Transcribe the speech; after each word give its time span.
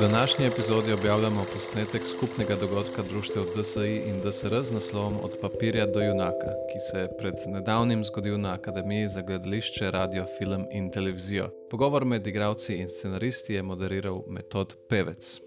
Današnji 0.00 0.46
epizodi 0.46 0.92
objavljamo 0.92 1.40
posnetek 1.54 2.02
skupnega 2.16 2.54
dogodka 2.60 3.02
društev 3.10 3.42
DSI 3.56 4.02
in 4.08 4.14
DSR 4.22 4.62
z 4.64 4.72
naslovom 4.72 5.12
Od 5.22 5.30
papirja 5.42 5.86
do 5.86 6.00
junaka, 6.00 6.50
ki 6.70 6.78
se 6.90 6.98
je 6.98 7.16
pred 7.18 7.34
nedavnim 7.46 8.04
zgodil 8.04 8.40
na 8.40 8.52
Akademiji 8.52 9.08
za 9.08 9.22
gledališče, 9.22 9.90
radio, 9.90 10.26
film 10.38 10.64
in 10.72 10.90
televizijo. 10.90 11.50
Pogovor 11.70 12.04
med 12.04 12.26
igravci 12.26 12.74
in 12.74 12.88
scenaristi 12.88 13.54
je 13.54 13.62
moderiral 13.62 14.22
Metod 14.28 14.74
Pevec. 14.88 15.40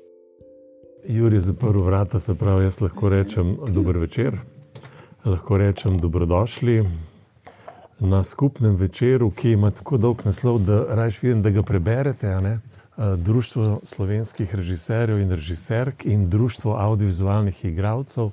Juri 1.07 1.36
je 1.36 1.41
zaprl 1.41 1.79
vrata, 1.79 2.20
se 2.20 2.36
pravi, 2.36 2.63
jaz 2.63 2.81
lahko 2.81 3.09
rečem 3.09 3.57
dober 3.68 3.97
večer, 3.97 4.38
lahko 5.25 5.57
rečem 5.57 5.97
dobrodošli 5.97 6.83
na 7.99 8.23
skupnem 8.23 8.75
večeru, 8.75 9.31
ki 9.31 9.52
ima 9.52 9.71
tako 9.71 9.97
dolg 9.97 10.25
naslov, 10.25 10.59
da 10.59 10.83
rajš 10.95 11.23
vidim, 11.23 11.41
da 11.41 11.49
ga 11.49 11.63
preberete. 11.63 12.27
Društvo 13.17 13.79
slovenskih 13.83 14.55
režiserjev 14.55 15.19
in 15.19 15.31
režiserk 15.31 16.05
in 16.05 16.29
Društvo 16.29 16.75
audiovizualnih 16.77 17.65
igralcev 17.65 18.29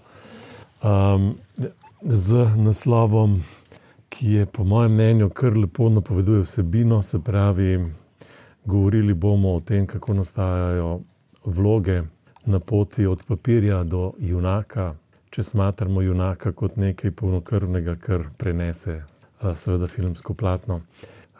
um, 0.82 1.34
z 2.02 2.46
naslovom, 2.56 3.44
ki 4.08 4.32
je 4.32 4.46
po 4.46 4.64
mojem 4.64 4.92
mnenju 4.92 5.30
kar 5.30 5.56
lepo 5.56 5.88
napoveduje 5.88 6.42
vsebino, 6.42 7.02
se 7.02 7.18
pravi, 7.18 7.92
govorili 8.64 9.14
bomo 9.14 9.54
o 9.54 9.60
tem, 9.60 9.86
kako 9.86 10.14
nastajajo 10.14 11.00
vloge 11.44 12.02
na 12.44 12.60
poti 12.60 13.06
od 13.06 13.24
papirja 13.28 13.82
do 13.84 14.12
junaka, 14.18 14.94
če 15.30 15.42
smatramo 15.42 16.02
junaka 16.02 16.52
kot 16.52 16.76
nekaj 16.76 17.10
polnokrvnega, 17.10 17.96
kar 17.96 18.28
prenese 18.36 19.02
seveda 19.56 19.86
filmsko 19.86 20.34
platno. 20.34 20.80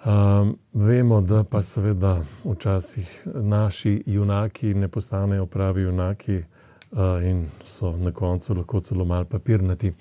Um, 0.06 0.56
vemo, 0.72 1.20
da 1.20 1.44
pa 1.44 1.62
seveda 1.62 2.20
včasih 2.44 3.22
naši 3.26 4.02
junaki 4.06 4.74
ne 4.74 4.88
postanejo 4.88 5.46
pravi 5.46 5.82
junaki 5.82 6.36
uh, 6.36 6.98
in 7.24 7.46
so 7.64 7.96
na 7.96 8.12
koncu 8.12 8.54
lahko 8.54 8.80
celo 8.80 9.04
malo 9.04 9.24
papirnati. 9.24 9.92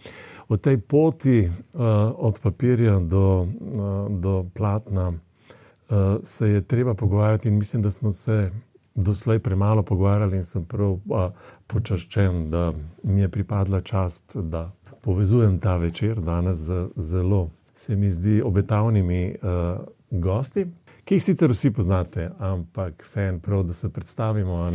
O 0.49 0.57
tej 0.57 0.77
poti 0.77 1.49
uh, 1.49 1.81
od 2.17 2.39
papirja 2.39 2.99
do, 2.99 3.41
uh, 3.41 4.19
do 4.19 4.45
platna 4.53 5.07
uh, 5.09 5.97
se 6.23 6.49
je 6.49 6.61
treba 6.61 6.93
pogovarjati, 6.93 7.47
in 7.47 7.57
mislim, 7.57 7.81
da 7.81 7.91
smo 7.91 8.11
se 8.11 8.51
doslej 8.95 9.39
premalo 9.39 9.83
pogovarjali, 9.83 10.37
in 10.37 10.43
sem 10.43 10.65
prav 10.65 10.91
uh, 10.91 11.31
počaščen, 11.67 12.49
da 12.51 12.73
mi 13.03 13.21
je 13.21 13.29
pripadla 13.29 13.81
čast, 13.81 14.37
da 14.37 14.71
povezujem 15.01 15.59
ta 15.59 15.77
večer 15.77 16.21
danes 16.21 16.57
z 16.57 16.89
zelo 16.95 17.49
se 17.77 17.95
mi 17.95 18.11
zdi, 18.11 18.41
obetavnimi 18.41 19.35
uh, 19.41 19.85
gosti, 20.11 20.65
ki 21.05 21.17
jih 21.19 21.23
sicer 21.23 21.51
vsi 21.53 21.71
poznate, 21.71 22.29
ampak 22.39 23.05
vseeno 23.05 23.39
prav, 23.39 23.63
da 23.63 23.73
se 23.73 23.89
predstavimo. 23.93 24.65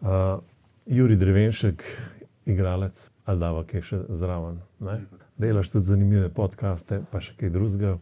Uh, 0.00 0.42
Juri 0.86 1.16
Drevenšek, 1.16 1.84
igralec, 2.46 3.10
ali 3.24 3.38
da 3.38 3.64
je 3.72 3.82
še 3.82 3.98
zraven. 4.08 4.58
Ne? 4.80 4.98
Delaš 5.38 5.70
tudi 5.70 5.86
zanimive 5.86 6.28
podcaste, 6.34 7.02
pa 7.12 7.20
še 7.22 7.36
kaj 7.38 7.52
drugega. 7.54 7.94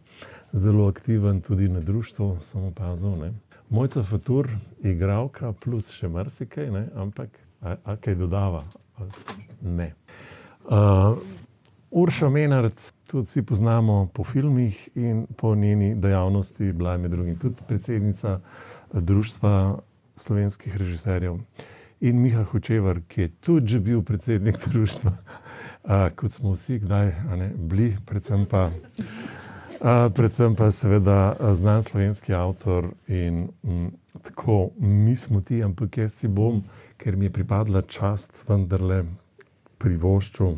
Zelo 0.51 0.87
aktiven 0.89 1.43
tudi 1.45 1.69
na 1.69 1.83
društvu, 1.85 2.37
samo 2.41 2.71
pazil. 2.75 3.13
Mojca 3.69 4.03
Fatur, 4.03 4.49
igralka, 4.81 5.53
plus 5.53 5.91
še 5.93 6.09
marsikaj, 6.09 6.71
ne? 6.73 6.87
ampak 6.97 7.37
a, 7.61 7.77
a 7.83 7.95
kaj 8.01 8.17
dodava? 8.17 8.63
Ne. 9.61 9.93
Uh, 10.65 11.19
Urša 11.91 12.29
Menard, 12.33 12.73
tudi 13.09 13.25
vsi 13.25 13.41
poznamo 13.41 14.09
po 14.13 14.23
filmih 14.23 14.89
in 14.95 15.27
po 15.37 15.55
njeni 15.55 15.95
dejavnosti, 15.95 16.71
bila 16.71 16.91
je 16.91 16.97
med 16.97 17.11
drugim 17.11 17.37
tudi 17.37 17.55
predsednica 17.67 18.39
Društva 18.93 19.79
slovenskih 20.15 20.77
režiserjev. 20.77 21.37
In 21.99 22.21
Miha 22.21 22.43
Hočevar, 22.43 23.01
ki 23.07 23.21
je 23.21 23.27
tudi 23.27 23.67
že 23.67 23.79
bil 23.79 24.01
predsednik 24.01 24.55
društva, 24.73 25.11
a, 25.83 26.09
kot 26.15 26.31
smo 26.31 26.53
vsi 26.53 26.79
kdaj 26.79 27.11
ne, 27.37 27.51
bili, 27.57 27.97
predvsem 28.05 28.45
pa, 28.45 28.69
a, 29.81 30.09
predvsem 30.15 30.55
pa 30.55 30.71
seveda 30.71 31.35
znan 31.53 31.83
slovenski 31.83 32.33
avtor. 32.33 32.91
In 33.07 33.47
m, 33.63 33.91
tako 34.21 34.69
mi 34.77 35.15
smo 35.15 35.41
ti, 35.41 35.63
ampak 35.63 35.97
jaz 35.97 36.13
si 36.13 36.27
bom, 36.27 36.63
ker 36.97 37.15
mi 37.15 37.25
je 37.25 37.33
pripadla 37.33 37.81
čast, 37.81 38.43
vendarle 38.47 39.03
privoščil 39.77 40.55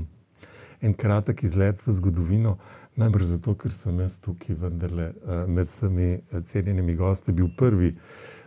en 0.81 0.93
kratek 0.93 1.43
izlet 1.43 1.81
v 1.85 1.93
zgodovino, 1.93 2.57
najbrž 2.95 3.35
zato, 3.35 3.55
ker 3.55 3.73
sem 3.73 3.99
jaz 4.03 4.19
tukaj 4.23 4.57
vendarle 4.59 5.11
uh, 5.11 5.43
med 5.47 5.69
vsemi 5.69 6.09
eh, 6.13 6.41
cenjenimi 6.43 6.95
gosti 6.99 7.31
bil 7.31 7.51
prvi, 7.57 7.93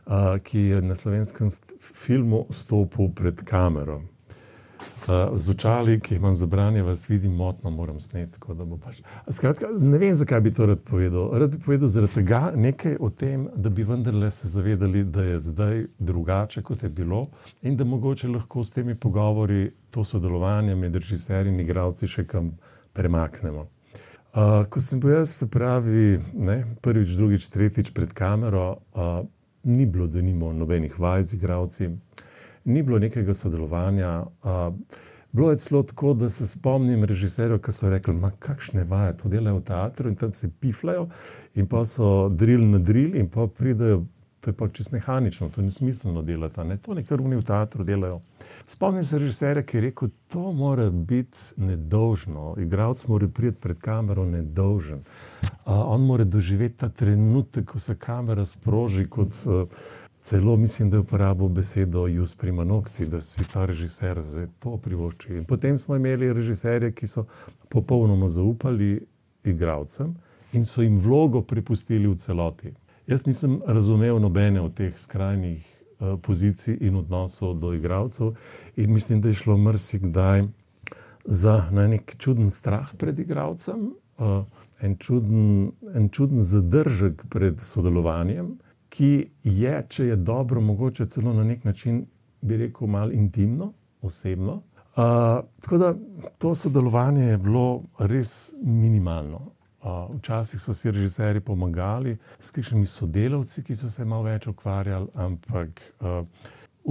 uh, 0.06 0.34
ki 0.44 0.66
je 0.70 0.82
na 0.82 0.96
slovenskem 0.96 1.50
filmu 1.80 2.44
stopil 2.50 3.12
pred 3.14 3.44
kamero. 3.48 4.02
Uh, 5.04 5.38
z 5.38 5.50
očali, 5.50 6.00
ki 6.00 6.14
jih 6.14 6.20
imam 6.20 6.36
zabranje, 6.36 6.82
vas 6.82 7.08
vidim 7.10 7.34
motno, 7.36 7.70
moram 7.70 8.00
sneti. 8.00 8.38
Pač. 8.84 9.02
Skratka, 9.28 9.68
ne 9.80 9.98
vem, 9.98 10.14
zakaj 10.14 10.40
bi 10.40 10.52
to 10.52 10.66
rad 10.66 10.80
povedal. 10.80 11.28
Rad 11.38 11.50
bi 11.50 11.58
povedal 11.60 11.88
zaradi 11.92 12.14
tega 12.14 12.52
nekaj 12.56 12.96
o 13.00 13.10
tem, 13.10 13.48
da 13.56 13.68
bi 13.70 13.84
vendarle 13.84 14.30
se 14.30 14.48
zavedali, 14.48 15.04
da 15.04 15.22
je 15.22 15.40
zdaj 15.40 15.84
drugače, 15.98 16.62
kot 16.62 16.82
je 16.82 16.88
bilo, 16.88 17.26
in 17.62 17.76
da 17.76 17.84
mogoče 17.84 18.28
lahko 18.28 18.64
s 18.64 18.72
temi 18.72 18.94
pogovori 18.94 19.70
to 19.90 20.04
sodelovanje 20.04 20.74
med 20.74 20.96
režiserji 20.96 21.52
in 21.52 21.60
igravci 21.60 22.08
še 22.08 22.24
kam 22.24 22.54
premaknemo. 22.92 23.68
Uh, 24.34 24.64
ko 24.70 24.80
sem 24.80 25.00
bil 25.00 25.18
jaz, 25.18 25.36
se 25.36 25.50
pravi, 25.50 26.18
ne, 26.32 26.62
prvič, 26.82 27.12
drugič, 27.18 27.52
tretjič 27.52 27.92
pred 27.94 28.16
kamero, 28.16 28.78
uh, 28.96 29.20
ni 29.64 29.86
bilo, 29.86 30.06
da 30.06 30.22
nimamo 30.22 30.52
nobenih 30.52 30.98
vaj 30.98 31.22
z 31.22 31.36
igravci 31.36 31.90
ni 32.64 32.82
bilo 32.82 32.98
nekega 32.98 33.34
sodelovanja. 33.34 34.24
Uh, 34.42 34.74
bilo 35.32 35.50
je 35.50 35.58
celo 35.58 35.82
tako, 35.82 36.14
da 36.14 36.30
se 36.30 36.46
spomnim 36.46 37.04
režiserjev, 37.04 37.58
ki 37.58 37.72
so 37.72 37.90
rekli: 37.90 38.14
kakšne 38.38 38.84
vaje 38.84 39.16
to 39.16 39.28
delajo 39.28 39.56
v 39.56 39.64
teatru 39.64 40.08
in 40.08 40.16
tam 40.16 40.34
se 40.34 40.50
piflajo, 40.60 41.08
in 41.54 41.66
pa 41.66 41.84
so 41.84 42.28
drill 42.28 42.70
na 42.70 42.78
drill, 42.78 43.16
in 43.16 43.28
pa 43.28 43.46
pridejo. 43.46 44.04
To 44.44 44.50
je 44.50 44.56
pa 44.56 44.68
čisto 44.68 44.92
mehanično, 44.92 45.48
to 45.48 45.62
ni 45.62 45.70
smiselno 45.70 46.22
delati, 46.22 46.60
ne? 46.60 46.76
to 46.76 46.94
nekaj 46.94 47.16
oni 47.16 47.36
v 47.36 47.42
teatru 47.42 47.84
delajo. 47.84 48.20
Spomnim 48.66 49.04
se 49.04 49.18
režiserja, 49.18 49.62
ki 49.62 49.76
je 49.76 49.80
rekel: 49.80 50.08
To 50.32 50.52
mora 50.52 50.90
biti 50.90 51.38
nedolžno, 51.56 52.54
igralec 52.58 53.06
mora 53.06 53.28
priti 53.28 53.60
pred 53.60 53.78
kamero 53.80 54.24
nedolžen. 54.24 55.00
Uh, 55.64 55.72
on 55.72 56.04
mora 56.04 56.24
doživeti 56.24 56.76
ta 56.76 56.88
trenutek, 56.88 57.64
ko 57.64 57.80
se 57.80 57.96
kamera 57.96 58.44
sproži 58.46 59.08
kot. 59.08 59.32
Uh, 59.46 59.68
Celo 60.24 60.56
mislim, 60.56 60.90
da 60.90 60.96
je 60.96 61.00
uporabil 61.00 61.48
besedo 61.48 62.06
Jus 62.06 62.34
Prima 62.34 62.64
Nocti, 62.64 63.06
da 63.06 63.20
si 63.20 63.44
ta 63.52 63.64
režiser 63.64 64.22
za 64.22 64.46
to 64.58 64.76
privošči. 64.76 65.34
In 65.34 65.44
potem 65.44 65.78
smo 65.78 65.96
imeli 65.96 66.32
režiserje, 66.32 66.92
ki 66.92 67.06
so 67.06 67.26
popolnoma 67.68 68.28
zaupali 68.28 69.06
igravcem 69.44 70.14
in 70.52 70.64
so 70.64 70.82
jim 70.82 70.96
vlogo 70.96 71.42
prepustili 71.42 72.08
v 72.08 72.16
celoti. 72.16 72.72
Jaz 73.06 73.26
nisem 73.26 73.60
razumel 73.66 74.18
nobene 74.18 74.60
od 74.60 74.74
teh 74.74 74.96
skrajnih 74.98 75.60
uh, 75.60 76.16
pozicij 76.22 76.78
in 76.80 76.96
odnosov 76.96 77.58
do 77.60 77.74
igravcev 77.74 78.32
in 78.76 78.92
mislim, 78.92 79.20
da 79.20 79.28
je 79.28 79.34
šlo 79.34 79.58
mrsikdaj 79.58 80.46
za 81.24 81.68
nek 81.70 82.16
čuden 82.18 82.50
strah 82.50 82.96
pred 82.96 83.18
igravcem, 83.18 83.92
uh, 84.18 84.44
en, 84.80 84.96
čuden, 84.96 85.72
en 85.94 86.08
čuden 86.08 86.40
zadržek 86.40 87.26
pred 87.28 87.60
sodelovanjem 87.60 88.56
ki 88.94 89.26
je, 89.42 89.74
če 89.88 90.06
je 90.06 90.16
dobro, 90.16 90.60
mogoče 90.60 91.06
celo 91.10 91.32
na 91.34 91.44
nek 91.44 91.64
način, 91.64 92.04
bi 92.40 92.56
rekel, 92.56 92.86
malo 92.86 93.12
intimno, 93.12 93.72
osebno. 94.02 94.54
Uh, 94.94 95.42
tako 95.60 95.78
da 95.78 95.94
to 96.38 96.54
sodelovanje 96.54 97.24
je 97.24 97.38
bilo 97.38 97.82
res 97.98 98.54
minimalno. 98.62 99.40
Uh, 99.82 100.16
včasih 100.16 100.60
so 100.60 100.74
si 100.74 100.90
režiserji 100.90 101.40
pomagali 101.40 102.16
s 102.38 102.50
kakšnimi 102.50 102.86
sodelavci, 102.86 103.64
ki 103.64 103.76
so 103.76 103.90
se 103.90 104.04
malo 104.04 104.22
več 104.22 104.46
ukvarjali, 104.46 105.10
ampak 105.14 105.82
uh, 106.00 106.22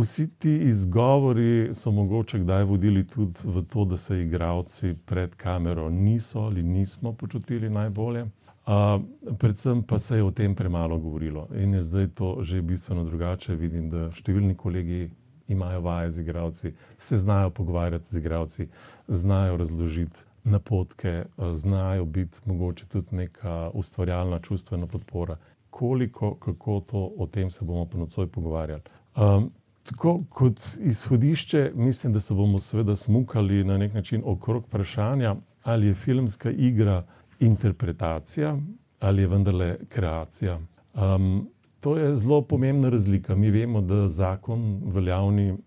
vsi 0.01 0.27
ti 0.37 0.57
izgovori 0.67 1.71
so 1.73 1.91
mogoče 1.91 2.43
kdaj 2.43 2.63
vodili 2.63 3.07
tudi 3.07 3.39
v 3.43 3.63
to, 3.63 3.85
da 3.85 3.97
se 3.97 4.19
igravci 4.21 4.93
pred 5.05 5.35
kamero 5.35 5.89
niso 5.89 6.39
ali 6.39 6.63
nismo 6.63 7.13
počutili 7.13 7.69
najbolje. 7.69 8.27
Uh, 8.63 9.01
predvsem 9.39 9.83
pa 9.83 9.99
se 9.99 10.15
je 10.15 10.23
o 10.23 10.31
tem 10.31 10.55
premalo 10.55 10.97
govorilo 10.97 11.47
in 11.55 11.73
je 11.73 11.81
zdaj 11.83 12.07
to 12.07 12.37
že 12.41 12.61
bistveno 12.61 13.03
drugače. 13.03 13.55
Vidim, 13.55 13.89
da 13.89 14.07
številni 14.11 14.55
kolegi 14.55 15.09
imajo 15.47 15.81
vaje 15.81 16.11
z 16.11 16.21
igravci, 16.21 16.73
se 16.97 17.17
znajo 17.17 17.49
pogovarjati 17.49 18.07
z 18.07 18.17
igravci, 18.17 18.67
znajo 19.07 19.57
razložiti 19.57 20.23
napotke, 20.43 21.25
znajo 21.55 22.05
biti 22.05 22.39
mogoče 22.45 22.85
tudi 22.85 23.15
neka 23.15 23.69
ustvarjalna 23.73 24.39
čustvena 24.39 24.87
podpora. 24.87 25.37
Koliko, 25.69 26.35
kako 26.35 26.79
to 26.79 27.11
o 27.17 27.27
tem 27.27 27.49
se 27.51 27.65
bomo 27.65 27.85
pa 27.85 27.97
nocoj 27.97 28.27
pogovarjali. 28.27 28.81
Um, 29.15 29.51
tako 29.83 30.21
kot 30.29 30.59
izhodišče, 30.79 31.71
mislim, 31.75 32.13
da 32.13 32.19
se 32.19 32.33
bomo 32.33 32.59
seveda 32.59 32.95
smukali 32.95 33.63
na 33.63 33.77
nek 33.77 33.93
način 33.93 34.21
okrog 34.25 34.63
vprašanja, 34.67 35.35
ali 35.63 35.87
je 35.87 35.93
filmska 35.93 36.51
igra 36.51 37.03
interpretacija 37.39 38.57
ali 38.99 39.21
je 39.21 39.27
vendarle 39.27 39.77
kreacija. 39.89 40.59
Um, 40.93 41.49
to 41.79 41.97
je 41.97 42.15
zelo 42.15 42.41
pomembna 42.41 42.89
razlika. 42.89 43.35
Mi 43.35 43.51
vemo, 43.51 43.81
da 43.81 44.07
zakon 44.07 44.81
veljavni 44.85 45.51
uh, 45.51 45.57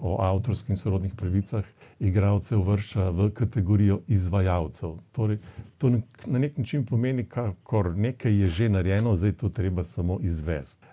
o 0.00 0.16
avtorskih 0.20 0.70
in 0.70 0.76
sorodnih 0.76 1.14
pravicah 1.14 1.64
igralce 2.00 2.56
uvršča 2.56 3.10
v 3.10 3.30
kategorijo 3.30 4.00
izvajalcev. 4.06 4.90
Torej, 5.12 5.38
to 5.78 5.90
na 6.26 6.38
nek 6.38 6.58
način 6.58 6.86
pomeni, 6.86 7.26
da 7.34 7.54
nekaj 7.96 8.40
je 8.40 8.46
že 8.46 8.68
narejeno, 8.68 9.16
zdaj 9.16 9.32
to 9.32 9.48
treba 9.48 9.84
samo 9.84 10.18
izvesti. 10.22 10.86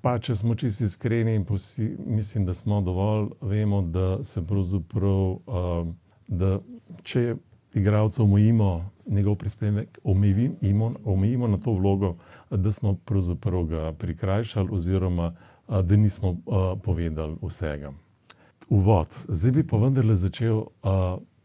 Pa, 0.00 0.18
če 0.18 0.36
smo 0.36 0.54
čisto 0.54 0.84
iskreni 0.84 1.34
in 1.34 1.44
posi, 1.44 1.96
mislim, 2.06 2.46
da 2.46 2.54
smo 2.54 2.80
dovolj, 2.80 3.28
vemo, 3.40 3.82
da 3.82 4.24
se 4.24 4.46
pravzaprav, 4.46 5.30
uh, 5.30 5.86
da 6.26 6.58
če 7.02 7.36
igralca 7.74 8.22
omejimo, 8.22 8.90
njegov 9.08 9.36
prispevek 9.36 9.98
omejimo, 10.04 10.92
omejimo 11.04 11.48
na 11.48 11.58
to 11.58 11.72
vlogo, 11.72 12.16
da 12.50 12.72
smo 12.72 12.94
pravzaprav 13.04 13.64
ga 13.64 13.92
prikrajšali, 13.92 14.68
oziroma 14.72 15.32
da 15.68 15.96
nismo 15.96 16.36
povedali 16.82 17.36
vsega 17.42 17.92
uvod. 18.68 19.08
Zdaj 19.28 19.52
bi 19.52 19.66
pa 19.66 19.76
vendarle 19.76 20.14
začel 20.14 20.64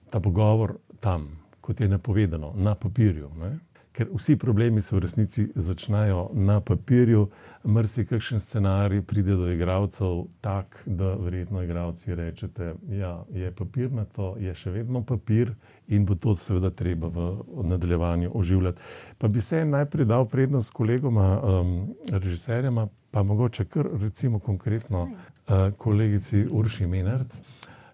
ta 0.09 0.19
pogovor 0.19 0.77
tam, 0.99 1.27
kot 1.61 1.79
je 1.79 1.87
napovedano, 1.87 2.53
na 2.55 2.75
papirju. 2.75 3.29
Ne? 3.39 3.57
Ker 3.93 4.09
vsi 4.13 4.35
problemi 4.37 4.81
se 4.81 4.95
v 4.95 4.99
resnici 4.99 5.47
začnejo 5.55 6.29
na 6.33 6.59
papirju, 6.61 7.27
mrsi 7.65 8.05
kakšen 8.05 8.39
scenarij 8.39 9.01
pride 9.01 9.35
do 9.35 9.51
igralcev, 9.51 10.25
tak, 10.41 10.81
da 10.85 11.13
verjetno 11.15 11.63
igralci 11.63 12.15
rečete, 12.15 12.73
da 12.81 12.95
ja, 12.95 13.23
je 13.31 13.51
papir 13.51 13.91
na 13.91 14.05
to, 14.05 14.35
je 14.39 14.55
še 14.55 14.71
vedno 14.71 15.03
papir 15.05 15.53
in 15.87 16.05
bo 16.05 16.15
to 16.15 16.35
seveda 16.35 16.69
treba 16.69 17.07
v 17.07 17.43
nadaljevanju 17.63 18.31
oživljati. 18.33 18.81
Pa 19.17 19.27
bi 19.27 19.41
se 19.41 19.65
najprej 19.65 20.05
dal 20.05 20.25
prednost 20.25 20.71
kolegoma, 20.71 21.41
um, 21.41 21.95
režiserjema, 22.11 22.87
pa 23.11 23.23
mogoče 23.23 23.65
kar 23.65 23.87
recimo 24.01 24.39
konkretno 24.39 25.09
Eh, 25.47 25.71
kolegici 25.77 26.47
Urši 26.51 26.87
Menard. 26.87 27.33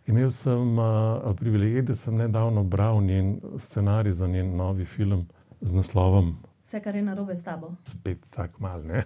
Imel 0.07 0.31
sem 0.31 0.77
uh, 0.77 1.35
privilegij, 1.35 1.81
da 1.81 1.95
sem 1.95 2.15
nedavno 2.15 2.63
bral 2.63 3.01
njen 3.01 3.39
scenarij 3.57 4.11
za 4.11 4.27
njen 4.27 4.55
novi 4.55 4.85
film 4.85 5.27
z 5.61 5.73
naslovom 5.73 6.35
Vse, 6.69 6.79
kar 6.79 6.95
je 6.95 7.01
narobe 7.01 7.35
s 7.35 7.43
tabo. 7.43 7.71
Spet 7.83 8.25
tako 8.35 8.61
mal, 8.61 8.83
ne? 8.85 9.03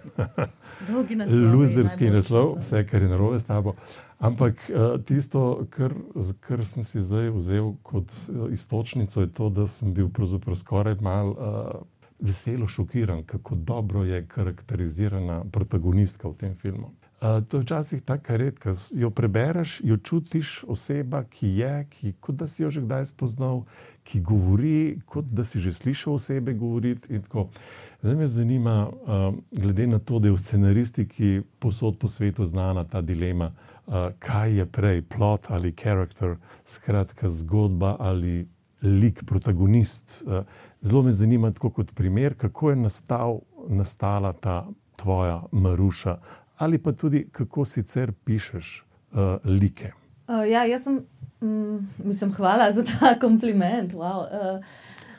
Dolgi 0.88 1.16
naslov. 1.16 1.54
Luzerski 1.54 2.10
naslov, 2.12 2.58
vse, 2.58 2.82
kar 2.86 3.02
je 3.02 3.08
narobe 3.08 3.38
s 3.40 3.46
tabo. 3.48 3.72
Ampak 4.24 4.56
uh, 4.70 4.96
tisto, 5.04 5.66
kar, 5.70 5.92
kar 6.40 6.64
sem 6.64 6.84
si 6.84 7.02
zdaj 7.04 7.28
vzel 7.36 7.74
kot 7.84 8.12
istočnico, 8.52 9.20
je 9.20 9.28
to, 9.28 9.50
da 9.52 9.68
sem 9.68 9.92
bil 9.92 10.08
skoraj 10.56 10.96
mal 11.04 11.28
uh, 11.28 11.38
veselo 12.24 12.68
šokiran, 12.68 13.22
kako 13.22 13.54
dobro 13.54 14.04
je 14.04 14.26
karakterizirana 14.26 15.44
protagonistka 15.52 16.28
v 16.28 16.34
tem 16.34 16.54
filmu. 16.56 16.94
To 17.20 17.56
je 17.56 17.62
včasih 17.62 18.02
tako 18.02 18.36
redko. 18.36 18.72
Jo 18.92 19.10
prebereš, 19.10 19.80
jo 19.84 19.96
čutiš 19.96 20.64
oseba, 20.68 21.22
ki 21.24 21.48
je, 21.48 21.86
ki, 21.90 22.12
kot 22.20 22.36
da 22.36 22.48
si 22.48 22.62
jo 22.62 22.70
že 22.70 22.82
kdaj 22.84 23.06
spoznal, 23.06 23.64
ki 24.04 24.20
govori, 24.20 25.00
kot 25.08 25.24
da 25.32 25.44
si 25.44 25.60
že 25.60 25.72
slišal 25.72 26.14
osebe 26.14 26.52
govoriti. 26.52 27.20
Zdaj 28.02 28.16
me 28.16 28.28
zanima, 28.28 28.88
uh, 28.88 29.34
glede 29.52 29.86
na 29.86 29.98
to, 29.98 30.18
da 30.18 30.28
je 30.28 30.32
v 30.32 30.40
scenaristiki 30.40 31.42
posod 31.58 31.98
po 31.98 32.08
svetu 32.08 32.44
znana 32.44 32.84
ta 32.84 33.00
dilema, 33.00 33.46
uh, 33.46 33.73
kaj 34.18 34.58
je 34.58 34.66
prej, 34.66 35.02
plot 35.02 35.46
ali 35.48 35.72
karakter, 35.72 36.36
skratka 36.64 37.28
zgodba 37.28 37.96
ali 38.00 38.48
lik, 38.82 39.24
protagonist. 39.26 40.22
Uh, 40.26 40.44
zelo 40.80 41.02
me 41.02 41.12
zanima, 41.12 41.52
kot 41.52 41.94
primer, 41.94 42.34
kako 42.34 42.70
je 42.70 42.76
nastal, 42.76 43.40
nastala 43.68 44.32
ta 44.32 44.66
tvoja 44.96 45.42
Maruša 45.52 46.18
ali 46.56 46.78
pa 46.78 46.92
tudi 46.92 47.28
kako 47.32 47.64
sicer 47.64 48.12
pišeš 48.24 48.84
uh, 49.12 49.18
like. 49.44 49.92
Uh, 50.28 50.50
ja, 50.50 50.64
jaz 50.64 50.82
sem, 50.82 51.06
mm, 51.40 51.78
mislim, 52.04 52.32
hvala 52.32 52.72
za 52.72 52.84
ta 52.84 53.14
kompliment. 53.26 53.92
Wow. 53.92 54.20
Uh, 54.20 54.64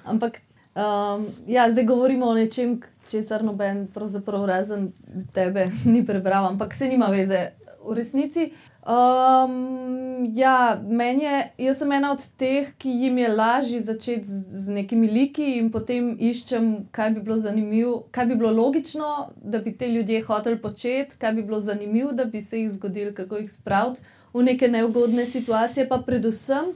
ampak 0.04 0.42
um, 0.76 1.28
ja, 1.48 1.72
zdaj 1.72 1.86
govorimo 1.86 2.26
o 2.26 2.34
nečem, 2.34 2.82
česar 3.10 3.44
noben, 3.44 3.88
pravzaprav 3.94 4.46
razen 4.46 4.92
tebe, 5.34 5.70
ni 5.94 6.06
prebral, 6.06 6.46
ampak 6.46 6.74
se 6.74 6.88
nima 6.88 7.06
veze. 7.06 7.50
V 7.86 7.94
resnici 7.94 8.50
Um, 8.86 10.30
ja, 10.36 10.82
meni 10.88 11.24
je, 11.24 11.38
jaz 11.58 11.80
sem 11.82 11.92
ena 11.92 12.12
od 12.14 12.22
teh, 12.38 12.68
ki 12.78 12.92
jim 13.02 13.18
je 13.18 13.30
lažje 13.34 13.80
začeti 13.82 14.30
z, 14.30 14.60
z 14.62 14.76
nekimi 14.76 15.10
liki 15.10 15.56
in 15.58 15.72
potem 15.74 16.12
iščem, 16.22 16.68
kaj 16.94 17.16
bi 17.16 17.24
bilo 17.26 17.38
zanimivo, 17.42 17.96
kaj 18.14 18.28
bi 18.30 18.38
bilo 18.38 18.52
logično, 18.54 19.10
da 19.42 19.64
bi 19.66 19.74
te 19.74 19.90
ljudje 19.90 20.22
hoteli 20.28 20.62
početi, 20.62 21.18
kaj 21.18 21.34
bi 21.34 21.48
bilo 21.50 21.60
zanimivo, 21.60 22.12
da 22.14 22.30
bi 22.30 22.42
se 22.42 22.62
jih 22.62 22.70
zgodil, 22.78 23.10
kako 23.18 23.42
jih 23.42 23.50
spraviti 23.52 24.06
v 24.34 24.46
neke 24.52 24.70
neugodne 24.70 25.26
situacije. 25.26 25.90
Pa 25.90 26.04
predvsem 26.06 26.70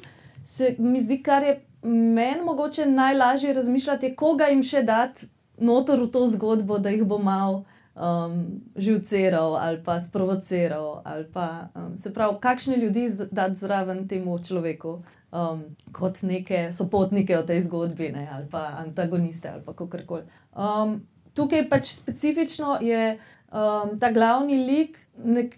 se 0.43 0.75
mi 0.79 1.01
zdi, 1.05 1.21
kar 1.21 1.45
je 1.45 1.59
meni 1.85 2.41
mogoče 2.41 2.89
najlažje 2.89 3.53
razmišljati, 3.53 4.15
koga 4.15 4.49
jim 4.49 4.65
še 4.65 4.81
dati 4.81 5.29
notor 5.61 6.01
v 6.01 6.09
to 6.09 6.25
zgodbo, 6.27 6.81
da 6.81 6.89
jih 6.89 7.05
bo 7.05 7.21
malo 7.21 7.67
um, 7.99 8.61
živceral 8.75 9.55
ali 9.55 9.83
pa 9.83 9.99
sprovociral. 9.99 11.01
Ali 11.05 11.25
pa, 11.33 11.67
um, 11.75 11.97
se 11.97 12.13
pravi, 12.13 12.37
kakšne 12.39 12.77
ljudi 12.77 13.09
dati 13.31 13.55
zraven 13.55 14.07
temu 14.07 14.39
človeku, 14.39 15.03
um, 15.31 15.63
kot 15.91 16.21
neke 16.21 16.69
sopotnike 16.73 17.37
v 17.37 17.45
tej 17.45 17.59
zgodbi, 17.67 18.11
ne, 18.11 18.27
ali 18.31 18.47
pa 18.51 18.71
antagoniste 18.77 19.49
ali 19.49 19.63
kako 19.65 19.89
koli. 20.05 20.23
Um, 20.55 21.01
tukaj 21.33 21.69
pač 21.69 21.85
specifično 21.85 22.77
je 22.81 23.17
um, 23.51 23.97
ta 23.99 24.11
glavni 24.11 24.57
lik, 24.65 24.99
nek, 25.23 25.55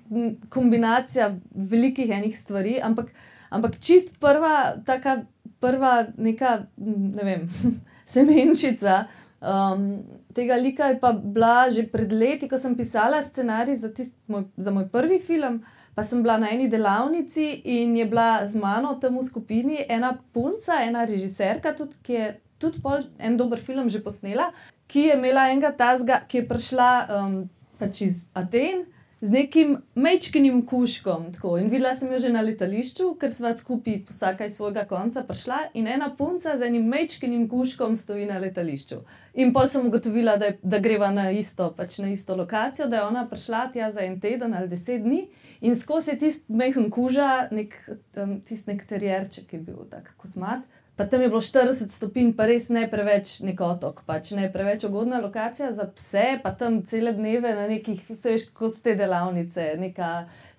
kombinacija 0.50 1.36
velikih 1.52 2.10
enih 2.10 2.38
stvari, 2.38 2.80
ampak, 2.84 3.14
ampak 3.50 3.80
čist 3.80 4.18
prva, 4.20 4.74
taka 4.86 5.22
prva, 5.62 6.06
neka, 6.18 6.66
ne 6.78 7.24
vem, 7.24 7.50
semenčica. 8.16 9.06
Um, 9.42 10.04
tega 10.34 10.56
lika 10.56 10.92
je 10.92 11.00
pa 11.00 11.12
bila 11.14 11.70
že 11.70 11.88
pred 11.92 12.12
leti, 12.12 12.48
ko 12.50 12.58
sem 12.58 12.76
pisala 12.78 13.22
scenarij 13.22 13.76
za, 13.76 13.90
moj, 14.28 14.46
za 14.58 14.72
moj 14.72 14.88
prvi 14.92 15.20
film. 15.20 15.62
Pa 15.96 16.04
sem 16.04 16.24
bila 16.24 16.38
na 16.40 16.52
eni 16.52 16.70
delavnici 16.72 17.62
in 17.64 17.96
je 17.98 18.06
bila 18.06 18.46
z 18.48 18.56
mano 18.56 18.96
v 18.96 19.24
skupini 19.24 19.84
ena 19.90 20.18
punca, 20.34 20.80
ena 20.84 21.04
režiserka, 21.04 21.76
tudi, 21.76 21.96
ki 22.02 22.14
je 22.14 22.28
tudi 22.60 22.80
en 23.20 23.38
dober 23.38 23.60
film 23.60 23.90
že 23.90 24.00
posnela, 24.00 24.52
ki 24.88 25.08
je 25.08 25.14
imela 25.18 25.50
enega 25.50 25.72
tazga, 25.72 26.22
ki 26.28 26.38
je 26.38 26.48
prišla 26.48 26.90
um, 27.10 27.50
pač 27.80 28.02
iz 28.02 28.30
Aten 28.34 28.86
z 29.22 29.30
nekim 29.30 29.78
mečkim 29.96 30.66
kuškom. 30.66 31.34
Tako. 31.34 31.58
In 31.58 31.70
videla 31.70 31.94
sem 31.96 32.12
jo 32.12 32.20
že 32.20 32.30
na 32.34 32.42
letališču, 32.42 33.14
ker 33.22 33.32
sva 33.32 33.54
skupaj 33.54 34.02
vsaka 34.10 34.46
iz 34.46 34.56
svojega 34.58 34.86
konca 34.90 35.24
prišla 35.24 35.60
in 35.74 35.88
ena 35.88 36.10
punca 36.18 36.58
z 36.58 36.68
enim 36.68 36.88
mečkim 36.90 37.48
kuškom 37.50 37.96
stoji 37.96 38.26
na 38.26 38.40
letališču. 38.42 38.98
In 39.34 39.54
pol 39.54 39.68
sem 39.68 39.86
ugotovila, 39.88 40.36
da, 40.38 40.50
je, 40.50 40.58
da 40.64 40.80
greva 40.80 41.12
na 41.12 41.30
isto, 41.32 41.70
pač 41.78 42.00
na 42.02 42.10
isto 42.10 42.36
lokacijo, 42.36 42.88
da 42.88 42.98
je 42.98 43.04
ona 43.04 43.28
prišla 43.30 43.68
tja 43.72 43.92
za 43.92 44.02
en 44.02 44.20
teden 44.20 44.54
ali 44.54 44.68
deset 44.68 45.04
dni 45.04 45.28
in 45.62 45.76
skozi 45.76 46.18
tisti 46.18 46.54
mehen 46.54 46.90
kuža, 46.90 47.48
nek, 47.52 47.78
um, 48.18 48.40
tisti 48.42 48.74
nek 48.74 48.86
terjerček, 48.90 49.54
je 49.54 49.60
bil 49.60 49.86
tak 49.90 50.16
kosmat. 50.18 50.66
Pa 51.02 51.08
tam 51.08 51.22
je 51.22 51.30
bilo 51.30 51.42
40 51.42 51.90
stopinj, 51.90 52.36
pa 52.38 52.46
res 52.46 52.68
ne 52.70 52.84
preveč 52.86 53.40
nek 53.42 53.62
otok, 53.66 54.04
pač 54.06 54.36
ne 54.38 54.44
preveč 54.54 54.84
ugodna 54.86 55.18
lokacija 55.24 55.72
za 55.74 55.88
pse, 55.90 56.26
pa 56.44 56.52
tam 56.54 56.76
cele 56.86 57.16
dneve 57.18 57.56
na 57.58 57.64
nekih, 57.72 58.04
veš, 58.06 58.44
kot 58.54 58.78
te 58.86 58.94
delavnice, 59.00 59.66
neka, 59.82 60.10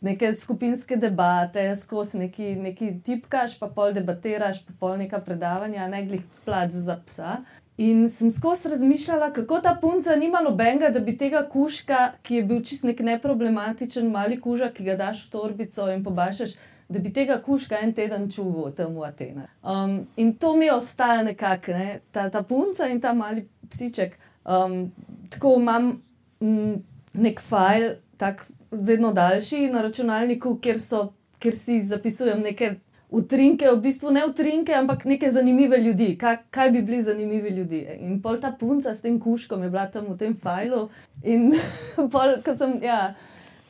neke 0.03 0.33
skupinske 0.35 0.99
debate, 0.99 1.69
skozi 1.79 2.25
neki, 2.25 2.49
neki 2.65 2.91
tipkaš, 3.07 3.55
pa 3.61 3.71
pol 3.71 3.95
debatiraš, 3.95 4.65
pa 4.67 4.75
pol 4.81 4.99
neka 5.05 5.23
predavanja, 5.23 5.87
ne 5.87 6.03
glih 6.11 6.27
plac 6.43 6.75
za 6.75 6.99
psa. 7.07 7.39
In 7.79 8.09
sem 8.11 8.35
skozi 8.35 8.75
razmišljala, 8.75 9.31
kako 9.39 9.63
ta 9.63 9.79
punca 9.79 10.19
nima 10.19 10.43
nobenega, 10.43 10.91
da 10.91 11.07
bi 11.07 11.15
tega 11.17 11.47
kuška, 11.47 12.17
ki 12.27 12.43
je 12.43 12.51
bil 12.51 12.67
čist 12.67 12.91
nek 12.91 13.07
neproblematičen 13.15 14.11
mali 14.11 14.43
kuža, 14.43 14.75
ki 14.75 14.91
ga 14.91 14.99
daš 15.07 15.29
v 15.29 15.37
torbico 15.39 15.87
in 15.95 16.03
pobašaš 16.03 16.59
da 16.93 16.99
bi 16.99 17.13
tega 17.13 17.41
kuška 17.43 17.81
en 17.83 17.93
teden 17.97 18.29
čuval 18.31 18.73
tam 18.77 18.95
v 18.97 19.07
Atenah. 19.09 19.49
Um, 19.63 20.07
in 20.17 20.35
to 20.37 20.55
mi 20.57 20.67
je 20.67 20.75
ostalo 20.75 21.23
nekako, 21.23 21.73
ne? 21.73 22.01
ta, 22.13 22.29
ta 22.31 22.43
punca 22.43 22.89
in 22.89 23.01
ta 23.01 23.13
mali 23.13 23.47
psiček. 23.71 24.19
Um, 24.45 24.93
tako 25.31 25.57
imam 25.59 25.93
m, 26.41 26.83
nek 27.13 27.41
file, 27.41 27.97
tako 28.17 28.45
vedno 28.71 29.13
daljši 29.13 29.69
na 29.73 29.83
računalniku, 29.83 30.59
kjer, 30.63 30.81
so, 30.81 31.13
kjer 31.39 31.55
si 31.55 31.83
zapisujem 31.83 32.41
neke. 32.41 32.75
Utrinke, 33.13 33.67
v 33.69 33.77
bistvu 33.85 34.09
ne 34.11 34.23
utrinke, 34.25 34.73
ampak 34.73 35.03
neke 35.05 35.29
zanimive 35.31 35.77
ljudi. 35.77 36.15
Kaj, 36.19 36.37
kaj 36.51 36.71
bi 36.71 36.81
bili 36.83 37.03
zanimivi 37.03 37.51
ljudje? 37.51 37.99
In 38.01 38.23
pol 38.23 38.39
ta 38.41 38.55
punca 38.61 38.95
s 38.95 39.05
tem 39.05 39.19
kuškom 39.21 39.63
je 39.63 39.69
bila 39.71 39.85
tam 39.93 40.07
v 40.09 40.17
tem 40.17 40.33
filu. 40.33 40.87
In 41.23 41.51
pol, 42.15 42.39
ko 42.45 42.55
sem, 42.57 42.79
ja, 42.81 43.13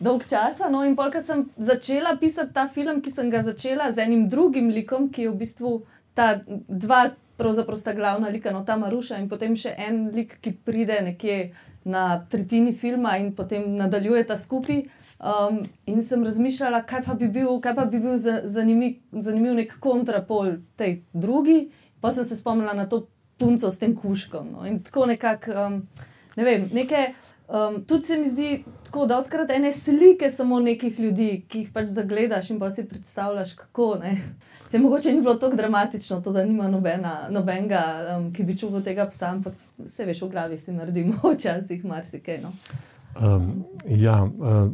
dolg 0.03 0.27
časa. 0.29 0.71
No, 0.73 0.83
in 0.85 0.97
polk 0.99 1.17
sem 1.23 1.47
začela 1.57 2.17
pisati 2.21 2.55
ta 2.55 2.67
film, 2.69 3.01
ki 3.03 3.11
sem 3.11 3.31
ga 3.31 3.43
začela 3.43 3.91
z 3.93 4.07
enim 4.07 4.29
drugim 4.29 4.71
likom, 4.75 5.09
ki 5.13 5.29
je 5.29 5.33
v 5.33 5.41
bistvu 5.45 5.75
ta 6.15 6.35
dva 6.47 7.07
pravzaprav 7.43 7.79
sta 7.79 7.93
glavna 7.93 8.29
lika, 8.29 8.53
no 8.53 8.65
ta 8.65 8.77
Maruša 8.79 9.19
in 9.19 9.29
potem 9.31 9.55
še 9.59 9.73
en 9.79 10.05
lik, 10.15 10.37
ki 10.45 10.53
pride 10.67 11.01
nekje 11.03 11.39
na 11.85 12.21
tretjini 12.31 12.75
filma 12.77 13.17
in 13.19 13.33
potem 13.35 13.73
nadaljuje 13.79 14.27
ta 14.31 14.37
skupaj. 14.39 14.85
Um, 15.23 15.61
in 15.87 16.03
sem 16.03 16.25
razmišljala, 16.27 16.83
kaj 16.87 17.05
pa 17.07 17.15
bi 17.15 17.29
bil, 17.31 17.55
kaj 17.63 17.77
pa 17.79 17.85
bi 17.87 18.01
bil 18.03 18.17
zanimiv, 18.19 18.97
zanimiv 19.15 19.55
nek 19.55 19.77
kontrapol 19.83 20.57
tej 20.79 20.97
drugi, 21.15 21.69
pa 22.03 22.11
sem 22.11 22.27
se 22.27 22.37
spomnila 22.37 22.75
na 22.75 22.89
to 22.91 23.05
punco 23.39 23.71
s 23.71 23.79
tem 23.79 23.95
kuškom. 23.97 24.51
No. 24.51 24.67
In 24.67 24.81
tako 24.83 25.07
nekako, 25.11 25.55
um, 25.67 25.79
ne 26.37 26.49
vem, 26.49 26.67
nekaj. 26.75 27.15
Um, 27.53 27.83
tudi 27.83 28.03
se 28.03 28.17
mi 28.17 28.29
zdi 28.29 28.65
tako, 28.85 29.07
da 29.07 29.19
oskrat 29.19 29.51
ene 29.51 29.73
slike 29.73 30.31
samo 30.31 30.61
nekih 30.61 31.01
ljudi, 31.01 31.45
ki 31.49 31.59
jih 31.59 31.73
pač 31.73 31.91
zagledaš 31.93 32.51
in 32.51 32.59
pa 32.59 32.71
si 32.71 32.87
predstavljaš, 32.89 33.53
kako 33.55 33.99
ne. 34.01 34.17
Se 34.67 34.79
mogoče 34.79 35.13
ni 35.13 35.21
bilo 35.21 35.35
tako 35.35 35.57
dramatično, 35.57 36.21
to, 36.21 36.33
da 36.33 36.45
nima 36.45 36.69
nobena, 36.69 37.27
nobenega, 37.31 37.83
um, 38.17 38.31
ki 38.33 38.45
bi 38.45 38.57
čuval 38.57 38.83
tega 38.83 39.07
psa, 39.11 39.35
ampak 39.37 39.53
se 39.87 40.05
veš, 40.05 40.23
v 40.23 40.31
glavi 40.33 40.59
si 40.59 40.73
naredimo 40.73 41.19
včasih 41.35 41.85
marsikaj. 41.85 42.41
No. 42.41 42.55
Um, 43.21 43.65
ja, 43.85 44.23
uh, 44.25 44.73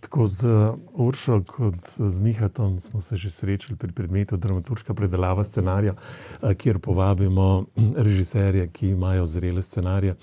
tako 0.00 0.26
z 0.26 0.46
Uršo 0.92 1.42
kot 1.46 1.86
z 1.98 2.18
Mihatom 2.18 2.80
smo 2.80 3.00
se 3.00 3.16
že 3.16 3.30
srečali 3.30 3.78
pri 3.78 3.92
predmetu 3.92 4.36
dramaturška 4.36 4.94
predelava 4.94 5.44
scenarija, 5.44 5.94
uh, 5.94 6.52
kjer 6.52 6.78
povabimo 6.78 7.66
režiserje, 7.96 8.68
ki 8.68 8.88
imajo 8.88 9.26
zrele 9.26 9.62
scenarije. 9.62 10.16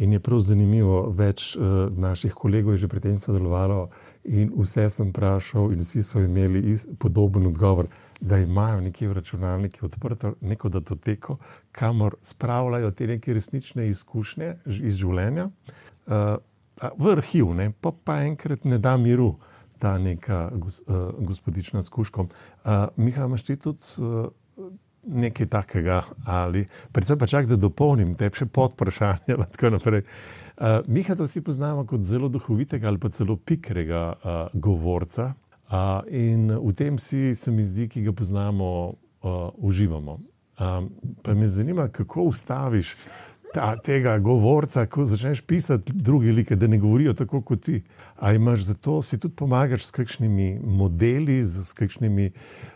In 0.00 0.12
je 0.12 0.20
prav 0.20 0.40
zanimivo, 0.40 1.10
več 1.12 1.50
uh, 1.56 1.90
naših 1.92 2.32
kolegov 2.32 2.72
je 2.72 2.86
že 2.86 2.88
pri 2.88 3.02
tem 3.04 3.18
sodelovalo, 3.20 3.90
in 4.24 4.48
vse 4.56 4.86
sem 4.88 5.10
vprašal, 5.10 5.74
in 5.74 5.82
vsi 5.84 6.02
so 6.02 6.22
imeli 6.24 6.62
ist, 6.72 6.88
podoben 6.98 7.46
odgovor, 7.46 7.88
da 8.20 8.38
imajo 8.40 8.80
nekje 8.80 9.08
v 9.08 9.18
računalniku 9.18 9.86
odprto 9.86 10.34
neko 10.40 10.68
datoteko, 10.68 11.36
kamor 11.72 12.16
spravljajo 12.20 12.90
te 12.96 13.06
neke 13.06 13.36
resnične 13.36 13.88
izkušnje 13.92 14.54
iz 14.80 14.96
življenja 14.96 15.50
uh, 15.50 16.40
v 16.96 17.12
arhiv, 17.12 17.52
ne, 17.56 17.70
pa, 17.80 17.92
pa 17.92 18.22
enkrat 18.24 18.64
ne 18.64 18.80
da 18.80 18.96
miru 18.96 19.34
ta 19.80 19.98
neka 19.98 20.50
gos, 20.56 20.80
uh, 20.88 21.12
gospodična 21.20 21.82
s 21.82 21.92
kuškom. 21.92 22.28
Uh, 22.64 22.88
Miha, 22.96 23.28
imaš 23.28 23.44
ti 23.48 23.56
tudi. 23.56 23.84
Uh, 24.00 24.28
nekaj 25.06 25.46
takega, 25.46 26.02
ali 26.26 26.66
predvsem 26.92 27.18
pa 27.18 27.26
čak, 27.26 27.46
da 27.48 27.56
dopolnim 27.56 28.14
te 28.14 28.30
še 28.34 28.46
pod 28.46 28.74
vprašanje. 28.76 29.36
Uh, 29.36 30.84
Miha, 30.86 31.16
to 31.16 31.24
vsi 31.24 31.40
poznamo 31.44 31.86
kot 31.88 32.04
zelo 32.04 32.28
duhovitega 32.28 32.88
ali 32.88 33.00
pa 33.00 33.08
celo 33.08 33.36
pikrega 33.36 34.02
uh, 34.12 34.42
govorca. 34.52 35.32
Uh, 35.70 36.02
in 36.10 36.50
v 36.50 36.74
tem 36.76 36.98
si, 36.98 37.34
se 37.34 37.52
mi 37.54 37.64
zdi, 37.64 37.88
ki 37.88 38.02
ga 38.02 38.12
poznamo, 38.12 38.68
uh, 39.22 39.48
uživamo. 39.56 40.18
Um, 40.60 40.90
pa 41.22 41.34
me 41.34 41.48
zanima, 41.48 41.88
kako 41.88 42.26
ustaviš 42.28 42.96
ta, 43.54 43.76
tega 43.80 44.18
govorca, 44.18 44.84
ko 44.86 45.06
začneš 45.06 45.40
pisati 45.40 45.92
druge 45.94 46.32
like, 46.32 46.56
da 46.56 46.66
ne 46.66 46.78
govorijo 46.78 47.14
tako 47.14 47.40
kot 47.40 47.64
ti. 47.64 47.80
Ali 48.16 48.36
imaš 48.36 48.60
za 48.60 48.74
to, 48.74 49.02
si 49.02 49.18
tudi 49.18 49.34
pomagaš 49.34 49.86
s 49.86 49.90
kakšnimi 49.90 50.58
modeli, 50.64 51.40
s 51.44 51.72
kakšnimi. 51.72 52.30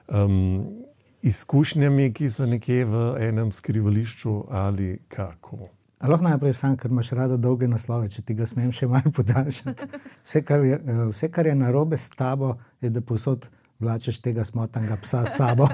Um, 0.08 0.83
izkušnjami, 1.24 2.12
ki 2.12 2.28
so 2.30 2.46
nekje 2.46 2.84
v 2.84 3.04
enem 3.28 3.52
skrivališču 3.52 4.44
ali 4.50 4.98
kako. 5.08 5.68
Lahko 6.04 6.24
najprej 6.24 6.52
sam, 6.52 6.76
ker 6.76 6.90
imaš 6.92 7.10
rada 7.16 7.36
dolge 7.40 7.68
naslove, 7.68 8.10
če 8.12 8.22
ti 8.28 8.34
ga 8.36 8.44
smem 8.46 8.72
še 8.76 8.86
malo 8.92 9.08
podaljšati. 9.16 9.86
Vse, 10.20 10.42
kar 10.44 10.64
je, 10.64 10.76
eh, 10.76 11.04
vse, 11.08 11.30
kar 11.32 11.46
je 11.48 11.54
narobe 11.56 11.96
s 11.96 12.10
tabo, 12.12 12.58
je, 12.80 12.90
da 12.92 13.00
posod 13.00 13.48
vlačeš 13.80 14.20
tega 14.20 14.44
smotnega 14.44 14.98
psa 15.02 15.22
s 15.24 15.38
sabo. 15.38 15.68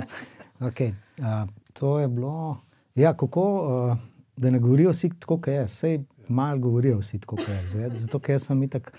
okay. 0.68 0.90
uh, 1.22 1.46
to 1.72 1.98
je 2.00 2.08
bilo. 2.08 2.58
Ja, 2.98 3.14
kako, 3.14 3.44
uh, 3.92 3.96
da 4.36 4.50
ne 4.50 4.58
govorijo 4.58 4.90
vsi 4.90 5.12
tako, 5.20 5.38
kot 5.38 5.54
je. 5.54 5.68
Sej 5.68 6.00
malo 6.28 6.58
govorijo 6.58 6.98
vsi 6.98 7.20
tako, 7.22 7.36
kot 7.36 7.48
je. 7.74 7.92
Zato, 7.94 8.18
ker 8.18 8.40
sem 8.42 8.66
tak, 8.68 8.90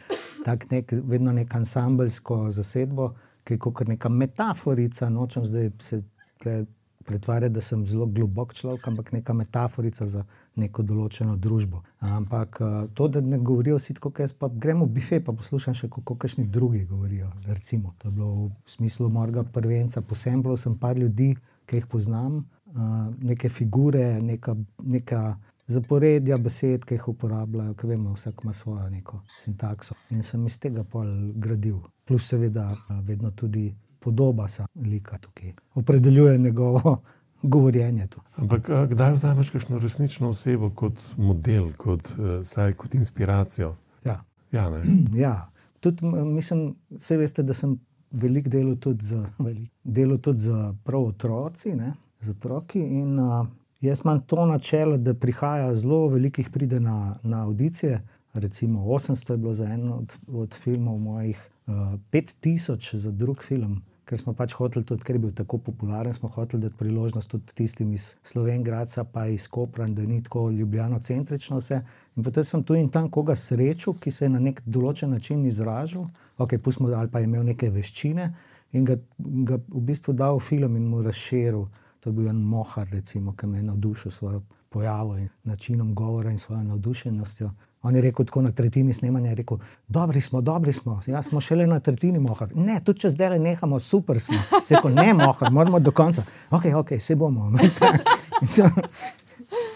tak 0.45 0.69
nek, 0.71 0.93
vedno 1.03 1.35
nek 1.35 1.55
ansambelsko 1.55 2.45
zasedbo 2.51 3.11
ki 3.43 3.53
je 3.53 3.59
kot 3.59 3.87
neka 3.87 4.09
metaforica. 4.09 5.09
Nočem 5.09 5.45
zdaj 5.45 5.71
se 5.79 6.01
pre, 6.39 6.65
pretvarjati, 7.05 7.53
da 7.53 7.61
sem 7.61 7.85
zelo 7.87 8.05
globok 8.05 8.53
človek, 8.53 8.87
ampak 8.87 9.11
neka 9.11 9.33
metaforica 9.33 10.07
za 10.07 10.23
neko 10.55 10.83
določeno 10.83 11.35
družbo. 11.37 11.83
Ampak 11.99 12.61
eh, 12.61 12.79
to, 12.93 13.07
da 13.07 13.21
ne 13.21 13.39
govorijo 13.39 13.79
vsi 13.79 13.97
tako, 13.97 14.11
kot 14.11 14.25
jaz, 14.25 14.35
pa 14.37 14.49
gremo 14.53 14.85
v 14.85 14.97
bife, 14.97 15.21
pa 15.23 15.33
poslušam 15.33 15.77
še, 15.77 15.89
kako 15.89 16.15
kakšni 16.15 16.47
drugi 16.47 16.85
govorijo. 16.85 17.31
Recimo, 17.47 17.95
to 17.97 18.09
je 18.09 18.15
bilo 18.15 18.31
v 18.47 18.51
smislu 18.75 19.09
morga 19.09 19.43
prvenca, 19.43 20.01
posebej 20.01 20.57
sem 20.57 20.77
par 20.79 20.97
ljudi, 20.97 21.33
ki 21.65 21.81
jih 21.81 21.87
poznam, 21.87 22.43
eh, 22.73 22.91
neke 23.33 23.49
figure, 23.49 24.19
neka. 24.21 24.57
neka 24.83 25.23
zaporedja 25.71 26.37
besed, 26.37 26.85
ki 26.85 26.97
jih 26.97 27.07
uporabljajo, 27.13 27.73
ki 27.79 27.87
vemo, 27.87 28.13
vsak 28.15 28.43
ima 28.43 28.53
svojo 28.53 28.89
neko 28.89 29.21
sintakso. 29.41 29.95
In 30.11 30.23
sem 30.23 30.45
iz 30.45 30.59
tega 30.59 30.83
pol 30.83 31.09
gradil. 31.35 31.79
Plus, 32.05 32.27
seveda, 32.27 32.69
vedno 33.07 33.31
tudi 33.31 33.69
podoba 34.01 34.47
lika 34.75 35.17
tukaj, 35.17 35.53
opredeljuje 35.75 36.37
njegovo 36.37 37.01
govorjenje. 37.53 38.07
Tu. 38.07 38.21
Ampak 38.35 38.69
kdaj 38.89 39.13
vzameš 39.13 39.49
kakšno 39.49 39.79
resnično 39.79 40.29
osebo 40.29 40.69
kot 40.69 40.99
model, 41.17 41.71
kot, 41.77 42.09
saj, 42.43 42.73
kot 42.73 42.95
inspiracijo? 42.95 43.75
Ja. 44.05 44.23
Ja, 44.51 44.69
ja. 45.25 45.51
Tudi, 45.79 46.05
mislim, 46.05 46.75
vse 46.89 47.17
veste, 47.17 47.43
da 47.43 47.53
sem 47.53 47.79
velik 48.11 48.47
delal 48.47 48.75
tudi 48.75 49.05
z, 49.05 49.23
velik, 49.39 49.71
delal 49.83 50.17
tudi 50.17 50.39
z 50.39 50.73
prav 50.83 51.07
otroci, 51.13 51.75
ne, 51.75 51.93
z 52.21 52.29
otroki. 52.29 52.79
In, 52.79 53.19
uh, 53.19 53.47
Jaz 53.81 54.01
imam 54.05 54.21
to 54.21 54.45
načelo, 54.45 54.97
da 54.97 55.13
prihaja 55.13 55.75
zelo 55.75 56.07
velikih 56.07 56.49
pride 56.49 56.79
na, 56.79 57.15
na 57.23 57.43
audicije. 57.43 58.01
Recimo 58.33 58.85
800 58.85 59.31
je 59.31 59.37
bilo 59.37 59.53
za 59.53 59.65
en 59.65 59.91
od, 59.91 60.13
od 60.27 60.53
filmov 60.53 60.97
mojih, 60.97 61.49
uh, 61.67 61.73
eh, 61.73 61.97
5000 62.11 62.95
za 62.95 63.11
drug 63.11 63.43
film, 63.43 63.81
ker 64.05 64.19
smo 64.19 64.33
pač 64.33 64.53
hoteli 64.53 64.85
tudi, 64.85 65.03
ker 65.03 65.15
je 65.15 65.19
bil 65.19 65.33
tako 65.33 65.57
popularen, 65.57 66.13
smo 66.13 66.29
hoteli 66.29 66.61
dati 66.61 66.75
priložnost 66.77 67.31
tudi 67.31 67.55
tistim 67.55 67.93
iz 67.93 68.15
Slovenija, 68.23 68.85
pa 69.11 69.25
iz 69.27 69.47
Kopra, 69.47 69.87
da 69.87 70.01
ni 70.01 70.23
tako 70.23 70.49
ljubljeno 70.49 70.99
centrično 70.99 71.57
vse. 71.57 71.81
In 72.15 72.23
potem 72.23 72.43
sem 72.43 72.63
tu 72.63 72.75
in 72.75 72.89
tam 72.89 73.09
koga 73.09 73.35
srečal, 73.35 73.93
ki 73.93 74.11
se 74.11 74.25
je 74.25 74.29
na 74.29 74.39
nek 74.39 74.61
določen 74.65 75.09
način 75.09 75.45
izražal, 75.45 76.05
okay, 76.37 76.57
pustimo, 76.57 76.93
ali 76.93 77.09
pa 77.09 77.19
je 77.19 77.25
imel 77.25 77.43
neke 77.43 77.69
veščine 77.69 78.33
in 78.71 78.85
ga, 78.85 78.95
ga 79.17 79.57
v 79.67 79.81
bistvu 79.89 80.13
dal 80.13 80.37
v 80.37 80.45
film 80.45 80.75
in 80.75 80.87
mu 80.87 81.01
razširil. 81.01 81.65
To 82.01 82.09
je 82.09 82.13
bil 82.13 82.27
en 82.29 82.41
mohar, 82.41 82.87
recimo, 82.91 83.35
ki 83.37 83.47
me 83.47 83.57
je 83.57 83.63
navdušil 83.63 84.11
s 84.11 84.15
svojo 84.15 84.41
pojavo 84.69 85.17
in 85.17 85.29
načinom 85.43 85.93
govora 85.95 86.31
in 86.31 86.37
svojo 86.37 86.63
navdušenostjo. 86.63 87.51
On 87.81 87.95
je 87.95 88.01
rekel 88.01 88.25
tako 88.25 88.41
na 88.41 88.51
tretjini 88.51 88.93
snemanja: 88.93 89.33
rekel, 89.33 89.57
Dobri 89.87 90.21
smo, 90.21 90.41
dobri 90.41 90.73
smo, 90.73 91.01
jaz 91.07 91.25
smo 91.25 91.41
šele 91.41 91.67
na 91.67 91.79
tretjini 91.79 92.19
mohar. 92.19 92.49
Ne, 92.55 92.79
tudi 92.85 92.99
če 92.99 93.09
zdaj 93.09 93.29
le 93.29 93.39
nehamo, 93.39 93.79
super 93.79 94.19
smo. 94.19 94.37
Rekel, 94.69 94.93
ne, 94.93 95.13
mohar, 95.13 95.51
moramo 95.51 95.79
do 95.79 95.91
konca. 95.91 96.23
Ok, 96.49 96.65
ok, 96.75 96.89
se 96.99 97.15
bomo. 97.15 97.51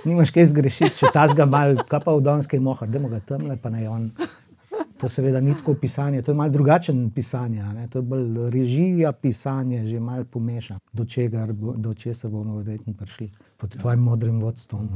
Nimaš 0.05 0.32
kaj 0.32 0.46
zgrešiti, 0.46 0.96
če 1.00 1.10
ta 1.13 1.27
zga 1.27 1.46
mal, 1.50 1.75
kaj 1.89 2.01
pa 2.05 2.13
v 2.13 2.22
Donski 2.22 2.60
mohar, 2.60 2.89
da 2.89 3.00
ga 3.00 3.20
tam 3.20 3.48
le 3.50 3.58
pa 3.62 3.70
naj 3.74 3.88
on. 3.89 4.12
To 4.97 5.09
seveda 5.09 5.41
ni 5.41 5.53
tako 5.53 5.73
pisanje, 5.73 6.21
to 6.21 6.31
je 6.31 6.35
malo 6.35 6.49
drugačen 6.49 7.09
pisanje. 7.11 7.63
Ne? 7.63 7.87
To 7.87 7.97
je 7.97 8.01
bolj 8.01 8.49
režija 8.49 9.11
pisanja, 9.11 9.85
že 9.85 9.99
malo 9.99 10.23
pomešan, 10.23 10.79
do 10.93 11.05
čega 11.05 11.47
do 11.77 11.93
česa 11.93 12.29
bomo 12.29 12.57
verjetno 12.57 12.93
prišli 12.93 13.31
pod 13.57 13.77
tvojim 13.77 13.99
modrim 13.99 14.39
vodstvom. 14.41 14.87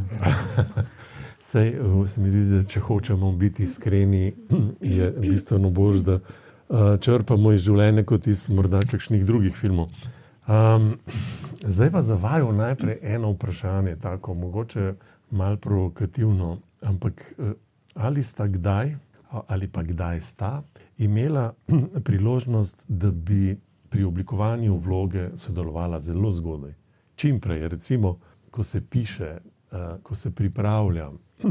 Sej, 1.39 1.67
eh, 1.73 2.07
se 2.07 2.21
mi 2.21 2.29
zdi, 2.29 2.45
da 2.45 2.63
če 2.63 2.79
hočemo 2.79 3.31
biti 3.31 3.63
iskreni, 3.63 4.33
je 4.97 5.11
bistveno 5.19 5.69
bolj, 5.69 5.99
da 6.01 6.15
uh, 6.15 6.95
črpamo 6.99 7.51
iz 7.51 7.67
življenja 7.67 8.05
kot 8.07 8.27
iz 8.27 8.47
morda 8.49 8.79
kakšnih 8.79 9.25
drugih 9.25 9.55
filmov. 9.55 9.91
Um, 10.47 10.93
zdaj 11.75 11.91
pa 11.91 12.01
za 12.01 12.15
vaju 12.15 12.53
najprej 12.55 12.99
eno 13.03 13.33
vprašanje, 13.35 13.97
tako 13.99 14.33
mogoče 14.33 14.93
malo 15.31 15.57
provokativno, 15.57 16.57
ampak 16.87 17.33
uh, 17.37 17.51
ali 17.95 18.23
sta 18.23 18.47
kdaj? 18.47 18.95
Ali 19.29 19.67
pa 19.67 19.83
kdaj 19.83 20.21
sta 20.21 20.63
imela 20.97 21.53
priložnost, 22.05 22.83
da 22.87 23.11
bi 23.11 23.59
pri 23.89 24.03
oblikovanju 24.03 24.77
vloge 24.77 25.29
sodelovala 25.35 25.99
zelo 25.99 26.31
zgodaj. 26.31 26.73
Čim 27.15 27.39
prej, 27.39 27.67
recimo, 27.69 28.17
ko 28.51 28.63
se 28.63 28.81
piše, 28.81 29.37
uh, 29.71 29.77
ko 30.03 30.15
se 30.15 30.35
pripravlja. 30.35 31.09
Uh, 31.09 31.49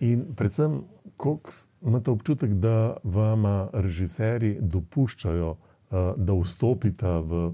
in 0.10 0.24
predvsem, 0.36 0.82
koliko 1.16 1.50
imate 1.82 2.10
občutek, 2.10 2.50
da 2.50 2.96
vam 3.04 3.68
režiserji 3.72 4.58
dopuščajo, 4.60 5.50
uh, 5.50 5.98
da 6.16 6.34
vstopite 6.34 7.08
v. 7.08 7.50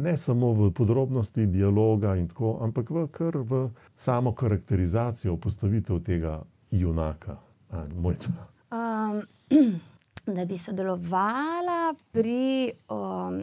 Ne 0.00 0.16
samo 0.16 0.52
v 0.52 0.70
podrobnosti 0.72 1.44
dialoga, 1.46 2.14
tako, 2.28 2.58
ampak 2.64 2.90
v, 2.90 3.04
v 3.44 3.58
samo 3.96 4.32
karakterizacijo, 4.34 5.36
postavitev 5.36 6.00
tega 6.00 6.40
junaka, 6.70 7.36
ali 7.68 7.94
mojca. 7.94 8.49
Um, 8.70 9.22
da 10.36 10.44
bi 10.44 10.58
sodelovala 10.58 11.94
pri, 12.12 12.70
um, 12.90 13.40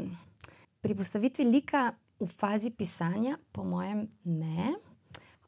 pri 0.82 0.96
postavitvi 0.96 1.46
lika, 1.46 1.92
v 2.20 2.26
fazi 2.26 2.72
pisanja, 2.72 3.38
po 3.52 3.64
mojem, 3.64 4.08
ne. 4.24 4.74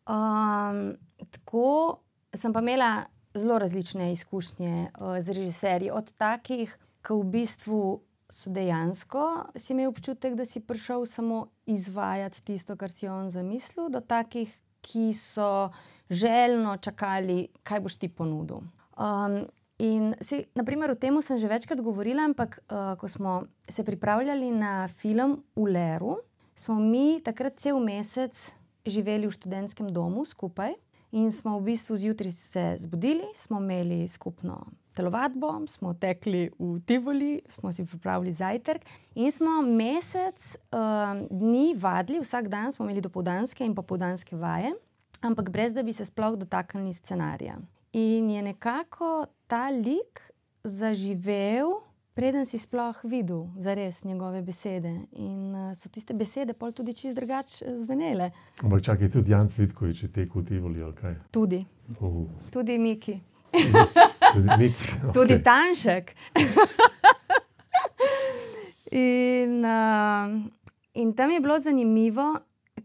Um, 0.10 0.98
tako 1.32 2.02
sem 2.36 2.54
pa 2.54 2.62
imela 2.62 3.06
zelo 3.34 3.58
različne 3.58 4.12
izkušnje 4.12 4.92
uh, 5.00 5.18
z 5.22 5.34
režiserji, 5.34 5.92
od 5.92 6.12
takih, 6.18 6.76
ki 7.02 7.16
v 7.16 7.26
bistvu 7.34 7.82
so 8.30 8.52
dejansko 8.54 9.50
si 9.56 9.74
imel 9.74 9.90
občutek, 9.90 10.36
da 10.38 10.46
si 10.46 10.62
prišel 10.62 11.06
samo 11.10 11.48
izvajati 11.66 12.44
tisto, 12.44 12.76
kar 12.78 12.92
si 12.92 13.08
on 13.08 13.30
zamislil, 13.30 13.90
do 13.90 14.02
takih, 14.02 14.52
ki 14.82 15.14
so 15.14 15.70
željno 16.10 16.78
čakali, 16.78 17.48
kaj 17.64 17.80
boš 17.80 17.98
ti 17.98 18.10
ponudil. 18.10 18.62
Um, 19.00 19.46
in 19.80 20.14
si, 20.22 20.44
naprimer, 20.56 20.92
o 20.92 21.00
tem 21.00 21.16
sem 21.24 21.40
že 21.40 21.48
večkrat 21.48 21.80
govorila, 21.82 22.28
ampak 22.28 22.60
uh, 22.68 22.96
ko 23.00 23.08
smo 23.08 23.48
se 23.64 23.84
pripravljali 23.84 24.52
na 24.52 24.88
film 24.88 25.44
V 25.56 25.72
Leru, 25.72 26.20
smo 26.56 26.76
mi 26.76 27.24
takrat 27.24 27.56
cel 27.56 27.80
mesec 27.80 28.36
živeli 28.86 29.28
v 29.28 29.32
študentskem 29.32 29.88
domu 29.88 30.26
skupaj 30.26 30.76
in 31.12 31.32
smo 31.32 31.58
v 31.60 31.72
bistvu 31.72 31.98
zjutraj 31.98 32.32
se 32.32 32.76
zbudili, 32.80 33.24
smo 33.34 33.58
imeli 33.58 34.08
skupno 34.08 34.60
telovadbo, 34.94 35.64
smo 35.68 35.94
tekli 35.94 36.52
v 36.60 36.80
Tivoli, 36.86 37.42
smo 37.48 37.72
si 37.72 37.86
pripravili 37.86 38.36
zajtrk 38.36 38.84
in 39.16 39.32
smo 39.32 39.62
mesec 39.64 40.60
uh, 40.76 41.24
dni 41.32 41.74
vadili, 41.80 42.20
vsak 42.20 42.52
dan 42.52 42.72
smo 42.72 42.86
imeli 42.86 43.02
dopoldanske 43.02 43.64
in 43.64 43.76
popoldanske 43.76 44.36
vaje, 44.36 44.74
ampak 45.22 45.50
brez 45.50 45.74
da 45.74 45.84
bi 45.84 45.94
se 45.94 46.06
sploh 46.06 46.36
dotaknili 46.36 46.94
scenarija. 46.94 47.56
In 47.92 48.30
je 48.30 48.42
nekako 48.42 49.26
ta 49.48 49.70
lik 49.70 50.34
zaživel. 50.64 51.68
Preden 52.14 52.46
si 52.46 52.60
sploh 52.60 52.96
videl 53.04 53.48
za 53.58 53.74
res 53.74 54.04
njegove 54.04 54.42
besede. 54.42 54.92
In 55.12 55.56
uh, 55.56 55.72
so 55.74 55.90
tiste 55.90 56.14
besede 56.14 56.54
pol 56.54 56.74
tudi 56.76 56.94
čist 56.94 57.16
drugače 57.16 57.78
zvenele. 57.80 58.32
Ampak 58.62 58.84
čakaj, 58.84 59.10
tudi 59.14 59.32
Jan 59.32 59.48
Cvitkovič 59.48 60.04
je 60.04 60.10
tekel 60.12 60.42
v 60.42 60.46
Tivoli, 60.46 60.84
ali 60.84 60.96
kaj? 61.00 61.16
Tudi. 61.32 61.64
Uh, 62.00 62.28
Tudi 62.52 62.78
Miki. 62.78 63.16
tudi 64.36 64.50
Mik, 64.60 64.76
okay. 65.08 65.14
Tudi 65.14 65.40
Tanšek. 65.44 66.12
in, 68.92 69.66
uh, 69.66 70.28
in 70.94 71.14
tam 71.14 71.32
je 71.32 71.40
bilo 71.40 71.60
zanimivo, 71.60 72.36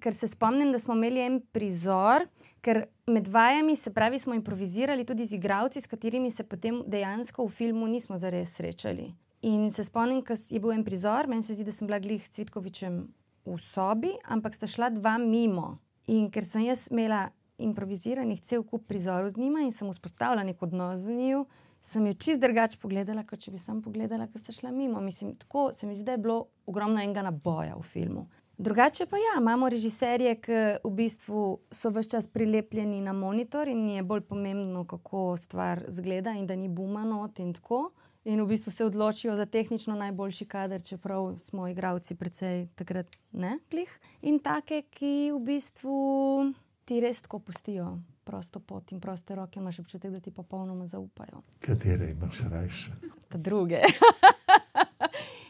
ker 0.01 0.15
se 0.15 0.31
spomnim, 0.31 0.73
da 0.73 0.79
smo 0.79 0.95
imeli 0.95 1.27
en 1.27 1.43
prizor, 1.53 2.29
ker 2.63 2.87
med 3.07 3.29
vajami, 3.29 3.77
se 3.77 3.93
pravi, 3.93 4.19
smo 4.19 4.35
improvizirali 4.35 5.05
tudi 5.05 5.27
z 5.27 5.33
igravci, 5.33 5.81
s 5.81 5.87
katerimi 5.87 6.31
se 6.31 6.45
potem 6.45 6.83
dejansko 6.87 7.45
v 7.45 7.51
filmu 7.51 7.87
nismo 7.87 8.19
zares 8.19 8.55
srečali. 8.57 9.13
In 9.43 9.71
se 9.71 9.85
spomnim, 9.85 10.23
da 10.25 10.35
je 10.51 10.61
bil 10.61 10.73
en 10.73 10.85
prizor, 10.85 11.29
meni 11.29 11.43
se 11.43 11.55
zdi, 11.55 11.65
da 11.65 11.73
sem 11.73 11.87
bila 11.87 11.99
glih 11.99 12.25
s 12.25 12.31
Cvitkovičem 12.33 13.03
v 13.45 13.59
sobi, 13.61 14.15
ampak 14.25 14.55
sta 14.55 14.67
šla 14.67 14.89
dva 14.91 15.19
mimo. 15.19 15.77
In 16.09 16.31
ker 16.33 16.45
sem 16.45 16.65
jaz 16.65 16.89
imela 16.91 17.29
improviziranih 17.59 18.41
cel 18.41 18.65
kup 18.65 18.87
prizorov 18.89 19.29
z 19.31 19.41
njima 19.41 19.61
in 19.61 19.73
sem 19.73 19.91
vzpostavila 19.93 20.43
nek 20.45 20.63
odnos 20.63 21.05
z 21.05 21.13
njim, 21.13 21.45
sem 21.85 22.07
jo 22.07 22.13
čist 22.13 22.41
drugače 22.41 22.81
pogledala, 22.81 23.25
kot 23.29 23.39
če 23.41 23.53
bi 23.53 23.61
sam 23.61 23.83
pogledala, 23.85 24.27
ker 24.33 24.41
sta 24.41 24.53
šla 24.53 24.73
mimo. 24.73 25.01
Mislim, 25.01 25.35
tako 25.37 25.73
se 25.77 25.87
mi 25.87 25.95
zdi, 25.95 26.05
da 26.09 26.17
je 26.17 26.25
bilo 26.25 26.47
ogromno 26.67 27.03
enega 27.03 27.23
naboja 27.23 27.77
v 27.77 27.85
filmu. 27.85 28.27
Drugače 28.59 29.07
pa 29.07 29.17
ja, 29.17 29.41
imamo 29.41 29.69
režiserje, 29.69 30.35
ki 30.41 30.59
v 30.85 30.91
bistvu 30.95 31.59
so 31.75 31.91
vse 31.91 32.11
čas 32.11 32.29
prilepljeni 32.29 33.01
na 33.01 33.13
monitor 33.13 33.69
in 33.69 33.89
je 33.89 34.03
bolj 34.03 34.21
pomembno, 34.21 34.85
kako 34.87 35.37
stvar 35.37 35.83
zgleda 35.89 36.33
in 36.39 36.47
da 36.47 36.57
ni 36.57 36.69
bumano 36.69 37.29
in 37.39 37.53
tako. 37.53 37.91
In 38.25 38.41
v 38.41 38.47
bistvu 38.47 38.71
se 38.73 38.85
odločijo 38.85 39.37
za 39.37 39.47
tehnično 39.47 39.95
najboljši 39.95 40.45
kader, 40.45 40.83
čeprav 40.83 41.35
smo 41.39 41.69
igravci 41.69 42.15
precej 42.15 42.69
takrat 42.75 43.07
ne 43.33 43.59
glih. 43.71 44.01
In 44.23 44.39
take, 44.39 44.83
ki 44.91 45.33
v 45.35 45.41
bistvu 45.45 46.55
ti 46.85 47.01
res 47.01 47.23
tako 47.23 47.39
pustijo 47.39 47.99
prosto 48.25 48.61
pot 48.61 48.93
in 48.93 49.01
proste 49.01 49.35
roke, 49.35 49.61
imaš 49.61 49.79
občutek, 49.79 50.11
da 50.11 50.21
ti 50.21 50.31
popolnoma 50.31 50.87
zaupajo. 50.87 51.43
Katere 51.61 52.11
imaš 52.11 52.41
rajše? 52.51 52.93
Ta 53.29 53.39
druge. 53.39 53.83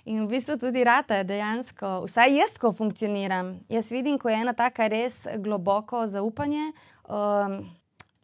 in 0.04 0.24
v 0.24 0.28
bistvu 0.28 0.58
tudi 0.60 0.84
rata 0.84 1.22
dejansko, 1.22 2.04
vsaj 2.06 2.36
jaz 2.36 2.54
tako 2.56 2.72
funkcioniram. 2.72 3.54
Jaz 3.68 3.90
vidim, 3.92 4.18
ko 4.18 4.28
je 4.28 4.40
ena 4.40 4.52
taka 4.52 4.88
res 4.88 5.24
globoko 5.38 6.06
zaupanje, 6.08 6.72
um, 7.08 7.58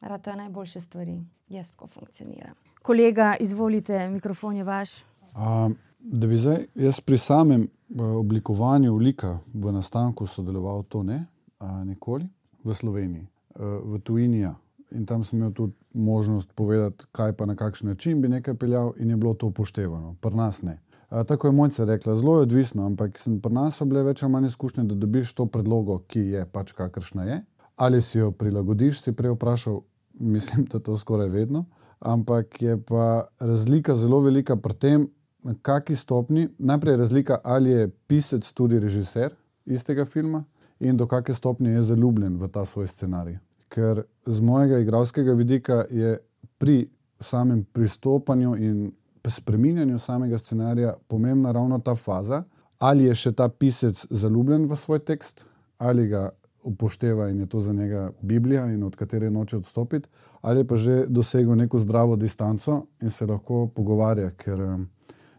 rata 0.01 0.31
je 0.31 0.37
najboljše 0.37 0.81
stvari. 0.81 1.19
Jaz 1.49 1.75
tako 1.75 1.87
funkcioniram. 1.87 2.55
Kolega, 2.83 3.35
izvolite, 3.41 4.09
mikrofon 4.09 4.57
je 4.57 4.65
vaš. 4.65 4.91
Um, 5.37 5.77
da 6.01 6.27
bi 6.27 6.37
zdaj 6.37 6.65
jaz 6.75 7.01
pri 7.01 7.19
samem 7.19 7.61
uh, 7.63 8.17
oblikovanju 8.17 8.97
lika 8.97 9.39
v 9.55 9.73
nastanku 9.73 10.27
sodeloval, 10.27 10.83
to 10.83 11.03
ne, 11.03 11.27
uh, 11.61 11.85
nikoli 11.85 12.29
v 12.65 12.75
Sloveniji, 12.75 13.27
uh, 13.55 13.63
v 13.85 14.01
tujini. 14.01 14.41
Ja. 14.41 14.55
In 14.91 15.07
tam 15.07 15.25
sem 15.25 15.39
imel 15.39 15.53
tudi 15.53 15.73
možnost 15.95 16.53
povedati, 16.55 17.05
kaj 17.13 17.33
pa 17.33 17.47
na 17.47 17.55
kakšen 17.57 17.89
način 17.89 18.23
bi 18.23 18.29
nekaj 18.29 18.55
peljal, 18.55 18.93
in 18.97 19.11
je 19.11 19.17
bilo 19.17 19.35
to 19.35 19.47
upoštevano, 19.47 20.17
pri 20.21 20.37
nas 20.37 20.63
ne. 20.63 20.79
Uh, 21.11 21.25
tako 21.27 21.49
je 21.49 21.53
Mojca 21.53 21.85
rekla, 21.85 22.17
zelo 22.17 22.37
je 22.37 22.43
odvisno, 22.43 22.87
ampak 22.87 23.19
pri 23.43 23.53
nas 23.53 23.77
so 23.77 23.85
bile 23.85 24.03
več 24.03 24.23
ali 24.23 24.33
manj 24.33 24.47
izkušnje, 24.47 24.85
da 24.85 24.95
dobiš 24.95 25.33
to 25.35 25.47
predlogo, 25.47 25.99
ki 26.07 26.21
je 26.21 26.47
pač 26.47 26.73
kakršna 26.73 27.25
je. 27.25 27.41
Ali 27.77 28.03
si 28.03 28.19
jo 28.19 28.31
prilagodiš, 28.31 29.03
si 29.03 29.13
prej 29.13 29.35
vprašal, 29.35 29.81
mislim, 30.35 30.67
da 30.71 30.79
to 30.79 30.97
skoraj 30.97 31.29
vedno. 31.29 31.65
Ampak 32.01 32.63
je 32.63 32.77
pa 32.81 33.27
razlika 33.41 33.95
zelo 33.95 34.21
velika 34.21 34.57
pri 34.57 34.75
tem, 34.75 35.09
na 35.43 35.55
kakšni 35.63 35.97
stopni. 35.97 36.49
Najprej 36.59 36.93
je 36.93 36.99
razlika, 36.99 37.39
ali 37.45 37.71
je 37.71 37.89
pisec 37.89 38.53
tudi 38.53 38.81
režiser 38.81 39.35
istega 39.67 40.05
filma 40.05 40.45
in 40.81 40.97
do 40.97 41.07
kakšne 41.07 41.35
stopnje 41.35 41.71
je 41.71 41.83
zaljubljen 41.83 42.39
v 42.39 42.49
ta 42.49 42.65
svoj 42.65 42.87
scenarij. 42.87 43.39
Ker 43.69 44.03
z 44.27 44.41
mojega 44.41 44.79
igralskega 44.79 45.33
vidika 45.33 45.85
je 45.91 46.19
pri 46.59 46.89
samem 47.21 47.65
pristopanju 47.65 48.57
in 48.57 48.93
spreminjanju 49.29 49.99
samega 49.99 50.39
scenarija 50.39 50.95
pomembna 51.09 51.53
ravno 51.53 51.79
ta 51.79 51.95
faza, 51.95 52.43
ali 52.79 53.05
je 53.05 53.15
še 53.15 53.33
ta 53.33 53.49
pisec 53.49 54.07
zaljubljen 54.11 54.67
v 54.67 54.77
svoj 54.77 54.99
tekst, 54.99 55.45
ali 55.79 56.07
ga 56.09 56.31
upošteva 56.65 57.29
in 57.29 57.41
je 57.41 57.47
to 57.47 57.61
za 57.61 57.73
njega 57.73 58.11
Biblija 58.23 58.67
in 58.73 58.83
od 58.83 58.97
katere 58.97 59.31
noče 59.31 59.57
odstopiti, 59.57 60.09
ali 60.41 60.67
pa 60.67 60.77
že 60.77 61.07
dosegel 61.09 61.57
neko 61.57 61.79
zdravo 61.79 62.17
distanco 62.17 62.87
in 63.01 63.11
se 63.11 63.27
lahko 63.27 63.67
pogovarja, 63.67 64.31
ker 64.31 64.61
um, 64.61 64.89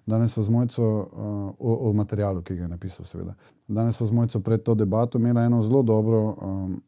danes 0.05 0.33
smo 0.33 0.43
z 0.43 0.49
mojco 0.49 0.83
uh, 0.83 1.09
o, 1.59 1.89
o 1.89 1.93
materialu, 1.93 2.41
ki 2.41 2.55
ga 2.55 2.63
je 2.63 2.67
napisal, 2.67 3.05
seveda. 3.05 3.35
Danes 3.67 3.97
smo 3.97 4.07
z 4.07 4.11
mojco 4.11 4.39
pred 4.39 4.63
to 4.63 4.75
debato 4.75 5.17
imeli 5.17 5.45
eno 5.45 5.61
zelo 5.63 5.81
dobro 5.81 6.35
um, 6.41 6.81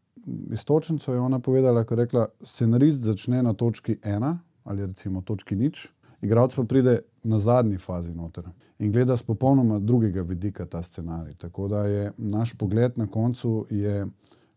istočnico, 0.51 1.13
je 1.13 1.19
ona 1.19 1.39
povedala, 1.39 1.83
ko 1.83 1.93
je 1.93 1.97
rekla, 2.05 2.27
scenarist 2.41 3.01
začne 3.03 3.43
na 3.43 3.53
točki 3.53 3.97
ena 4.03 4.39
ali 4.63 4.85
recimo 4.85 5.21
točki 5.21 5.55
nič, 5.55 5.93
igralec 6.23 6.55
pa 6.55 6.63
pride 6.63 6.99
na 7.23 7.39
zadnji 7.39 7.77
fazi 7.77 8.13
noter 8.13 8.49
in 8.79 8.91
gleda 8.91 9.15
z 9.15 9.23
popolnoma 9.23 9.79
drugega 9.79 10.21
vidika 10.21 10.65
ta 10.65 10.81
scenarij. 10.81 11.33
Tako 11.33 11.67
da 11.67 11.85
je 11.85 12.11
naš 12.17 12.57
pogled 12.57 12.97
na 12.97 13.07
koncu 13.07 13.65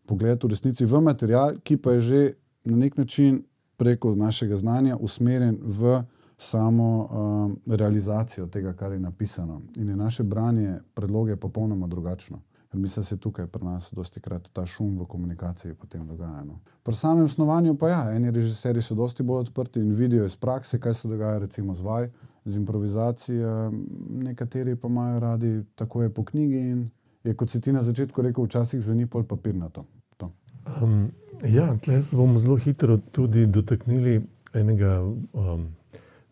pogled 0.05 0.43
v 0.43 0.47
resnici 0.47 0.85
v 0.85 1.01
material, 1.01 1.59
ki 1.63 1.77
pa 1.77 1.91
je 1.91 2.01
že 2.01 2.33
na 2.63 2.77
nek 2.77 2.97
način 2.97 3.43
preko 3.77 4.15
našega 4.15 4.57
znanja 4.57 4.97
usmerjen 4.97 5.59
v 5.61 6.03
samo 6.37 7.07
um, 7.11 7.57
realizacijo 7.65 8.47
tega, 8.47 8.73
kar 8.73 8.91
je 8.91 8.99
napisano. 8.99 9.61
In 9.75 9.89
je 9.89 9.95
naše 9.95 10.23
branje 10.23 10.79
predloge 10.93 11.35
popolnoma 11.35 11.87
drugačno. 11.87 12.41
Ker 12.71 12.79
mislim, 12.79 13.01
da 13.01 13.05
se 13.05 13.17
tukaj 13.17 13.47
pri 13.47 13.65
nas 13.65 13.91
dosti 13.95 14.21
krat 14.21 14.49
ta 14.53 14.65
šum 14.65 14.97
v 14.99 15.05
komunikaciji 15.05 15.73
potem 15.73 16.07
dogaja. 16.07 16.43
No. 16.43 16.59
Pri 16.83 16.95
samem 16.95 17.27
snovanju 17.29 17.77
pa 17.77 17.89
ja, 17.89 18.01
eni 18.15 18.31
režiserji 18.31 18.81
so 18.81 18.95
dosti 18.95 19.23
bolj 19.23 19.47
odprti 19.47 19.79
in 19.79 19.93
vidijo 19.93 20.25
iz 20.25 20.35
prakse, 20.35 20.79
kaj 20.79 20.93
se 20.93 21.07
dogaja 21.07 21.37
recimo 21.39 21.75
z 21.75 21.81
vaj, 21.81 22.09
z 22.45 22.57
improvizacijo, 22.57 23.71
nekateri 24.09 24.75
pa 24.75 24.87
imajo 24.87 25.19
radi 25.19 25.63
tako 25.75 26.03
je 26.03 26.13
po 26.13 26.23
knjigi 26.23 26.57
in 26.57 26.89
je, 27.23 27.33
kot 27.33 27.49
si 27.49 27.61
ti 27.61 27.71
na 27.71 27.81
začetku 27.81 28.21
rekel, 28.21 28.43
včasih 28.43 28.81
zveni 28.81 29.07
pol 29.07 29.23
papirnato. 29.23 29.85
To. 30.17 30.31
Um, 30.81 31.11
ja, 31.43 31.75
tleh 31.83 32.03
se 32.03 32.15
bomo 32.15 32.39
zelo 32.39 32.55
hitro 32.55 32.97
tudi 32.97 33.45
dotaknili 33.45 34.21
enega 34.53 35.01
um, 35.03 35.67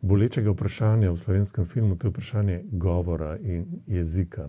bolečega 0.01 0.51
vprašanja 0.51 1.11
v 1.11 1.17
slovenskem 1.17 1.65
filmu, 1.65 1.95
to 1.95 2.07
je 2.07 2.11
vprašanje 2.11 2.63
govora 2.71 3.37
in 3.37 3.65
jezika. 3.87 4.47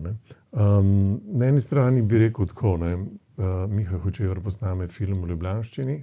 Um, 0.51 1.21
na 1.25 1.45
eni 1.45 1.61
strani 1.61 2.01
bi 2.01 2.17
rekel 2.17 2.45
tako, 2.47 2.77
da 2.77 2.93
uh, 2.95 3.71
Miha 3.71 3.97
Hočevar 3.97 4.39
posname 4.41 4.87
film 4.87 5.21
v 5.23 5.33
Ljubljanščini, 5.33 5.97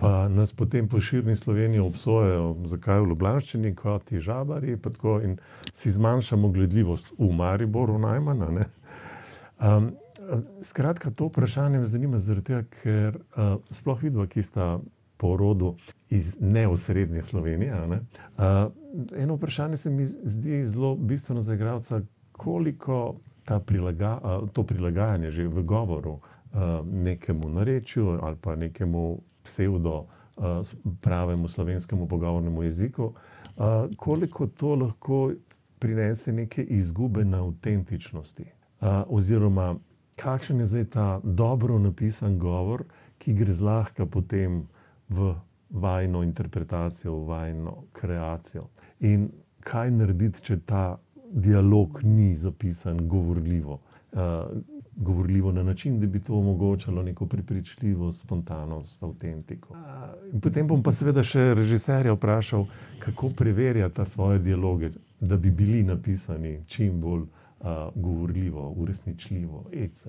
pa 0.00 0.28
nas 0.28 0.52
potem 0.56 0.88
po 0.88 1.00
širni 1.00 1.36
Sloveniji 1.36 1.80
obsojajo, 1.84 2.54
zakaj 2.64 3.02
v 3.02 3.10
Ljubljanščini, 3.12 3.74
kot 3.76 4.08
ti 4.08 4.20
žabari, 4.20 4.78
in 5.24 5.36
si 5.72 5.92
zmanjšamo 5.92 6.48
gledljivost 6.48 7.12
v 7.18 7.28
Mariboru 7.36 7.98
najmanj. 7.98 8.64
Um, 9.60 9.92
skratka, 10.62 11.10
to 11.10 11.28
vprašanje 11.28 11.78
me 11.78 11.86
zanima, 11.86 12.18
tega, 12.18 12.62
ker 12.82 13.20
uh, 13.36 13.60
sploh 13.70 14.02
vidimo, 14.02 14.26
ki 14.26 14.42
sta 14.42 14.78
po 15.20 15.36
rodu 15.36 15.74
iz 16.08 16.36
neosrednje 16.40 17.24
Slovenije. 17.24 17.86
Ne? 17.88 18.00
Uh, 18.38 18.72
eno 19.16 19.36
vprašanje 19.36 19.76
se 19.76 19.90
mi 19.90 20.06
zdi 20.06 20.64
zelo 20.66 20.94
bistveno 20.96 21.42
za 21.42 21.54
igralca, 21.54 22.00
koliko 22.32 23.20
prilaga, 23.58 24.20
uh, 24.22 24.48
to 24.52 24.62
prilagajanje 24.62 25.30
že 25.30 25.48
v 25.48 25.62
govoru 25.62 26.20
nekemu 26.84 27.48
narečju 27.48 28.18
ali 28.22 28.36
pa 28.40 28.56
nekemu 28.56 29.18
psevdo 29.42 29.94
uh, 29.98 30.06
pravemu 31.00 31.48
slovenskemu 31.48 32.08
pogovornemu 32.08 32.62
jeziku, 32.62 33.12
koliko 33.96 34.46
to 34.46 34.74
lahko 34.74 35.32
prinese 35.78 36.32
neke 36.32 36.62
izgube 36.62 37.24
na 37.24 37.44
avtentičnosti. 37.44 38.44
Oziroma, 39.06 39.76
kakšen 40.16 40.60
je 40.60 40.66
zdaj 40.66 40.84
ta 40.84 41.20
dobro 41.22 41.78
napisan 41.78 42.38
govor, 42.38 42.84
ki 43.18 43.34
gre 43.34 43.52
zlahka 43.52 44.06
potem 44.06 44.66
v 45.08 45.34
vajno 45.70 46.22
interpretacijo, 46.22 47.14
v 47.14 47.26
vajno 47.26 47.76
kreacijo. 47.92 48.68
In 49.00 49.30
kaj 49.60 49.90
narediti, 49.90 50.42
če 50.42 50.60
ta 50.64 50.98
dialog 51.30 52.00
ni 52.02 52.34
zapisan 52.36 53.08
govorljivo, 53.08 53.80
uh, 54.12 54.18
govorljivo 54.96 55.52
na 55.52 55.62
način, 55.62 56.00
da 56.00 56.06
bi 56.06 56.20
to 56.20 56.34
omogočalo 56.34 57.02
neko 57.02 57.26
prepričljivost, 57.26 58.20
spontanost, 58.20 59.02
avtentiko. 59.02 59.74
Uh, 59.74 60.40
potem 60.40 60.66
bom 60.66 60.82
pa 60.82 60.92
seveda 60.92 61.22
še 61.22 61.54
režiserja 61.54 62.12
vprašal, 62.12 62.66
kako 62.98 63.30
preverja 63.36 63.88
ta 63.88 64.04
svoje 64.04 64.38
dialoge, 64.38 64.90
da 65.20 65.36
bi 65.36 65.50
bili 65.50 65.82
napisani 65.82 66.64
čim 66.66 67.00
bolj 67.00 67.22
uh, 67.60 67.66
govorljivo, 67.94 68.74
uresničljivo, 68.76 69.64
etc. 69.72 70.04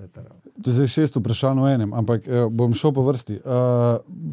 To 0.62 0.70
je 0.70 0.74
zdaj 0.74 0.86
šest 0.86 1.16
vprašanj 1.16 1.60
v 1.60 1.72
enem, 1.74 1.92
ampak 1.94 2.26
eh, 2.26 2.46
bom 2.50 2.74
šel 2.74 2.92
po 2.92 3.02
vrsti. 3.02 3.34
Uh, 3.34 3.42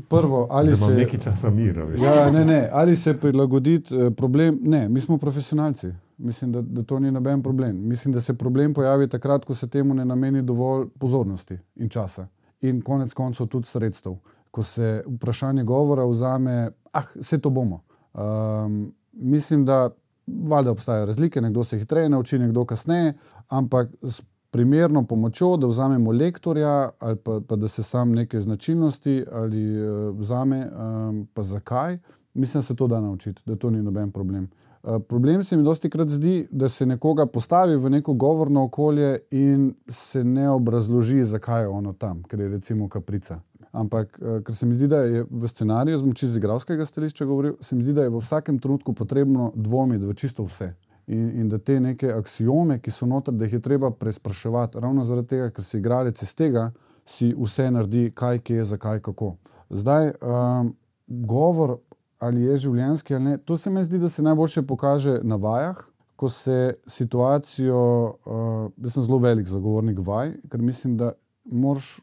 prvo, 0.09 0.47
ali 0.49 0.75
se. 0.75 0.93
nekaj 0.93 1.19
časa 1.19 1.49
mira. 1.49 1.87
Ja, 2.03 2.31
ne, 2.31 2.45
ne, 2.45 2.69
ali 2.71 2.95
se 2.95 3.17
prilagoditi 3.17 3.95
eh, 3.95 4.11
problem. 4.11 4.59
Ne, 4.61 4.89
mi 4.89 5.01
smo 5.01 5.17
profesionalci. 5.17 5.87
Mislim, 6.19 6.51
da, 6.51 6.61
da 6.61 6.83
to 6.83 6.99
ni 6.99 7.11
noben 7.11 7.43
problem. 7.43 7.87
Mislim, 7.87 8.13
da 8.13 8.21
se 8.21 8.33
problem 8.33 8.73
pojavi 8.73 9.07
takrat, 9.07 9.45
ko 9.45 9.55
se 9.55 9.67
temu 9.67 9.93
ne 9.93 10.05
nameni 10.05 10.41
dovolj 10.41 10.87
pozornosti 10.99 11.57
in 11.75 11.89
časa. 11.89 12.27
In 12.61 12.81
konec 12.81 13.13
koncev 13.13 13.47
tudi 13.47 13.67
sredstev. 13.67 14.17
Ko 14.51 14.63
se 14.63 15.03
vprašanje 15.07 15.63
govora 15.63 16.05
vzame, 16.05 16.71
ah, 16.91 17.07
vse 17.15 17.39
to 17.39 17.49
bomo. 17.49 17.81
Um, 18.13 18.93
mislim, 19.13 19.65
da 19.65 19.89
valjda 20.27 20.71
obstajajo 20.71 21.05
razlike, 21.05 21.41
nekdo 21.41 21.63
se 21.63 21.79
hitreje 21.79 22.09
nauči, 22.09 22.39
nekdo 22.39 22.65
kasneje, 22.65 23.13
ampak 23.47 23.89
s 24.01 24.21
primerno 24.51 25.05
pomočjo, 25.07 25.57
da 25.57 25.67
vzamemo 25.67 26.11
lektorja 26.11 26.89
ali 26.99 27.15
pa, 27.15 27.41
pa 27.47 27.55
da 27.55 27.67
se 27.67 27.83
sam 27.83 28.11
neke 28.11 28.41
značilnosti 28.41 29.25
ali 29.31 29.87
uh, 29.87 30.19
vzame, 30.19 30.67
um, 30.67 31.27
pa 31.33 31.43
zakaj, 31.43 31.97
mislim, 32.33 32.59
da 32.59 32.65
se 32.65 32.75
to 32.75 32.87
da 32.87 33.01
naučiti, 33.01 33.41
da 33.45 33.55
to 33.55 33.69
ni 33.69 33.81
noben 33.81 34.11
problem. 34.11 34.49
Uh, 34.83 35.01
problem 35.07 35.43
se 35.43 35.57
mi 35.57 35.63
dosti 35.63 35.89
krat 35.89 36.09
zdi, 36.09 36.47
da 36.51 36.69
se 36.69 36.85
nekoga 36.85 37.25
postavi 37.25 37.75
v 37.75 37.89
neko 37.89 38.13
govorno 38.13 38.63
okolje 38.63 39.17
in 39.31 39.73
se 39.87 40.23
ne 40.23 40.49
obrazloži, 40.49 41.23
zakaj 41.23 41.63
je 41.63 41.67
ono 41.67 41.93
tam, 41.93 42.23
ker 42.23 42.39
je 42.39 42.47
recimo 42.47 42.87
kaprica. 42.89 43.41
Ampak, 43.71 44.19
uh, 44.21 44.39
ker 44.43 44.55
se 44.55 44.65
mi 44.65 44.73
zdi, 44.73 44.87
da 44.87 45.01
je 45.03 45.25
v 45.29 45.47
scenariju, 45.47 45.97
z 45.97 46.03
moči 46.03 46.27
z 46.27 46.37
igralskega 46.37 46.85
stališča 46.85 47.25
govoril, 47.25 47.57
se 47.59 47.75
mi 47.75 47.83
zdi, 47.83 47.93
da 47.93 48.07
je 48.07 48.09
v 48.09 48.21
vsakem 48.23 48.59
trenutku 48.59 48.93
potrebno 48.93 49.51
dvomiti 49.55 50.07
v 50.07 50.13
čisto 50.13 50.47
vse. 50.47 50.71
In, 51.07 51.29
in 51.41 51.49
da 51.49 51.57
te 51.57 51.79
neke 51.79 52.13
axiome, 52.13 52.79
ki 52.79 52.91
so 52.91 53.05
noter, 53.05 53.33
da 53.33 53.45
jih 53.45 53.53
je 53.57 53.65
treba 53.65 53.91
preizpraševati, 53.91 54.79
ravno 54.79 55.03
zaradi 55.03 55.27
tega, 55.27 55.49
ker 55.51 55.63
si 55.63 55.77
igralec 55.77 56.21
iz 56.23 56.35
tega, 56.35 56.69
si 57.05 57.33
vse 57.35 57.67
naredi, 57.71 58.11
kaj, 58.15 58.39
kje, 58.45 58.63
zakaj, 58.63 59.01
kako. 59.01 59.33
Zdaj, 59.69 60.13
um, 60.21 60.75
govor 61.07 61.79
ali 62.19 62.43
je 62.43 62.57
življenjski 62.65 63.15
ali 63.15 63.23
ne, 63.23 63.37
to 63.37 63.57
se 63.57 63.71
mi 63.71 63.83
zdi, 63.83 63.99
da 63.99 64.09
se 64.09 64.23
najboljše 64.23 64.65
pokaže 64.67 65.19
na 65.23 65.35
vajah, 65.35 65.79
ko 66.19 66.29
se 66.29 66.73
situacijo, 66.87 67.79
uh, 68.25 68.71
jaz 68.83 68.93
sem 68.97 69.05
zelo 69.07 69.21
velik 69.23 69.47
zagovornik 69.47 70.01
vaj, 70.03 70.33
ker 70.51 70.61
mislim, 70.61 70.97
da 70.99 71.13
moraš, 71.45 72.01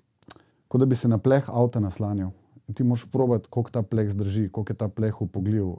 kot 0.69 0.81
da 0.81 0.89
bi 0.89 0.97
se 0.97 1.09
na 1.09 1.19
pleh 1.19 1.51
avta 1.53 1.81
naslanjal. 1.85 2.33
Ti 2.75 2.85
moraš 2.85 3.11
probati, 3.11 3.49
koliko 3.51 3.71
ta 3.71 3.83
pleh 3.83 4.09
zdrži, 4.11 4.49
koliko 4.49 4.73
je 4.73 4.77
ta 4.77 4.89
pleh 4.89 5.23
upogljiv, 5.23 5.67
uh, 5.67 5.79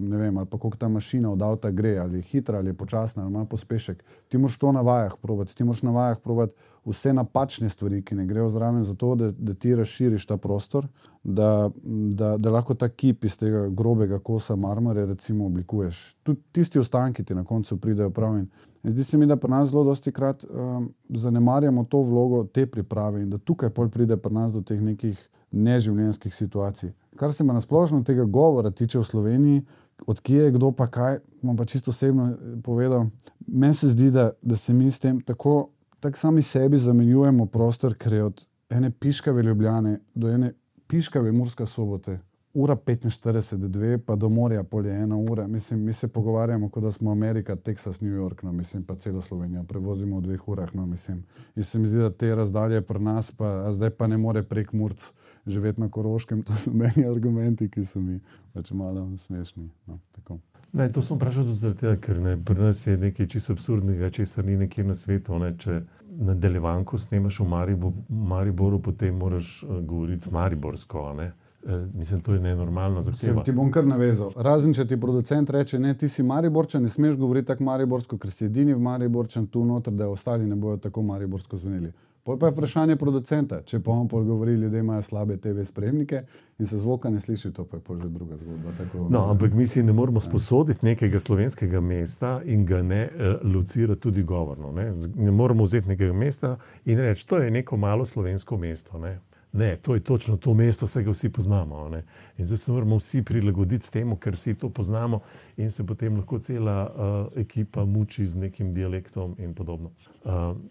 ne 0.00 0.16
vem, 0.16 0.38
ali 0.38 0.46
pa 0.46 0.58
koliko 0.58 0.76
ta 0.76 0.88
mašina 0.88 1.30
od 1.30 1.42
avta 1.42 1.70
gre, 1.70 1.98
ali 1.98 2.18
je 2.18 2.22
hitra, 2.22 2.58
ali 2.58 2.70
je 2.70 2.74
počasna, 2.74 3.22
ali 3.22 3.30
ima 3.30 3.44
pospešek. 3.44 4.04
Ti 4.28 4.38
moraš 4.38 4.58
to 4.58 4.72
na 4.72 4.80
vajah 4.80 5.16
probati, 5.22 5.56
ti 5.56 5.64
moraš 5.64 5.82
na 5.82 5.90
vajah 5.90 6.20
probati 6.24 6.54
vse 6.84 7.12
napačne 7.12 7.68
stvari, 7.68 8.02
ki 8.02 8.14
ne 8.14 8.26
grejo 8.26 8.48
zraven, 8.48 8.84
zato 8.84 9.14
da, 9.14 9.30
da 9.30 9.54
ti 9.54 9.74
razširiš 9.74 10.26
ta 10.26 10.36
prostor, 10.36 10.86
da, 11.24 11.70
da, 11.84 12.36
da 12.36 12.50
lahko 12.50 12.74
ta 12.74 12.88
kip 12.88 13.24
iz 13.24 13.38
tega 13.38 13.68
grobega 13.68 14.18
kosa 14.18 14.56
marmore 14.56 15.06
recimo 15.06 15.46
oblikuješ. 15.46 16.14
Tudi 16.22 16.40
tisti 16.52 16.78
ostanki 16.78 17.24
ti 17.24 17.34
na 17.34 17.44
koncu 17.44 17.76
pridejo 17.76 18.10
prav. 18.10 18.38
In 18.38 18.48
zdi 18.82 19.04
se 19.04 19.18
mi, 19.18 19.26
da 19.26 19.36
pri 19.36 19.50
nas 19.50 19.68
zelo 19.68 19.84
dosti 19.84 20.12
krat 20.12 20.44
um, 20.44 20.88
zanemarjamo 21.08 21.84
to 21.84 22.00
vlogo 22.00 22.44
te 22.44 22.66
priprave 22.66 23.22
in 23.22 23.30
da 23.30 23.38
tukaj 23.38 23.70
pol 23.70 23.88
pride 23.88 24.16
pri 24.16 24.34
nas 24.34 24.52
do 24.52 24.62
teh 24.62 24.80
nekih 24.80 25.28
neživljenjskih 25.52 26.34
situacij. 26.34 26.92
Kar 27.16 27.32
se 27.32 27.46
pa 27.46 27.52
nasplošno 27.52 28.02
tega 28.02 28.24
govora 28.24 28.70
tiče 28.70 28.98
v 28.98 29.04
Sloveniji, 29.04 29.62
odkje 30.06 30.44
je 30.44 30.50
kdo 30.50 30.72
pa 30.72 30.86
kaj, 30.86 31.18
bom 31.42 31.56
pa 31.56 31.64
čisto 31.64 31.90
osebno 31.90 32.30
eh, 32.30 32.62
povedal. 32.62 33.06
Meni 33.46 33.74
se 33.74 33.88
zdi, 33.88 34.10
da, 34.10 34.30
da 34.42 34.56
se 34.56 34.72
mi 34.72 34.90
s 34.90 34.98
tem 34.98 35.20
tako, 35.20 35.68
tako 36.00 36.18
sami 36.18 36.42
sebi 36.42 36.76
zamenjujemo 36.76 37.46
prostor, 37.46 37.94
ker 37.94 38.12
je 38.12 38.24
od 38.24 38.44
ene 38.70 38.90
piškave 38.90 39.42
ljubljane 39.42 39.98
do 40.14 40.28
ene 40.28 40.52
piškave 40.86 41.32
murske 41.32 41.66
sobote. 41.66 42.18
Ura 42.54 42.76
45, 42.76 43.56
dve, 43.56 43.98
pa 43.98 44.16
do 44.16 44.28
morja 44.28 44.62
pol 44.62 44.86
je 44.86 44.92
ena 45.02 45.16
ura. 45.16 45.46
Mislim, 45.46 45.84
mi 45.84 45.92
se 45.92 46.08
pogovarjamo, 46.08 46.68
kot 46.68 46.82
da 46.82 46.92
smo 46.92 47.12
Amerika, 47.12 47.56
Teksas, 47.56 48.00
New 48.00 48.12
York, 48.12 48.42
no, 48.42 48.52
mislim, 48.52 48.82
pa 48.84 48.94
celo 48.94 49.22
Slovenijo, 49.22 49.62
prevozimo 49.64 50.18
v 50.18 50.22
dveh 50.22 50.48
urah. 50.48 50.74
No, 50.74 50.86
mislim. 50.86 51.24
In 51.56 51.64
se 51.64 51.78
mi 51.78 51.86
zdi, 51.86 51.98
da 51.98 52.10
te 52.10 52.34
razdalje 52.34 52.82
pri 52.82 53.00
nas, 53.00 53.30
pa 53.30 53.72
zdaj 53.72 53.90
pa 53.90 54.06
ne 54.06 54.16
more 54.16 54.42
prek 54.42 54.72
Murc 54.72 55.12
živeti 55.46 55.80
na 55.80 55.88
Koroškem. 55.88 56.42
To 56.42 56.52
so 56.52 56.70
meni 56.74 57.06
argumenti, 57.06 57.68
ki 57.68 57.84
so 57.84 58.00
mi 58.00 58.20
pač 58.52 58.70
malo 58.70 59.08
smešni. 59.16 59.70
No, 59.86 59.98
tako. 60.12 60.38
Ne, 60.72 60.88
to 60.92 61.02
sem 61.02 61.16
vprašal 61.16 61.44
tudi 61.44 61.58
zaradi 61.58 61.80
tega, 61.80 61.96
ker 62.00 62.20
ne, 62.20 62.36
pri 62.44 62.62
nas 62.62 62.86
je 62.86 62.96
nekaj 62.96 63.26
čisto 63.28 63.52
absurdnega, 63.52 64.10
česar 64.10 64.44
ni 64.44 64.56
nekje 64.56 64.84
na 64.84 64.94
svetu. 64.94 65.38
Ne, 65.38 65.52
če 65.58 65.82
nadaljevanko 66.12 66.98
snemaš 66.98 67.40
v 67.40 67.48
Maribo, 67.48 67.92
Mariboru, 68.08 68.80
potem 68.82 69.14
moraš 69.16 69.62
uh, 69.62 69.80
govoriti 69.84 70.32
mariborsko. 70.32 71.12
ne. 71.12 71.32
Eh, 71.66 71.86
mislim, 71.94 72.20
to 72.20 72.34
je 72.34 72.40
nenormalna 72.40 73.02
Se 73.02 73.10
zahteva. 73.10 73.42
ti 73.42 73.52
bom 73.52 73.70
kar 73.70 73.86
navezal. 73.86 74.32
Razen 74.36 74.72
če 74.74 74.86
ti 74.86 74.96
producent 75.00 75.50
reče, 75.50 75.78
ne, 75.78 75.94
ti 75.94 76.08
si 76.08 76.22
Mariborčan, 76.22 76.82
ne 76.82 76.88
smeš 76.88 77.16
govoriti 77.16 77.46
tako 77.46 77.64
mariborsko, 77.64 78.18
ker 78.18 78.30
si 78.30 78.44
edini 78.44 78.74
v 78.74 78.80
Mariborčan 78.80 79.46
tu 79.46 79.64
noter, 79.64 79.92
da 79.92 80.08
ostali 80.08 80.46
ne 80.46 80.56
bodo 80.56 80.76
tako 80.76 81.02
mariborsko 81.02 81.56
zveneli. 81.56 81.92
Pol 82.22 82.38
pa 82.38 82.46
je 82.46 82.52
vprašanje 82.52 82.96
producenta, 82.96 83.56
če 83.66 83.80
pa 83.82 83.90
on 83.90 84.06
pol 84.08 84.22
govori, 84.24 84.52
ljudje 84.54 84.80
imajo 84.80 85.02
slabe 85.02 85.36
TV 85.42 85.64
spremnike 85.66 86.20
in 86.58 86.66
se 86.66 86.78
zvoka 86.78 87.10
ne 87.10 87.20
sliši, 87.20 87.50
to 87.50 87.64
pa 87.66 87.76
je 87.76 87.82
pol 87.82 87.98
že 87.98 88.08
druga 88.08 88.36
zgodba. 88.36 88.70
Tako, 88.78 89.08
No, 89.10 89.24
ampak 89.30 89.52
mi 89.58 89.66
si 89.66 89.82
ne 89.82 89.92
moramo 89.92 90.20
sposoditi 90.20 90.86
nekega 90.86 91.20
slovenskega 91.20 91.80
mesta 91.80 92.40
in 92.44 92.66
ga 92.66 92.82
ne 92.82 93.08
uh, 93.08 93.54
locirati 93.54 94.00
tudi 94.00 94.22
govorno. 94.22 94.70
Ne? 94.72 94.92
Ne 95.16 95.30
moramo 95.30 95.64
vzeti 95.64 95.88
nekega 95.88 96.12
mesta 96.12 96.56
in 96.84 96.98
reči, 96.98 97.26
to 97.26 97.38
je 97.38 97.50
neko 97.50 97.76
malo 97.76 98.06
slovensko 98.06 98.56
mesto. 98.56 98.98
Ne? 98.98 99.18
Ne, 99.52 99.76
to 99.76 99.94
je 99.94 100.00
točno 100.00 100.36
to 100.36 100.54
mesto, 100.54 100.86
vse 100.86 101.02
ga 101.02 101.10
vsi 101.10 101.28
poznamo. 101.28 101.88
ne. 101.88 102.04
In 102.38 102.44
zdaj 102.44 102.58
se 102.58 102.72
moramo 102.72 102.96
vsi 102.96 103.22
prilagoditi 103.22 103.92
temu, 103.92 104.16
ker 104.16 104.34
vsi 104.34 104.54
to 104.54 104.70
poznamo, 104.70 105.20
in 105.56 105.70
se 105.70 105.84
potem 105.84 106.16
lahko 106.16 106.38
cela 106.38 106.76
uh, 106.86 107.38
ekipa 107.38 107.84
muči 107.84 108.26
z 108.26 108.34
nekim 108.36 108.72
dialektom 108.72 109.34
in 109.38 109.54
podobno. 109.54 109.90
Uh, 110.24 110.30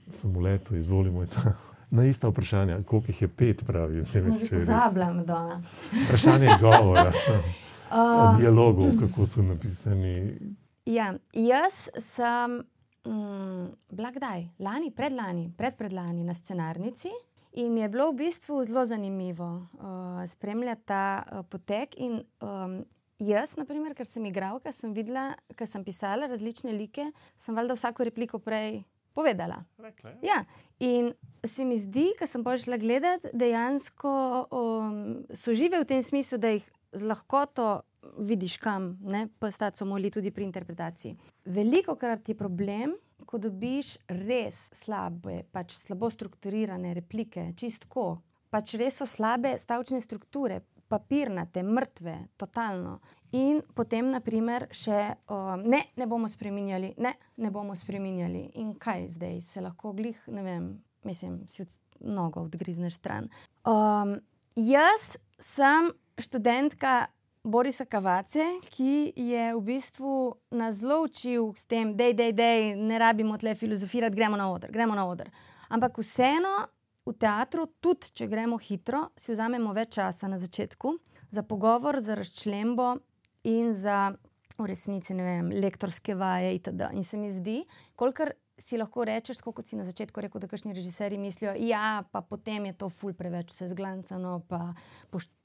sem 0.09 0.33
v 0.33 0.41
letu, 0.41 0.75
izvolimo. 0.75 1.25
ta- 1.27 1.53
Na 1.91 2.05
ista 2.05 2.29
vprašanja, 2.29 2.81
koliko 2.81 3.07
jih 3.07 3.21
je 3.21 3.27
pet, 3.29 3.65
pravi. 3.65 4.05
Smo 4.05 4.39
že 4.39 4.47
če 4.47 4.55
je. 4.55 4.61
Vprašanje 6.05 6.49
govora, 6.61 7.11
dialogov, 8.39 8.95
kako 8.97 9.25
so 9.25 9.41
napisani. 9.41 10.13
Ja, 10.85 11.13
jaz 11.33 11.89
sem 11.99 12.63
mm, 13.05 13.65
bila 13.89 14.11
kdaj? 14.11 14.47
Lani, 14.59 14.91
predlani, 14.91 15.51
predpredlani 15.51 16.23
na 16.23 16.33
scenarnici. 16.33 17.09
In 17.59 17.73
mi 17.73 17.81
je 17.81 17.89
bilo 17.91 18.11
v 18.11 18.15
bistvu 18.23 18.63
zelo 18.63 18.85
zanimivo 18.85 19.67
uh, 19.73 20.23
spremljati 20.27 20.85
ta 20.85 21.23
uh, 21.23 21.43
potek. 21.49 21.97
In, 21.99 22.21
um, 22.41 22.79
jaz, 23.19 23.55
naprimer, 23.59 23.95
ker 23.97 24.07
sem 24.07 24.25
igralka, 24.25 24.71
sem 24.71 24.93
videla, 24.95 25.31
ker 25.59 25.67
sem 25.67 25.83
pisala 25.83 26.29
različne 26.31 26.73
like, 26.77 27.05
sem 27.35 27.55
valjda 27.55 27.75
vsako 27.75 28.07
repliko 28.07 28.39
prej 28.39 28.81
povedala. 29.13 29.59
Ja, 30.23 30.45
in 30.79 31.11
se 31.43 31.65
mi 31.67 31.77
zdi, 31.77 32.11
ko 32.19 32.27
sem 32.27 32.43
šla 32.43 32.79
gledati, 32.79 33.27
dejansko 33.33 34.13
um, 34.51 35.25
so 35.35 35.53
žive 35.53 35.81
v 35.83 35.87
tem 35.87 36.03
smislu, 36.03 36.39
da 36.39 36.55
jih 36.55 36.67
z 36.91 37.07
lahkoto 37.07 37.81
vidiš, 38.17 38.57
kam 38.57 38.97
ne, 39.03 39.27
pa 39.39 39.51
stati 39.51 39.77
so 39.77 39.85
moli 39.85 40.11
tudi 40.11 40.31
pri 40.31 40.43
interpretaciji. 40.47 41.17
Veliko 41.45 41.95
krat 41.95 42.29
je 42.29 42.35
problem, 42.35 42.95
ko 43.31 43.39
dobiš 43.39 43.95
res 44.11 44.59
slabe, 44.75 45.45
pač 45.55 45.77
slabo 45.79 46.09
strukturirane 46.11 46.91
replike, 46.97 47.47
čistko. 47.55 48.19
Pač 48.51 48.75
res 48.75 48.99
so 48.99 49.07
slabe 49.07 49.55
stavčne 49.59 50.01
strukture. 50.03 50.61
papirnate, 50.91 51.63
mrtve, 51.63 52.15
totalno. 52.35 52.97
In 53.31 53.61
potem, 53.75 54.09
naprimer, 54.11 54.65
še 54.75 54.97
um, 55.31 55.61
ne, 55.63 55.85
ne 55.95 56.07
bomo 56.07 56.27
spremenjali, 56.27 56.89
ne, 56.99 57.13
ne 57.39 57.51
bomo 57.55 57.77
spremenjali. 57.79 58.41
In 58.59 58.73
kaj 58.75 59.05
zdaj, 59.13 59.37
se 59.39 59.63
lahko 59.63 59.93
glih, 59.95 60.19
ne 60.35 60.43
vem, 60.43 60.65
mislim, 61.07 61.45
si 61.47 61.63
od 61.63 61.77
nogo 62.11 62.43
odgrizneš 62.43 62.99
stran. 62.99 63.31
Um, 63.63 64.17
jaz 64.59 65.15
sem 65.39 65.93
študentka 66.19 67.05
Borisa 67.43 67.85
Kavace, 67.85 68.43
ki 68.69 69.13
je 69.17 69.45
v 69.55 69.61
bistvu 69.65 70.11
nas 70.53 70.75
zelo 70.75 70.99
učil 71.07 71.53
s 71.57 71.65
tem, 71.65 71.95
da 71.97 72.05
je, 72.05 72.75
ne 72.77 72.99
rabimo 73.01 73.37
tle 73.37 73.55
filozofirati, 73.57 74.15
gremo 74.15 74.37
na 74.37 74.51
oder, 74.53 74.69
gremo 74.71 74.95
na 74.95 75.07
oder. 75.09 75.31
Ampak 75.73 75.97
vseeno 75.97 76.51
v 77.05 77.15
teatru, 77.17 77.65
tudi 77.81 78.13
če 78.13 78.27
gremo 78.29 78.59
hitro, 78.61 79.07
si 79.17 79.33
vzamemo 79.33 79.73
več 79.73 79.97
časa 79.97 80.29
na 80.29 80.37
začetku 80.37 80.93
za 81.33 81.41
pogovor, 81.41 81.97
za 81.99 82.13
razčlembo 82.19 82.93
in 83.49 83.73
za 83.73 84.11
v 84.61 84.69
resnici 84.69 85.17
vem, 85.17 85.49
lektorske 85.49 86.13
vaje. 86.13 86.53
Itd. 86.59 86.91
In 86.93 87.03
se 87.03 87.17
mi 87.17 87.31
zdi, 87.33 87.63
kolikor 87.97 88.35
si 88.61 88.77
lahko 88.77 89.01
rečeš, 89.07 89.41
kot 89.41 89.65
si 89.65 89.79
na 89.79 89.87
začetku 89.87 90.21
rekel, 90.21 90.43
da 90.43 90.49
kakšni 90.51 90.75
režiserji 90.77 91.17
mislijo, 91.17 91.55
da 91.57 91.65
ja, 91.65 92.03
pa 92.11 92.21
potem 92.21 92.69
je 92.69 92.77
to 92.77 92.89
ful 92.93 93.17
preveč 93.17 93.49
vse 93.49 93.71
zglancano, 93.73 94.43
pa 94.45 94.75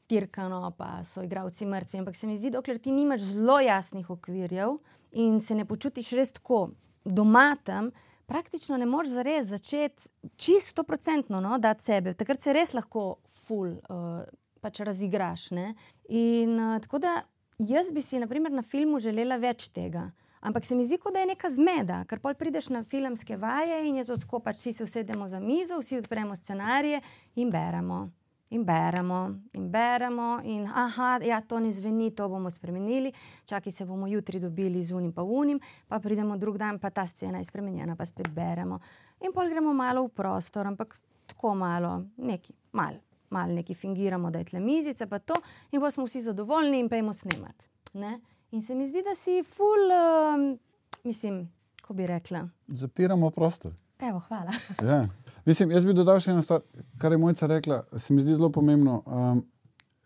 poštirkano, 0.06 0.72
pa 0.78 1.04
so 1.04 1.22
igravci 1.22 1.66
mrtvi. 1.66 1.98
Ampak 1.98 2.16
se 2.16 2.26
mi 2.26 2.36
zdi, 2.36 2.50
dokler 2.50 2.78
ti 2.78 2.92
nimaš 2.92 3.20
zelo 3.20 3.60
jasnih 3.60 4.10
okvirjev 4.10 4.78
in 5.12 5.40
se 5.40 5.54
ne 5.54 5.64
počutiš 5.64 6.10
res 6.12 6.32
tako 6.32 6.70
doma 7.04 7.56
tam. 7.64 7.90
Praktično 8.26 8.76
ne 8.76 8.86
moreš 8.86 9.10
zares 9.10 9.46
začeti 9.46 10.08
čisto 10.36 10.82
procentno 10.82 11.40
no, 11.40 11.58
dati 11.58 11.84
sebe, 11.84 12.14
takrat 12.14 12.40
se 12.40 12.52
res 12.52 12.74
lahko 12.74 13.18
ful 13.26 13.68
uh, 13.68 14.22
pač 14.60 14.80
razigraš. 14.80 15.50
Ne? 15.50 15.74
In 16.08 16.58
uh, 16.60 16.80
tako 16.80 16.98
da 16.98 17.22
Jaz 17.58 17.88
bi 17.90 18.02
si 18.02 18.18
naprimer, 18.20 18.52
na 18.52 18.60
filmu 18.62 18.98
želela 19.00 19.38
več 19.40 19.70
tega. 19.72 20.10
Ampak 20.44 20.64
se 20.64 20.76
mi 20.76 20.84
zdi, 20.84 20.98
da 21.12 21.22
je 21.22 21.26
neka 21.26 21.48
zmeda, 21.50 22.02
ker 22.04 22.20
pol 22.20 22.34
prideš 22.34 22.68
na 22.68 22.82
filmske 22.84 23.36
vaje 23.36 23.78
in 23.88 23.96
je 23.96 24.04
to 24.04 24.16
tako, 24.20 24.42
pač 24.44 24.58
vsi 24.60 24.72
se 24.72 24.84
usedemo 24.84 25.28
za 25.28 25.40
mizo, 25.40 25.78
vsi 25.80 25.96
odpremo 25.96 26.36
scenarije 26.36 27.00
in 27.36 27.50
beremo. 27.50 28.10
In 28.50 28.64
beremo, 28.64 29.34
in 29.52 29.70
beremo, 29.70 30.40
in 30.44 30.66
aha, 30.66 31.18
ja, 31.22 31.40
to 31.42 31.58
ne 31.58 31.72
zveni, 31.72 32.12
to 32.14 32.28
bomo 32.28 32.50
spremenili, 32.50 33.10
čakaj 33.44 33.72
se 33.72 33.84
bomo 33.84 34.06
jutri 34.06 34.38
dobili 34.40 34.82
z 34.82 34.94
unim 34.94 35.12
pa 35.12 35.22
unim, 35.22 35.60
pa 35.88 35.98
pridemo 35.98 36.36
drug 36.36 36.58
dan, 36.58 36.78
pa 36.78 36.90
ta 36.90 37.06
scena 37.06 37.38
je 37.38 37.44
spremenjena, 37.44 37.96
pa 37.96 38.06
spet 38.06 38.28
beremo. 38.30 38.78
In 39.26 39.34
pol 39.34 39.50
gremo 39.50 39.74
malo 39.74 40.06
v 40.06 40.14
prostor, 40.14 40.66
ampak 40.66 40.94
tako 41.26 41.54
malo, 41.54 42.04
neki, 42.16 42.54
malo 42.72 43.06
malo 43.30 43.52
neki 43.52 43.74
fingiramo, 43.74 44.30
da 44.30 44.38
je 44.38 44.44
tle 44.44 44.60
mizica, 44.60 45.06
pa 45.06 45.18
to, 45.18 45.34
in 45.70 45.80
pa 45.80 45.90
smo 45.90 46.04
vsi 46.04 46.22
zadovoljni 46.22 46.80
in 46.80 46.88
pejmo 46.88 47.12
snemati. 47.12 47.68
Ne? 47.92 48.20
In 48.50 48.62
se 48.62 48.74
mi 48.74 48.86
zdi, 48.88 49.02
da 49.02 49.14
si 49.14 49.42
ful, 49.42 49.90
uh, 49.90 50.58
mislim, 51.04 51.52
ko 51.82 51.94
bi 51.94 52.06
rekla. 52.06 52.48
Zapiramo 52.68 53.30
prostor. 53.30 53.74
Evo, 53.98 54.18
hvala. 54.28 54.52
ja. 54.82 55.04
Mislim, 55.46 55.70
jaz 55.70 55.84
bi 55.86 55.94
dodal 55.94 56.18
še 56.20 56.32
eno 56.32 56.42
stvar, 56.42 56.64
kar 56.98 57.14
je 57.14 57.18
mojca 57.22 57.46
rekla, 57.46 57.82
se 57.96 58.14
mi 58.14 58.22
zdi 58.22 58.34
zelo 58.34 58.50
pomembno. 58.52 59.02
Um, 59.06 59.44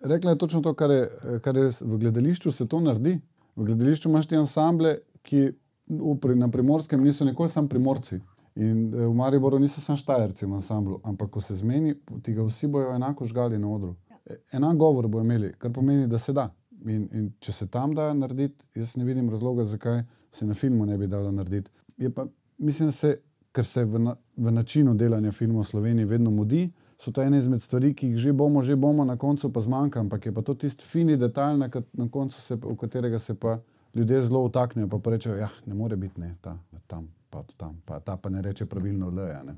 rekla 0.05 0.35
je 0.35 0.38
točno 0.38 0.61
to, 0.61 0.74
kar 0.74 0.90
je, 0.90 1.07
kar 1.40 1.57
je 1.57 1.70
v 1.81 1.98
gledališču 2.05 2.53
se 2.53 2.68
to 2.68 2.81
naredi. 2.81 3.16
V 3.57 3.64
gledališču 3.64 4.11
imaš 4.11 4.29
ti 4.29 4.37
ansamble, 4.37 4.98
ki 5.22 5.46
v, 5.88 6.35
na 6.37 6.50
primorskem 6.50 7.00
niso 7.05 7.24
nikoli 7.24 7.48
samo 7.48 7.68
primorci. 7.68 8.20
In 8.55 8.94
eh, 8.94 9.07
v 9.07 9.14
Mariboru 9.14 9.59
niso 9.59 9.81
samo 9.81 9.96
štajerci 9.96 10.46
v 10.46 10.59
ansamblu, 10.59 11.00
ampak 11.05 11.31
ko 11.31 11.40
se 11.40 11.55
zmeni, 11.55 11.94
ti 12.22 12.35
ga 12.37 12.44
vsi 12.44 12.68
bojo 12.68 12.94
enako 12.94 13.24
žgali 13.24 13.59
na 13.59 13.68
odru. 13.68 13.94
E, 14.26 14.37
enak 14.53 14.76
govor 14.76 15.09
bojo 15.09 15.24
imeli, 15.24 15.53
kar 15.59 15.72
pomeni, 15.72 16.07
da 16.07 16.18
se 16.18 16.33
da. 16.37 16.50
In, 16.85 17.09
in 17.12 17.33
če 17.40 17.53
se 17.53 17.68
tam 17.68 17.94
da 17.94 18.12
narediti, 18.14 18.66
jaz 18.74 18.96
ne 18.96 19.05
vidim 19.05 19.31
razloga, 19.31 19.64
zakaj 19.64 20.03
se 20.33 20.46
na 20.46 20.55
filmu 20.55 20.87
ne 20.87 20.98
bi 20.98 21.07
dalo 21.07 21.31
narediti. 21.33 21.70
Pa, 22.14 22.26
mislim, 22.59 22.88
da 22.88 22.92
se, 22.92 23.16
ker 23.53 23.67
se 23.67 23.85
v, 23.85 23.99
na, 23.99 24.17
v 24.37 24.53
načinu 24.53 24.95
delanja 24.95 25.33
filmov 25.33 25.65
v 25.65 25.71
Sloveniji 25.71 26.07
vedno 26.07 26.31
mudi, 26.31 26.71
so 27.01 27.13
to 27.13 27.23
ene 27.23 27.39
izmed 27.39 27.63
stvari, 27.63 27.95
ki 27.95 28.13
jih 28.13 28.19
že 28.19 28.33
bomo, 28.33 28.63
že 28.63 28.77
bomo, 28.77 29.05
na 29.05 29.17
koncu 29.17 29.53
pa 29.53 29.61
zmanjka, 29.61 30.01
ampak 30.01 30.27
je 30.27 30.33
pa 30.35 30.43
to 30.43 30.55
tisti 30.55 30.85
fini 30.85 31.17
detajl, 31.17 31.59
na, 31.59 31.71
na 31.93 32.09
koncu 32.09 32.41
se, 32.41 32.55
v 32.55 32.77
katerega 32.77 33.19
se 33.19 33.35
pa 33.35 33.59
ljudje 33.95 34.23
zelo 34.23 34.45
utaknejo, 34.45 34.89
pa, 34.89 34.99
pa 34.99 35.11
rečejo, 35.11 35.35
da 35.35 35.41
ja, 35.41 35.49
ne 35.67 35.75
more 35.75 35.97
biti 35.97 36.21
ne, 36.21 36.37
ta, 36.41 36.59
tam 36.87 37.09
pa 37.31 37.43
tam, 37.57 37.83
pa 37.85 38.01
ta 38.01 38.17
pa 38.17 38.31
ne 38.31 38.43
reče 38.43 38.67
pravilno 38.67 39.09
L. 39.09 39.55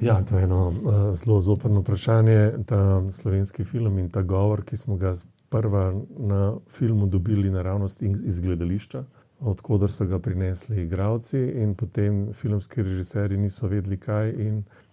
Ja, 0.00 0.24
to 0.24 0.38
je 0.38 0.44
eno 0.44 0.68
uh, 0.68 0.74
zelo 1.14 1.40
zoprno 1.40 1.80
vprašanje. 1.80 2.52
Ta 2.66 3.12
slovenski 3.12 3.64
film 3.64 3.98
in 3.98 4.10
ta 4.10 4.22
govor, 4.22 4.64
ki 4.64 4.76
smo 4.76 4.96
ga 4.96 5.14
prva 5.48 5.94
na 6.18 6.54
filmu 6.70 7.06
dobili 7.06 7.50
naravnost 7.50 8.02
iz 8.02 8.40
gledališča, 8.40 9.04
odkudar 9.40 9.90
so 9.92 10.06
ga 10.06 10.18
prinesli 10.18 10.82
igravci, 10.82 11.38
in 11.62 11.74
potem 11.74 12.32
filmski 12.32 12.82
režiserji 12.82 13.38
niso 13.38 13.68
vedeli, 13.68 13.98
kaj. 14.00 14.32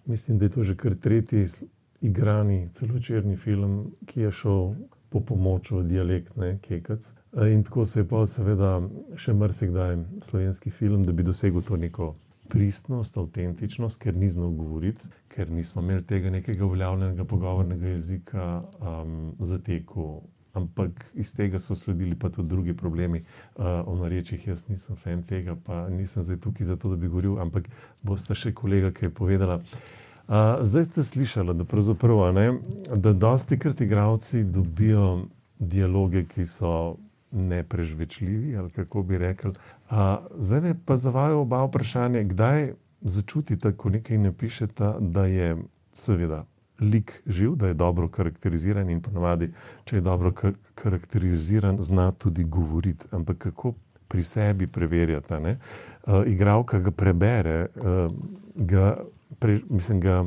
Mislim, 0.06 0.38
da 0.38 0.44
je 0.44 0.50
to 0.50 0.62
že 0.62 0.76
kar 0.76 0.94
tretji 0.94 1.46
igrani 2.00 2.68
celočerni 2.68 3.36
film, 3.36 3.94
ki 4.06 4.20
je 4.20 4.32
šel 4.32 4.74
po 5.08 5.20
pomoč 5.20 5.70
v 5.70 5.82
dialekt, 5.86 6.36
ne 6.36 6.58
kekac. 6.58 7.12
In 7.50 7.62
tako 7.64 7.86
se 7.86 8.00
je 8.00 8.08
pa 8.08 8.26
seveda 8.26 8.80
še 9.16 9.32
marsikdaj 9.32 9.96
slovenski 10.22 10.70
film, 10.70 11.04
da 11.04 11.12
bi 11.12 11.22
dosegel 11.22 11.62
to 11.62 11.76
neko 11.76 12.14
pristnost, 12.50 13.16
avtentičnost, 13.16 14.00
ker 14.02 14.16
ni 14.16 14.28
znal 14.30 14.50
govoriti, 14.58 15.08
ker 15.32 15.50
nismo 15.50 15.82
imeli 15.82 16.04
tega 16.06 16.30
nekega 16.30 16.66
uveljavljenega 16.66 17.24
pogovornega 17.24 17.94
jezika 17.94 18.60
um, 18.60 19.32
za 19.40 19.58
teku. 19.58 20.22
Ampak 20.54 21.04
iz 21.14 21.32
tega 21.34 21.58
so 21.58 21.76
sledili 21.76 22.14
pa 22.14 22.30
tudi 22.30 22.48
drugi 22.48 22.76
problemi. 22.76 23.24
Uh, 23.56 23.64
o 23.86 23.96
narečjih 23.98 24.46
jaz 24.48 24.68
nisem 24.68 24.96
fan 24.96 25.22
tega, 25.22 25.56
pa 25.66 25.88
nisem 25.88 26.22
zdaj 26.22 26.38
tukaj 26.46 26.66
zato, 26.66 26.90
da 26.90 26.96
bi 26.96 27.10
govoril, 27.10 27.40
ampak 27.42 27.66
boste 28.02 28.34
še 28.38 28.54
kolega, 28.54 28.92
ki 28.94 29.08
je 29.08 29.10
povedala. 29.10 29.58
Uh, 30.24 30.62
zdaj 30.62 30.84
ste 30.84 31.02
slišali, 31.04 31.54
da 31.58 31.66
pravzaprav 31.68 32.30
ne, 32.34 32.46
da 32.94 33.12
dosti 33.12 33.58
krat 33.58 33.82
igravci 33.82 34.44
dobijo 34.44 35.26
dialoge, 35.58 36.24
ki 36.24 36.46
so 36.46 36.96
neprežvečljivi, 37.34 38.56
ali 38.56 38.70
kako 38.70 39.02
bi 39.02 39.18
rekli. 39.18 39.52
A, 39.90 40.22
zdaj 40.38 40.60
me 40.60 40.74
pa 40.86 40.96
zavajo 40.96 41.40
oba 41.40 41.64
vprašanja, 41.64 42.22
kdaj 42.22 42.72
začutite, 43.00 43.72
ko 43.76 43.90
nekaj 43.90 44.18
napišete, 44.18 44.92
da 45.00 45.26
je 45.26 45.56
seveda 45.94 46.44
lik 46.80 47.22
živ, 47.26 47.54
da 47.56 47.66
je 47.66 47.74
dobro 47.74 48.08
karakteriziran 48.08 48.90
in 48.90 49.00
ponovadi, 49.02 49.52
če 49.84 49.96
je 49.96 50.00
dobro 50.00 50.32
karakteriziran, 50.74 51.78
zna 51.78 52.10
tudi 52.12 52.44
govoriti. 52.44 53.06
Ampak 53.10 53.38
kako 53.38 53.74
pri 54.08 54.22
sebi 54.22 54.66
preverjate? 54.66 55.38
Uh, 55.38 56.26
Igravka 56.26 56.78
ga 56.78 56.90
prebere, 56.90 57.66
uh, 57.76 58.12
ga, 58.54 58.96
pre, 59.38 59.60
mislim, 59.68 60.00
ga 60.00 60.24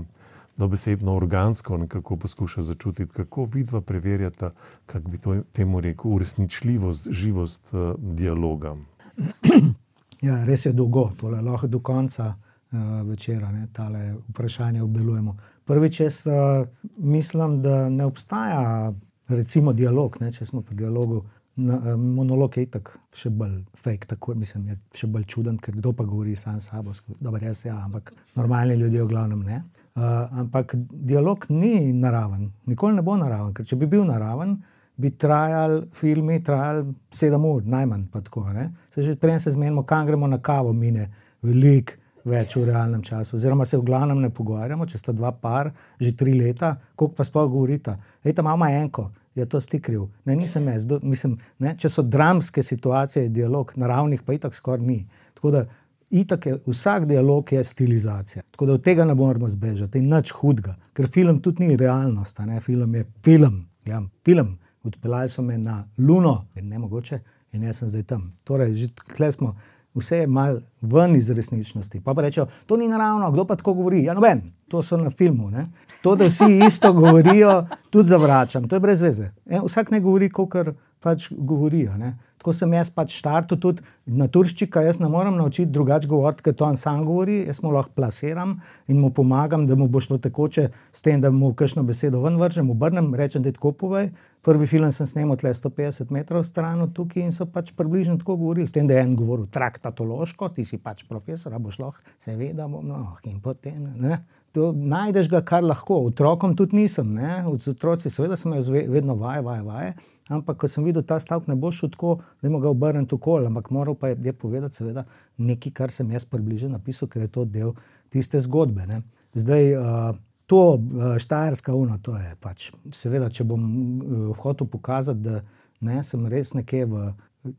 dobesedno 0.57 1.15
organsko 1.15 1.77
nekako 1.77 2.15
poskuša 2.15 2.61
začutiti, 2.61 3.13
kako 3.13 3.45
vidva 3.45 3.81
preverjata, 3.81 4.51
kako 4.85 5.09
bi 5.09 5.17
to 5.17 5.35
temu 5.51 5.81
rekel, 5.81 6.11
uresničljivost, 6.11 7.07
živost 7.11 7.73
uh, 7.73 7.95
dialoga. 7.97 8.75
Ja, 10.21 10.45
res 10.45 10.63
je 10.65 10.71
dolgo, 10.73 11.11
tole 11.19 11.41
lahko 11.45 11.67
do 11.67 11.77
konca 11.79 12.25
uh, 12.33 12.79
večera 13.05 13.51
ne, 13.51 13.67
tale 13.73 14.15
vprašanje 14.29 14.81
obdelujemo. 14.81 15.35
Prvič, 15.67 15.99
jaz 15.99 16.21
uh, 16.27 16.67
mislim, 16.97 17.61
da 17.61 17.89
ne 17.89 18.05
obstaja 18.05 18.93
recimo 19.27 19.73
dialog, 19.73 20.15
ne, 20.21 20.31
če 20.31 20.45
smo 20.45 20.61
pri 20.61 20.75
dialogu. 20.75 21.23
Na, 21.57 21.95
monolog 21.97 22.53
je 22.57 22.67
tako 22.69 22.99
še 23.17 23.31
bolj 23.33 23.55
fake, 23.75 24.05
tako 24.11 24.35
mislim, 24.37 24.67
je 24.69 24.77
še 24.95 25.09
bolj 25.09 25.25
čuden, 25.33 25.57
ker 25.57 25.73
kdo 25.75 25.91
pa 25.97 26.05
govori 26.05 26.35
sam 26.37 26.59
s 26.61 26.69
sabo. 26.69 26.93
Dobro, 27.19 27.41
jaz 27.41 27.65
ja, 27.65 27.79
ampak 27.83 28.13
normalni 28.37 28.77
ljudje 28.77 29.03
v 29.03 29.09
glavnem 29.11 29.43
ne. 29.43 29.59
Uh, 29.97 30.03
ampak 30.43 30.77
dialog 30.77 31.49
ni 31.49 31.91
naraven, 31.97 32.51
nikoli 32.69 32.99
ne 32.99 33.03
bo 33.03 33.17
naraven. 33.17 33.55
Ker 33.57 33.65
če 33.65 33.79
bi 33.81 33.89
bil 33.89 34.05
naraven, 34.05 34.59
bi 35.01 35.11
trajal 35.17 35.81
filmi, 35.97 36.39
trajal 36.45 36.85
sedem 37.11 37.45
ur, 37.49 37.65
najmanj. 37.65 38.05
Tako, 38.13 38.45
se 38.93 39.01
že 39.01 39.17
prej 39.17 39.39
se 39.39 39.57
zmenimo, 39.57 39.83
kam 39.83 40.05
gremo 40.05 40.29
na 40.29 40.37
kavo, 40.37 40.73
mine 40.73 41.09
veliko 41.41 41.97
več 42.27 42.55
v 42.57 42.65
realnem 42.69 43.01
času. 43.05 43.37
Oziroma 43.37 43.65
se 43.65 43.79
v 43.79 43.85
glavnem 43.87 44.21
ne 44.21 44.29
pogovarjamo, 44.33 44.85
če 44.87 44.99
sta 44.99 45.15
dva 45.15 45.31
par, 45.31 45.71
že 45.99 46.15
tri 46.17 46.35
leta, 46.37 46.75
koliko 46.95 47.17
pa 47.17 47.25
sploh 47.27 47.49
govorita. 47.49 47.97
Ej, 48.23 48.35
ta 48.37 48.45
mama 48.45 48.69
enko. 48.75 49.09
Je 49.37 49.45
to 49.45 49.61
stikril. 49.61 50.07
Ne, 50.25 50.35
nisem 50.35 50.65
jaz. 50.65 50.87
Do, 50.89 50.97
mislim, 51.05 51.35
ne, 51.61 51.75
če 51.77 51.91
so 51.93 52.01
dramske 52.01 52.63
situacije, 52.65 53.29
dialog, 53.29 53.75
naravnih 53.77 54.23
pa 54.25 54.33
itak 54.33 54.55
skoraj 54.57 54.85
ni. 54.85 55.03
Tako 55.37 55.53
da 55.53 55.67
Itak 56.09 56.45
je 56.45 56.57
vsak 56.67 57.05
dialog 57.05 57.51
je 57.51 57.63
stilizacija. 57.63 58.43
Tako 58.51 58.65
da 58.65 58.73
od 58.73 58.83
tega 58.83 59.05
ne 59.05 59.15
moremo 59.15 59.49
zbežati, 59.49 59.99
in 59.99 60.07
nič 60.07 60.31
hudega, 60.31 60.77
ker 60.95 61.07
film 61.11 61.41
tudi 61.43 61.67
ni 61.67 61.75
realnost, 61.75 62.39
ne? 62.39 62.59
film 62.59 62.95
je 62.95 63.05
film. 63.23 63.65
Ja, 63.85 64.01
film. 64.25 64.57
Odpeljali 64.83 65.29
so 65.29 65.41
me 65.41 65.57
na 65.57 65.87
Luno, 65.97 66.45
ne 66.55 66.79
mogoče, 66.79 67.19
in 67.51 67.63
jaz 67.63 67.81
sem 67.81 67.87
zdaj 67.91 68.03
tam. 68.03 68.31
Torej, 68.43 68.73
že 68.73 68.87
tle 69.17 69.31
smo 69.31 69.55
vse 69.97 70.17
je 70.17 70.27
mal 70.27 70.59
ven 70.81 71.15
iz 71.15 71.29
resničnosti. 71.29 72.01
Pa, 72.05 72.13
pa 72.13 72.21
rečejo, 72.21 72.47
to 72.65 72.77
ni 72.77 72.87
naravno, 72.87 73.31
kdo 73.31 73.45
pa 73.45 73.55
tako 73.55 73.73
govori. 73.73 74.03
Ja, 74.03 74.13
noben, 74.13 74.41
to 74.67 74.81
so 74.81 74.97
na 74.97 75.09
filmu. 75.09 75.49
Ne? 75.49 75.67
To, 76.01 76.15
da 76.15 76.27
vsi 76.27 76.59
isto 76.67 76.93
govorijo, 76.93 77.65
tudi 77.89 78.07
zavračam, 78.07 78.67
to 78.67 78.75
je 78.75 78.79
brez 78.79 79.01
veze. 79.01 79.31
E, 79.45 79.59
vsak 79.65 79.91
ne 79.91 79.99
govori, 79.99 80.29
kot 80.29 80.55
pač 80.99 81.31
govorijo. 81.31 81.97
Ne? 81.97 82.17
Tako 82.37 82.53
sem 82.53 82.73
jaz 82.77 82.91
pač 82.93 83.15
štartil 83.17 83.57
tudi 83.57 83.83
na 84.05 84.27
turščika, 84.31 84.83
jaz 84.85 84.99
ne 85.01 85.09
morem 85.09 85.35
naučiti 85.39 85.71
drugače 85.73 86.07
govoriti, 86.07 86.53
to 86.53 86.65
on 86.65 86.77
sam 86.77 87.03
govori, 87.05 87.39
jaz 87.47 87.63
mu 87.63 87.71
lahko 87.73 87.91
plasiram 87.95 88.53
in 88.87 88.99
mu 89.01 89.09
pomagam, 89.09 89.65
da 89.67 89.75
mu 89.75 89.87
bo 89.87 89.99
šlo 89.99 90.19
tekoče 90.21 90.67
s 90.93 91.01
tem, 91.01 91.21
da 91.21 91.31
mu 91.33 91.53
kakšno 91.57 91.83
besedo 91.83 92.21
ven 92.21 92.37
vržem, 92.37 92.69
obrnem, 92.71 93.09
rečem, 93.15 93.41
da 93.41 93.49
je 93.49 93.57
tako 93.57 93.71
povej. 93.71 94.11
Prvi 94.47 94.67
film 94.69 94.91
sem 94.95 95.09
snemal 95.09 95.35
tle 95.35 95.51
150 95.51 96.13
metrov 96.13 96.45
stran 96.47 96.81
od 96.85 96.93
tukaj 96.95 97.25
in 97.25 97.33
so 97.35 97.49
pač 97.51 97.73
približno 97.75 98.15
tako 98.21 98.37
govorili, 98.37 98.67
s 98.67 98.75
tem, 98.75 98.87
da 98.87 98.95
je 98.95 99.03
en 99.03 99.15
govoril 99.17 99.49
traktatološko, 99.51 100.53
ti 100.55 100.63
si 100.65 100.77
pač 100.79 101.03
profesor, 101.09 101.57
a 101.57 101.59
boš 101.59 101.81
lahko, 101.81 102.05
seveda 102.21 102.69
bom 102.71 102.85
lahko 102.93 103.27
in 103.27 103.41
potem, 103.43 103.89
ne. 103.97 104.21
To 104.55 104.71
najdeš 104.71 105.27
ga, 105.29 105.41
kar 105.45 105.65
lahko. 105.65 105.99
Otrokom 106.07 106.55
tudi 106.57 106.79
nisem, 106.79 107.11
ne. 107.17 107.41
Otroci, 107.49 108.09
seveda 108.09 108.37
sem 108.39 108.55
jaz 108.55 108.69
vedno 108.71 109.17
vaje, 109.19 109.43
vaje, 109.45 109.65
vaje. 109.67 109.91
Ampak, 110.29 110.57
ko 110.59 110.67
sem 110.67 110.83
videl, 110.83 111.05
ta 111.07 111.19
stavek 111.23 111.47
ne 111.47 111.55
bo 111.55 111.71
šel 111.71 111.91
tako, 111.93 112.17
da 112.41 112.49
ima 112.49 112.59
ga 112.59 112.71
obrnjen 112.73 113.05
tako, 113.07 113.37
ampak 113.47 113.69
moral 113.71 113.95
pa 113.95 114.11
je, 114.11 114.17
je 114.23 114.33
povedati, 114.33 114.75
seveda, 114.75 115.05
nekaj, 115.37 115.71
kar 115.71 115.93
sem 115.93 116.09
jaz 116.11 116.25
približno 116.27 116.73
napisal, 116.75 117.07
ker 117.07 117.23
je 117.23 117.31
to 117.31 117.45
del 117.45 117.75
tiste 118.11 118.41
zgodbe. 118.43 118.87
Ne. 118.89 119.01
Zdaj, 119.33 119.71
uh, 119.77 120.09
to 120.47 120.63
uh, 120.75 121.15
štajerska 121.19 121.75
uno, 121.75 121.99
to 122.03 122.17
je 122.17 122.35
pač, 122.43 122.71
seveda, 122.91 123.29
če 123.31 123.47
bom 123.47 123.63
uh, 123.63 124.27
hotel 124.43 124.67
pokazati, 124.67 125.23
da 125.23 125.41
ne, 125.79 126.03
sem 126.03 126.27
res 126.27 126.53
nekje 126.57 126.85
v 126.91 127.07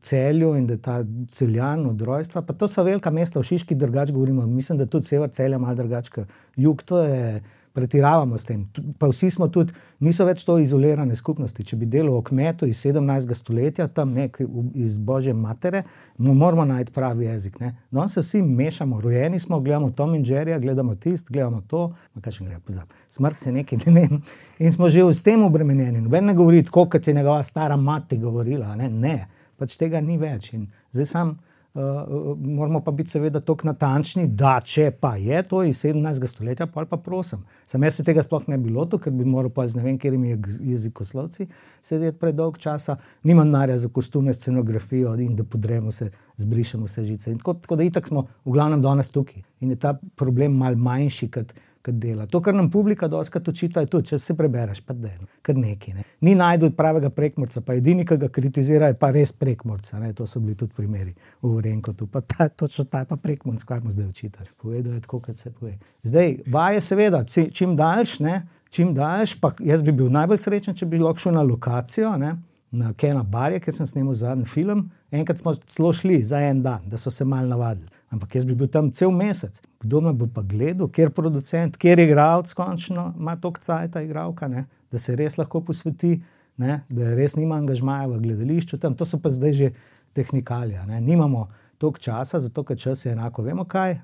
celju 0.05 0.53
in 0.59 0.67
da 0.67 0.75
je 0.75 0.81
ta 0.81 0.97
celjan 1.31 1.85
od 1.89 2.01
rojstva, 2.01 2.41
pa 2.45 2.53
to 2.53 2.67
so 2.67 2.83
velika 2.83 3.09
mesta, 3.11 3.39
v 3.39 3.47
Šiški 3.49 3.75
drugače 3.75 4.13
govorimo, 4.13 4.45
mislim, 4.45 4.77
da 4.77 4.85
tudi 4.85 5.07
sever 5.07 5.31
celja 5.33 5.57
malo 5.57 5.75
drugače, 5.75 6.25
jug 6.55 6.83
to 6.83 7.01
je 7.03 7.41
pretiravamo 7.73 8.37
s 8.37 8.45
tem. 8.45 8.65
Pa 8.97 9.07
vsi 9.07 9.29
smo 9.31 9.47
tudi, 9.47 9.73
niso 9.99 10.25
več 10.25 10.43
to 10.45 10.57
izolirane 10.59 11.15
skupnosti. 11.15 11.63
Če 11.63 11.77
bi 11.79 11.87
delal 11.89 12.17
o 12.17 12.23
kmetu 12.25 12.67
iz 12.67 12.81
17. 12.85 13.33
stoletja, 13.37 13.87
tam 13.87 14.13
nekaj 14.15 14.47
iz 14.75 14.97
Božje 14.97 15.33
matere, 15.33 15.83
mu 16.17 16.33
moramo 16.33 16.65
najti 16.65 16.93
pravi 16.93 17.25
jezik. 17.25 17.59
No, 17.91 18.07
se 18.07 18.21
vsi 18.21 18.41
mešamo, 18.41 19.01
rojeni 19.01 19.39
smo, 19.39 19.59
gledamo 19.59 19.91
Tom 19.91 20.15
in 20.15 20.25
Jerry, 20.25 20.59
gledamo 20.61 20.95
tist, 20.95 21.31
gledamo 21.31 21.61
to, 21.67 21.89
kaj 22.21 22.39
še 22.39 22.47
gre 22.47 22.61
pozab. 22.65 22.95
Smrt 23.09 23.39
se 23.39 23.53
nekaj 23.55 23.85
ne 23.85 23.95
vem. 23.95 24.21
In 24.59 24.71
smo 24.75 24.89
že 24.89 25.05
s 25.13 25.23
tem 25.23 25.43
obremenjeni. 25.43 26.01
Noben 26.01 26.25
ne 26.25 26.33
govori 26.33 26.63
tako, 26.63 26.87
kot 26.89 27.07
je 27.07 27.13
njegova 27.13 27.43
stara 27.43 27.77
mati 27.77 28.17
govorila. 28.17 28.75
Ne, 28.75 28.89
ne. 28.89 29.17
pač 29.59 29.75
tega 29.79 30.01
ni 30.01 30.17
več. 30.17 30.53
In 30.55 30.67
zdaj 30.95 31.07
sam. 31.09 31.37
Uh, 31.73 32.37
moramo 32.37 32.79
pa 32.81 32.91
biti, 32.91 33.13
seveda, 33.13 33.39
tako 33.45 33.67
natančni, 33.67 34.23
da 34.27 34.55
če 34.65 34.87
pa 34.91 35.11
je 35.21 35.43
to 35.45 35.61
iz 35.63 35.83
17. 35.85 36.25
stoletja, 36.27 36.65
pa 36.65 36.81
ali 36.81 36.89
pa 36.89 36.97
prosim. 36.97 37.43
Sam 37.69 37.83
jaz 37.85 37.99
se 37.99 38.03
tega 38.03 38.23
sploh 38.25 38.47
ne 38.49 38.57
bi 38.57 38.73
lotil, 38.73 38.97
ker 38.99 39.13
bi 39.13 39.25
moral 39.25 39.53
pa 39.53 39.67
z 39.69 39.77
ne 39.77 39.85
vem, 39.85 39.99
katerimi 40.01 40.33
jezikoslovci 40.65 41.45
sedeti 41.81 42.17
predolg 42.19 42.57
časa, 42.57 42.97
nimam 43.23 43.49
narja 43.49 43.77
za 43.77 43.89
kostume, 43.93 44.33
scenografijo 44.33 45.13
in 45.21 45.35
da 45.35 45.43
podremo 45.43 45.91
se, 45.91 46.09
zbrišemo 46.37 46.85
vse 46.85 47.05
žice. 47.05 47.37
Tako, 47.37 47.53
tako 47.53 47.75
da 47.75 47.83
itak 47.83 48.07
smo 48.07 48.25
v 48.45 48.51
glavnem 48.51 48.81
danes 48.81 49.11
tukaj 49.11 49.43
in 49.59 49.69
je 49.69 49.79
ta 49.79 49.93
problem 50.15 50.57
mal 50.57 50.75
manjši, 50.75 51.29
kot 51.31 51.53
dela. 51.87 52.25
To, 52.25 52.41
kar 52.41 52.53
nam 52.53 52.69
publika 52.71 53.07
doskrat 53.07 53.47
očita, 53.47 53.81
je 53.81 53.87
tudi, 53.87 54.11
če 54.11 54.19
vse 54.19 54.35
prebereš, 54.37 54.81
pa 54.85 54.93
da 54.93 55.07
je 55.07 55.27
kar 55.41 55.57
neki. 55.57 55.93
Ne. 55.95 56.03
Ni 56.27 56.35
najdel 56.35 56.71
pravega 56.77 57.09
prekmorca, 57.09 57.61
pa 57.65 57.77
edini, 57.79 58.05
ki 58.05 58.17
ga 58.19 58.29
kritizira, 58.33 58.91
je 58.91 58.97
pa 58.99 59.11
res 59.15 59.31
prekmorca. 59.31 59.99
Ne. 60.03 60.11
To 60.17 60.27
so 60.27 60.41
bili 60.43 60.57
tudi 60.59 60.75
primeri 60.75 61.15
v 61.41 61.55
Renkotu. 61.65 62.07
Pa 62.11 62.21
ta, 62.21 62.49
točno 62.49 62.85
ta 62.85 63.03
je 63.03 63.09
pa 63.09 63.17
prekmorc, 63.17 63.63
kaj 63.63 63.81
mu 63.83 63.93
zdaj 63.95 64.11
očitaš. 64.11 64.51
Povedal 64.61 64.99
je 64.99 65.05
tako, 65.07 65.21
kot 65.23 65.37
se 65.37 65.51
pove. 65.51 65.77
Zdaj, 66.03 66.37
vaje 66.47 66.83
seveda, 66.83 67.23
čim 67.25 67.75
daljš, 67.79 68.19
ne, 68.25 68.41
čim 68.69 68.93
daljš, 68.93 69.39
pa 69.41 69.53
jaz 69.63 69.83
bi 69.83 69.95
bil 69.95 70.11
najbolj 70.13 70.43
srečen, 70.43 70.77
če 70.77 70.85
bi 70.89 70.99
lahko 71.01 71.25
šel 71.25 71.37
na 71.39 71.45
lokacijo, 71.47 72.13
ne, 72.19 72.35
na 72.71 72.93
Kena 72.93 73.23
Barje, 73.23 73.59
ker 73.63 73.73
sem 73.75 73.87
snimal 73.89 74.13
zadnji 74.13 74.45
film. 74.45 74.89
Enkrat 75.11 75.39
smo 75.41 75.55
celo 75.55 75.93
šli 75.93 76.19
za 76.23 76.41
en 76.51 76.61
dan, 76.63 76.83
da 76.85 76.97
so 76.97 77.11
se 77.11 77.25
mal 77.25 77.47
navadili. 77.47 77.89
Ampak 78.09 78.35
jaz 78.35 78.45
bi 78.45 78.55
bil 78.57 78.67
tam 78.73 78.89
cel 78.91 79.11
mesec. 79.13 79.59
Kdo 79.81 80.01
me 80.01 80.13
bo 80.17 80.27
pa 80.33 80.41
gledal, 80.41 80.89
kjer 80.89 81.11
producent, 81.13 81.77
kjer 81.77 81.99
je 81.99 82.07
igralec, 82.09 82.53
končno 82.57 83.13
ima 83.17 83.35
to 83.37 83.51
kcaj 83.53 83.91
ta 83.93 84.01
igralka, 84.01 84.47
ne? 84.47 84.65
da 84.91 84.97
se 84.97 85.15
res 85.15 85.37
lahko 85.37 85.61
posveti, 85.61 86.15
ne? 86.57 86.81
da 86.89 87.13
res 87.13 87.35
nima 87.37 87.59
angažmaja 87.61 88.07
v 88.09 88.21
gledališču. 88.23 88.79
Tam. 88.81 88.95
To 88.97 89.05
so 89.05 89.21
pa 89.21 89.29
zdaj 89.29 89.53
že 89.53 89.71
tehnikalije. 90.17 90.85
Nimamo 91.01 91.47
toliko 91.77 91.99
časa, 91.99 92.39
zato 92.39 92.63
ker 92.63 92.77
čas 92.77 93.05
je 93.05 93.13
enako, 93.13 93.45
vemo 93.45 93.65
kaj, 93.69 93.99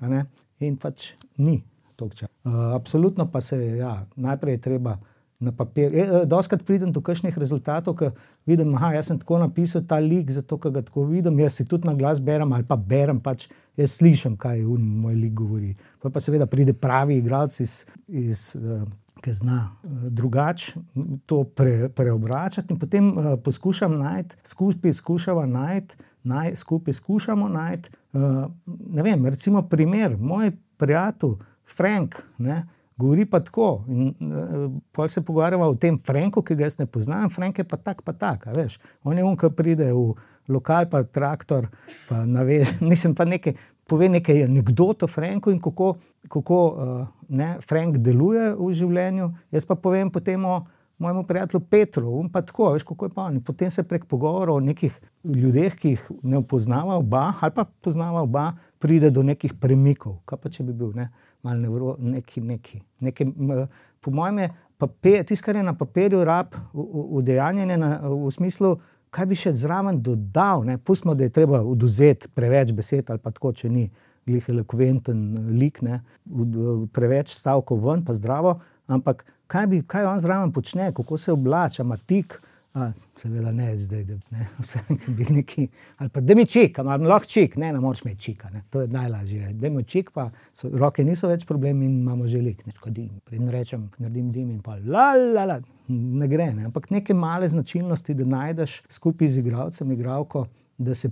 in 0.60 0.76
pač 0.76 1.12
ni 1.36 1.60
toliko 1.96 2.22
časa. 2.22 2.32
Uh, 2.44 2.74
absolutno 2.76 3.26
pa 3.32 3.40
se 3.40 3.58
ja, 3.76 4.06
najprej 4.16 4.54
je 4.54 4.60
treba 4.60 4.98
na 5.38 5.52
papir. 5.52 5.94
E, 5.94 6.00
e, 6.00 6.26
Doskrat 6.26 6.62
pridem 6.64 6.92
do 6.92 7.00
kakšnih 7.00 7.38
rezultatov, 7.38 7.96
ki 7.98 8.10
vidim, 8.48 8.72
da 8.72 9.02
sem 9.02 9.18
tako 9.18 9.38
napisal 9.38 9.84
ta 9.88 9.98
lik, 10.00 10.30
zato 10.32 10.58
ker 10.58 10.72
ga 10.72 10.82
tako 10.82 11.06
vidim. 11.10 11.38
Jaz 11.40 11.58
si 11.60 11.68
tudi 11.68 11.88
na 11.88 11.94
glas 11.94 12.20
berem 12.20 12.52
ali 12.52 12.64
pa 12.64 12.76
berem, 12.76 13.20
pač 13.20 13.48
jaz 13.76 13.98
slišim, 13.98 14.36
kaj 14.36 14.60
je 14.60 14.78
moj 14.78 15.14
lik 15.14 15.34
govori. 15.34 15.74
Pa, 16.02 16.10
pa 16.10 16.20
seveda 16.20 16.46
pride 16.46 16.72
pravi 16.72 17.18
igralec 17.20 17.60
iz. 17.60 17.84
iz 18.08 18.52
uh, 18.60 18.86
Ki 19.16 19.32
zna 19.32 19.62
uh, 19.64 19.92
drugače 20.12 20.80
to 21.26 21.38
pre, 21.56 21.88
preobračati, 21.88 22.74
in 22.74 22.78
potem 22.78 23.06
uh, 23.08 23.30
poskušam 23.40 23.94
najti, 23.96 24.36
skupaj 24.44 24.92
skušamo 24.92 25.46
najti, 25.46 25.96
naj, 26.28 26.52
skupaj 26.60 26.94
skušamo 26.94 27.48
najti. 27.48 27.90
Uh, 28.12 28.44
ne 28.92 29.02
vem, 29.02 29.24
recimo, 29.26 29.62
primer, 29.72 30.18
moj 30.20 30.52
prijatelj 30.76 31.32
Frank, 31.64 32.20
ne, 32.38 32.58
uh, 32.60 32.75
Govori 32.96 33.26
pa 33.28 33.40
tako. 33.40 33.84
In 33.88 34.14
uh, 34.96 35.08
se 35.08 35.20
pogovarjamo 35.20 35.64
o 35.64 35.74
tem 35.74 35.98
Franku, 35.98 36.42
ki 36.42 36.54
ga 36.56 36.64
jaz 36.64 36.78
ne 36.78 36.86
poznam, 36.86 37.30
Frank 37.30 37.58
je 37.58 37.64
pa 37.64 37.76
tak, 37.76 38.02
pa 38.02 38.12
tak. 38.12 38.46
Veš. 38.56 38.78
On 39.04 39.18
je 39.18 39.24
on, 39.24 39.36
ki 39.36 39.50
pride 39.56 39.90
v 39.92 40.14
lokal, 40.48 40.88
pa 40.88 41.02
traktor, 41.04 41.68
pa 42.08 42.24
naveže. 42.26 42.78
Mislim 42.90 43.14
pa 43.14 43.24
nekaj. 43.24 43.56
Pove 43.86 44.08
nekaj 44.10 44.40
anegdoto 44.48 45.06
o 45.06 45.08
Franku 45.08 45.52
in 45.54 45.60
kako, 45.62 45.92
kako 46.28 46.56
uh, 46.66 47.04
ne, 47.28 47.52
Frank 47.62 48.00
deluje 48.02 48.48
v 48.58 48.70
življenju. 48.74 49.28
Jaz 49.54 49.66
pa 49.68 49.76
povem 49.78 50.10
potem 50.10 50.42
o 50.42 50.56
mojemu 50.98 51.22
prijatelju 51.28 51.60
Petru, 51.70 52.16
in 52.24 52.32
pa 52.32 52.42
tako, 52.42 52.72
veš, 52.72 52.82
kako 52.82 53.06
je 53.06 53.12
pa 53.14 53.22
on. 53.22 53.40
Potem 53.44 53.70
se 53.70 53.84
prek 53.86 54.08
pogovorov 54.10 54.56
o 54.56 54.64
nekih 54.64 54.96
ljudeh, 55.24 55.76
ki 55.76 55.94
jih 55.94 56.08
ne 56.22 56.42
poznava 56.42 56.96
oba, 56.96 57.32
ali 57.40 57.54
pa 57.54 57.64
poznava 57.64 58.22
oba, 58.22 58.52
pride 58.78 59.10
do 59.10 59.22
nekih 59.22 59.54
premikov. 59.60 60.18
Kaj 60.24 60.40
pa 60.42 60.50
če 60.50 60.66
bi 60.66 60.72
bil? 60.72 60.90
Ne? 60.96 61.10
Malo 61.46 61.60
nevro, 61.60 61.94
neki, 61.98 62.40
neki, 62.42 62.80
neki, 63.00 63.26
po 64.00 64.10
mojem, 64.10 64.38
je 65.02 65.22
tisto, 65.24 65.44
kar 65.44 65.56
je 65.56 65.62
na 65.62 65.74
papirju, 65.78 66.24
rab 66.24 66.54
udejanjene 66.74 67.78
v 68.02 68.30
smislu, 68.34 68.74
kaj 69.14 69.28
bi 69.30 69.38
še 69.38 69.54
zraven 69.56 70.00
dodal. 70.02 70.66
Ne? 70.66 70.78
Pustimo, 70.78 71.14
da 71.14 71.24
je 71.24 71.34
treba 71.38 71.62
oduzeti 71.62 72.28
preveč 72.34 72.74
besed 72.76 73.10
ali 73.10 73.22
pa 73.22 73.32
tako, 73.32 73.54
če 73.56 73.70
ni 73.72 73.86
glih 74.26 74.48
elokventen 74.50 75.22
lik, 75.56 75.80
ne? 75.86 76.02
preveč 76.92 77.32
stavkov 77.34 77.80
ven, 77.84 78.04
pa 78.04 78.16
zdravo. 78.16 78.58
Ampak 78.90 79.24
kaj, 79.50 79.70
bi, 79.70 79.80
kaj 79.86 80.10
on 80.10 80.20
zraven 80.22 80.52
počne, 80.52 80.90
kako 80.94 81.18
se 81.18 81.32
oblača, 81.32 81.84
ima 81.86 81.96
tik. 81.96 82.40
A, 82.76 82.90
seveda 83.16 83.52
ne, 83.56 83.70
zdaj 83.78 84.02
da 84.04 84.14
ne, 84.30 84.46
vse 84.60 84.78
bi 85.08 85.24
neki. 85.30 85.68
Ali 85.96 86.10
pa 86.12 86.20
da 86.20 86.34
mi 86.34 86.44
čik, 86.46 86.78
ali 86.78 87.06
lahko 87.08 87.28
čik, 87.28 87.56
ne, 87.56 87.72
ne 87.72 87.80
moreš 87.80 88.02
imeti 88.04 88.22
čika, 88.22 88.50
ne, 88.52 88.62
to 88.70 88.82
je 88.84 88.88
najlažje. 88.88 89.52
Da 89.52 89.70
mi 89.70 89.84
čik, 89.84 90.10
pa 90.12 90.28
so, 90.52 90.68
roke 90.72 91.04
niso 91.04 91.28
več 91.28 91.46
problem 91.48 91.80
in 91.82 91.94
imamo 92.02 92.28
že 92.28 92.42
lik, 92.44 92.66
nečko 92.66 92.92
dim. 92.92 93.08
Pridem 93.24 93.48
rečem, 93.48 93.88
naredim 93.98 94.28
dim 94.32 94.50
in 94.50 94.60
pa 94.62 94.76
la, 94.84 95.08
la, 95.16 95.46
la, 95.48 95.58
ne 95.88 96.28
gre, 96.28 96.50
ne. 96.52 96.68
Ampak 96.68 96.90
neke 96.92 97.16
male 97.16 97.48
značilnosti, 97.48 98.14
da 98.14 98.28
najdeš 98.36 98.82
skupaj 98.98 99.28
z 99.28 99.44
igralcem, 99.44 99.96
igralko, 99.96 100.46
da 100.78 100.94
se 100.94 101.08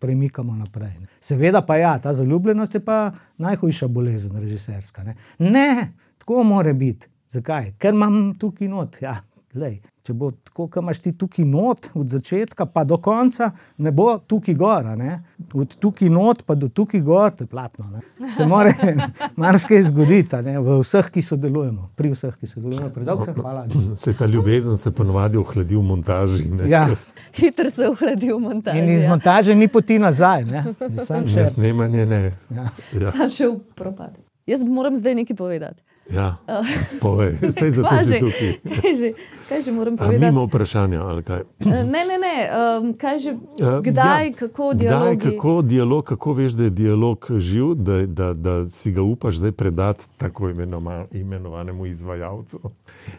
premikamo 0.00 0.56
naprej. 0.56 0.96
Ne. 1.00 1.06
Seveda 1.20 1.62
pa 1.62 1.76
ja, 1.76 1.98
ta 2.02 2.14
zaljubljenost 2.14 2.74
je 2.74 2.84
pa 2.84 3.12
najhujša 3.38 3.88
bolezen, 3.88 4.34
režiserska. 4.42 5.06
Ne, 5.06 5.14
ne 5.38 5.92
tako 6.18 6.42
mora 6.42 6.72
biti. 6.72 7.06
Zakaj? 7.30 7.76
Ker 7.78 7.94
imam 7.94 8.34
tukaj 8.38 8.68
not. 8.68 8.98
Ja, 9.02 9.20
lej. 9.54 9.78
Če 10.06 10.14
bo 10.14 10.28
tako, 10.30 10.68
kot 10.70 10.84
imaš 10.84 11.00
ti 11.02 11.10
tukaj 11.18 11.44
not, 11.50 11.88
od 11.98 12.06
začetka 12.06 12.68
pa 12.70 12.84
do 12.86 12.94
konca, 13.02 13.48
ne 13.82 13.90
bo 13.90 14.12
tukaj 14.22 14.54
gora. 14.54 14.92
Ne? 14.94 15.16
Od 15.50 15.72
tukaj 15.82 16.10
not 16.14 16.44
pa 16.46 16.54
do 16.54 16.68
tukaj 16.70 17.02
gor, 17.02 17.32
to 17.34 17.42
je 17.42 17.50
platno. 17.50 17.88
Ne? 17.90 18.30
Se 18.30 18.46
mora 18.46 18.70
marsikaj 19.42 19.82
zgoditi 19.88 20.38
ne? 20.46 20.60
v 20.62 20.76
vseh, 20.84 21.08
ki 21.10 21.24
sodelujemo, 21.26 21.88
pri 21.98 22.12
vseh, 22.12 22.36
ki 22.38 22.50
sodelujemo. 22.52 22.92
Predolgo 22.94 23.26
se 23.26 23.34
hvala. 23.34 23.64
Se 23.98 24.14
ta 24.14 24.30
ljubezen 24.30 24.78
se 24.78 24.94
ponovadi 24.94 25.42
ohladi 25.42 25.74
v 25.74 25.82
montaži. 25.82 26.46
Ja. 26.70 26.86
Hitro 27.34 27.70
se 27.70 27.90
ohladi 27.90 28.30
v 28.30 28.38
montaži. 28.46 28.78
In 28.78 28.94
iz 28.94 29.08
ja. 29.08 29.10
montaže 29.10 29.58
ni 29.58 29.66
poti 29.68 29.98
nazaj. 29.98 30.46
Ne? 30.46 30.62
Še... 31.02 31.24
ne, 31.34 31.48
snemanje 31.50 32.06
ne. 32.06 32.22
Ja. 32.54 32.70
Ja. 32.94 33.10
Sam 33.10 33.26
še 33.26 33.50
v 33.50 33.58
propad. 33.74 34.14
Jaz 34.46 34.62
moram 34.70 34.94
zdaj 34.94 35.18
nekaj 35.24 35.34
povedati. 35.34 35.82
Ja, 36.06 36.36
povej, 37.00 37.34
vse 37.42 37.70
za 37.70 37.82
to 37.82 37.96
že? 38.00 38.18
tukaj. 38.20 38.50
Kaj 38.76 38.92
že, 38.94 39.08
kaj 39.48 39.58
že 39.60 39.72
moram 39.72 39.96
povedati? 39.96 40.22
mimo 40.24 40.46
vprašanja, 40.46 41.02
ali 41.02 41.22
kaj? 41.22 41.40
Eh, 41.60 41.84
Ne, 41.84 42.02
ne, 42.04 42.16
ne. 42.16 42.36
Um, 42.78 42.94
kaj 42.94 43.18
že, 43.18 43.30
Ja, 43.58 43.80
kdaj, 43.80 44.26
ja. 44.26 44.32
kako 44.34 44.70
Kdaj, 44.70 44.78
dialogi? 44.78 45.18
kako 45.26 45.62
dialog, 45.62 46.04
kako 46.04 46.32
veš, 46.32 46.52
da 46.52 46.62
je 46.62 46.70
dialog 46.70 47.18
živ, 47.32 47.74
da, 47.74 48.06
da, 48.06 48.32
da 48.32 48.66
si 48.66 48.92
ga 48.92 49.02
upaš 49.02 49.34
zdaj 49.36 49.52
predati 49.52 50.04
tako 50.16 50.48
imenoma, 50.48 51.06
imenovanemu 51.12 51.86
izvajalcu? 51.86 52.60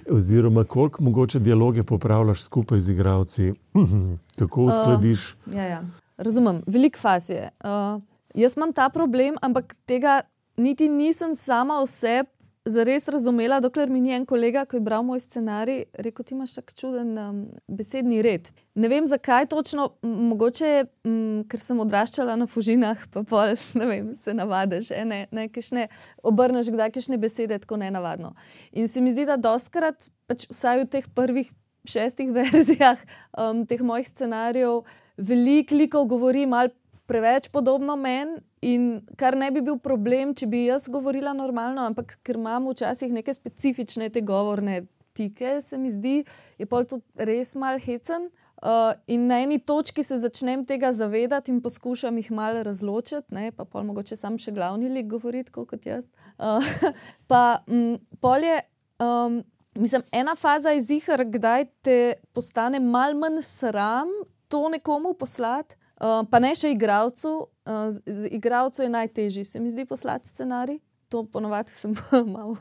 Oziroma, 0.10 0.64
koliko 0.64 1.04
mogoče 1.04 1.40
dialoge 1.40 1.84
popravljaš 1.84 2.42
skupaj 2.42 2.80
z 2.80 2.90
igravci, 2.90 3.54
kako 4.40 4.62
uskladiš? 4.64 5.36
Ja, 5.46 5.64
ja. 5.64 5.84
Razumem, 6.18 6.62
veliko 6.68 7.00
faz 7.00 7.30
je. 7.30 7.50
Uh, 7.60 8.02
jaz 8.34 8.58
imam 8.58 8.74
ta 8.74 8.90
problem, 8.90 9.36
ampak 9.42 9.76
tega 9.86 10.22
niti 10.58 10.90
nisem 10.90 11.36
sama 11.36 11.80
oseb 11.80 12.26
zares 12.70 13.08
razumela, 13.08 13.60
dokler 13.60 13.90
mi 13.90 14.02
ni 14.02 14.14
en 14.16 14.26
kolega, 14.26 14.66
ki 14.66 14.78
je 14.78 14.84
bral 14.84 15.04
moj 15.06 15.20
scenarij, 15.24 15.84
rekel: 16.04 16.26
Ti 16.26 16.36
imaš 16.36 16.54
tako 16.58 16.74
čuden 16.78 17.12
um, 17.18 17.42
besedni 17.68 18.22
red. 18.22 18.50
Ne 18.76 18.90
vem 18.92 19.08
zakaj 19.08 19.48
točno, 19.52 19.90
mogoče 20.04 20.72
m, 21.08 21.44
ker 21.50 21.62
sem 21.62 21.80
odraščala 21.80 22.36
na 22.40 22.48
fužinah, 22.48 23.08
pa 23.14 23.24
pol, 23.28 23.56
ne 23.80 23.88
vem, 23.90 24.12
se 24.16 24.34
navadiš, 24.38 24.92
e, 24.92 25.04
ne, 25.06 25.22
ne, 25.32 25.48
kakšne, 25.50 25.88
obrneš 26.24 26.72
kdaj 26.74 26.94
kakšne 26.98 27.18
besede 27.22 27.60
tako 27.64 27.80
nenavadno. 27.82 28.34
In 28.72 28.88
se 28.88 29.02
mi 29.02 29.14
zdi, 29.16 29.26
da 29.30 29.40
doskrat, 29.42 30.10
pač 30.30 30.48
vsaj 30.52 30.84
v 30.84 30.90
teh 30.98 31.08
prvih 31.16 31.52
šestih 31.88 32.34
verzijah 32.38 33.00
um, 33.38 33.66
teh 33.66 33.82
mojih 33.82 34.08
scenarijev, 34.08 34.84
veliko 35.18 35.76
likov 35.76 36.06
govori 36.06 36.46
malo 36.46 36.74
preveč 37.08 37.50
podobno 37.50 37.96
meni. 37.96 38.42
In 38.68 38.88
kar 39.20 39.38
ne 39.40 39.48
bi 39.54 39.62
bil 39.64 39.78
problem, 39.80 40.34
če 40.36 40.50
bi 40.52 40.66
jaz 40.66 40.90
govorila 40.92 41.34
normalno, 41.38 41.86
ampak 41.88 42.18
ker 42.26 42.40
imam 42.40 42.68
včasih 42.72 43.14
neke 43.16 43.34
specifične 43.36 44.10
te 44.12 44.24
govorne 44.26 44.82
tike, 45.18 45.62
se 45.62 45.78
mi 45.78 45.90
zdi, 45.90 46.20
je 46.60 46.68
pol 46.70 46.86
to 46.90 47.00
res 47.30 47.56
mal 47.56 47.80
hecen. 47.82 48.30
Uh, 48.58 48.96
in 49.14 49.28
na 49.30 49.38
eni 49.46 49.60
točki 49.62 50.02
se 50.04 50.18
začnem 50.18 50.64
tega 50.66 50.90
zavedati 50.94 51.52
in 51.54 51.60
poskušam 51.62 52.16
jih 52.18 52.32
malo 52.34 52.64
razločiti, 52.66 53.36
ne, 53.38 53.52
pa 53.54 53.68
pol 53.70 53.86
mogoče 53.86 54.18
sam 54.18 54.40
še 54.42 54.56
glavni 54.56 54.90
lik 54.90 55.12
govoriti, 55.12 55.54
kot 55.54 55.86
jaz. 55.86 56.10
Uh, 56.42 56.66
pa 57.32 57.62
m, 57.70 57.94
pol 58.22 58.50
je. 58.50 58.58
Um, 59.04 59.44
Mislim, 59.78 60.02
ena 60.10 60.34
faza 60.34 60.72
je 60.74 60.80
zihar, 60.82 61.22
kdaj 61.30 61.68
te 61.86 61.98
postane 62.34 62.80
mal 62.82 63.14
manj 63.14 63.44
sram 63.46 64.10
to 64.50 64.64
nekomu 64.74 65.12
poslati, 65.14 65.78
uh, 65.98 66.24
pa 66.24 66.40
ne 66.40 66.54
še 66.54 66.72
igravcu. 66.72 67.34
Uh, 67.64 67.90
z, 67.90 68.02
z 68.06 68.30
igravcu 68.32 68.82
je 68.82 68.90
najtežji, 68.92 69.46
se 69.46 69.60
mi 69.60 69.70
zdi, 69.70 69.86
poslati 69.86 70.28
scenarij. 70.28 70.80
To 71.08 71.24
ponovadi 71.24 71.72
sem 71.72 71.94
malo. 72.30 72.58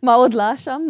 Malo 0.00 0.24
odlašam, 0.24 0.80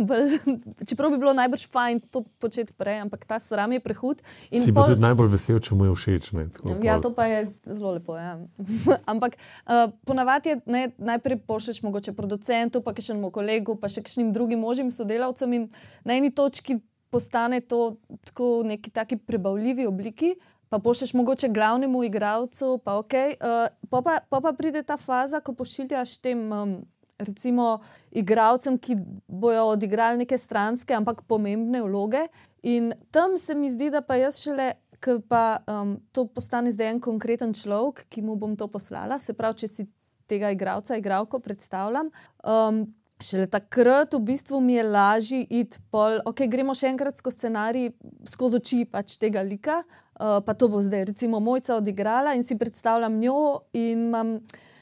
čeprav 0.87 1.11
bi 1.11 1.19
bilo 1.19 1.33
najbrž 1.33 1.65
fajn 1.67 2.01
to 2.07 2.23
početi 2.39 2.71
prej, 2.73 3.01
ampak 3.01 3.25
ta 3.25 3.41
sram 3.41 3.73
je 3.73 3.81
prehud. 3.81 4.23
in 4.51 4.63
Si 4.63 4.71
pa 4.71 4.81
pol- 4.81 4.89
tudi 4.89 5.03
najbolj 5.03 5.29
vesel, 5.29 5.59
če 5.59 5.75
mu 5.75 5.85
je 5.85 5.91
všeč. 5.93 6.33
Ne, 6.33 6.45
tako 6.49 6.77
Ja, 6.79 6.95
pol. 6.95 7.03
to 7.03 7.11
pa 7.11 7.25
je 7.25 7.41
zelo 7.67 7.91
lepo. 7.91 8.15
Ja. 8.15 8.39
Ampak 9.11 9.35
uh, 9.67 9.91
ponavadi 10.05 10.49
je 10.49 10.61
ne, 10.67 10.83
najprej 10.97 11.43
pošlješ 11.43 11.83
mogoče 11.83 12.13
producentu, 12.13 12.79
pa 12.79 12.95
še 12.95 13.13
enemu 13.13 13.33
kolegu, 13.33 13.75
pa 13.75 13.91
še 13.91 14.03
kakšnim 14.03 14.31
drugim 14.31 14.63
možim 14.63 14.87
sodelavcem 14.89 15.51
in 15.53 15.67
na 16.05 16.15
eni 16.15 16.31
točki 16.31 16.79
postane 17.11 17.59
to 17.61 17.97
tako 18.25 18.63
v 18.63 18.71
neki 18.71 18.91
taki 18.93 19.17
prebavljivi 19.17 19.87
obliki. 19.87 20.35
Pa 20.75 20.79
pošlješ 20.79 21.13
mogoče 21.15 21.49
glavnemu 21.49 22.05
igralcu, 22.05 22.81
pa 22.85 22.97
ok. 22.99 23.13
Uh, 23.15 23.89
pa, 23.91 24.01
pa, 24.03 24.19
pa 24.29 24.41
pa 24.41 24.53
pride 24.53 24.81
ta 24.83 24.97
faza, 24.97 25.39
ko 25.41 25.53
pošiljaš 25.55 26.17
tem. 26.19 26.53
Um, 26.53 26.75
Recimo, 27.19 27.79
igravcem, 28.11 28.75
ki 28.83 28.97
bojo 29.29 29.69
odigrali 29.77 30.19
neke 30.19 30.35
stranske, 30.39 30.97
ampak 30.99 31.21
pomembne 31.31 31.79
vloge. 31.85 32.25
In 32.67 32.91
tam 33.15 33.37
se 33.39 33.55
mi 33.55 33.71
zdi, 33.71 33.93
da 33.95 34.01
pa 34.03 34.17
jaz 34.19 34.41
šele, 34.43 34.73
ki 34.99 35.15
pa 35.31 35.61
um, 35.71 35.95
to 36.11 36.27
postane 36.27 36.75
zdaj 36.75 36.91
en 36.91 37.01
konkreten 37.01 37.55
človek, 37.55 38.09
ki 38.11 38.27
mu 38.27 38.35
bom 38.35 38.59
to 38.59 38.67
poslala. 38.67 39.21
Se 39.23 39.37
pravi, 39.39 39.63
če 39.63 39.71
si 39.71 39.87
tega 40.27 40.51
igralca, 40.51 40.99
igralko 40.99 41.39
predstavljam. 41.39 42.11
Um, 42.43 42.83
Šele 43.23 43.47
takrat 43.47 44.15
v 44.15 44.19
bistvu 44.27 44.59
mi 44.61 44.75
je 44.75 44.83
lažje 44.83 45.45
iti 45.47 45.79
pol, 45.95 46.19
ok, 46.27 46.49
gremo 46.51 46.75
še 46.75 46.89
enkrat 46.91 47.15
skozi 47.15 47.45
scenarij, 47.45 47.93
skozi 48.27 48.59
oči 48.59 48.81
pač 48.91 49.15
tega 49.23 49.45
lika, 49.47 49.77
uh, 50.21 50.41
pa 50.47 50.55
to 50.55 50.69
bo 50.69 50.83
zdaj 50.83 51.05
recimo 51.05 51.41
mojca 51.41 51.77
odigrala 51.77 52.35
in 52.35 52.43
si 52.43 52.59
predstavljam 52.59 53.19
njo 53.21 53.61
in 53.73 54.09
imam. 54.09 54.41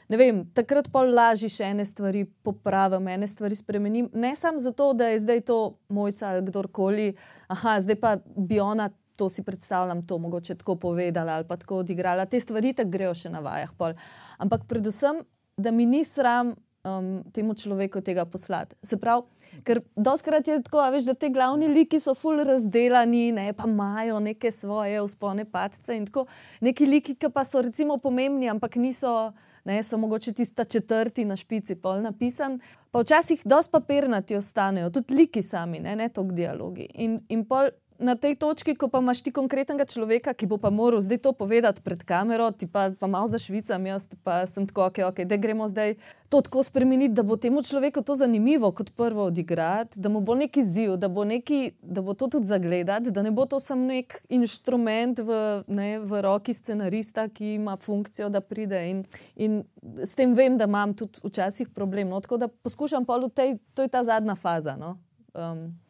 Ne 0.09 0.17
vem, 0.17 0.41
takrat 0.53 0.89
pa 0.91 1.01
lažje 1.07 1.47
še 1.49 1.69
ene 1.71 1.85
stvari 1.87 2.25
popravim, 2.43 3.07
ene 3.07 3.27
stvari 3.27 3.55
spremenim. 3.55 4.09
Ne 4.13 4.35
samo 4.35 4.59
zato, 4.59 4.91
da 4.93 5.07
je 5.09 5.21
zdaj 5.23 5.41
to 5.47 5.77
mojca 5.89 6.27
ali 6.29 6.43
kdorkoli, 6.45 7.13
aha, 7.47 7.79
zdaj 7.81 7.97
pa 8.01 8.17
bi 8.35 8.59
ona 8.59 8.89
to 9.17 9.29
si 9.29 9.43
predstavljam, 9.43 10.03
to 10.07 10.17
mogoče 10.17 10.55
tako 10.55 10.75
povedala 10.75 11.39
ali 11.39 11.47
pa 11.47 11.57
tako 11.57 11.77
odigrala. 11.77 12.25
Te 12.25 12.39
stvari 12.39 12.73
tako 12.73 12.89
grejo 12.89 13.13
še 13.13 13.31
na 13.33 13.39
vajah. 13.39 13.73
Pol. 13.77 13.95
Ampak 14.37 14.67
predvsem, 14.69 15.23
da 15.57 15.71
mi 15.71 15.85
ni 15.85 16.03
sram 16.03 16.53
um, 16.83 17.23
temu 17.33 17.53
človeku 17.53 18.01
tega 18.01 18.25
poslati. 18.25 18.75
Se 18.83 18.97
pravi, 18.99 19.23
ker 19.65 19.81
doskrat 19.95 20.47
je 20.47 20.59
tako, 20.63 20.83
veš, 20.91 21.07
da 21.11 21.15
te 21.17 21.29
glavni 21.33 21.67
liki 21.71 21.99
so 22.03 22.15
ful 22.17 22.43
razdelani, 22.43 23.31
ne, 23.35 23.47
pa 23.57 23.67
imajo 23.69 24.19
neke 24.19 24.51
svoje 24.51 25.01
uspone, 25.01 25.45
padce 25.45 25.97
in 25.97 26.05
tako. 26.09 26.25
Neki 26.61 26.87
liki, 26.89 27.15
ki 27.15 27.31
pa 27.33 27.45
so 27.47 27.61
recimo 27.63 27.97
pomembni, 27.97 28.49
ampak 28.51 28.75
niso. 28.75 29.33
Ne, 29.63 29.77
so 29.79 29.95
mogoče 29.95 30.33
tista 30.35 30.65
četrti 30.67 31.23
na 31.23 31.37
špici 31.39 31.77
pol 31.79 32.01
napisan, 32.03 32.57
pa 32.91 32.99
včasih 32.99 33.45
dosti 33.47 33.71
papirnati 33.71 34.35
ostanejo, 34.35 34.89
tudi 34.91 35.15
liki 35.15 35.41
sami, 35.41 35.79
ne, 35.79 35.95
ne 35.95 36.09
toliko 36.11 36.35
dialogi. 36.35 36.89
In, 36.99 37.21
in 37.31 37.45
pol 37.47 37.69
na 38.03 38.15
tej 38.15 38.35
točki, 38.35 38.75
ko 38.75 38.87
pa 38.91 38.99
imaš 38.99 39.23
ti 39.23 39.31
konkretnega 39.31 39.87
človeka, 39.87 40.33
ki 40.35 40.47
bo 40.51 40.59
pa 40.59 40.69
moral 40.69 41.01
zdaj 41.01 41.23
to 41.23 41.31
povedati 41.31 41.81
pred 41.81 42.03
kamero, 42.03 42.51
ti 42.51 42.67
pa, 42.67 42.91
pa 42.91 43.07
malo 43.07 43.27
zašvicam, 43.31 43.79
jaz 43.87 44.11
pa 44.23 44.43
sem 44.45 44.67
tako, 44.67 44.91
ok, 44.91 44.97
okay 45.09 45.25
da 45.25 45.39
gremo 45.39 45.67
zdaj 45.67 45.95
to 46.29 46.41
tako 46.41 46.63
spremeniti, 46.63 47.13
da 47.13 47.23
bo 47.23 47.37
temu 47.37 47.61
človeku 47.63 48.01
to 48.01 48.15
zanimivo 48.15 48.71
kot 48.71 48.91
prvo 48.97 49.25
odigrati, 49.25 49.99
da 49.99 50.09
mu 50.09 50.21
bo 50.21 50.35
neki 50.35 50.63
ziv, 50.63 50.95
da 50.97 51.07
bo, 51.07 51.23
neki, 51.23 51.71
da 51.81 52.01
bo 52.01 52.13
to 52.13 52.27
tudi 52.27 52.47
zagledati, 52.47 53.11
da 53.11 53.21
ne 53.21 53.31
bo 53.31 53.45
to 53.45 53.59
samo 53.59 53.85
nek 53.85 54.17
inštrument 54.29 55.19
v, 55.19 55.63
ne, 55.67 55.99
v 55.99 56.21
roki 56.21 56.53
scenarista, 56.53 57.27
ki 57.29 57.53
ima 57.53 57.77
funkcijo, 57.77 58.29
da 58.29 58.41
pride. 58.41 58.81
In, 58.89 59.03
in 59.35 59.61
s 60.03 60.15
tem 60.15 60.33
vem, 60.33 60.57
da 60.57 60.65
imam 60.65 60.93
tudi 60.97 61.21
včasih 61.23 61.69
problem. 61.69 62.09
No, 62.09 62.21
tako 62.21 62.37
da 62.37 62.47
poskušam 62.47 63.05
pa 63.05 63.17
v 63.21 63.29
tej, 63.29 63.57
to 63.73 63.85
je 63.85 63.93
ta 63.93 64.03
zadnja 64.03 64.35
faza. 64.35 64.75
No. 64.75 64.97
Um, 65.33 65.82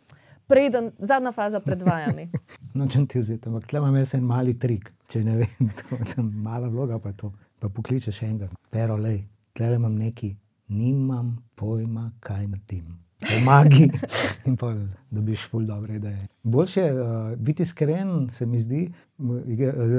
Preden, 0.48 0.92
zadnja 1.00 1.32
faza 1.32 1.60
predvajanja. 1.60 2.28
Nočem 2.80 3.08
ti 3.08 3.20
vzeti, 3.20 3.50
ampak 3.50 3.68
tle 3.68 3.80
imam 3.80 3.96
jaz 3.96 4.16
en 4.18 4.26
mali 4.28 4.58
trik, 4.60 4.92
če 5.08 5.24
ne 5.24 5.38
vem, 5.44 5.70
tako 5.80 6.24
mala 6.24 6.70
vloga 6.70 7.00
pa 7.00 7.14
to. 7.18 7.32
Pa 7.60 7.70
pokličeš 7.72 8.24
enega, 8.28 8.50
pero 8.72 8.98
lej, 9.00 9.22
tle 9.56 9.76
imam 9.76 9.96
neki, 9.96 10.34
nimam 10.76 11.38
pojma, 11.56 12.12
kaj 12.20 12.48
naredim. 12.48 13.00
Pomagi 13.24 13.88
in 14.48 14.58
pa 14.60 14.74
dobiš 15.12 15.46
ful 15.48 15.64
dobre 15.66 15.96
ideje. 15.96 16.28
Boljše 16.44 16.82
je 16.82 16.94
uh, 16.94 17.38
biti 17.38 17.64
iskren, 17.64 18.30
se 18.30 18.46
mi 18.46 18.60
zdi. 18.60 18.92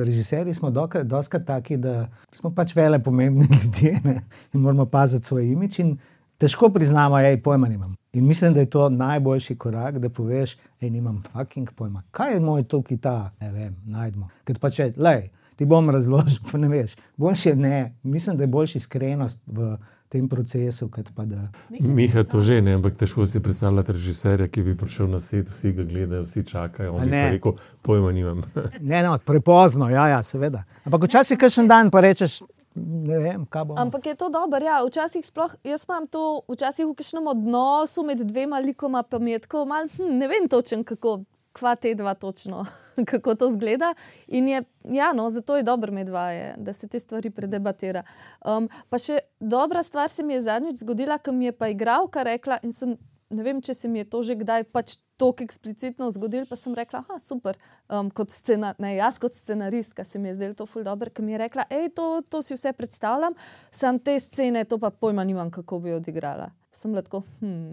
Režiserji 0.05 0.55
smo 0.55 0.71
doskrat 1.05 1.47
taki, 1.47 1.77
da 1.77 2.09
smo 2.33 2.55
pač 2.55 2.77
vele 2.77 3.03
pomembni 3.03 3.47
ljudje 3.51 4.01
ne? 4.05 4.21
in 4.53 4.61
moramo 4.61 4.87
paziti 4.87 5.27
svoj 5.27 5.47
imič. 5.47 5.79
In 5.79 5.97
težko 6.39 6.69
priznamo, 6.69 7.17
da 7.17 7.33
je 7.33 7.43
pojma 7.43 7.69
nimam. 7.69 7.97
In 8.15 8.27
mislim, 8.27 8.55
da 8.55 8.61
je 8.61 8.71
to 8.71 8.89
najboljši 8.89 9.57
korak, 9.57 9.99
da 9.99 10.09
poveš, 10.09 10.57
da 10.81 10.89
nimam 10.89 11.23
fucking 11.33 11.71
pojma. 11.71 12.03
Kaj 12.11 12.35
je 12.35 12.41
moj 12.41 12.63
tukaj 12.63 12.99
ta, 12.99 13.31
ne 13.41 13.53
vem, 13.53 13.77
najdemo. 13.87 14.29
Ker 14.45 14.59
pa 14.63 14.71
če, 14.71 14.93
lej, 14.97 15.29
ti 15.57 15.67
bom 15.67 15.91
razložil, 15.91 16.39
pa 16.53 16.59
ne 16.59 16.69
veš. 16.69 16.95
Boljše 17.17 17.57
ne, 17.57 17.95
mislim, 18.03 18.37
da 18.37 18.47
je 18.47 18.53
boljša 18.55 18.79
iskrenost 18.79 19.43
v 19.47 19.75
tem 20.09 20.29
procesu, 20.29 20.89
kot 20.95 21.11
pa 21.17 21.25
da. 21.27 21.49
Miha 21.71 22.23
to 22.23 22.41
že 22.41 22.61
ne, 22.63 22.77
ampak 22.79 22.95
težko 22.95 23.27
si 23.27 23.43
predstavljati 23.43 23.93
režiserja, 23.93 24.47
ki 24.49 24.63
bi 24.63 24.77
prišel 24.79 25.11
na 25.11 25.21
svet, 25.21 25.51
vsi 25.51 25.73
ga 25.75 25.83
gledajo, 25.83 26.23
vsi 26.23 26.45
čakajo. 26.47 26.95
On 26.95 27.11
pa 27.11 27.29
rekel, 27.35 27.59
pojma 27.83 28.13
nimam. 28.13 28.43
Ne, 28.81 29.03
no, 29.03 29.19
prepozno, 29.19 29.91
ja, 29.91 30.07
ja 30.09 30.23
seveda. 30.23 30.63
Ampak 30.85 31.09
včasih 31.09 31.39
kakšen 31.39 31.67
dan 31.69 31.91
pa 31.91 32.05
rečeš, 32.05 32.45
ne 32.75 33.19
vem, 33.19 33.47
kaj 33.47 33.65
bo. 33.65 33.77
Ampak 33.79 34.07
je 34.07 34.15
to 34.15 34.29
dobro, 34.29 34.65
ja. 34.65 34.81
Včasih 34.87 35.27
sploh, 35.27 35.55
jaz 35.65 35.87
imam 35.89 36.07
to, 36.07 36.43
včasih 36.51 36.89
v 36.89 36.97
kakšnem 36.99 37.27
odnosu 37.31 38.03
med 38.07 38.25
dvema 38.27 38.59
likoma, 38.59 39.03
pa 39.03 39.19
mi 39.19 39.35
je 39.35 39.45
tako 39.47 39.65
malo, 39.65 39.89
hm, 39.97 40.19
ne 40.19 40.29
vem 40.29 40.49
točen, 40.51 40.85
kako. 40.85 41.23
Kva 41.55 41.77
te 41.79 41.93
dva 41.95 42.17
točno, 42.19 42.65
kako 43.11 43.37
to 43.39 43.47
zgleda. 43.55 43.93
In 44.27 44.49
je, 44.49 44.63
ja, 44.91 45.13
no, 45.15 45.29
zato 45.31 45.55
je 45.57 45.63
dobro 45.63 45.93
med 45.95 46.09
dvaje, 46.11 46.57
da 46.59 46.73
se 46.75 46.89
te 46.91 46.99
stvari 46.99 47.31
predebatira. 47.31 48.03
Um, 48.43 48.67
pa 48.91 48.99
še 48.99 49.21
dobra 49.39 49.85
stvar 49.87 50.11
se 50.11 50.27
mi 50.27 50.35
je 50.35 50.41
zadnjič 50.49 50.83
zgodila, 50.83 51.21
ko 51.23 51.31
mi 51.31 51.47
je 51.47 51.53
pa 51.55 51.69
igralka 51.71 52.27
rekla, 52.27 52.59
in 52.67 52.75
sem, 52.75 52.97
ne 53.31 53.43
vem, 53.43 53.61
če 53.63 53.75
se 53.75 53.89
mi 53.89 54.03
je 54.03 54.09
to 54.11 54.23
že 54.27 54.37
kdaj 54.41 54.67
pač 54.73 54.99
tako 55.17 55.45
eksplicitno 55.45 56.09
zgodilo, 56.11 56.47
pa 56.51 56.57
sem 56.59 56.75
rekla, 56.75 57.05
ah, 57.07 57.21
super. 57.23 57.59
Um, 57.89 58.11
kot 58.11 58.33
scena, 58.35 58.73
ne, 58.83 58.97
jaz 58.97 59.21
kot 59.23 59.35
scenaristka 59.35 60.05
se 60.05 60.19
mi 60.19 60.29
je 60.29 60.35
zdelo 60.41 60.59
to 60.59 60.67
ful 60.67 60.83
dobro, 60.83 61.11
ker 61.11 61.25
mi 61.25 61.37
je 61.37 61.45
rekla, 61.45 61.67
hej, 61.71 61.93
to, 61.95 62.19
to 62.29 62.43
si 62.43 62.57
vse 62.57 62.75
predstavljam, 62.75 63.37
sam 63.71 64.01
te 64.03 64.17
scene, 64.21 64.65
to 64.67 64.79
pa 64.83 64.91
pojma 64.91 65.25
nimam, 65.25 65.51
kako 65.55 65.79
bi 65.79 65.95
odigrala. 65.95 66.51
sem 66.75 66.95
lahko, 66.95 67.23
hm, 67.39 67.71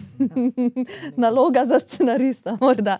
naloga 1.22 1.64
za 1.66 1.80
scenarista, 1.82 2.54
morda. 2.60 2.98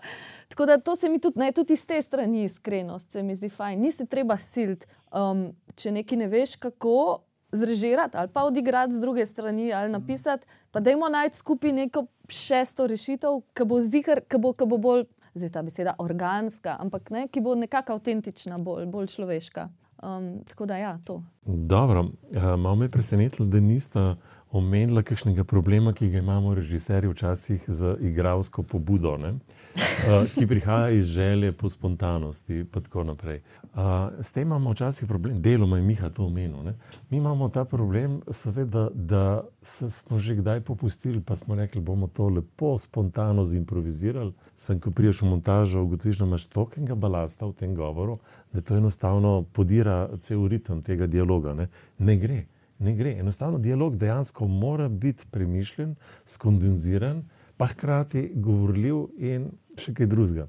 Tako 0.51 0.65
da 0.65 0.77
to 0.77 0.95
se 0.95 1.09
mi 1.09 1.19
tudi, 1.19 1.39
ne, 1.39 1.51
tudi 1.51 1.73
iz 1.73 1.87
te 1.87 2.01
strani 2.01 2.43
iskrenost, 2.43 3.11
se 3.11 3.23
mi 3.23 3.35
zdi 3.35 3.49
fajn. 3.49 3.79
Ni 3.79 3.91
se 3.91 4.05
treba 4.05 4.37
siliti, 4.37 4.85
um, 5.15 5.53
če 5.75 5.95
nekaj 5.95 6.19
ne 6.19 6.27
veš, 6.27 6.57
kako 6.59 7.23
zrežirati 7.53 8.17
ali 8.17 8.29
pa 8.33 8.43
odigrati 8.43 8.93
z 8.93 9.01
druge 9.01 9.25
strani 9.25 9.73
ali 9.73 9.91
napisati, 9.91 10.47
pa 10.71 10.79
dajmo 10.79 11.09
najti 11.09 11.37
skupaj 11.37 11.71
neko 11.71 12.05
šesto 12.29 12.87
rešitev, 12.87 13.41
ki 13.53 13.65
bo 13.65 13.81
zihar, 13.81 14.21
ki 14.27 14.37
bo, 14.37 14.53
bo 14.53 14.77
bolj, 14.77 15.05
zdaj 15.33 15.49
ta 15.49 15.61
beseda, 15.61 15.95
organska, 15.99 16.77
ampak 16.79 17.09
ne, 17.09 17.27
ki 17.27 17.41
bo 17.41 17.55
nekako 17.55 17.97
avtentična, 17.97 18.57
bolj, 18.57 18.85
bolj 18.85 19.07
človeška. 19.15 19.69
Um, 20.03 20.43
tako 20.49 20.65
da 20.65 20.77
ja, 20.77 20.97
to. 21.05 21.21
Dobro, 21.45 22.01
uh, 22.01 22.43
malo 22.59 22.75
me 22.75 22.85
je 22.85 22.89
presenetilo, 22.89 23.47
da 23.47 23.59
nista 23.59 24.15
omenila 24.51 25.01
kakšnega 25.01 25.43
problema, 25.43 25.93
ki 25.93 26.09
ga 26.09 26.17
imamo 26.17 26.53
režiserji 26.53 27.09
včasih 27.09 27.63
z 27.67 27.95
igralsko 28.01 28.63
pobudo, 28.63 29.17
ne? 29.17 29.33
Uh, 29.73 30.27
ki 30.35 30.47
prihaja 30.47 30.89
iz 30.89 31.05
želje 31.05 31.51
po 31.51 31.69
spontanosti 31.69 32.53
in 32.53 32.65
tako 32.65 33.03
naprej. 33.03 33.39
Uh, 33.73 33.79
s 34.21 34.31
tem 34.31 34.47
imamo 34.47 34.71
včasih 34.71 35.07
problem, 35.07 35.41
deloma 35.41 35.77
je 35.77 35.83
Miha 35.83 36.09
to 36.09 36.25
omenil. 36.25 36.63
Ne? 36.63 36.73
Mi 37.09 37.17
imamo 37.17 37.49
ta 37.49 37.65
problem, 37.65 38.21
seveda, 38.31 38.89
da 38.93 39.43
smo 39.61 40.19
že 40.19 40.35
kdaj 40.35 40.61
popustili, 40.61 41.21
pa 41.21 41.35
smo 41.35 41.55
rekli, 41.55 41.81
bomo 41.81 42.07
to 42.07 42.27
lepo 42.29 42.77
spontano 42.77 43.45
zimprovizirali. 43.45 44.33
Sem, 44.55 44.79
ko 44.79 44.91
priješ 44.91 45.21
v 45.21 45.25
montažo, 45.25 45.81
ugotoviš, 45.81 46.17
da 46.17 46.25
imaš 46.25 46.45
tolikega 46.47 46.95
balasta 46.95 47.45
v 47.45 47.53
tem 47.53 47.75
govoru, 47.75 48.19
da 48.53 48.61
to 48.61 48.77
enostavno 48.77 49.43
podira 49.53 50.09
cel 50.21 50.47
ritem 50.47 50.81
tega 50.81 51.07
dialoga. 51.07 51.53
Ne, 51.53 51.67
ne 51.97 52.15
gre. 52.15 52.45
Ne 52.79 52.95
gre. 52.95 53.17
Enostavno 53.19 53.57
dialog 53.57 53.97
dejansko 53.97 54.47
mora 54.47 54.89
biti 54.89 55.25
premišljen, 55.31 55.95
skondenziran, 56.25 57.23
pa 57.57 57.67
hkrati 57.67 58.31
govorljiv 58.35 58.95
in 59.17 59.51
še 59.77 59.93
kaj 59.93 60.09
drugega. 60.11 60.47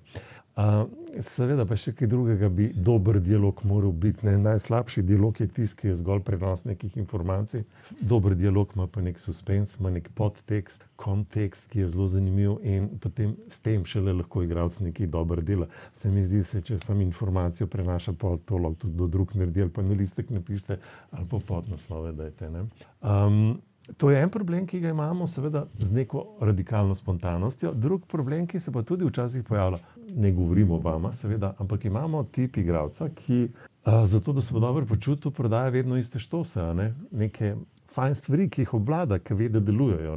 Uh, 0.55 0.85
seveda, 1.18 1.64
pa 1.66 1.75
še 1.75 1.91
kaj 1.99 2.07
drugega 2.12 2.47
bi 2.47 2.68
dober 2.79 3.16
dialog 3.18 3.59
moral 3.66 3.91
biti. 3.91 4.22
Ne? 4.22 4.37
Najslabši 4.39 5.03
dialog 5.03 5.41
je 5.43 5.49
tisti, 5.51 5.81
ki 5.81 5.89
je 5.89 5.97
zgolj 5.99 6.22
prenos 6.22 6.62
nekih 6.68 6.95
informacij. 7.03 7.64
Dober 7.99 8.37
dialog 8.39 8.70
ima 8.77 8.87
pa 8.87 9.03
nek 9.03 9.18
suspens, 9.18 9.75
ima 9.81 9.91
nek 9.91 10.12
podtekst, 10.14 10.87
kontekst, 10.95 11.66
ki 11.72 11.83
je 11.83 11.89
zelo 11.97 12.07
zanimiv 12.12 12.61
in 12.62 12.87
potem 13.03 13.35
s 13.51 13.59
tem 13.66 13.83
šele 13.83 14.14
lahko 14.14 14.45
igralec 14.47 14.79
nekaj 14.87 15.11
dobro 15.11 15.43
dela. 15.43 15.66
Se 15.91 16.12
mi 16.14 16.22
zdi, 16.22 16.45
da 16.53 16.62
če 16.70 16.79
sam 16.79 17.03
informacijo 17.03 17.66
prenaša, 17.66 18.14
pa 18.14 18.37
to 18.47 18.62
lahko 18.62 18.85
tudi 18.87 18.99
do 19.03 19.11
drug 19.11 19.35
naredi, 19.35 19.66
ali 19.66 19.75
pa 19.75 19.83
na 19.83 19.99
listek 19.99 20.31
napišete, 20.31 20.79
ali 21.18 21.31
pa 21.35 21.43
podnaslove 21.51 22.14
dajte. 22.14 22.53
Um, 23.03 23.57
To 23.97 24.11
je 24.11 24.22
en 24.22 24.30
problem, 24.30 24.66
ki 24.66 24.80
ga 24.80 24.89
imamo, 24.89 25.26
seveda, 25.26 25.66
z 25.74 25.93
neko 25.93 26.24
radikalno 26.41 26.95
spontanostjo. 26.95 27.72
Drug 27.72 28.07
problem, 28.07 28.47
ki 28.47 28.61
se 28.61 28.72
pa 28.72 28.82
tudi 28.82 29.05
včasih 29.05 29.45
pojavlja, 29.45 29.78
ne 30.16 30.32
govorimo 30.32 30.74
o 30.74 30.80
vama, 30.80 31.12
seveda, 31.12 31.55
ampak 31.59 31.85
imamo 31.85 32.24
tip 32.24 32.57
igralca, 32.57 33.09
ki 33.09 33.49
a, 33.85 34.07
zato, 34.07 34.32
da 34.32 34.43
se 34.43 34.55
bo 34.55 34.61
dobro 34.61 34.87
počutil, 34.87 35.30
prodaja 35.30 35.68
vedno 35.68 35.97
iste 35.97 36.18
štose, 36.18 36.62
ne? 36.74 36.95
neke 37.11 37.55
fajn 37.93 38.14
stvari, 38.14 38.49
ki 38.49 38.64
jih 38.64 38.74
obvlada, 38.74 39.18
ki 39.18 39.35
ve, 39.35 39.49
da 39.53 39.61
delujejo. 39.61 40.16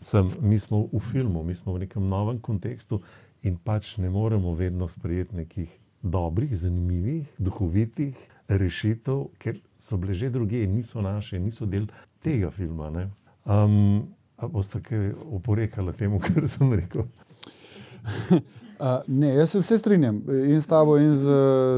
Sem, 0.00 0.30
mi 0.40 0.58
smo 0.58 0.86
v 0.92 1.02
filmu, 1.10 1.42
mi 1.42 1.54
smo 1.54 1.74
v 1.74 1.84
nekem 1.86 2.06
novem 2.06 2.38
kontekstu 2.40 3.02
in 3.42 3.58
pač 3.58 3.96
ne 3.98 4.10
moremo 4.10 4.54
vedno 4.54 4.88
sprejeti 4.88 5.36
nekih 5.36 5.78
dobrih, 6.02 6.54
zanimivih, 6.56 7.26
duhovitih 7.38 8.16
rešitev, 8.48 9.26
ker 9.38 9.58
so 9.78 9.98
bile 9.98 10.14
že 10.14 10.30
druge, 10.30 10.66
niso 10.66 11.02
naše, 11.02 11.38
niso 11.38 11.66
del 11.66 11.86
tega 12.22 12.50
filma. 12.50 12.90
Ne? 12.90 13.08
Um, 13.44 14.08
a 14.36 14.48
boste 14.48 14.82
kaj 14.82 15.12
oporekali 15.32 15.92
temu, 15.96 16.20
kar 16.24 16.48
sem 16.48 16.72
rekel? 16.72 17.08
Uh, 18.78 18.86
ne, 19.06 19.32
jaz 19.34 19.50
se 19.50 19.58
vse 19.58 19.78
strinjam 19.78 20.20
in 20.30 20.60
s 20.60 20.68
tabo, 20.70 20.92
in 21.02 21.10
z, 21.10 21.32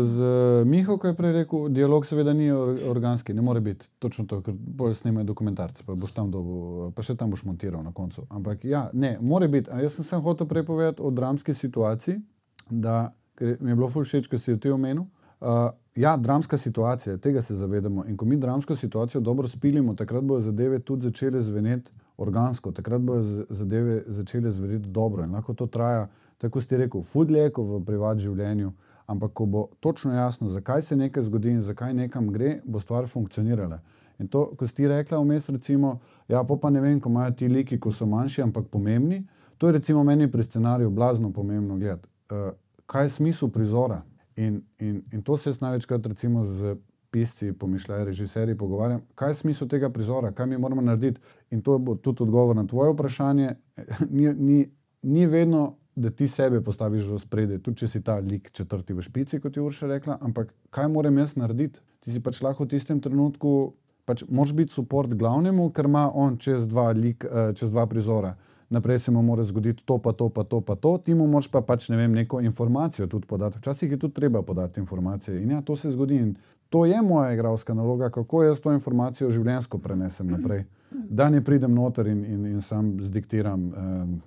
z 0.04 0.24
Miho, 0.68 0.98
ki 1.00 1.08
je 1.08 1.16
prej 1.16 1.32
rekel, 1.32 1.70
dialog 1.72 2.04
seveda 2.04 2.34
ni 2.36 2.50
organski, 2.52 3.32
ne 3.32 3.40
more 3.42 3.62
biti 3.64 3.88
točno 3.98 4.26
to, 4.28 4.42
ker 4.44 4.52
bolj 4.54 4.98
snemajo 4.98 5.24
dokumentarce, 5.30 5.86
pa 5.86 5.96
boš 5.96 6.12
tam 6.12 6.28
dobil, 6.30 6.90
pa 6.92 7.00
še 7.00 7.16
tam 7.16 7.32
boš 7.32 7.46
montiral 7.48 7.80
na 7.80 7.94
koncu. 7.96 8.26
Ampak 8.28 8.68
ja, 8.68 8.82
ne, 8.92 9.14
more 9.20 9.48
biti. 9.48 9.72
A 9.72 9.80
jaz 9.80 9.96
sem, 9.96 10.04
sem 10.04 10.20
hotel 10.20 10.48
prej 10.50 10.66
povedati 10.68 11.00
o 11.00 11.08
dramski 11.10 11.56
situaciji, 11.56 12.20
da 12.68 13.14
mi 13.40 13.72
je 13.72 13.78
bilo 13.80 13.88
všeč, 13.88 14.28
kar 14.28 14.42
si 14.42 14.52
jo 14.52 14.60
ti 14.60 14.68
omenil. 14.68 15.08
Uh, 15.40 15.70
Ja, 15.96 16.16
dramska 16.16 16.56
situacija, 16.56 17.16
tega 17.16 17.42
se 17.42 17.54
zavedamo. 17.54 18.04
In 18.06 18.16
ko 18.16 18.24
mi 18.24 18.36
dramsko 18.36 18.76
situacijo 18.76 19.20
dobro 19.20 19.48
spilimo, 19.48 19.94
takrat 19.94 20.24
bodo 20.24 20.40
zadeve 20.40 20.78
tudi 20.78 21.02
začele 21.02 21.40
zveneti 21.40 21.92
organsko, 22.16 22.72
takrat 22.72 23.00
bodo 23.00 23.22
zadeve 23.48 24.02
začele 24.06 24.50
zveneti 24.50 24.88
dobro. 24.88 25.24
In 25.24 25.32
lahko 25.32 25.54
to 25.54 25.66
traja, 25.66 26.08
tako 26.38 26.60
ste 26.60 26.76
rekel, 26.76 27.02
fudlje, 27.02 27.50
kot 27.50 27.66
v 27.66 27.84
privat 27.84 28.18
življenju. 28.18 28.72
Ampak 29.06 29.32
ko 29.32 29.46
bo 29.46 29.68
točno 29.80 30.14
jasno, 30.14 30.48
zakaj 30.48 30.82
se 30.82 30.96
nekaj 30.96 31.22
zgodi 31.22 31.50
in 31.50 31.62
zakaj 31.62 31.94
nekam 31.94 32.28
gre, 32.32 32.60
bo 32.64 32.80
stvar 32.80 33.08
funkcionirala. 33.08 33.80
In 34.18 34.28
to, 34.28 34.46
ko 34.56 34.66
ste 34.66 34.88
rekli 34.88 35.18
vmes, 35.18 35.48
recimo, 35.48 35.98
ja, 36.28 36.44
pa 36.44 36.70
ne 36.70 36.80
vem, 36.80 37.00
ko 37.00 37.08
imajo 37.10 37.34
ti 37.34 37.48
liki, 37.48 37.80
ko 37.80 37.92
so 37.92 38.06
manjši, 38.06 38.42
ampak 38.42 38.70
pomembni. 38.70 39.26
To 39.58 39.66
je 39.66 39.72
recimo 39.72 40.04
meni 40.04 40.30
pri 40.30 40.42
scenariju 40.42 40.90
blazno 40.90 41.32
pomembno 41.32 41.76
gledati. 41.76 42.08
Uh, 42.30 42.52
kaj 42.86 43.04
je 43.04 43.08
smisel 43.18 43.48
prizora? 43.48 44.02
In, 44.36 44.62
in, 44.78 45.02
in 45.12 45.22
to 45.22 45.36
se 45.36 45.50
jaz 45.50 45.60
največkrat, 45.60 46.06
recimo, 46.06 46.44
z 46.44 46.76
pisci, 47.10 47.52
pomišljajo, 47.52 48.04
režiserji, 48.04 48.56
pogovarjam, 48.58 49.02
kaj 49.14 49.30
je 49.30 49.34
smisel 49.34 49.68
tega 49.68 49.90
prizora, 49.90 50.32
kaj 50.32 50.46
mi 50.46 50.58
moramo 50.58 50.82
narediti. 50.82 51.20
In 51.50 51.62
to 51.62 51.78
bo 51.78 51.94
tudi 51.94 52.22
odgovor 52.22 52.56
na 52.56 52.66
tvoje 52.66 52.92
vprašanje. 52.92 53.54
Ni, 54.10 54.34
ni, 54.34 54.70
ni 55.02 55.26
vedno, 55.26 55.76
da 55.96 56.10
ti 56.10 56.28
sebe 56.28 56.60
postaviš 56.64 57.08
v 57.10 57.18
spredje, 57.18 57.58
tudi 57.58 57.82
če 57.82 57.88
si 57.88 58.00
ta 58.04 58.18
lik 58.18 58.50
četrti 58.54 58.94
v 58.94 59.02
špici, 59.02 59.40
kot 59.40 59.56
je 59.56 59.62
Urša 59.62 59.88
rekla, 59.90 60.18
ampak 60.22 60.54
kaj 60.70 60.88
moram 60.88 61.18
jaz 61.18 61.34
narediti? 61.36 61.80
Ti 62.00 62.12
si 62.12 62.22
pač 62.22 62.40
lahko 62.44 62.64
v 62.64 62.76
tistem 62.76 63.00
trenutku, 63.00 63.74
pač 64.08 64.22
moraš 64.28 64.54
biti 64.56 64.74
podpor 64.76 65.10
glavnemu, 65.10 65.68
ker 65.74 65.90
ima 65.90 66.06
on 66.14 66.38
čez 66.38 66.68
dva, 66.70 66.90
lik, 66.96 67.24
eh, 67.24 67.52
čez 67.58 67.74
dva 67.74 67.86
prizora 67.90 68.36
naprej 68.70 68.98
se 68.98 69.10
mu 69.10 69.22
mora 69.22 69.42
zgoditi 69.42 69.84
to, 69.84 69.98
pa 69.98 70.12
to, 70.12 70.28
pa 70.28 70.44
to, 70.44 70.60
pa 70.60 70.74
to, 70.74 70.98
ti 70.98 71.14
mu 71.14 71.26
moraš 71.26 71.48
pa 71.48 71.60
pač 71.60 71.88
ne 71.88 71.96
vem, 71.96 72.12
neko 72.12 72.40
informacijo 72.40 73.06
tudi 73.06 73.26
podati. 73.26 73.58
Včasih 73.58 73.90
je 73.90 73.98
tudi 73.98 74.14
treba 74.14 74.42
podati 74.42 74.80
informacije 74.80 75.42
in 75.42 75.50
ja, 75.50 75.60
to 75.62 75.76
se 75.76 75.90
zgodi. 75.90 76.16
In 76.16 76.34
to 76.68 76.84
je 76.86 77.02
moja 77.02 77.32
igralska 77.32 77.74
naloga, 77.74 78.10
kako 78.10 78.42
jaz 78.42 78.60
to 78.60 78.72
informacijo 78.72 79.30
življenjsko 79.30 79.78
prenesem 79.78 80.26
naprej. 80.26 80.64
Da 81.10 81.30
ne 81.30 81.44
pridem 81.44 81.74
noter 81.74 82.06
in, 82.06 82.24
in, 82.24 82.46
in 82.46 82.60
sam 82.60 82.96
zdiktiram. 83.00 83.72
Um, 83.76 84.20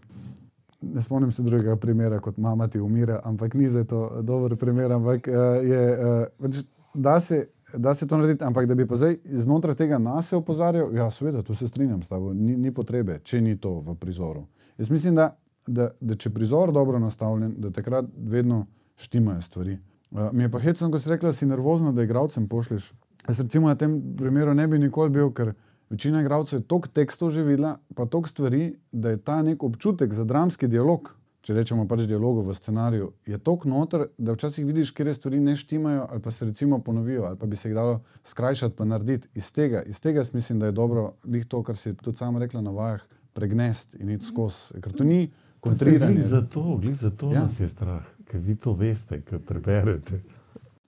ne 0.82 1.02
spomnim 1.02 1.32
se 1.32 1.44
drugega 1.44 1.76
primera, 1.76 2.20
kot 2.20 2.38
mama 2.38 2.68
ti 2.68 2.80
umira, 2.80 3.20
ampak 3.24 3.54
ni 3.54 3.70
za 3.70 3.84
to 3.84 4.22
dober 4.22 4.56
primer. 4.60 4.92
Ampak 4.92 5.28
uh, 5.28 5.64
je, 5.64 5.84
uh, 5.92 6.56
da 6.94 7.20
se 7.20 7.46
da 7.78 7.94
se 7.94 8.08
to 8.08 8.18
naredi, 8.18 8.44
ampak 8.44 8.66
da 8.66 8.76
bi 8.76 8.88
pa 8.88 8.96
zdaj 8.96 9.16
znotraj 9.24 9.76
tega 9.76 9.98
nas 9.98 10.34
opozarjal, 10.34 10.96
ja, 10.96 11.12
seveda, 11.12 11.42
tu 11.44 11.56
se 11.56 11.68
strinjam 11.68 12.04
s 12.04 12.08
tabo, 12.08 12.34
ni, 12.34 12.58
ni 12.58 12.74
potrebe, 12.74 13.20
če 13.24 13.42
ni 13.42 13.58
to 13.58 13.80
v 13.80 13.96
prizoru. 13.96 14.46
Jaz 14.78 14.92
mislim, 14.92 15.16
da, 15.16 15.34
da, 15.68 15.90
da 16.02 16.16
če 16.16 16.30
prizor 16.34 16.72
dobro 16.74 17.00
nastavljen, 17.00 17.56
da 17.58 17.72
takrat 17.72 18.06
vedno 18.18 18.66
štimajo 18.98 19.42
stvari. 19.42 19.78
Uh, 20.12 20.30
mi 20.34 20.44
je 20.44 20.52
pa 20.52 20.60
hecno, 20.60 20.92
ko 20.92 21.00
si 21.00 21.10
rekel, 21.10 21.30
da 21.30 21.34
si 21.34 21.50
nervozno, 21.50 21.92
da 21.92 22.04
igralcem 22.04 22.48
pošlješ. 22.48 22.92
Jaz 23.28 23.40
recimo 23.40 23.68
na 23.68 23.76
tem 23.76 23.98
primeru 24.18 24.54
ne 24.54 24.68
bi 24.68 24.80
nikoli 24.80 25.10
bil, 25.10 25.32
ker 25.34 25.54
večina 25.90 26.22
igralcev 26.22 26.60
je 26.60 26.68
toliko 26.68 26.94
tekstov 26.94 27.32
že 27.34 27.44
videla, 27.44 27.78
pa 27.96 28.06
toliko 28.06 28.30
stvari, 28.30 28.74
da 28.92 29.10
je 29.10 29.18
ta 29.24 29.42
nek 29.42 29.64
občutek 29.64 30.14
za 30.14 30.24
dramski 30.24 30.68
dialog 30.68 31.16
če 31.44 31.56
rečemo 31.58 31.84
pač 31.88 32.06
dialogu 32.08 32.42
v 32.48 32.56
scenariju, 32.56 33.10
je 33.28 33.38
tako 33.44 33.68
noter, 33.68 34.06
da 34.18 34.36
včasih 34.36 34.66
vidiš, 34.66 34.94
kje 34.96 35.14
stvari 35.14 35.42
ne 35.44 35.56
štimajo, 35.60 36.06
ali 36.10 36.22
pa 36.24 36.32
se 36.32 36.46
recimo 36.48 36.80
ponovijo, 36.80 37.26
ali 37.28 37.38
pa 37.40 37.50
bi 37.52 37.60
se 37.60 37.70
jih 37.70 37.76
dalo 37.76 37.98
skrajšati, 38.24 38.76
pa 38.78 38.88
narediti. 38.88 39.28
Iz 39.36 39.52
tega, 39.54 39.82
iz 39.84 40.00
tega 40.02 40.24
mislim, 40.34 40.60
da 40.60 40.72
je 40.72 40.78
dobro, 40.78 41.10
da 41.24 41.44
to, 41.48 41.64
kar 41.64 41.76
si 41.76 41.96
tudi 42.00 42.18
sam 42.18 42.40
rekla 42.40 42.62
na 42.62 42.72
vajah, 42.72 43.04
pregnesti 43.34 44.00
in 44.00 44.14
iti 44.16 44.26
skozi. 44.26 44.80
Ker 44.80 44.96
to 44.96 45.04
ni 45.04 45.32
kontriranje. 45.60 46.22
Zato, 46.22 46.80
zato 46.92 47.34
ja. 47.34 47.44
nas 47.44 47.60
je 47.60 47.68
strah, 47.68 48.08
ker 48.30 48.40
vi 48.40 48.56
to 48.56 48.74
veste, 48.80 49.20
ker 49.22 49.44
preberete. 49.44 50.22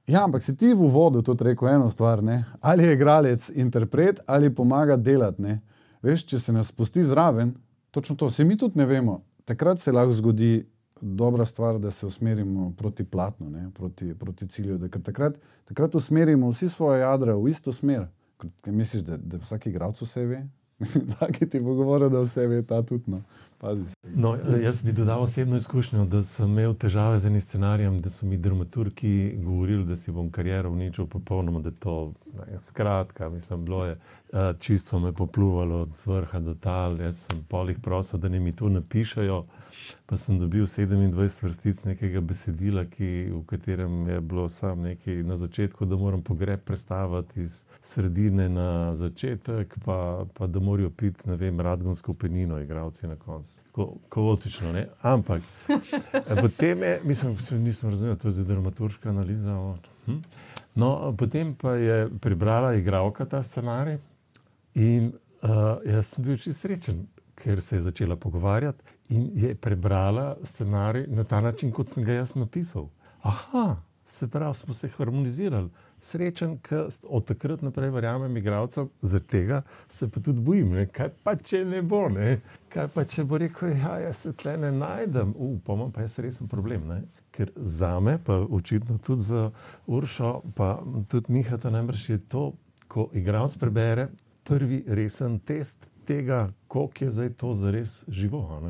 Ja, 0.08 0.24
ampak 0.24 0.43
si 0.45 0.56
ti 0.56 0.72
v 0.72 0.88
uvodu 0.88 1.24
tudi 1.26 1.49
rekel 1.49 1.68
eno 1.68 1.89
stvar, 1.89 2.24
ne? 2.24 2.45
ali 2.62 2.84
je 2.84 2.93
igralec 2.93 3.51
interpret 3.56 4.24
ali 4.26 4.53
pomaga 4.56 4.95
delati. 4.95 5.60
Veš, 6.06 6.28
če 6.32 6.39
se 6.39 6.53
nas 6.53 6.70
spusti 6.72 7.03
zraven, 7.03 7.56
točno 7.91 8.16
to, 8.16 8.30
se 8.32 8.45
mi 8.45 8.58
tudi 8.58 8.80
ne 8.80 8.86
vemo 8.86 9.24
takrat 9.46 9.80
se 9.80 9.91
lahko 9.91 10.12
zgodi 10.12 10.66
dobra 11.02 11.46
stvar, 11.46 11.80
da 11.80 11.91
se 11.91 12.06
usmerimo 12.06 12.74
proti 12.78 13.04
platnu, 13.04 13.50
ne, 13.50 13.72
proti, 13.74 14.14
proti 14.14 14.48
cilju. 14.48 14.78
Da, 14.78 14.88
takrat, 14.88 15.39
takrat 15.66 15.96
usmerimo 15.96 16.50
vsi 16.50 16.70
svoje 16.70 17.02
jadra 17.02 17.36
v 17.36 17.50
isto 17.50 17.74
smer. 17.74 18.08
Kaj 18.38 18.74
misliš, 18.74 19.04
da, 19.04 19.18
da 19.18 19.38
vsak 19.38 19.68
igralec 19.68 20.02
vse 20.02 20.26
ve? 20.26 20.48
Mislim, 20.80 21.08
da 21.08 21.28
ti 21.48 21.60
bo 21.60 21.74
govoril, 21.74 22.10
da 22.10 22.20
vse 22.20 22.48
ve 22.48 22.62
ta 22.62 22.82
tudi. 22.84 23.12
No. 23.12 23.22
Pazi. 23.58 23.95
No, 24.16 24.38
jaz 24.64 24.86
bi 24.86 24.91
dodal 24.91 25.24
osebno 25.24 25.56
izkušnjo, 25.56 26.06
da 26.06 26.22
sem 26.24 26.51
imel 26.51 26.74
težave 26.74 27.20
z 27.20 27.28
enim 27.28 27.41
scenarijem, 27.41 27.99
da 28.01 28.10
so 28.10 28.26
mi 28.26 28.38
dramaturgi 28.38 29.38
govorili, 29.43 29.86
da 29.86 29.95
si 29.95 30.12
bom 30.12 30.32
kariero 30.32 30.72
uničil, 30.72 31.08
popolnoma, 31.08 31.60
da 31.60 31.70
je 31.70 31.80
to 31.80 32.14
ne, 32.34 32.60
skratka, 32.60 33.30
mislim, 33.30 33.66
bilo 33.66 33.86
je 33.86 33.91
uh, 33.91 34.60
čisto 34.60 34.99
me 34.99 35.14
popluvalo 35.14 35.82
od 35.82 35.95
vrha 36.06 36.39
do 36.39 36.53
tal. 36.53 37.01
Jaz 37.01 37.26
sem 37.28 37.43
polih 37.49 37.80
prosil, 37.80 38.20
da 38.20 38.30
ne 38.30 38.39
mi 38.39 38.51
to 38.51 38.70
napišajo. 38.70 39.45
Pa 40.05 40.17
sem 40.17 40.39
dobil 40.39 40.65
27 40.65 41.43
vrstic 41.43 41.83
nekega 41.83 42.21
besedila, 42.21 42.86
ki, 42.86 43.09
v 43.31 43.41
katerem 43.45 44.07
je 44.07 44.21
bilo 44.21 44.49
samo 44.49 44.83
nekaj 44.83 45.23
na 45.23 45.38
začetku, 45.38 45.86
da 45.86 45.95
moram 45.95 46.21
pogreb 46.21 46.63
predstaviti 46.65 47.41
iz 47.41 47.65
sredine 47.81 48.49
na 48.49 48.95
začetek, 48.95 49.75
pa, 49.86 50.25
pa 50.33 50.47
da 50.47 50.59
morajo 50.59 50.89
piti, 50.89 51.29
ne 51.29 51.36
vem, 51.36 51.59
radgonsko 51.59 52.13
penino, 52.13 52.59
igravci 52.61 53.07
na 53.07 53.15
koncu. 53.15 53.57
Ko, 53.71 53.93
kaotično, 54.09 54.71
ne? 54.71 54.88
Ampak 55.01 55.41
potem 56.41 56.83
je, 56.83 56.99
mislim, 57.03 57.38
nisem 57.63 57.89
razumel, 57.89 58.15
to 58.15 58.27
je 58.27 58.39
zdaj 58.39 58.45
dramaturška 58.45 59.09
analiza. 59.09 59.57
O, 59.57 59.77
hm? 60.05 60.21
No, 60.75 61.15
potem 61.17 61.55
pa 61.55 61.75
je 61.75 62.09
prebrala 62.21 62.75
igralka 62.75 63.25
ta 63.25 63.43
scenarij 63.43 63.97
in 64.73 65.11
uh, 65.41 65.79
jaz 65.86 66.07
sem 66.07 66.23
bil 66.23 66.38
čisto 66.38 66.67
srečen, 66.67 67.05
ker 67.36 67.61
se 67.61 67.77
je 67.77 67.81
začela 67.81 68.15
pogovarjati 68.15 68.95
in 69.10 69.30
je 69.34 69.56
prebrala 69.56 70.36
scenarij 70.43 71.06
na 71.08 71.24
ta 71.24 71.41
način, 71.41 71.72
kot 71.72 71.89
sem 71.89 72.03
ga 72.03 72.14
jaz 72.14 72.36
napisal. 72.36 72.89
Aha, 73.22 73.76
se 74.06 74.28
pravi, 74.28 74.56
smo 74.56 74.74
se 74.74 74.89
harmonizirali. 74.97 75.70
Srečen, 76.01 76.58
ker 76.62 76.86
od 77.10 77.26
takrat 77.26 77.62
naprej 77.62 77.89
verjamem 77.89 78.38
igralcev, 78.38 78.88
zaradi 79.01 79.28
tega 79.28 79.62
se 79.89 80.10
pa 80.10 80.20
tudi 80.20 80.41
bojim. 80.41 80.74
Ne? 80.74 80.86
Kaj 80.86 81.10
pa 81.24 81.36
če 81.36 81.64
ne 81.66 81.82
bo, 81.82 82.03
ne? 82.10 82.39
kaj 82.70 82.88
pa 82.93 83.06
če 83.06 83.24
bo 83.24 83.39
rekel, 83.41 83.74
da 83.82 83.95
ja, 84.03 84.12
se 84.14 84.34
tle 84.34 84.58
ne 84.58 84.70
najdem, 84.72 85.34
upam, 85.38 85.88
pa 85.91 86.06
je 86.06 86.22
resen 86.22 86.47
problem. 86.47 86.86
Ne? 86.88 87.01
Ker 87.32 87.49
za 87.56 87.99
me, 87.99 88.20
pa 88.26 88.38
očitno 88.38 88.97
tudi 88.97 89.22
za 89.22 89.49
Uršo, 89.88 90.41
pa 90.56 90.76
tudi 91.10 91.34
Miha, 91.34 91.58
ta 91.58 91.74
najbrž 91.74 92.10
je 92.10 92.20
to, 92.30 92.51
ko 92.88 93.10
igralec 93.14 93.58
prebere 93.58 94.10
prvi 94.45 94.84
resen 94.88 95.39
test, 95.39 95.88
tega, 96.06 96.51
koliko 96.76 97.05
je 97.05 97.11
zdaj 97.11 97.30
to 97.34 97.53
zares 97.53 98.03
živo. 98.07 98.61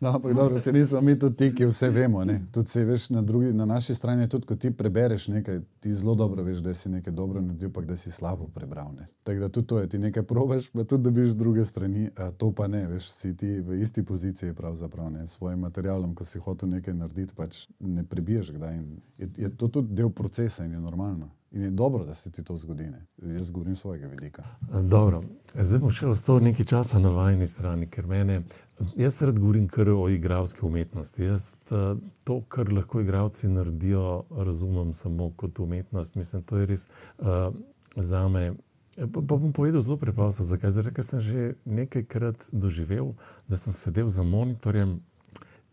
No, 0.00 0.08
ampak 0.14 0.34
dobro, 0.34 0.60
se 0.60 0.72
nismo 0.72 1.00
mi 1.00 1.18
tudi 1.18 1.36
ti, 1.36 1.54
ki 1.54 1.66
vse 1.66 1.90
vemo. 1.90 2.22
Tudi, 2.52 2.68
se, 2.68 2.84
veš, 2.84 3.10
na, 3.10 3.22
drugi, 3.22 3.52
na 3.52 3.64
naši 3.64 3.94
strani 3.94 4.28
tudi, 4.28 4.46
ko 4.46 4.56
ti 4.56 4.70
prebereš 4.70 5.28
nekaj, 5.28 5.60
ti 5.80 5.94
zelo 5.94 6.14
dobro 6.14 6.42
veš, 6.42 6.56
da 6.56 6.74
si 6.74 6.88
nekaj 6.88 7.12
dobro 7.12 7.40
naredil, 7.40 7.72
pa 7.72 7.80
da 7.80 7.96
si 7.96 8.10
slabo 8.10 8.46
prebral. 8.54 8.92
Tako 9.22 9.40
da 9.40 9.48
tudi 9.48 9.66
to 9.66 9.78
je, 9.78 9.88
ti 9.88 9.98
nekaj 9.98 10.22
probaš, 10.22 10.68
pa 10.68 10.84
tudi 10.84 11.02
dobiš 11.02 11.30
z 11.30 11.36
druge 11.36 11.64
strani, 11.64 12.10
a 12.16 12.30
to 12.30 12.52
pa 12.52 12.68
ne, 12.68 12.86
veš, 12.86 13.10
si 13.10 13.36
ti 13.36 13.60
v 13.60 13.82
isti 13.82 14.04
poziciji 14.04 14.54
pravzaprav 14.54 15.10
ne, 15.10 15.26
s 15.26 15.30
svojim 15.30 15.58
materialom, 15.58 16.14
ko 16.14 16.24
si 16.24 16.38
hotel 16.38 16.68
nekaj 16.68 16.94
narediti, 16.94 17.34
pač 17.34 17.66
ne 17.80 18.06
prebiješ 18.06 18.54
kdaj. 18.54 18.82
Je, 19.18 19.30
je 19.36 19.56
to 19.56 19.68
tudi 19.68 19.94
del 19.94 20.10
procesa 20.10 20.64
in 20.64 20.72
je 20.72 20.80
normalno. 20.80 21.39
In 21.50 21.62
je 21.62 21.70
dobro, 21.70 22.04
da 22.04 22.14
se 22.14 22.30
ti 22.30 22.44
to 22.44 22.58
zgodi. 22.58 22.84
Ne? 22.84 23.06
Jaz 23.16 23.50
govorim 23.50 23.76
svojega 23.76 24.06
vidika. 24.06 24.44
Dobro. 24.82 25.22
Zdaj 25.54 25.80
bom 25.82 25.90
še 25.90 26.06
ostal 26.06 26.38
nekaj 26.44 26.66
časa 26.66 27.00
na 27.02 27.10
vajni 27.10 27.46
strani, 27.50 27.88
ker 27.90 28.06
mene, 28.06 28.44
jaz 28.96 29.18
rad 29.22 29.38
govorim 29.38 29.66
kar 29.68 29.90
o 29.90 30.06
igralski 30.08 30.62
umetnosti. 30.66 31.24
Jaz 31.24 31.48
to, 32.24 32.38
kar 32.48 32.70
lahko 32.72 33.02
igravci 33.02 33.50
naredijo, 33.50 34.28
razumem 34.30 34.92
samo 34.94 35.32
kot 35.36 35.58
umetnost. 35.58 36.14
Mislim, 36.14 36.46
to 36.46 36.62
je 36.62 36.70
res 36.70 36.86
uh, 37.18 37.50
za 37.96 38.28
me. 38.28 38.52
Pa, 39.00 39.18
pa 39.18 39.34
bom 39.34 39.50
povedal 39.52 39.82
zelo 39.82 39.98
preprosto, 39.98 40.46
zakaj. 40.46 40.70
Tega, 40.76 40.94
ker 40.94 41.06
sem 41.06 41.20
že 41.24 41.52
nekajkrat 41.66 42.46
doživel, 42.52 43.16
da 43.50 43.58
sem 43.58 43.74
sedel 43.74 44.06
za 44.06 44.22
monitorjem 44.22 45.00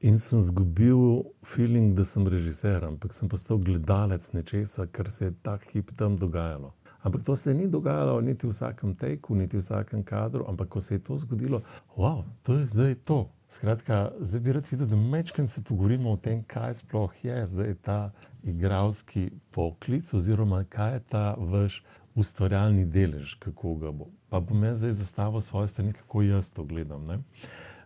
In 0.01 0.17
sem 0.17 0.39
izgubil 0.39 1.23
feeling, 1.43 1.95
da 1.97 2.05
sem 2.05 2.27
režiser, 2.27 2.83
ampak 2.85 3.15
sem 3.17 3.29
postal 3.29 3.57
gledalec 3.57 4.27
nečesa, 4.33 4.85
kar 4.93 5.09
se 5.09 5.25
je 5.25 5.33
ta 5.41 5.57
hip 5.71 5.89
tam 5.97 6.17
dogajalo. 6.17 6.73
Ampak 7.01 7.23
to 7.23 7.35
se 7.35 7.53
ni 7.53 7.67
dogajalo 7.67 8.21
niti 8.21 8.45
v 8.45 8.51
vsakem 8.51 8.93
teku, 8.95 9.35
niti 9.35 9.57
v 9.57 9.61
vsakem 9.61 10.03
kadru, 10.03 10.45
ampak 10.47 10.69
ko 10.69 10.81
se 10.81 10.95
je 10.95 10.99
to 10.99 11.17
zgodilo, 11.17 11.61
wow, 11.95 12.23
to 12.43 12.53
je 12.53 12.67
zdaj 12.67 12.95
to. 13.05 13.29
Skratka, 13.49 14.11
zdaj 14.19 14.41
bi 14.41 14.53
rad 14.53 14.65
videl, 14.71 14.87
da 14.87 14.95
mečkaj 14.95 15.47
se 15.47 15.63
pogovorimo 15.63 16.11
o 16.11 16.17
tem, 16.17 16.43
kaj 16.43 16.73
sploh 16.83 17.13
je 17.25 17.47
zdaj 17.47 17.73
ta 17.81 18.11
igralski 18.43 19.31
poklic, 19.51 20.13
oziroma 20.13 20.65
kaj 20.69 20.93
je 20.93 20.99
ta 21.09 21.35
vaš 21.39 21.81
ustvarjalni 22.15 22.85
delež, 22.85 23.33
kako 23.39 23.75
ga 23.75 23.91
bo. 23.91 24.11
Pa 24.29 24.39
bom 24.39 24.63
jaz 24.63 24.83
zdaj 24.83 24.91
zastavil 24.91 25.41
svoje 25.41 25.67
stanje, 25.67 25.93
kako 25.93 26.21
jaz 26.21 26.51
to 26.53 26.63
gledam. 26.63 27.05
Ne? 27.05 27.19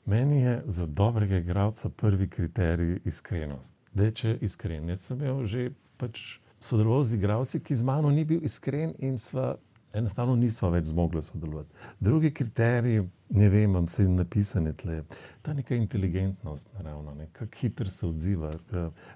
Meni 0.05 0.41
je 0.41 0.61
za 0.65 0.85
dobrega 0.87 1.37
igralca 1.37 1.89
prvi 1.89 2.29
kriterij 2.29 2.99
iskrenost. 3.05 3.73
Da, 3.93 4.11
če 4.11 4.29
je 4.29 4.37
iskren, 4.47 4.89
jaz 4.89 5.03
sem 5.05 5.19
imel 5.21 5.45
že 5.45 5.71
pač 5.97 6.39
sodeloval 6.61 7.03
z 7.03 7.17
igralci, 7.19 7.59
ki 7.59 7.75
z 7.75 7.85
mano 7.85 8.09
ni 8.09 8.23
bil 8.25 8.41
iskren 8.45 8.95
in 8.99 9.17
sva 9.21 9.55
enostavno 9.93 10.35
nisva 10.39 10.69
več 10.71 10.87
zmogla 10.89 11.21
sodelovati. 11.21 11.69
Drugi 11.99 12.31
kriterij, 12.33 13.01
ne 13.35 13.49
vem, 13.49 13.73
vam 13.75 13.87
se 13.91 14.07
napisane 14.07 14.73
tle, 14.73 15.01
ta 15.41 15.53
neka 15.53 15.75
inteligentnost, 15.75 16.71
naravno, 16.77 17.13
ne, 17.15 17.27
kako 17.35 17.59
hitro 17.61 17.89
se 17.89 18.07
odziva, 18.07 18.53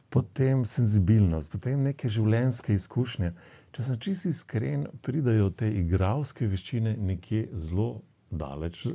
potem 0.09 0.65
senzibilnost, 0.67 1.51
potem 1.51 1.87
neke 1.87 2.11
življenjske 2.11 2.75
izkušnje. 2.75 3.31
Če 3.75 3.83
sem 3.83 3.99
čisto 3.99 4.29
iskren, 4.29 4.87
pridajo 5.03 5.49
te 5.49 5.71
igralske 5.71 6.47
veščine 6.51 6.97
nekje 6.99 7.47
zelo 7.53 8.03
daleč 8.31 8.85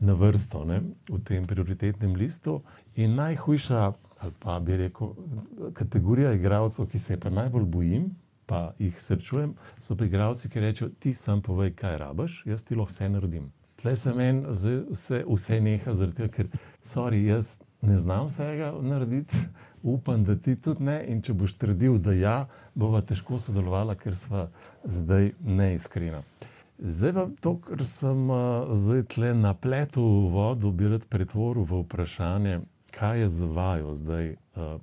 na 0.00 0.14
vrsto 0.14 0.64
ne, 0.64 0.82
v 1.08 1.18
tem 1.24 1.46
prioritetnem 1.46 2.14
listu. 2.16 2.62
In 2.96 3.14
najhujša, 3.14 3.92
ali 4.18 4.32
pa 4.38 4.58
bi 4.60 4.76
rekel, 4.76 5.14
kategorija 5.74 6.32
igralcev, 6.32 6.86
ki 6.90 6.98
se 6.98 7.12
je 7.12 7.20
pa 7.20 7.30
najbolj 7.30 7.64
bojim, 7.64 8.10
pa 8.46 8.72
jih 8.78 9.02
srečujem, 9.02 9.54
so 9.80 9.96
pa 9.96 10.04
igralci, 10.04 10.48
ki 10.48 10.60
rečejo: 10.60 10.90
Ti 10.98 11.14
sam 11.14 11.42
povej, 11.42 11.74
kaj 11.76 11.98
rabaš, 11.98 12.42
jaz 12.46 12.64
ti 12.64 12.74
lahko 12.74 12.92
vse 12.92 13.08
naredim. 13.08 13.52
Tle 13.82 13.96
se 13.96 14.14
meni 14.14 14.42
vse, 14.90 15.24
vse 15.28 15.60
neha, 15.60 15.94
tega, 16.16 16.28
ker 16.28 16.48
sorry, 16.82 17.26
jaz 17.28 17.58
ne 17.82 17.98
znam 17.98 18.26
vsega 18.26 18.72
narediti. 18.82 19.36
Upam, 19.82 20.24
da 20.24 20.34
ti 20.36 20.56
tudi 20.56 20.82
ne, 20.82 20.96
in 21.06 21.20
če 21.22 21.36
boš 21.38 21.54
trdil, 21.60 22.00
da 22.02 22.12
ja, 22.12 22.38
bova 22.74 23.00
težko 23.06 23.38
sodelovala, 23.38 23.94
ker 23.94 24.16
sva 24.18 24.48
zdaj 24.82 25.30
neiskrena. 25.38 26.24
Zdaj 26.78 27.12
pa 27.12 27.26
to, 27.40 27.56
kar 27.58 27.84
sem 27.84 28.30
uh, 28.30 28.70
zdaj 28.78 29.02
tle 29.10 29.34
na 29.34 29.54
pletu 29.54 30.02
v 30.02 30.30
vodu, 30.30 30.70
bi 30.70 30.88
rad 30.88 31.06
pretvoril 31.10 31.66
v 31.66 31.82
vprašanje, 31.82 32.60
kaj 32.94 33.20
je 33.20 33.28
za 33.28 33.46
vaju 33.46 33.94
zdaj. 33.94 34.36
Uh, 34.54 34.78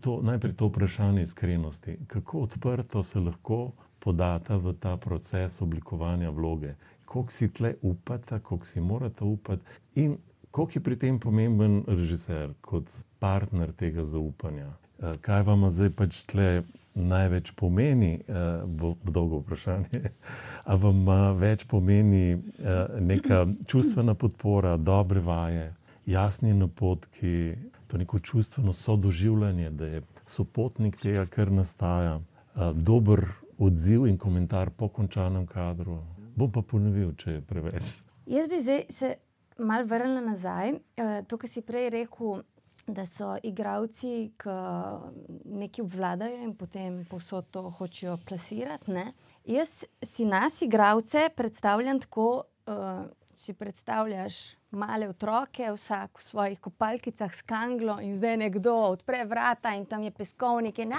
to, 0.00 0.20
najprej 0.22 0.54
to 0.54 0.68
vprašanje 0.70 1.22
iskrenosti. 1.22 1.96
Kako 2.06 2.38
odprto 2.46 3.02
se 3.02 3.18
lahko 3.20 3.72
podata 3.98 4.56
v 4.56 4.72
ta 4.78 4.96
proces 4.96 5.62
oblikovanja 5.62 6.30
vloge, 6.30 6.74
koliko 7.04 7.32
si 7.32 7.50
tle 7.52 7.74
upate, 7.82 8.38
koliko 8.38 8.66
si 8.66 8.80
morate 8.80 9.24
upati 9.24 9.62
in 9.94 10.16
koliko 10.50 10.72
je 10.78 10.82
pri 10.82 10.96
tem 10.96 11.18
pomemben 11.18 11.82
režiser 11.86 12.54
kot 12.60 12.86
partner 13.18 13.72
tega 13.72 14.04
zaupanja. 14.04 14.70
Uh, 14.98 15.18
kaj 15.20 15.42
vam 15.42 15.66
zdaj 15.70 15.90
pač 15.98 16.22
tle 16.22 16.62
največ 16.94 17.50
pomeni, 17.56 18.20
uh, 18.28 18.68
bo 18.68 18.94
dolgo 19.04 19.42
vprašanje. 19.42 20.02
A 20.70 20.76
vam 20.78 21.02
uh, 21.08 21.20
več 21.38 21.64
pomeni 21.70 22.34
uh, 22.34 22.98
neka 23.00 23.46
čustvena 23.66 24.14
podpora, 24.14 24.76
dobre 24.76 25.20
vaje, 25.20 25.72
jasni 26.06 26.54
napotki, 26.54 27.54
to 27.88 27.98
neko 27.98 28.18
čustveno 28.18 28.72
sodoživljanje, 28.72 29.70
da 29.70 29.86
je 29.86 30.02
sopotnik 30.26 30.96
tega, 30.96 31.26
kar 31.26 31.50
nastaja, 31.52 32.20
dober 32.74 33.26
odziv 33.58 34.06
in 34.06 34.16
komentar 34.18 34.70
po 34.70 34.88
končanem 34.88 35.46
kadru. 35.46 35.98
Bom 36.36 36.52
pa 36.52 36.62
ponovil, 36.62 37.12
če 37.16 37.36
je 37.36 37.42
preveč. 37.44 37.92
Jaz 38.26 38.48
bi 38.48 38.60
zdaj 38.62 38.84
se 38.88 39.14
mal 39.58 39.84
vrnila 39.84 40.22
nazaj. 40.24 40.78
To, 41.28 41.36
kar 41.36 41.50
si 41.50 41.62
prej 41.66 41.90
rekel, 41.92 42.42
da 42.86 43.06
so 43.06 43.36
igravci, 43.42 44.32
ki 44.38 44.54
nekaj 45.44 45.84
obvladajo 45.84 46.42
in 46.42 46.54
potem 46.58 47.04
posod 47.10 47.50
to 47.50 47.62
hočejo 47.70 48.16
plasirati. 48.26 48.90
Ne? 48.90 49.12
Jaz 49.44 49.84
si 50.02 50.24
nas, 50.24 50.62
igravce, 50.62 51.28
predstavljam 51.36 52.00
tako, 52.00 52.44
uh, 52.66 53.04
si 53.34 53.54
predstavljaš 53.54 54.34
male 54.70 55.08
otroke, 55.08 55.70
vsak 55.72 56.18
v 56.18 56.22
svojih 56.22 56.60
kopalkicah 56.60 57.34
s 57.34 57.42
kanglo 57.42 57.98
in 58.00 58.16
zdaj 58.16 58.36
nekdo 58.36 58.74
odpre 58.74 59.24
vrata 59.24 59.74
in 59.74 59.86
tam 59.86 60.02
je 60.02 60.10
peskovnik 60.10 60.78
in, 60.78 60.92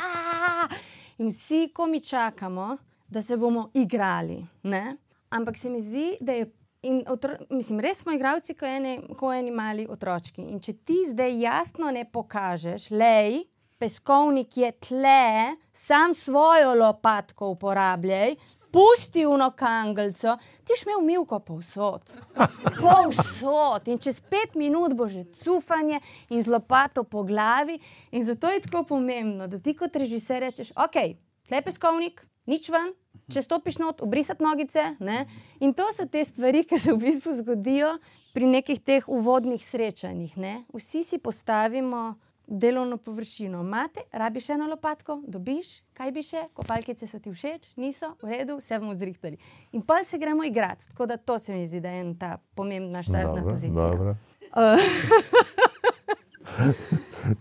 in 1.18 1.30
vsi, 1.30 1.70
ko 1.74 1.88
mi 1.88 2.02
čakamo, 2.02 2.78
da 3.08 3.22
se 3.22 3.38
bomo 3.38 3.70
igrali. 3.74 4.46
Ne? 4.64 4.98
Ampak 5.30 5.58
se 5.58 5.70
mi 5.70 5.82
zdi, 5.82 6.18
da 6.22 6.32
je 6.32 6.52
In 6.84 7.04
mislim, 7.50 7.80
res 7.80 8.02
smo 8.04 8.12
igravci, 8.12 8.54
kot 8.60 8.68
eni, 8.68 8.98
ko 9.20 9.32
eni 9.34 9.52
mali 9.52 9.86
otroci. 9.90 10.42
In 10.44 10.60
če 10.60 10.74
ti 10.84 10.98
zdaj 11.08 11.38
jasno 11.40 11.92
ne 11.96 12.04
pokažeš, 12.12 12.90
lej, 12.92 13.44
peskovnik 13.80 14.58
je 14.58 14.72
tle, 14.88 15.56
sam 15.72 16.14
svojo 16.14 16.74
lopatko 16.76 17.54
uporabljaj, 17.56 18.36
pusti 18.74 19.26
uno 19.26 19.52
kangelco, 19.56 20.38
ti 20.64 20.74
imel 20.82 21.06
milko 21.06 21.40
povsod. 21.40 22.16
Povsod. 22.82 23.88
In 23.88 24.00
čez 24.00 24.20
pet 24.22 24.56
minut 24.56 24.96
bo 24.98 25.08
že 25.08 25.24
cufanje 25.32 26.00
in 26.30 26.44
z 26.44 26.52
lopato 26.52 27.04
po 27.04 27.24
glavi. 27.24 27.80
In 28.12 28.26
zato 28.26 28.50
je 28.50 28.62
tako 28.66 28.84
pomembno, 28.84 29.48
da 29.48 29.60
ti 29.60 29.76
kot 29.78 29.96
režiser 29.96 30.42
rečeš, 30.42 30.74
ok, 30.76 31.00
tle 31.48 31.62
peskovnik, 31.62 32.26
nič 32.46 32.70
ven. 32.70 32.92
Če 33.34 33.42
stopiš 33.42 33.80
not, 33.82 34.02
obrisati 34.06 34.44
nogice. 34.46 34.84
Ne? 35.00 35.24
In 35.66 35.74
to 35.74 35.88
so 35.94 36.06
te 36.10 36.24
stvari, 36.26 36.64
ki 36.68 36.78
se 36.80 36.94
v 36.94 37.02
bistvu 37.02 37.34
zgodijo 37.42 37.96
pri 38.34 38.50
nekih 38.50 38.82
teh 38.82 39.08
uvodnih 39.10 39.62
srečanjih. 39.62 40.38
Ne? 40.38 40.54
Vsi 40.74 41.04
si 41.04 41.18
postavimo 41.22 42.14
delovno 42.48 42.98
površino. 42.98 43.62
Imate, 43.62 44.04
rabiš 44.12 44.50
eno 44.50 44.68
lopatko, 44.68 45.22
dobiš, 45.28 45.82
kaj 45.98 46.12
bi 46.12 46.24
še, 46.26 46.44
kopalkice 46.54 47.08
so 47.08 47.20
ti 47.24 47.32
všeč, 47.34 47.74
niso, 47.82 48.14
v 48.22 48.34
redu, 48.34 48.58
vse 48.60 48.80
bomo 48.84 48.96
zrihtali. 48.98 49.40
In 49.74 49.82
pa 49.88 50.04
se 50.04 50.20
gremo 50.22 50.44
igrati. 50.44 50.90
Tako 50.92 51.08
da 51.10 51.18
to 51.18 51.40
se 51.40 51.56
mi 51.56 51.68
zdi, 51.68 51.82
da 51.82 51.90
je 51.96 52.04
ena 52.04 52.38
pomembna 52.56 53.04
štartna 53.04 53.42
Dobro, 53.42 53.50
pozicija. 53.50 53.74
dobro. 53.74 54.16
Uh, 54.54 54.78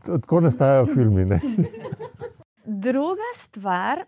Tako 0.23 0.41
nastajajo 0.41 0.87
filmi. 0.87 1.27
Druga 2.65 3.29
stvar, 3.37 4.05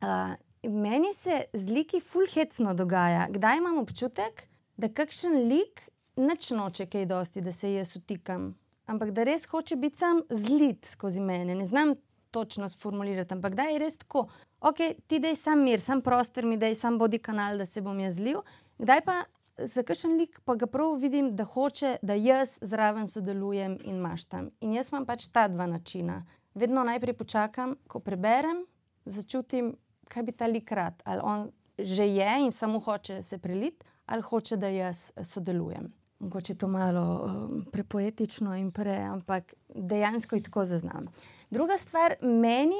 uh, 0.00 0.34
meni 0.68 1.14
se 1.14 1.44
z 1.52 1.70
liki 1.70 2.00
fulhecno 2.00 2.74
dogaja. 2.74 3.26
Kdaj 3.30 3.58
imam 3.58 3.78
občutek, 3.78 4.46
da 4.76 4.88
kakšen 4.88 5.34
lik 5.48 5.82
neč 6.16 6.50
noče 6.50 6.86
kaj 6.86 7.06
dosti, 7.06 7.40
da 7.40 7.52
se 7.52 7.72
jaz 7.72 7.96
utikam, 7.96 8.52
ampak 8.86 9.10
da 9.10 9.24
res 9.24 9.46
hoče 9.46 9.76
biti 9.76 9.98
sam 9.98 10.22
zlit 10.30 10.86
skozi 10.86 11.20
mene. 11.20 11.54
Ne 11.54 11.66
znam 11.66 11.94
točno 12.30 12.68
sformulirati, 12.68 13.34
ampak 13.34 13.54
da 13.54 13.62
je 13.62 13.78
res 13.78 13.96
tako. 13.96 14.26
Ok, 14.60 14.80
ti 15.06 15.18
daj 15.20 15.36
sam 15.36 15.64
mir, 15.64 15.80
sam 15.80 16.00
prostor 16.00 16.46
mi 16.46 16.56
daj, 16.56 16.74
sam 16.74 16.98
bodi 16.98 17.18
kanal, 17.18 17.58
da 17.58 17.66
se 17.66 17.80
bom 17.80 17.98
jaz 18.00 18.16
zlil. 18.16 18.40
Kdaj 18.78 19.00
pa 19.04 19.22
za 19.58 19.82
kakšen 19.82 20.16
lik 20.16 20.40
pa 20.44 20.54
ga 20.56 20.66
prav 20.66 20.94
vidim, 21.00 21.34
da 21.36 21.44
hoče, 21.44 21.96
da 22.02 22.14
jaz 22.14 22.56
zraven 22.60 23.08
sodelujem 23.08 23.78
in 23.84 24.00
maštam. 24.00 24.50
In 24.60 24.72
jaz 24.72 24.92
imam 24.92 25.06
pač 25.06 25.28
ta 25.28 25.48
dva 25.48 25.66
načina. 25.66 26.22
Vedno 26.54 26.84
najprej 26.84 27.16
počakam, 27.16 27.76
ko 27.88 28.00
preberem, 28.00 28.64
začutim, 29.04 29.74
kaj 30.12 30.22
bi 30.28 30.32
ta 30.36 30.46
lik 30.46 30.72
rad. 30.72 31.02
Ali 31.04 31.20
on 31.24 31.50
že 31.78 32.06
je 32.06 32.32
in 32.44 32.52
samo 32.52 32.78
hoče 32.80 33.22
se 33.22 33.38
preliti, 33.38 33.86
ali 34.06 34.22
hoče, 34.22 34.56
da 34.56 34.68
jaz 34.68 35.10
eh, 35.16 35.24
sodelujem. 35.24 35.92
Mogoče 36.18 36.52
je 36.52 36.58
to 36.58 36.68
malo 36.68 37.24
um, 37.24 37.64
prepoetično 37.72 38.54
in 38.54 38.70
pre, 38.70 38.96
ampak 38.96 39.54
dejansko 39.74 40.36
je 40.36 40.42
tako 40.42 40.64
zaznam. 40.64 41.06
Druga 41.50 41.78
stvar, 41.78 42.14
meni 42.22 42.78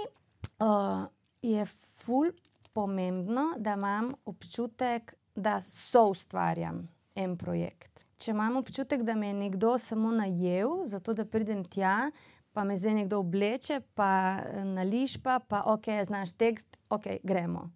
uh, 0.61 1.09
je 1.43 1.65
ful 1.67 2.31
pomembno, 2.73 3.55
da 3.59 3.73
imam 3.73 4.13
občutek, 4.25 5.15
da 5.35 5.61
so 5.61 6.05
ustvarjam 6.13 6.89
en 7.15 7.37
projekt. 7.37 8.05
Če 8.19 8.31
imam 8.31 8.57
občutek, 8.57 9.03
da 9.03 9.15
me 9.15 9.33
je 9.33 9.35
nekdo 9.35 9.79
samo 9.79 10.11
najel, 10.11 10.85
zato 10.87 11.15
da 11.15 11.25
pridem 11.25 11.65
tja, 11.65 12.11
pa 12.53 12.65
me 12.65 12.77
zdaj 12.77 12.95
nekdo 12.95 13.19
obleče, 13.25 13.81
pa 13.95 14.39
eh, 14.39 14.65
nališpa, 14.65 15.41
pa 15.49 15.63
ok, 15.73 15.93
znaš 16.07 16.33
tekst, 16.33 16.79
ok, 16.89 17.07
gremo. 17.23 17.71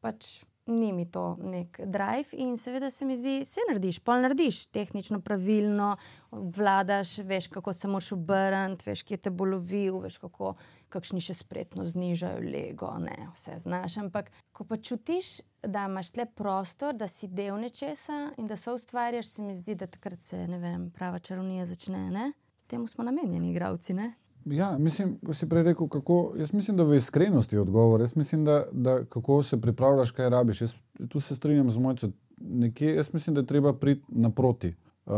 Pač 0.00 0.42
ni 0.66 0.92
mi 0.92 1.10
to 1.10 1.36
nek 1.42 1.80
drive 1.84 2.28
in 2.32 2.56
seveda 2.56 2.90
se 2.90 3.04
mi 3.04 3.16
zdi, 3.16 3.44
se 3.44 3.60
narediš, 3.68 3.98
pol 3.98 4.22
narediš, 4.22 4.66
tehnično 4.66 5.20
pravilno, 5.20 5.96
vladaš, 6.30 7.18
veš, 7.18 7.48
kako 7.48 7.72
se 7.72 7.88
moraš 7.88 8.12
obrniti, 8.12 8.86
veš, 8.86 9.02
kje 9.02 9.16
te 9.16 9.30
bo 9.30 9.44
lovil, 9.44 9.98
veš, 10.04 10.18
kako 10.22 10.54
kakšni 10.92 11.22
še 11.24 11.34
spretno 11.34 11.86
znižajo 11.88 12.44
lego, 12.44 12.92
ne, 13.02 13.16
vse 13.34 13.58
znaš. 13.64 13.96
Ampak, 14.04 14.30
ko 14.52 14.66
pa 14.68 14.76
čutiš, 14.76 15.40
da 15.62 15.86
imaš 15.88 16.12
tle 16.14 16.26
prostor, 16.26 16.94
da 16.94 17.08
si 17.08 17.30
del 17.32 17.58
nečesa 17.58 18.28
in 18.38 18.46
da 18.46 18.56
so 18.56 18.76
ustvarjaš, 18.76 19.34
se 19.34 19.42
mi 19.42 19.56
zdi, 19.56 19.74
da 19.74 19.90
takrat 19.90 20.22
se, 20.22 20.46
ne 20.46 20.60
vem, 20.62 20.90
prava 20.94 21.18
čarovnija 21.18 21.66
začne, 21.66 22.06
ne? 22.12 22.30
Temu 22.72 22.86
smo 22.86 23.04
namenjeni, 23.04 23.50
igravci, 23.50 23.94
ne? 23.94 24.12
Ja, 24.44 24.78
mislim, 24.78 25.18
si 25.32 25.48
prej 25.48 25.62
rekel, 25.62 25.88
kako. 25.88 26.32
Jaz 26.38 26.52
mislim, 26.52 26.76
da 26.76 26.82
v 26.82 26.96
iskrenosti 26.96 27.56
je 27.56 27.60
odgovor. 27.60 28.00
Jaz 28.00 28.16
mislim, 28.16 28.44
da, 28.44 28.64
da 28.72 29.04
kako 29.04 29.42
se 29.42 29.60
pripravljaš, 29.60 30.10
kaj 30.10 30.30
rabiš. 30.30 30.60
Jaz 30.60 30.74
tu 31.08 31.20
se 31.20 31.36
strinjam 31.36 31.70
z 31.70 31.78
mojcem. 31.78 32.12
Nekje, 32.36 32.94
jaz 32.94 33.14
mislim, 33.14 33.34
da 33.34 33.40
je 33.40 33.46
treba 33.46 33.72
priti 33.72 34.02
naproti. 34.08 34.74
Uh, 35.06 35.12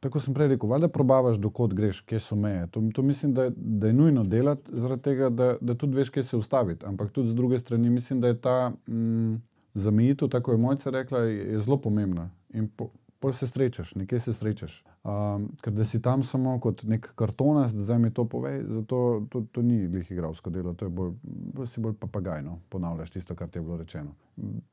tako 0.00 0.20
sem 0.20 0.34
prej 0.34 0.48
rekel, 0.48 0.68
valjda 0.68 0.88
probavaš, 0.88 1.36
dokot 1.36 1.74
greš, 1.74 2.00
kje 2.00 2.18
so 2.20 2.36
meje. 2.36 2.66
To, 2.66 2.82
to 2.94 3.02
mislim, 3.02 3.34
da 3.34 3.46
da 3.56 3.86
je 3.86 3.92
nujno 3.92 4.24
delati, 4.24 4.70
zaradi 4.72 5.02
tega, 5.02 5.28
da, 5.30 5.54
da 5.60 5.74
tudi 5.74 5.96
veš, 5.96 6.10
kje 6.10 6.22
se 6.22 6.36
ustaviti. 6.36 6.86
Ampak 6.86 7.12
tudi 7.12 7.28
z 7.28 7.34
druge 7.34 7.58
strani 7.58 7.90
mislim, 7.90 8.20
da 8.20 8.28
je 8.28 8.40
ta 8.40 8.72
mm, 8.88 9.36
zamejitev, 9.74 10.28
tako 10.28 10.52
je 10.52 10.58
mojca 10.58 10.90
rekla, 10.90 11.18
je, 11.18 11.38
je 11.52 11.60
zelo 11.60 11.80
pomembna. 11.80 12.30
In 12.54 12.68
po, 12.68 12.90
Pol 13.22 13.32
se 13.32 13.46
srečaš, 13.46 13.94
nekje 13.94 14.20
se 14.20 14.32
srečaš. 14.32 14.84
Um, 15.02 15.48
ker 15.58 15.72
da 15.74 15.84
si 15.84 15.98
tam 16.02 16.22
samo 16.22 16.60
kot 16.62 16.84
nek 16.86 17.08
kartonast, 17.18 17.74
da 17.74 17.82
zdaj 17.82 17.98
mi 17.98 18.10
to 18.14 18.24
povej, 18.24 18.60
zato 18.64 19.26
to, 19.30 19.40
to 19.52 19.62
ni 19.62 19.88
glih 19.88 20.10
igralsko 20.10 20.50
delo, 20.50 20.74
to 20.78 20.84
je 20.86 20.90
bolj, 20.94 21.10
bolj, 21.22 21.66
si 21.66 21.80
bolj 21.82 21.96
papagajno, 21.98 22.60
ponavljaš 22.70 23.10
tisto, 23.10 23.34
kar 23.34 23.48
ti 23.48 23.58
je 23.58 23.62
bilo 23.62 23.76
rečeno. 23.76 24.14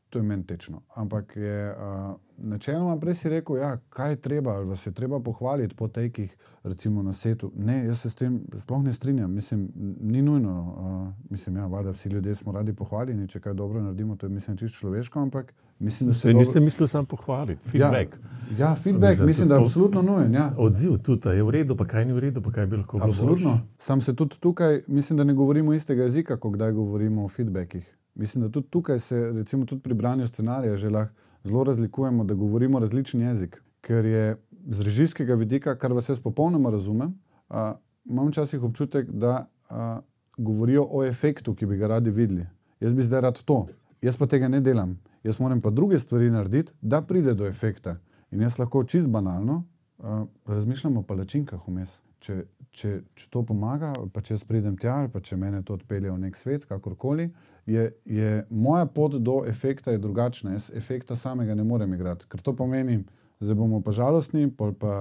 To 0.09 0.19
je 0.19 0.23
meni 0.23 0.43
tečno. 0.45 0.81
Ampak 0.95 1.33
je 1.35 1.71
uh, 1.71 2.13
načeloma 2.37 2.99
prej 2.99 3.13
si 3.13 3.29
rekel, 3.29 3.57
ja, 3.57 3.77
kaj 3.89 4.11
je 4.11 4.21
treba, 4.21 4.51
ali 4.55 4.69
vas 4.69 4.85
je 4.87 4.91
treba 4.91 5.19
pohvaliti 5.19 5.75
po 5.75 5.87
tekih, 5.87 6.35
recimo 6.63 7.03
na 7.03 7.13
setu. 7.13 7.51
Ne, 7.55 7.85
jaz 7.85 8.01
se 8.01 8.09
s 8.09 8.15
tem 8.15 8.39
sploh 8.61 8.83
ne 8.83 8.93
strinjam, 8.93 9.33
mislim, 9.33 9.71
ni 10.01 10.21
nujno. 10.21 10.75
Uh, 10.77 11.31
mislim, 11.31 11.57
ja, 11.57 11.65
valjda 11.65 11.91
vsi 11.91 12.09
ljudje 12.09 12.35
smo 12.35 12.51
radi 12.51 12.73
pohvaljeni, 12.73 13.27
če 13.27 13.39
kaj 13.39 13.53
dobro 13.53 13.81
naredimo, 13.81 14.15
to 14.15 14.25
je 14.25 14.29
mislim 14.29 14.57
čisto 14.57 14.77
človeško, 14.79 15.19
ampak 15.19 15.53
mislim, 15.79 16.07
da 16.07 16.13
se 16.13 16.21
Se 16.21 16.33
nisem 16.33 16.63
mislil 16.63 16.87
samo 16.87 17.05
pohvaliti, 17.05 17.69
feedback. 17.69 18.17
Ja, 18.57 18.67
ja 18.69 18.75
feedback, 18.75 19.19
mislim, 19.19 19.49
da 19.49 19.55
je 19.55 19.61
absolutno 19.61 20.01
nujen. 20.19 20.33
Ja. 20.33 20.53
Odziv 20.57 20.97
tudi, 21.03 21.29
je 21.29 21.43
v 21.43 21.49
redu, 21.49 21.75
pa 21.75 21.85
kaj 21.85 22.05
ni 22.05 22.13
v 22.13 22.19
redu, 22.19 22.41
pa 22.41 22.51
kaj 22.51 22.67
bi 22.67 22.77
lahko 22.77 22.97
bilo 22.97 23.09
Absolutno. 23.09 23.49
boljše. 23.49 23.63
Sam 23.77 24.01
se 24.01 24.15
tudi 24.15 24.39
tukaj, 24.39 24.81
mislim, 24.87 25.17
da 25.17 25.23
ne 25.23 25.33
govorimo 25.33 25.73
istega 25.73 26.03
jezika, 26.03 26.37
ko 26.39 26.49
kdaj 26.49 26.71
govorimo 26.71 27.25
o 27.25 27.27
feedbackih. 27.27 27.95
Mislim, 28.15 28.43
da 28.45 28.51
tudi 28.51 28.67
tukaj 28.69 28.99
se, 28.99 29.31
recimo 29.35 29.65
tudi 29.65 29.81
pri 29.81 29.93
branju 29.93 30.27
scenarija, 30.27 30.75
že 30.75 30.89
lahko 30.89 31.13
zelo 31.43 31.63
razlikujemo, 31.63 32.23
da 32.23 32.33
govorimo 32.33 32.79
različen 32.79 33.21
jezik. 33.21 33.63
Ker 33.81 34.05
je 34.05 34.37
z 34.69 34.81
režijskega 34.81 35.33
vidika, 35.33 35.75
kar 35.75 35.93
vas 35.93 36.09
jaz 36.09 36.19
popolnoma 36.19 36.69
razumem, 36.69 37.13
a, 37.49 37.75
imam 38.05 38.27
včasih 38.27 38.63
občutek, 38.63 39.11
da 39.11 39.45
a, 39.69 39.99
govorijo 40.37 40.87
o 40.91 41.03
efektu, 41.03 41.55
ki 41.55 41.65
bi 41.65 41.77
ga 41.77 41.87
radi 41.87 42.09
videli. 42.09 42.47
Jaz 42.79 42.93
bi 42.93 43.03
zdaj 43.03 43.21
rad 43.21 43.41
to, 43.43 43.67
jaz 44.01 44.17
pa 44.17 44.27
tega 44.27 44.47
ne 44.47 44.61
delam. 44.61 44.99
Jaz 45.23 45.39
moram 45.39 45.61
pa 45.61 45.69
druge 45.69 45.99
stvari 45.99 46.29
narediti, 46.29 46.73
da 46.81 47.01
pride 47.01 47.33
do 47.33 47.47
efekta. 47.47 47.97
In 48.31 48.41
jaz 48.41 48.59
lahko 48.59 48.83
čist 48.83 49.07
banalno 49.07 49.63
uh, 49.99 50.27
razmišljam 50.47 50.97
o 50.97 51.03
palačinkah 51.03 51.67
vmes. 51.67 51.99
Če, 52.19 52.41
če, 52.75 52.89
če 53.15 53.29
to 53.31 53.45
pomaga, 53.47 53.93
pa 54.13 54.21
če 54.21 54.33
jaz 54.33 54.43
pridem 54.47 54.75
tja, 54.79 55.05
pa 55.11 55.21
če 55.23 55.37
me 55.39 55.51
to 55.63 55.77
odpelje 55.77 56.11
v 56.11 56.19
nek 56.19 56.35
svet, 56.35 56.65
kakorkoli, 56.67 57.29
je, 57.69 57.85
je 58.05 58.31
moja 58.49 58.89
pot 58.91 59.15
do 59.23 59.43
efekta 59.47 59.95
drugačna. 59.97 60.57
Jaz 60.57 60.69
efekta 60.75 61.15
samega 61.15 61.55
ne 61.55 61.63
morem 61.63 61.93
igrati, 61.95 62.27
ker 62.27 62.43
to 62.43 62.55
pomeni, 62.59 62.99
zdaj 63.39 63.55
bomo 63.55 63.79
pa 63.85 63.93
žalostni, 63.95 64.49
pol 64.51 64.73
pa 64.75 64.93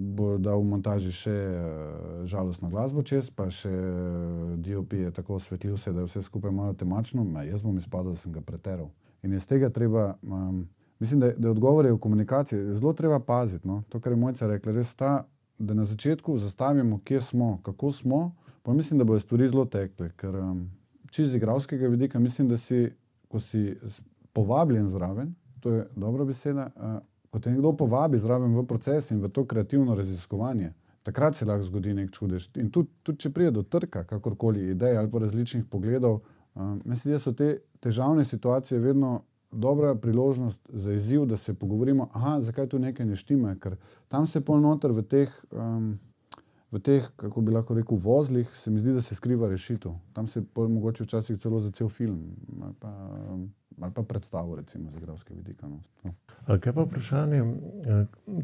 bo 0.00 0.34
dal 0.42 0.58
v 0.64 0.70
montaži 0.72 1.14
še 1.14 1.36
uh, 1.36 2.22
žalostno 2.26 2.72
glasbo 2.72 3.06
čez, 3.06 3.30
pa 3.30 3.46
še 3.46 3.70
uh, 3.70 4.54
DOP 4.58 4.98
je 4.98 5.14
tako 5.14 5.38
osvetlil 5.38 5.78
se, 5.78 5.94
da 5.94 6.02
je 6.02 6.10
vse 6.10 6.24
skupaj 6.26 6.50
malo 6.50 6.74
temačno, 6.74 7.22
ma, 7.22 7.46
jaz 7.46 7.62
bom 7.62 7.78
izpadel, 7.78 8.16
da 8.16 8.24
sem 8.26 8.34
ga 8.34 8.42
preteral. 8.42 8.90
In 9.22 9.38
iz 9.38 9.46
tega 9.46 9.70
treba. 9.70 10.16
Um, 10.26 10.66
Mislim, 10.98 11.20
da, 11.20 11.30
da 11.36 11.50
odgovor 11.50 11.86
je 11.86 11.92
v 11.92 11.98
komunikaciji. 11.98 12.72
Zelo 12.72 12.92
treba 12.92 13.20
paziti. 13.20 13.68
No? 13.68 13.82
To, 13.88 14.00
kar 14.00 14.12
je 14.12 14.16
mojca 14.16 14.46
rekla, 14.46 14.72
res 14.72 14.94
ta, 14.94 15.26
da 15.58 15.74
na 15.74 15.84
začetku 15.84 16.38
zastavimo, 16.38 17.00
kje 17.04 17.20
smo, 17.20 17.60
kako 17.62 17.92
smo. 17.92 18.34
Pa 18.62 18.72
mislim, 18.72 18.98
da 18.98 19.04
bodo 19.04 19.20
stvari 19.20 19.48
zelo 19.48 19.64
tekle. 19.64 20.10
Ker 20.16 20.36
um, 20.36 20.70
čez 21.10 21.34
igralskega 21.34 21.88
vidika 21.88 22.18
mislim, 22.18 22.48
da 22.48 22.56
si, 22.56 22.88
ko 23.28 23.40
si 23.40 23.76
povabljen 24.32 24.88
zraven, 24.88 25.34
to 25.60 25.72
je 25.72 25.86
dobra 25.96 26.24
beseda, 26.24 26.70
uh, 26.76 26.98
ko 27.30 27.38
te 27.38 27.50
nekdo 27.50 27.72
povabi 27.76 28.18
zraven 28.18 28.56
v 28.56 28.66
proces 28.66 29.10
in 29.10 29.20
v 29.20 29.28
to 29.28 29.44
kreativno 29.44 29.94
raziskovanje. 29.94 30.72
Takrat 31.02 31.36
se 31.36 31.44
lahko 31.44 31.62
zgodi 31.62 31.94
nek 31.94 32.10
čudež. 32.10 32.48
In 32.56 32.70
tudi, 32.70 32.90
tudi 33.02 33.18
če 33.18 33.30
pride 33.30 33.50
do 33.50 33.62
trka, 33.62 34.04
kakorkoli 34.04 34.70
idej 34.70 34.96
ali 34.98 35.10
pa 35.10 35.18
različnih 35.18 35.64
pogledov, 35.70 36.20
um, 36.54 36.80
mislim, 36.84 37.14
da 37.14 37.18
so 37.18 37.32
te 37.32 37.58
težavne 37.80 38.24
situacije 38.24 38.80
vedno 38.80 39.22
dobra 39.56 39.94
priložnost 39.94 40.60
za 40.68 40.92
izziv, 40.92 41.24
da 41.26 41.36
se 41.36 41.54
pogovorimo, 41.54 42.08
aha, 42.12 42.40
zakaj 42.40 42.68
tu 42.68 42.78
nekaj 42.78 43.06
ne 43.06 43.16
štima, 43.16 43.56
ker 43.60 43.76
tam 44.08 44.26
se 44.26 44.40
pol 44.44 44.60
noter 44.60 44.92
v 44.92 45.02
teh, 45.02 45.32
um, 45.52 45.96
v 46.70 46.80
teh, 46.80 47.08
kako 47.16 47.40
bi 47.40 47.54
lahko 47.54 47.74
rekel, 47.74 47.98
vozlih, 47.98 48.48
se 48.48 48.70
mi 48.70 48.78
zdi, 48.78 48.92
da 48.92 49.02
se 49.02 49.14
skriva 49.14 49.48
rešitev. 49.48 49.94
Tam 50.12 50.26
se 50.26 50.44
pol 50.44 50.68
mogoče 50.68 51.04
včasih 51.04 51.38
celo 51.38 51.60
za 51.60 51.70
cel 51.70 51.88
film 51.88 52.20
ali 52.62 52.74
pa, 52.80 52.92
ali 53.80 53.92
pa 53.92 54.02
predstavo, 54.02 54.56
recimo, 54.56 54.90
z 54.90 54.98
igralskega 54.98 55.40
vidika. 55.40 55.68
No. 55.68 55.80
A 56.46 56.58
Kaj 56.58 56.72
pa 56.72 56.82
vprašanje, 56.82 57.44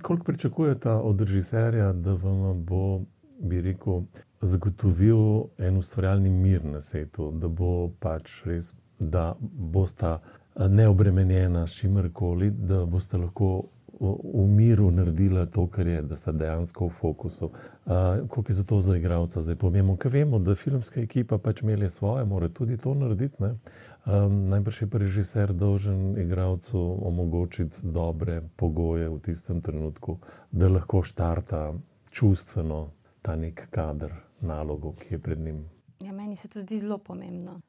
koliko 0.03 0.25
pričakujete 0.25 0.91
od 0.91 1.21
režiserja, 1.21 1.93
da 1.93 2.15
vam 2.15 2.65
bo, 2.65 3.01
bi 3.41 3.61
rekel, 3.61 4.03
zagotovil 4.41 5.51
en 5.59 5.77
ustvarjalni 5.77 6.31
mir 6.31 6.65
na 6.65 6.81
svetu, 6.81 7.31
da 7.31 7.49
bo 7.49 7.91
pač 7.99 8.43
res, 8.47 8.75
da 8.99 9.35
bosta 9.41 10.21
neobremenjena 10.57 11.67
s 11.67 11.75
čimerkoli, 11.81 12.51
da 12.51 12.85
boste 12.87 13.17
lahko 13.17 13.63
v 14.03 14.47
miru 14.49 14.91
naredila 14.91 15.47
to, 15.47 15.67
kar 15.67 15.87
je, 15.87 16.03
da 16.03 16.17
sta 16.17 16.33
dejansko 16.33 16.87
v 16.87 16.91
fokusu. 16.91 17.47
Uh, 17.47 17.93
Kako 18.29 18.43
je 18.49 18.55
za 18.55 18.65
to 18.65 18.81
za 18.81 18.97
igralca 18.97 19.43
zdaj 19.43 19.57
pomembno? 19.57 19.97
Ker 19.97 20.11
vemo, 20.11 20.39
da 20.39 20.55
filmska 20.55 21.01
ekipa 21.01 21.39
pač 21.39 21.63
melje 21.63 21.91
svoje, 21.91 22.25
mora 22.25 22.49
tudi 22.49 22.77
to 22.77 22.95
narediti. 22.95 23.37
Um, 23.43 24.49
najbrž 24.49 24.83
je 24.83 24.91
pa 24.91 24.99
režiser 24.99 25.53
dolžen 25.53 26.19
igralcu 26.19 26.81
omogočiti 27.07 27.79
dobre 27.83 28.43
pogoje 28.57 29.09
v 29.09 29.21
tistem 29.23 29.61
trenutku, 29.61 30.19
da 30.51 30.69
lahko 30.69 31.03
štarta 31.03 31.73
čustveno 32.11 32.91
ta 33.23 33.37
nek 33.37 33.69
kader, 33.71 34.13
nalogo, 34.41 34.93
ki 34.93 35.15
je 35.15 35.19
pred 35.19 35.39
njim. 35.39 35.65
Ja, 36.01 36.13
meni 36.13 36.37
se 36.37 36.49
to 36.49 36.61
zdi 36.61 36.79
zelo 36.79 36.99
pomembno. 36.99 37.61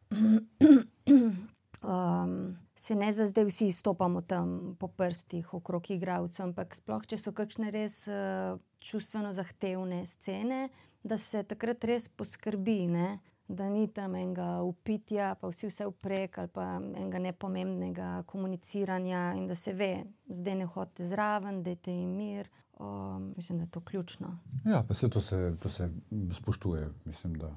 Um, 1.84 2.56
se 2.76 2.96
ne 2.96 3.14
zdaj 3.14 3.46
vsi 3.46 3.72
stopamo 3.72 4.22
tam 4.22 4.76
po 4.80 4.88
prstih 4.88 5.54
okrog 5.54 5.92
igralcev, 5.92 6.50
ampak 6.50 6.76
sploh, 6.76 7.06
če 7.08 7.20
so 7.20 7.36
kakšne 7.36 7.72
res 7.72 8.08
uh, 8.08 8.58
čustveno 8.84 9.34
zahtevne 9.34 10.06
scene, 10.06 10.68
da 11.04 11.18
se 11.18 11.44
takrat 11.44 11.84
res 11.84 12.10
poskrbi, 12.10 12.80
ne? 12.88 13.20
da 13.48 13.70
ni 13.70 13.88
tam 13.92 14.16
enega 14.16 14.62
upitja, 14.64 15.34
pa 15.36 15.50
vsi 15.52 15.68
vse 15.68 15.86
uprek 15.90 16.38
ali 16.40 16.50
pa 16.54 16.68
enega 16.80 17.20
nepomembnega 17.20 18.24
komuniciranja 18.28 19.34
in 19.38 19.48
da 19.48 19.56
se 19.56 19.74
ve, 19.74 19.92
zdaj 20.28 20.56
ne 20.56 20.66
hodite 20.66 21.08
zraven, 21.08 21.62
dajte 21.64 21.92
jim 21.92 22.16
mir. 22.18 22.50
Um, 22.84 23.34
mislim, 23.38 23.58
da 23.58 23.64
je 23.64 23.70
to 23.70 23.82
ključno. 23.82 24.38
Ja, 24.66 24.84
pa 24.88 24.94
se 24.94 25.10
to, 25.10 25.22
se 25.22 25.58
to 25.64 25.70
se 25.70 25.90
spoštuje, 26.32 26.90
mislim, 27.06 27.34
da, 27.34 27.56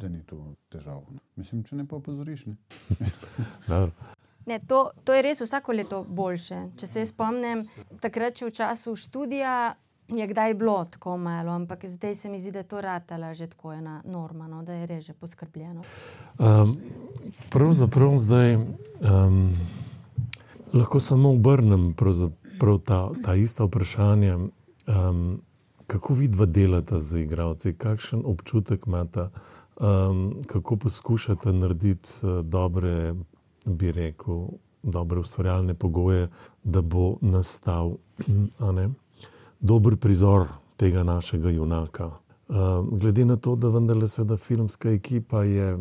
da 0.00 0.08
ni 0.08 0.22
to 0.22 0.54
težava. 0.68 1.02
Mislim, 1.36 1.62
če 1.64 1.76
ne 1.76 1.88
pa 1.88 1.96
opozoriš. 1.96 2.46
Ne, 4.46 4.58
to, 4.58 4.90
to 5.04 5.14
je 5.14 5.22
res 5.22 5.40
vsako 5.40 5.72
leto 5.72 5.98
boljše. 6.08 6.56
Če 6.80 6.86
se 6.86 7.02
spomnim, 7.06 7.60
takrat, 8.00 8.34
če 8.34 8.46
v 8.48 8.54
času 8.56 8.94
študija 8.96 9.74
je 10.08 10.26
kdaj 10.26 10.54
bilo 10.54 10.78
tako 10.90 11.16
malo, 11.16 11.52
ampak 11.52 11.84
zdaj 11.86 12.14
se 12.14 12.30
mi 12.30 12.40
zdi, 12.40 12.50
da 12.50 12.64
je 12.64 12.68
to 12.72 12.80
ratala 12.80 13.34
že 13.34 13.46
tako 13.46 13.72
ena 13.72 14.00
norma, 14.04 14.48
no, 14.48 14.62
da 14.62 14.72
je 14.72 14.86
res 14.86 15.04
že 15.04 15.12
poskrbljeno. 15.12 15.84
Um, 16.38 16.72
pravzaprav 17.52 18.16
zdaj 18.16 18.56
um, 18.56 19.52
lahko 20.72 21.00
samo 21.00 21.30
obrnem 21.30 21.94
ta, 22.84 23.10
ta 23.24 23.34
ista 23.34 23.64
vprašanja. 23.64 24.38
Um, 24.90 25.40
kako 25.86 26.14
vidva 26.14 26.46
delata 26.46 26.98
z 27.00 27.20
igravci, 27.20 27.72
kakšen 27.72 28.22
občutek 28.24 28.86
imata, 28.86 29.30
um, 29.80 30.42
kako 30.46 30.76
poskušate 30.76 31.52
narediti 31.52 32.08
uh, 32.22 32.44
dobre 32.44 33.14
bi 33.66 33.92
rekel, 33.92 34.46
dobre 34.82 35.20
ustvarjalne 35.20 35.74
pogoje, 35.74 36.28
da 36.64 36.80
bo 36.80 37.16
nastal 37.20 37.96
ne, 38.72 38.90
dober 39.60 39.96
prizor 39.96 40.46
tega 40.76 41.02
našega 41.02 41.50
junaka. 41.50 42.10
Uh, 42.48 42.56
glede 42.98 43.24
na 43.24 43.36
to, 43.36 43.54
da 43.56 43.68
vendarle 43.68 44.08
sveda 44.08 44.36
filmska 44.36 44.90
ekipa 44.90 45.42
je 45.42 45.78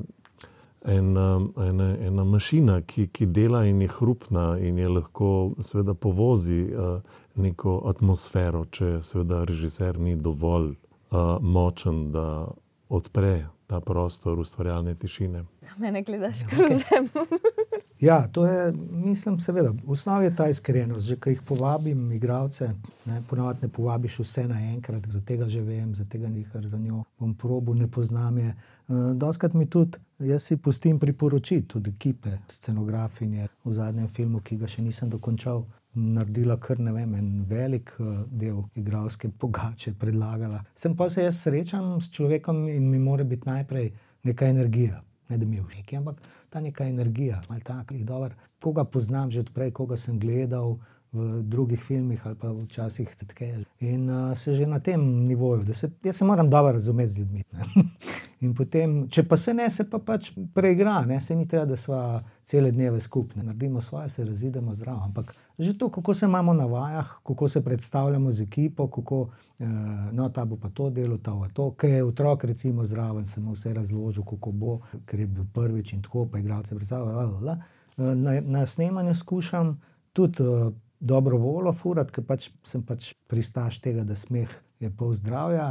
ena, 0.85 1.41
ena, 1.69 1.97
ena 1.97 2.23
mašina, 2.23 2.81
ki, 2.81 3.07
ki 3.07 3.25
dela 3.25 3.65
in 3.65 3.81
je 3.81 3.87
hrupna 3.87 4.57
in 4.59 4.77
je 4.77 4.89
lahko 4.89 5.51
seveda 5.61 5.93
povozi 5.93 6.61
uh, 6.73 7.01
neko 7.35 7.81
atmosfero, 7.89 8.65
če 8.65 8.99
seveda 9.01 9.43
režiser 9.45 9.99
ni 9.99 10.15
dovolj 10.15 10.73
uh, 10.73 11.37
močen, 11.41 12.11
da 12.11 12.47
odpre 12.89 13.47
ta 13.69 13.79
prostor 13.85 14.39
ustvarjalne 14.39 14.95
tišine. 14.95 15.43
Mene 15.77 16.01
gledaš 16.01 16.43
kruzem. 16.49 17.09
Ja, 17.99 18.27
to 18.27 18.45
je, 18.45 18.73
mislim, 18.91 19.39
seveda, 19.39 19.73
v 19.85 19.91
osnovi 19.91 20.25
je 20.25 20.35
ta 20.35 20.47
iskrenost. 20.49 21.07
Že 21.07 21.15
ko 21.15 21.29
jih 21.29 21.41
povabim, 21.41 22.11
igravce, 22.11 22.69
ponovadi 23.29 23.59
ne 23.61 23.69
povabiš 23.69 24.19
vse 24.19 24.45
naenkrat, 24.47 25.07
za 25.07 25.21
tega 25.21 25.49
že 25.49 25.61
vem, 25.61 25.95
za 25.95 26.05
tega 26.05 26.29
nekaj 26.29 26.61
za 26.61 26.77
njo 26.77 27.03
bom 27.19 27.35
probo, 27.35 27.73
ne 27.73 27.91
poznam 27.91 28.37
je. 28.37 28.55
Uh, 28.87 29.11
Doskrat 29.15 29.53
mi 29.53 29.65
tudi, 29.65 29.99
jaz 30.19 30.43
si 30.43 30.57
pustim 30.57 30.99
priporočiti, 30.99 31.67
tudi 31.67 31.89
ekipe, 31.89 32.37
scenografinje 32.47 33.47
v 33.63 33.73
zadnjem 33.73 34.07
filmu, 34.07 34.39
ki 34.39 34.57
ga 34.57 34.67
še 34.67 34.81
nisem 34.81 35.09
dokončal. 35.09 35.65
Naredila 35.99 36.55
kar 36.61 36.79
ne 36.79 36.93
vem, 36.95 37.13
en 37.19 37.29
velik 37.47 37.91
uh, 37.99 38.21
del 38.31 38.61
igralske 38.79 39.29
pogače, 39.29 39.93
predlagala. 39.99 40.61
Sem 40.75 40.95
pa 40.97 41.09
se 41.09 41.25
jaz 41.25 41.41
srečam 41.43 41.97
s 42.01 42.11
človekom 42.15 42.67
in 42.71 42.89
mi 42.89 42.99
mora 42.99 43.23
biti 43.27 43.49
najprej 43.49 43.91
neka 44.23 44.47
energija, 44.47 45.01
ne 45.29 45.37
da 45.37 45.45
mi 45.45 45.59
je 45.59 45.65
všeč, 45.67 45.93
ampak 45.99 46.21
ta 46.49 46.61
neka 46.63 46.87
energija, 46.87 47.41
ali 47.47 47.61
tako, 47.61 47.93
ki 47.93 48.03
je 48.03 48.07
dobro. 48.07 48.35
Koga 48.63 48.85
poznam 48.85 49.31
že 49.31 49.43
odprej, 49.43 49.73
koga 49.75 49.97
sem 49.97 50.19
gledal 50.19 50.77
v 51.11 51.41
drugih 51.41 51.81
filmih 51.81 52.27
ali 52.27 52.35
pa 52.35 52.51
včasih 52.51 53.15
citke. 53.15 53.63
In 53.79 54.09
uh, 54.09 54.37
se 54.37 54.53
že 54.53 54.65
na 54.67 54.79
tem 54.79 55.23
nivoju, 55.25 55.63
da 55.63 55.73
se, 55.73 55.89
se 56.11 56.25
moram 56.25 56.49
dobro 56.49 56.71
razumeti 56.71 57.11
z 57.11 57.17
ljudmi. 57.17 57.43
Potem, 58.57 59.09
če 59.09 59.23
pa 59.27 59.37
se 59.37 59.53
ne, 59.53 59.65
se 59.69 59.83
pa 59.89 59.99
pač 59.99 60.29
preigra, 60.53 61.01
ne? 61.05 61.19
se 61.21 61.35
ni 61.35 61.47
treba, 61.47 61.65
da 61.65 61.77
smo 61.77 62.21
cele 62.43 62.71
dneve 62.71 63.01
skupaj, 63.01 63.43
naredimo 63.43 63.81
svoje, 63.81 64.09
se 64.09 64.25
razidemo 64.25 64.75
zdravo. 64.75 65.01
Ampak 65.05 65.33
že 65.59 65.77
to, 65.77 65.89
kako 65.89 66.13
se 66.13 66.25
imamo 66.25 66.53
na 66.53 66.65
vajah, 66.65 67.19
kako 67.27 67.47
se 67.47 67.63
predstavljamo 67.63 68.31
z 68.31 68.41
ekipo, 68.41 68.87
kako 68.87 69.29
eh, 69.59 69.65
no, 70.11 70.29
ta 70.29 70.45
bo 70.45 70.55
pa 70.55 70.69
to 70.69 70.89
delo, 70.89 71.17
ta 71.17 71.33
bo 71.33 71.49
to, 71.53 71.71
ker 71.71 71.89
je 71.89 72.03
otrok, 72.03 72.43
recimo, 72.43 72.85
zraven, 72.85 73.25
sem 73.25 73.51
vse 73.51 73.73
razložil, 73.73 74.23
kako 74.23 74.51
bo, 74.51 74.79
ker 75.05 75.19
je 75.19 75.27
bil 75.27 75.45
prvič 75.53 75.93
in 75.93 76.01
tako, 76.01 76.27
pa 76.31 76.39
igralce 76.39 76.75
predstavljajo. 76.75 77.57
Na, 77.97 78.41
na 78.41 78.65
snemanju 78.65 79.15
skušam 79.15 79.81
tudi. 80.13 80.43
Eh, 80.43 80.71
dobro 80.99 81.37
voljo 81.37 81.73
furati, 81.73 82.13
ker 82.13 82.25
pač 82.27 82.49
sem 82.63 82.83
pač 82.85 83.13
pristaš 83.27 83.81
tega, 83.81 84.03
da 84.03 84.15
smeh 84.15 84.49
je 84.79 84.91
pol 84.91 85.13
zdravja, 85.13 85.69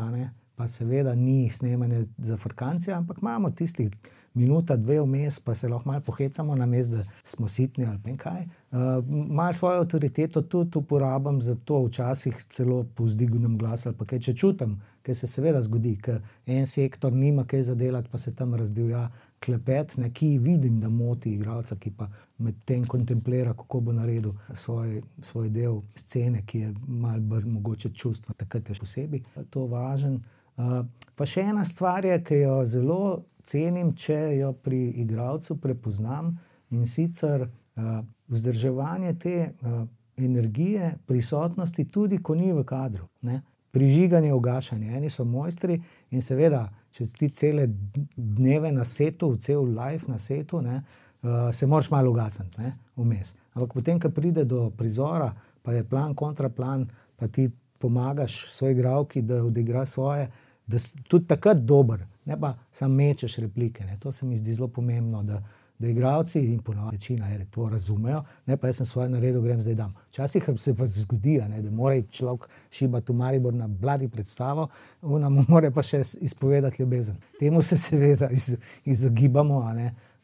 pa 0.58 0.66
seveda 0.68 1.14
ni 1.14 1.50
snemanje 1.54 2.06
za 2.18 2.36
frkancije, 2.36 2.94
ampak 2.94 3.20
imamo 3.22 3.50
tistih 3.50 3.92
minuta, 4.34 4.76
dve 4.76 5.00
vmes, 5.00 5.40
pa 5.40 5.54
se 5.54 5.68
lahko 5.68 5.88
malo 5.88 6.00
pohecamo 6.00 6.54
na 6.54 6.66
mestu, 6.66 6.96
da 6.96 7.04
smo 7.22 7.48
sitni 7.48 7.86
ali 7.86 8.16
kaj. 8.16 8.42
Uh, 8.70 8.78
Malo 9.08 9.52
svojo 9.52 9.80
avtoriteto 9.80 10.42
tudi 10.42 10.78
uporabljam 10.78 11.40
za 11.40 11.54
to, 11.64 11.84
včasih 11.84 12.44
celo 12.48 12.84
povzdignem 12.94 13.58
glas 13.58 13.86
ali 13.86 14.06
kaj, 14.06 14.20
če 14.20 14.34
čutim, 14.34 14.80
kaj 15.02 15.14
se 15.14 15.26
seveda 15.26 15.62
zgodi, 15.62 15.96
ker 16.02 16.20
en 16.46 16.66
sektor 16.66 17.12
nima 17.12 17.46
kaj 17.46 17.62
zadelati, 17.62 18.08
pa 18.12 18.18
se 18.18 18.34
tam 18.34 18.54
razdivja 18.54 19.08
klepet, 19.40 19.96
neki 19.96 20.38
vidim, 20.38 20.80
da 20.80 20.88
moti 20.88 21.32
igralca, 21.34 21.76
ki 21.76 21.92
pa 21.96 22.08
medtem 22.38 22.86
kontemplira, 22.86 23.54
kako 23.54 23.80
bo 23.80 23.92
naredil 23.92 24.32
svoj, 24.54 25.02
svoj 25.22 25.50
del 25.50 25.80
scene, 25.94 26.42
ki 26.46 26.60
je 26.60 26.74
malo 26.86 27.20
bolj 27.20 27.46
mogoče 27.46 27.92
čustva, 27.94 28.34
takrat 28.34 28.68
je 28.68 28.78
posebej 28.80 29.22
to 29.50 29.66
važen. 29.66 30.20
Uh, 30.58 30.80
pa 31.14 31.26
še 31.26 31.46
ena 31.52 31.64
stvar 31.64 32.04
je, 32.04 32.16
ki 32.24 32.40
jo 32.42 32.54
zelo 32.66 33.02
cenim, 33.46 33.94
če 33.94 34.18
jo 34.38 34.52
pri 34.62 34.88
igralcu 35.04 35.58
prepoznam 35.62 36.34
in 36.74 36.86
sicer 36.86 37.46
uh, 37.46 38.00
vzdrževanje 38.28 39.14
te 39.22 39.36
uh, 39.46 39.84
energije, 40.18 40.96
prisotnosti, 41.06 41.84
tudi 41.84 42.18
ko 42.22 42.34
ni 42.34 42.52
v 42.52 42.64
kadru. 42.66 43.06
Ne? 43.22 43.42
Prižiganje, 43.70 44.32
ugašanje. 44.32 44.96
Eni 44.96 45.10
so 45.10 45.24
mojstri 45.24 45.80
in 46.10 46.22
seveda 46.22 46.68
če 46.98 47.06
si 47.06 47.28
cele 47.30 47.68
dneve 48.16 48.72
na 48.72 48.84
setu, 48.84 49.34
cel 49.36 49.68
life 49.76 50.10
na 50.10 50.18
setu, 50.18 50.60
ne, 50.64 50.80
uh, 51.22 51.48
se 51.54 51.66
moraš 51.66 51.90
malo 51.90 52.10
ugasniti, 52.10 52.72
vmes. 52.96 53.34
Ampak 53.54 53.76
potem, 53.76 54.00
ko 54.00 54.10
pride 54.14 54.44
do 54.48 54.68
prizora, 54.74 55.30
pa 55.62 55.76
je 55.76 55.84
plan, 55.84 56.14
kontraplan, 56.18 56.86
pa 57.16 57.28
ti 57.28 57.48
pomagaš 57.78 58.46
svoj 58.50 58.74
igravki, 58.74 59.22
da 59.22 59.44
odigra 59.44 59.84
svoje, 59.86 60.28
da 60.66 60.78
si 60.78 60.98
tudi 61.08 61.28
takrat 61.30 61.62
dober, 61.64 62.02
ne 62.28 62.36
pa 62.40 62.54
samo 62.72 62.98
mečeš 62.98 63.38
replike. 63.44 63.86
Ne. 63.86 63.96
To 64.02 64.12
se 64.12 64.26
mi 64.26 64.36
zdi 64.36 64.52
zelo 64.52 64.68
pomembno 64.68 65.22
da 65.22 65.38
igravci 65.86 66.40
in 66.40 66.58
ponovno 66.62 66.90
večina 66.90 67.28
je 67.28 67.46
to 67.50 67.68
razumejo, 67.68 68.24
ne 68.46 68.56
pa 68.56 68.66
jaz 68.66 68.76
sem 68.76 68.86
svoje 68.86 69.08
naredil, 69.08 69.42
grem 69.42 69.62
zdaj 69.62 69.74
dam. 69.74 69.94
Včasih 70.08 70.48
se 70.56 70.74
pa 70.76 70.86
zgodi, 70.86 71.38
ne, 71.48 71.62
da 71.62 71.70
mora 71.70 72.02
človek 72.10 72.48
šibati 72.70 73.12
v 73.12 73.16
Maribor 73.16 73.54
na 73.54 73.68
bladi 73.68 74.08
predstavo, 74.08 74.68
nam 75.02 75.44
mora 75.48 75.70
pa 75.70 75.82
še 75.82 76.02
izpovedati 76.20 76.82
ljubezen. 76.82 77.16
Temu 77.38 77.62
se 77.62 77.76
seveda 77.76 78.30
iz, 78.30 78.56
izogibamo, 78.84 79.62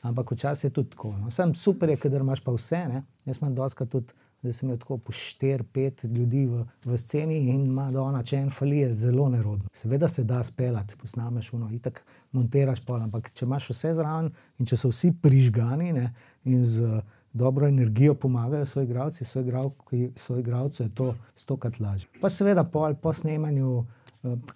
ampak 0.03 0.31
včasih 0.31 0.69
je 0.69 0.75
tudi 0.75 0.91
tako. 0.91 1.17
No. 1.17 1.31
Sam 1.31 1.55
super 1.55 1.89
je, 1.89 1.97
ker 1.97 2.13
imaš 2.13 2.41
pa 2.41 2.53
vse, 2.53 2.85
ne. 2.89 3.03
jaz 3.25 3.39
imam 3.39 3.55
doska 3.55 3.87
tudi 3.87 4.13
da 4.45 4.53
sem 4.53 4.69
imel 4.69 4.79
tako 4.79 4.99
po 4.99 5.13
4-5 5.13 6.07
ljudi 6.17 6.47
v, 6.47 6.65
v 6.85 6.99
sceni 6.99 7.39
in 7.55 7.65
ima 7.65 7.91
do 7.93 8.03
ona, 8.05 8.23
če 8.23 8.37
en 8.43 8.51
fali, 8.53 8.79
je 8.83 8.95
zelo 8.95 9.29
nerodno. 9.33 9.71
Seveda 9.73 10.09
se 10.09 10.25
da 10.25 10.43
speljati, 10.45 10.99
posnameš 11.01 11.53
uno, 11.57 11.71
itak 11.73 12.05
montiraš 12.33 12.85
pol, 12.85 13.01
ampak 13.07 13.33
če 13.33 13.47
imaš 13.49 13.71
vse 13.73 13.95
zraven 13.97 14.31
in 14.59 14.69
če 14.69 14.77
so 14.77 14.93
vsi 14.93 15.15
prižgani 15.23 15.93
ne, 15.97 16.11
in 16.45 16.65
z 16.65 17.01
dobro 17.33 17.67
energijo 17.69 18.15
pomagajo 18.15 18.67
svojim 18.67 18.91
igralcem, 18.91 19.27
svojim 20.17 20.41
igralcem 20.41 20.87
je 20.87 20.95
to 20.95 21.15
stokrat 21.35 21.81
lažje. 21.81 22.09
Pa 22.21 22.31
seveda 22.31 22.65
pol 22.65 22.95
po 22.95 23.13
snemanju. 23.13 23.85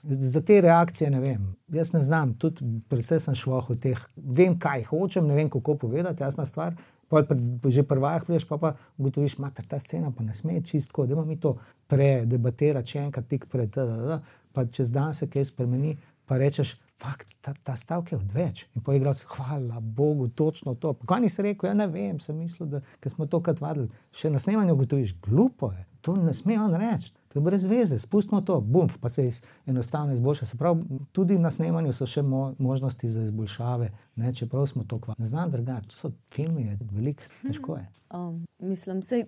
Za 0.03 0.41
te 0.41 0.61
reakcije 0.61 1.11
ne 1.11 1.21
vem. 1.21 1.57
Jaz 1.69 1.93
ne 1.93 2.03
znam, 2.03 2.35
tudi 2.41 2.65
predvsem 2.89 3.21
sem 3.21 3.35
šlo 3.37 3.61
v 3.69 3.77
teh, 3.77 4.01
vem, 4.17 4.57
kaj 4.59 4.87
hočem, 4.89 5.27
ne 5.29 5.37
vem, 5.37 5.51
kako 5.53 5.77
povedati, 5.85 6.23
jasna 6.23 6.47
stvar. 6.49 6.77
Pol 7.09 7.25
pred, 7.25 7.41
že 7.73 7.85
prvajah 7.89 8.25
priješ, 8.25 8.45
pa 8.49 8.59
pa 8.61 8.75
ugotoviš, 8.97 9.39
da 9.41 9.65
ta 9.69 9.79
scena 9.81 10.13
pa 10.13 10.25
ne 10.25 10.35
sme 10.35 10.61
čistko, 10.61 11.07
da 11.07 11.25
mi 11.25 11.41
to 11.41 11.57
predebatirati 11.89 12.91
še 12.91 13.05
enkrat 13.07 13.29
tik 13.29 13.47
pred, 13.49 13.73
da, 13.73 13.85
da, 13.85 13.97
da, 13.97 14.19
pa 14.53 14.67
čez 14.67 14.93
dan 14.93 15.15
se 15.15 15.29
kaj 15.29 15.49
spremeni, 15.49 15.97
pa 16.29 16.37
rečeš, 16.37 16.75
fakt, 17.01 17.37
ta, 17.41 17.55
ta 17.65 17.77
stavek 17.77 18.13
je 18.13 18.19
odveč. 18.19 18.67
In 18.77 18.85
poigral 18.85 19.17
si, 19.17 19.25
hvala 19.29 19.81
Bogu, 19.81 20.29
točno 20.29 20.75
to. 20.75 20.93
Kaj 21.09 21.25
nisi 21.25 21.45
rekel, 21.45 21.71
ja 21.71 21.77
ne 21.79 21.89
vem, 21.89 22.21
sem 22.21 22.37
mislil, 22.37 22.69
da 22.69 23.11
smo 23.11 23.27
to 23.27 23.41
kad 23.45 23.61
vadili. 23.65 23.89
Še 24.13 24.33
na 24.33 24.41
snemanju 24.43 24.77
ugotoviš, 24.77 25.17
glupo 25.25 25.73
je, 25.73 25.87
to 26.05 26.17
ne 26.21 26.37
sme 26.37 26.61
on 26.61 26.77
reči. 26.77 27.15
To 27.29 27.39
je 27.39 27.43
brez 27.43 27.65
veze, 27.67 27.99
spustimo 27.99 28.41
to, 28.41 28.61
bum, 28.61 28.89
pa 29.01 29.09
se 29.09 29.27
iz, 29.27 29.43
enostavno 29.67 30.13
izboljša. 30.13 30.47
Se 30.47 30.59
pravi, 30.59 30.83
tudi 31.13 31.39
na 31.39 31.51
snemanju 31.51 31.93
so 31.93 32.07
še 32.07 32.23
mo 32.23 32.55
možnosti 32.59 33.09
za 33.09 33.23
izboljšave, 33.23 33.91
ne, 34.17 34.35
čeprav 34.35 34.67
smo 34.67 34.85
to 34.85 35.01
kvaliteti. 35.01 35.23
Ne 35.23 35.29
znam 35.29 35.51
drugače, 35.51 35.89
to 35.89 35.97
so 35.97 36.13
filmi, 36.33 36.67
je 36.67 36.79
veliko, 36.93 37.23
težko 37.43 37.77
je. 37.77 37.89
Um, 38.15 38.47
mislim, 38.59 39.01
je 39.11 39.27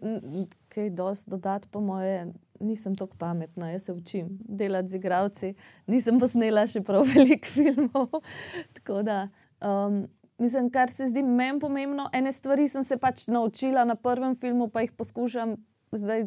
kaj 0.68 0.90
dosti 0.90 1.30
dodati, 1.30 1.68
po 1.68 1.80
moje, 1.80 2.32
nisem 2.60 2.96
tako 2.96 3.16
pametna, 3.18 3.70
jaz 3.70 3.82
se 3.82 3.92
učim 3.92 4.38
delati 4.48 4.88
z 4.88 4.94
igravci, 4.94 5.54
nisem 5.86 6.20
pa 6.20 6.28
snela 6.28 6.66
še 6.66 6.80
prav 6.80 7.04
veliko 7.14 7.48
filmov. 7.48 8.08
tako 8.80 9.02
da. 9.02 9.28
Um, 9.60 10.06
Mislim, 10.40 10.70
kar 10.72 10.88
se 10.88 11.04
zdi 11.06 11.20
meni 11.22 11.60
pomembno, 11.60 12.06
ene 12.16 12.30
stvari 12.32 12.64
sem 12.68 12.84
se 12.84 12.96
pač 12.96 13.26
naučila 13.28 13.82
na 13.84 13.94
prvem 13.94 14.32
filmu, 14.36 14.70
pa 14.72 14.80
jih 14.80 14.92
poskušam 14.96 15.52
zdaj 15.92 16.26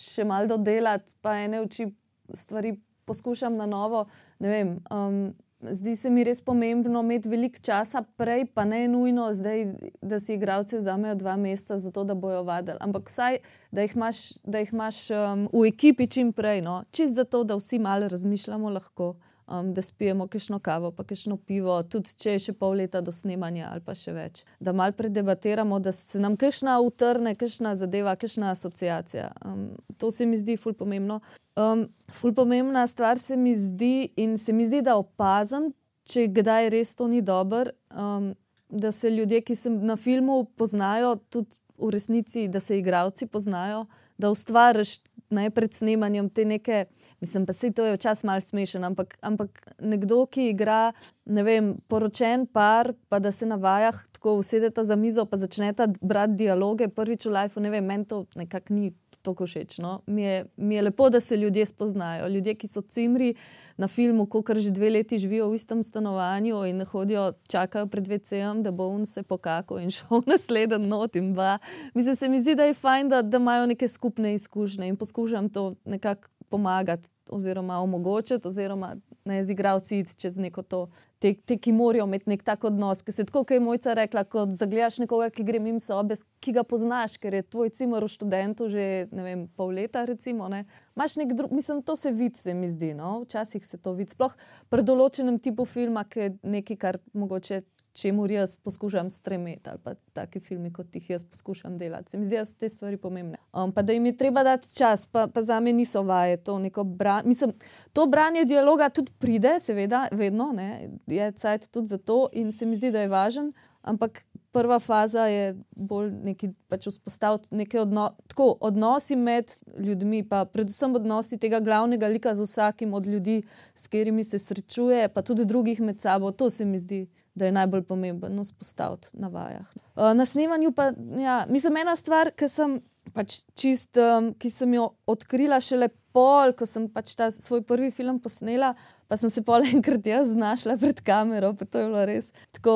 še 0.00 0.24
malo 0.24 0.46
dodelati, 0.46 1.14
pa 1.20 1.38
ene 1.40 1.62
oči 1.64 1.88
stvari 2.34 2.76
poskušam 3.04 3.56
na 3.56 3.66
novo. 3.66 4.04
Vem, 4.40 4.78
um, 4.90 5.34
zdi 5.60 5.96
se 5.96 6.10
mi 6.10 6.24
res 6.24 6.40
pomembno 6.44 7.00
imeti 7.00 7.28
veliko 7.28 7.60
časa 7.64 8.02
prej, 8.20 8.46
pa 8.54 8.64
ne 8.64 8.84
nujno 8.88 9.30
zdaj, 9.34 9.64
da 10.02 10.20
si 10.20 10.34
igravci 10.36 10.76
vzamejo 10.78 11.14
dva 11.18 11.36
meseca 11.36 11.78
za 11.78 11.92
to, 11.92 12.04
da 12.04 12.14
bojo 12.14 12.42
vadili. 12.46 12.78
Ampak 12.80 13.08
vsaj, 13.08 13.40
da 13.72 13.86
jih 13.86 13.96
imaš, 13.96 14.20
da 14.44 14.62
jih 14.62 14.72
imaš 14.72 15.00
um, 15.10 15.48
v 15.52 15.64
ekipi 15.72 16.06
čim 16.06 16.32
prej, 16.32 16.62
no? 16.62 16.82
čist 16.92 17.16
zato, 17.18 17.44
da 17.44 17.56
vsi 17.56 17.78
malo 17.78 18.08
razmišljamo 18.08 18.70
lahko 18.70 19.14
um, 19.48 19.74
da 19.74 19.82
spijemo 19.82 20.26
kišno 20.26 20.58
kavo, 20.58 20.90
pa 20.90 21.04
kišno 21.04 21.36
pivo, 21.36 21.82
tudi 21.82 22.14
če 22.16 22.36
je 22.36 22.38
še 22.48 22.54
pol 22.58 22.76
leta 22.80 23.00
do 23.00 23.12
snemanja 23.12 23.70
ali 23.72 23.82
pa 23.84 23.94
še 23.96 24.12
več. 24.12 24.42
Da 24.60 24.72
mal 24.72 24.92
predebatiramo, 24.92 25.78
da 25.80 25.92
se 25.92 26.20
nam 26.20 26.36
kišna 26.36 26.78
utrne, 26.84 27.34
kišna 27.38 27.74
zadeva, 27.76 28.16
kišna 28.16 28.52
asociacija. 28.52 29.30
Um, 29.44 29.70
to 29.98 30.10
se 30.10 30.26
mi 30.26 30.38
zdi 30.40 30.58
ful 30.60 30.76
pomembno. 30.78 31.20
Um, 31.56 31.88
ful 32.12 32.34
pomembna 32.34 32.86
stvar 32.86 33.18
se 33.18 33.36
mi 33.36 33.54
zdi 33.56 34.10
in 34.16 34.36
se 34.38 34.52
mi 34.52 34.66
zdi, 34.66 34.82
da 34.82 34.98
opazim, 35.00 35.72
če 36.08 36.28
kdaj 36.36 36.70
res 36.74 36.94
to 36.96 37.08
ni 37.08 37.22
dobro, 37.22 37.72
um, 37.92 38.34
da 38.68 38.92
se 38.92 39.10
ljudje, 39.10 39.40
ki 39.40 39.56
se 39.56 39.70
na 39.72 39.96
filmu 39.96 40.44
poznajo, 40.56 41.16
tudi 41.32 41.56
v 41.78 41.92
resnici, 41.94 42.48
da 42.48 42.60
se 42.60 42.78
igravci 42.78 43.26
poznajo, 43.26 43.86
da 44.18 44.30
ustvariš 44.30 44.98
ne, 45.30 45.50
pred 45.50 45.74
snemanjem 45.74 46.28
te 46.30 46.44
neke, 46.44 46.84
mislim, 47.20 47.46
pa 47.46 47.52
se 47.52 47.72
to 47.72 47.84
je 47.84 47.94
včasih 47.94 48.24
malo 48.24 48.40
smešen, 48.40 48.84
ampak, 48.84 49.18
ampak 49.20 49.74
nekdo, 49.80 50.26
ki 50.26 50.50
igra, 50.50 50.92
ne 51.24 51.42
vem, 51.42 51.74
poročen 51.88 52.46
par, 52.46 52.92
pa 53.08 53.18
da 53.18 53.32
se 53.32 53.46
na 53.46 53.56
vajah 53.56 53.96
tako 54.12 54.38
usedeta 54.38 54.84
za 54.84 54.96
mizo, 54.96 55.26
pa 55.26 55.36
začneta 55.36 55.88
brati 56.00 56.34
dialoge, 56.44 56.88
prvič 56.88 57.26
v 57.26 57.34
lifeu, 57.34 57.62
ne 57.62 57.70
vem, 57.70 57.84
meni 57.84 58.06
to 58.06 58.24
nekako 58.34 58.74
ni 58.74 58.92
tako 59.22 59.46
všeč. 59.46 59.78
No? 59.78 60.00
Mi, 60.06 60.44
mi 60.56 60.74
je 60.74 60.82
lepo, 60.82 61.10
da 61.10 61.20
se 61.20 61.36
ljudje 61.36 61.66
spoznajo. 61.66 62.28
Ljudje, 62.28 62.54
ki 62.54 62.68
so 62.68 62.80
cimri 62.80 63.34
na 63.76 63.88
filmu, 63.88 64.26
ko 64.26 64.42
kar 64.42 64.58
že 64.58 64.70
dve 64.70 64.90
leti 64.90 65.18
živijo 65.18 65.50
v 65.50 65.58
istem 65.58 65.82
stanovanju 65.82 66.64
in 66.66 66.84
hodijo, 66.84 67.32
čakajo 67.50 67.86
pred 67.86 68.08
VC-jem, 68.08 68.62
da 68.62 68.70
bo 68.70 68.88
on 68.88 69.06
se 69.06 69.22
pokakal 69.22 69.80
in 69.82 69.90
šel 69.96 70.22
naslednji 70.26 70.86
not 70.86 71.16
in 71.16 71.32
dva. 71.32 71.58
Mislim, 71.94 72.16
se 72.16 72.28
mi 72.28 72.40
zdi, 72.40 72.54
da 72.54 72.64
je 72.64 72.74
fajn, 72.74 73.08
da, 73.08 73.22
da 73.22 73.36
imajo 73.36 73.66
neke 73.66 73.88
skupne 73.88 74.34
izkušnje 74.34 74.88
in 74.88 74.96
poskušam 74.96 75.48
to 75.48 75.74
nekako 75.84 76.28
pomagati 76.50 77.08
oziroma 77.28 77.78
omogočiti, 77.78 78.48
oziroma 78.48 78.96
ne 79.24 79.44
z 79.44 79.52
igravci 79.52 79.98
iti 79.98 80.16
čez 80.16 80.38
neko 80.38 80.62
to. 80.62 80.88
Te, 81.18 81.34
te, 81.34 81.56
ki 81.58 81.72
morajo 81.72 82.06
imeti 82.06 82.30
nek 82.30 82.42
tak 82.46 82.64
odnos, 82.64 83.02
ki 83.02 83.12
se 83.12 83.24
tako, 83.26 83.42
kot 83.42 83.56
je 83.56 83.60
mojca 83.60 83.94
rekla, 83.98 84.22
kot 84.24 84.52
zagledaš 84.54 85.00
nekoga, 85.02 85.28
ki 85.34 85.44
gre 85.44 85.60
mimo 85.60 85.80
sobe, 85.82 86.16
ki 86.40 86.54
ga 86.56 86.62
poznaš, 86.62 87.18
ker 87.18 87.34
je 87.34 87.42
tvoj 87.42 87.72
cimer 87.74 88.06
v 88.06 88.12
študentu 88.12 88.68
že 88.72 88.84
vem, 89.12 89.48
pol 89.56 89.74
leta. 89.74 90.04
Recimo, 90.08 90.48
drug, 90.48 91.50
mislim, 91.52 91.82
to 91.82 91.96
se 91.96 92.10
vidi, 92.10 92.38
se 92.38 92.54
mi 92.54 92.70
zdi. 92.70 92.94
No? 92.94 93.20
Včasih 93.26 93.66
se 93.66 93.78
to 93.78 93.92
vidi, 93.98 94.14
sploh 94.14 94.36
pri 94.70 94.86
določenem 94.86 95.40
tipu 95.42 95.66
filma, 95.66 96.04
ki 96.04 96.20
je 96.20 96.30
nekaj, 96.42 96.76
kar 96.78 97.02
mogoče 97.12 97.62
čemu 98.00 98.26
jaz 98.30 98.58
poskušam 98.58 99.10
stremeti, 99.10 99.70
ali 99.70 99.78
pa 99.84 99.94
taki 100.12 100.40
filmi, 100.40 100.72
kot 100.72 100.94
jih 100.94 101.10
jaz 101.10 101.24
poskušam 101.24 101.78
delati. 101.78 102.10
Se 102.10 102.18
mi 102.18 102.24
zdi, 102.24 102.36
da 102.36 102.44
so 102.44 102.58
te 102.58 102.68
stvari 102.68 102.96
pomembne. 102.96 103.38
Um, 103.52 103.72
pa 103.72 103.82
da 103.82 103.92
jim 103.92 104.06
je 104.06 104.16
treba 104.16 104.42
dati 104.42 104.74
čas, 104.74 105.06
pa, 105.06 105.26
pa 105.34 105.42
za 105.42 105.60
me 105.60 105.72
niso 105.72 106.02
vaje 106.02 106.36
to 106.36 106.58
neko 106.58 106.84
branje. 106.84 107.28
Mislim, 107.28 107.52
to 107.92 108.06
branje 108.06 108.44
dialoga 108.44 108.88
tudi 108.88 109.12
pride, 109.18 109.58
seveda, 109.60 110.08
vedno 110.12 110.52
ne? 110.52 110.90
je 111.06 111.32
cajt 111.32 111.70
tudi 111.70 111.86
za 111.86 111.98
to 111.98 112.28
in 112.32 112.52
se 112.52 112.66
mi 112.66 112.76
zdi, 112.76 112.90
da 112.90 113.00
je 113.00 113.08
važen. 113.08 113.52
Ampak 113.82 114.24
prva 114.52 114.78
faza 114.78 115.26
je 115.26 115.56
bolj 115.76 116.10
neki 116.24 116.50
pač 116.68 116.88
vzpostaviti 116.90 117.54
neke 117.54 117.80
odno 117.80 118.08
tako, 118.26 118.56
odnosi 118.60 119.16
med 119.16 119.52
ljudmi, 119.78 120.22
pa 120.28 120.44
predvsem 120.44 120.94
odnosi 120.94 121.38
tega 121.38 121.60
glavnega 121.60 122.08
lika 122.08 122.34
z 122.34 122.46
vsakim 122.46 122.94
od 122.94 123.06
ljudi, 123.06 123.42
s 123.74 123.86
katerimi 123.86 124.24
se 124.24 124.38
srečuje, 124.38 125.08
pa 125.08 125.22
tudi 125.22 125.44
drugih 125.44 125.80
med 125.80 126.00
sabo. 126.00 126.32
To 126.32 126.50
se 126.50 126.64
mi 126.64 126.78
zdi 126.78 127.06
da 127.38 127.48
je 127.48 127.54
najbolj 127.56 127.84
pomemben 127.88 128.40
vzpostaviti 128.42 129.14
na 129.18 129.30
vajah. 129.32 129.72
Uh, 129.96 130.12
na 130.18 130.26
snemanju 130.28 130.72
pa, 130.72 130.90
ja, 131.22 131.44
mislim, 131.48 131.80
ena 131.82 131.96
stvar, 131.96 132.32
ki 132.36 132.48
sem, 132.50 132.78
pač 133.14 133.40
čist, 133.58 133.98
um, 134.02 134.32
ki 134.38 134.50
sem 134.52 134.74
jo 134.74 134.90
odkrila 135.06 135.60
šele 135.64 135.88
pol, 136.12 136.54
ko 136.56 136.66
sem 136.66 136.88
pač 136.90 137.14
ta 137.18 137.30
svoj 137.34 137.62
prvi 137.68 137.90
film 137.94 138.18
posnela, 138.22 138.72
pa 139.08 139.16
sem 139.16 139.30
se 139.32 139.42
pol 139.44 139.66
enkrat 139.74 140.06
jaz 140.06 140.32
znašla 140.34 140.78
pred 140.80 141.02
kamero, 141.04 141.52
pa 141.58 141.68
to 141.68 141.82
je 141.82 141.90
bilo 141.90 142.06
res 142.08 142.32
tako, 142.56 142.74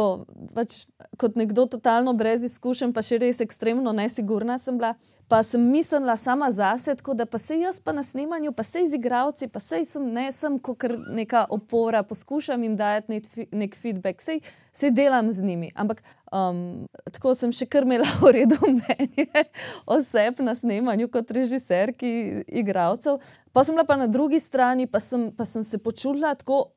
pač 0.57 0.85
kot 1.21 1.41
nekdo 1.41 1.67
totalno 1.71 2.15
brez 2.19 2.45
izkušenj, 2.49 2.95
pa 2.97 3.05
še 3.05 3.21
res 3.23 3.43
ekstremno 3.45 3.95
nesigurna 3.97 4.59
sem 4.61 4.81
bila 4.81 4.95
pa 5.33 5.43
sem 5.43 5.63
mislila 5.71 6.17
sama 6.17 6.51
zase, 6.53 6.95
tako 6.95 7.15
da 7.15 7.25
pa 7.27 7.39
se 7.39 7.57
jaz 7.57 7.81
pa 7.81 7.93
na 7.93 8.03
snemanju, 8.03 8.53
pa 8.53 8.63
se 8.63 8.83
izigravci, 8.83 9.49
pa 9.49 9.61
se 9.61 9.85
sem, 9.85 10.11
ne 10.13 10.27
sem 10.33 10.59
kot 10.59 10.85
neka 11.09 11.47
opora, 11.49 12.03
poskušam 12.03 12.63
jim 12.63 12.75
dati 12.77 13.15
nek, 13.15 13.29
nek 13.53 13.77
feedback, 13.77 14.21
sej, 14.21 14.43
sej 14.73 14.93
delam 14.93 15.33
z 15.33 15.43
njimi. 15.43 15.71
Ampak 15.75 16.03
um, 16.33 16.87
tako 17.13 17.35
sem 17.37 17.53
še 17.55 17.69
kar 17.71 17.87
imela 17.87 18.09
v 18.21 18.33
redu 18.39 18.59
mnenje 18.65 19.45
oseb 19.97 20.41
na 20.45 20.57
snemanju 20.59 21.11
kot 21.13 21.31
režiser, 21.37 21.95
ki 21.97 22.43
igravcev. 22.63 23.21
Pa 23.53 23.65
sem 23.65 23.77
bila 23.77 23.87
pa 23.89 23.99
na 24.01 24.09
drugi 24.11 24.41
strani, 24.41 24.89
pa 24.91 25.01
sem, 25.01 25.31
pa 25.37 25.47
sem 25.49 25.65
se 25.65 25.79
počutila 25.79 26.35
tako. 26.39 26.71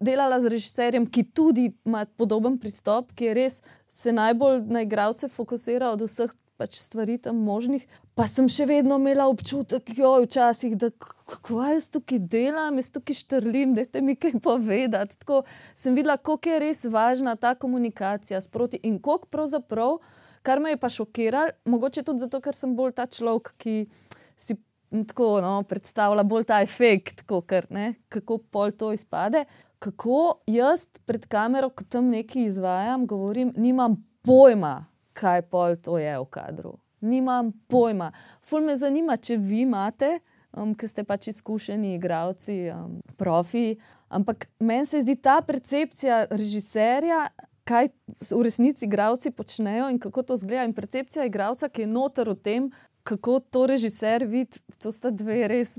Delala 0.00 0.38
z 0.40 0.48
režiserjem, 0.48 1.04
ki 1.04 1.22
tudi 1.36 1.66
ima 1.84 2.06
podoben 2.16 2.54
pristop, 2.56 3.10
ki 3.12 3.26
je 3.26 3.32
res 3.36 3.58
se 3.92 4.08
najbolj 4.08 4.62
na 4.72 4.80
igralce 4.86 5.28
fokusira 5.28 5.90
od 5.92 6.00
vseh 6.06 6.32
pač 6.56 6.78
stvari 6.80 7.18
tam 7.22 7.38
možnih. 7.44 7.84
Pa 8.16 8.26
sem 8.30 8.48
še 8.48 8.66
vedno 8.68 8.98
imela 9.00 9.28
občutek, 9.28 9.90
jo, 9.98 10.12
včasih, 10.24 10.76
da 10.80 10.90
kako 10.96 11.62
jaz 11.68 11.90
tukaj 11.94 12.20
delam, 12.32 12.78
jaz 12.80 12.90
tukaj 12.94 13.18
štrlim, 13.20 13.74
da 13.76 13.84
te 13.84 14.00
mi 14.04 14.16
kaj 14.16 14.38
povedati. 14.42 15.18
Tako 15.22 15.42
sem 15.74 15.96
videla, 15.96 16.16
kako 16.16 16.54
je 16.54 16.60
res 16.62 16.84
važna 16.90 17.36
ta 17.36 17.54
komunikacija 17.54 18.40
sproti 18.40 18.80
in 18.88 18.98
koliko 19.02 19.28
pravzaprav, 19.32 19.98
kar 20.46 20.62
me 20.62 20.72
je 20.74 20.80
pa 20.80 20.88
šokiralo, 20.92 21.56
mogoče 21.64 22.06
tudi 22.06 22.24
zato, 22.24 22.40
ker 22.40 22.56
sem 22.56 22.76
bolj 22.78 22.96
ta 23.00 23.08
človek, 23.10 23.52
ki 23.58 23.76
si. 24.36 24.60
Tako 24.86 25.40
no, 25.42 25.50
predstavlja 25.66 26.22
bolj 26.22 26.44
ta 26.46 26.60
efekt, 26.62 27.24
kar, 27.26 27.66
ne, 27.74 27.96
kako 28.08 28.36
pol 28.54 28.70
to 28.70 28.92
izpade. 28.94 29.42
Kako 29.82 30.44
jaz 30.48 30.86
pred 31.04 31.26
kamero, 31.26 31.72
ko 31.74 31.84
tam 31.90 32.06
nekaj 32.14 32.46
izvajam, 32.46 33.02
govorim, 33.10 33.50
nimam 33.58 33.98
pojma, 34.22 34.86
kaj 35.16 35.46
pol 35.50 35.76
to 35.80 35.98
je 35.98 36.12
v 36.18 36.26
kadru. 36.30 36.76
Nimam 37.00 37.52
pojma. 37.68 38.10
Ful 38.44 38.64
me 38.66 38.76
zanima, 38.76 39.16
če 39.16 39.36
vi 39.40 39.62
imate, 39.64 40.18
um, 40.56 40.72
ki 40.74 40.88
ste 40.88 41.04
pač 41.04 41.30
izkušeni, 41.32 41.94
igravci, 41.96 42.56
um, 42.72 42.98
profi. 43.20 43.76
Ampak 44.08 44.48
meni 44.60 44.88
se 44.88 45.02
zdi 45.04 45.16
ta 45.20 45.38
percepcija 45.44 46.26
režiserja, 46.32 47.26
kaj 47.66 47.90
v 48.30 48.42
resnici 48.46 48.86
igravci 48.86 49.32
počnejo 49.34 49.90
in 49.90 49.98
kako 50.02 50.22
to 50.22 50.36
zgleda. 50.38 50.64
In 50.68 50.74
percepcija 50.74 51.26
igravca, 51.26 51.68
ki 51.68 51.84
je 51.84 51.90
noter 51.90 52.30
v 52.30 52.36
tem, 52.38 52.70
kako 53.06 53.40
to 53.40 53.66
režiser 53.70 54.24
vidi, 54.26 54.62
to 54.82 54.92
sta 54.94 55.10
dve 55.10 55.46
res. 55.50 55.76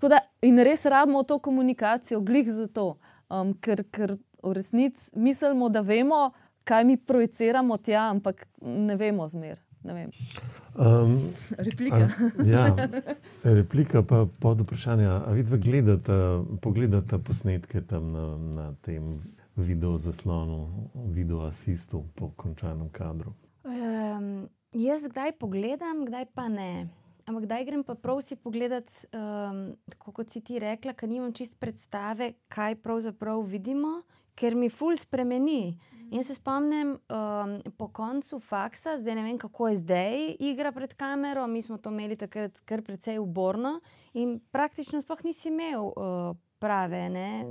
Da, 0.00 0.20
in 0.44 0.60
res 0.64 0.84
rabimo 0.86 1.22
to 1.24 1.38
komunikacijo, 1.38 2.20
glih 2.20 2.48
za 2.50 2.68
to. 2.68 2.94
Um, 3.32 3.54
ker, 3.60 3.84
ker 3.90 4.16
v 4.44 4.52
resnici 4.52 5.10
mislimo, 5.16 5.68
da 5.72 5.80
vemo 5.80 6.28
kaj 6.64 6.84
mi 6.84 6.96
projiciramo 6.96 7.76
tja, 7.76 8.08
ampak 8.10 8.46
ne 8.62 8.96
vemo 8.96 9.28
zmer. 9.28 9.60
ne 9.84 9.94
vem. 9.94 10.10
Um, 10.74 11.18
Replika. 11.58 11.96
a, 11.96 12.44
ja, 12.46 12.88
replika 13.44 14.02
pa 14.02 14.26
pod 14.40 14.60
vprašanje. 14.60 15.06
A 15.06 15.32
vidva 15.32 15.56
gledata, 15.56 16.42
pogledata 16.62 17.18
posnetke 17.18 17.84
tam 17.86 18.12
na, 18.12 18.26
na 18.38 18.72
tem 18.82 19.20
video 19.56 19.98
zaslonu, 19.98 20.90
video 20.94 21.44
asistu 21.46 22.04
po 22.14 22.32
končanem 22.36 22.88
kadru? 22.90 23.34
Um, 23.64 24.48
jaz 24.72 25.06
kdaj 25.08 25.36
pogledam, 25.38 26.04
kdaj 26.08 26.26
pa 26.34 26.48
ne. 26.48 26.88
Ampak 27.24 27.46
kdaj 27.46 27.64
grem 27.64 27.84
pa 27.84 27.94
prav 27.96 28.20
si 28.20 28.36
pogledat, 28.36 28.88
um, 29.12 29.72
tako 29.88 30.12
kot 30.12 30.32
si 30.32 30.42
ti 30.44 30.58
rekla, 30.60 30.92
ker 30.92 31.08
nimam 31.08 31.32
čist 31.32 31.54
predstave, 31.60 32.34
kaj 32.52 32.76
pravzaprav 32.84 33.40
vidimo, 33.48 34.02
ker 34.36 34.56
mi 34.58 34.68
ful 34.68 34.96
spremeni. 34.96 35.76
In 36.10 36.24
se 36.24 36.34
spomnim 36.34 36.94
um, 36.94 37.54
po 37.78 37.88
koncu 37.88 38.38
faksa, 38.38 38.98
zdaj 38.98 39.14
ne 39.14 39.22
vem, 39.22 39.38
kako 39.38 39.68
je 39.68 39.76
zdaj 39.76 40.36
igra 40.40 40.72
pred 40.72 40.94
kamero, 40.94 41.46
mi 41.46 41.62
smo 41.62 41.78
to 41.78 41.90
imeli 41.90 42.16
takrat 42.16 42.60
kar 42.64 42.82
precej 42.82 43.18
uborno 43.18 43.80
in 44.12 44.40
praktično 44.50 45.00
sploh 45.02 45.24
nisi 45.24 45.48
imel 45.48 45.86
uh, 45.86 46.36
prave, 46.58 47.08
ne, 47.10 47.44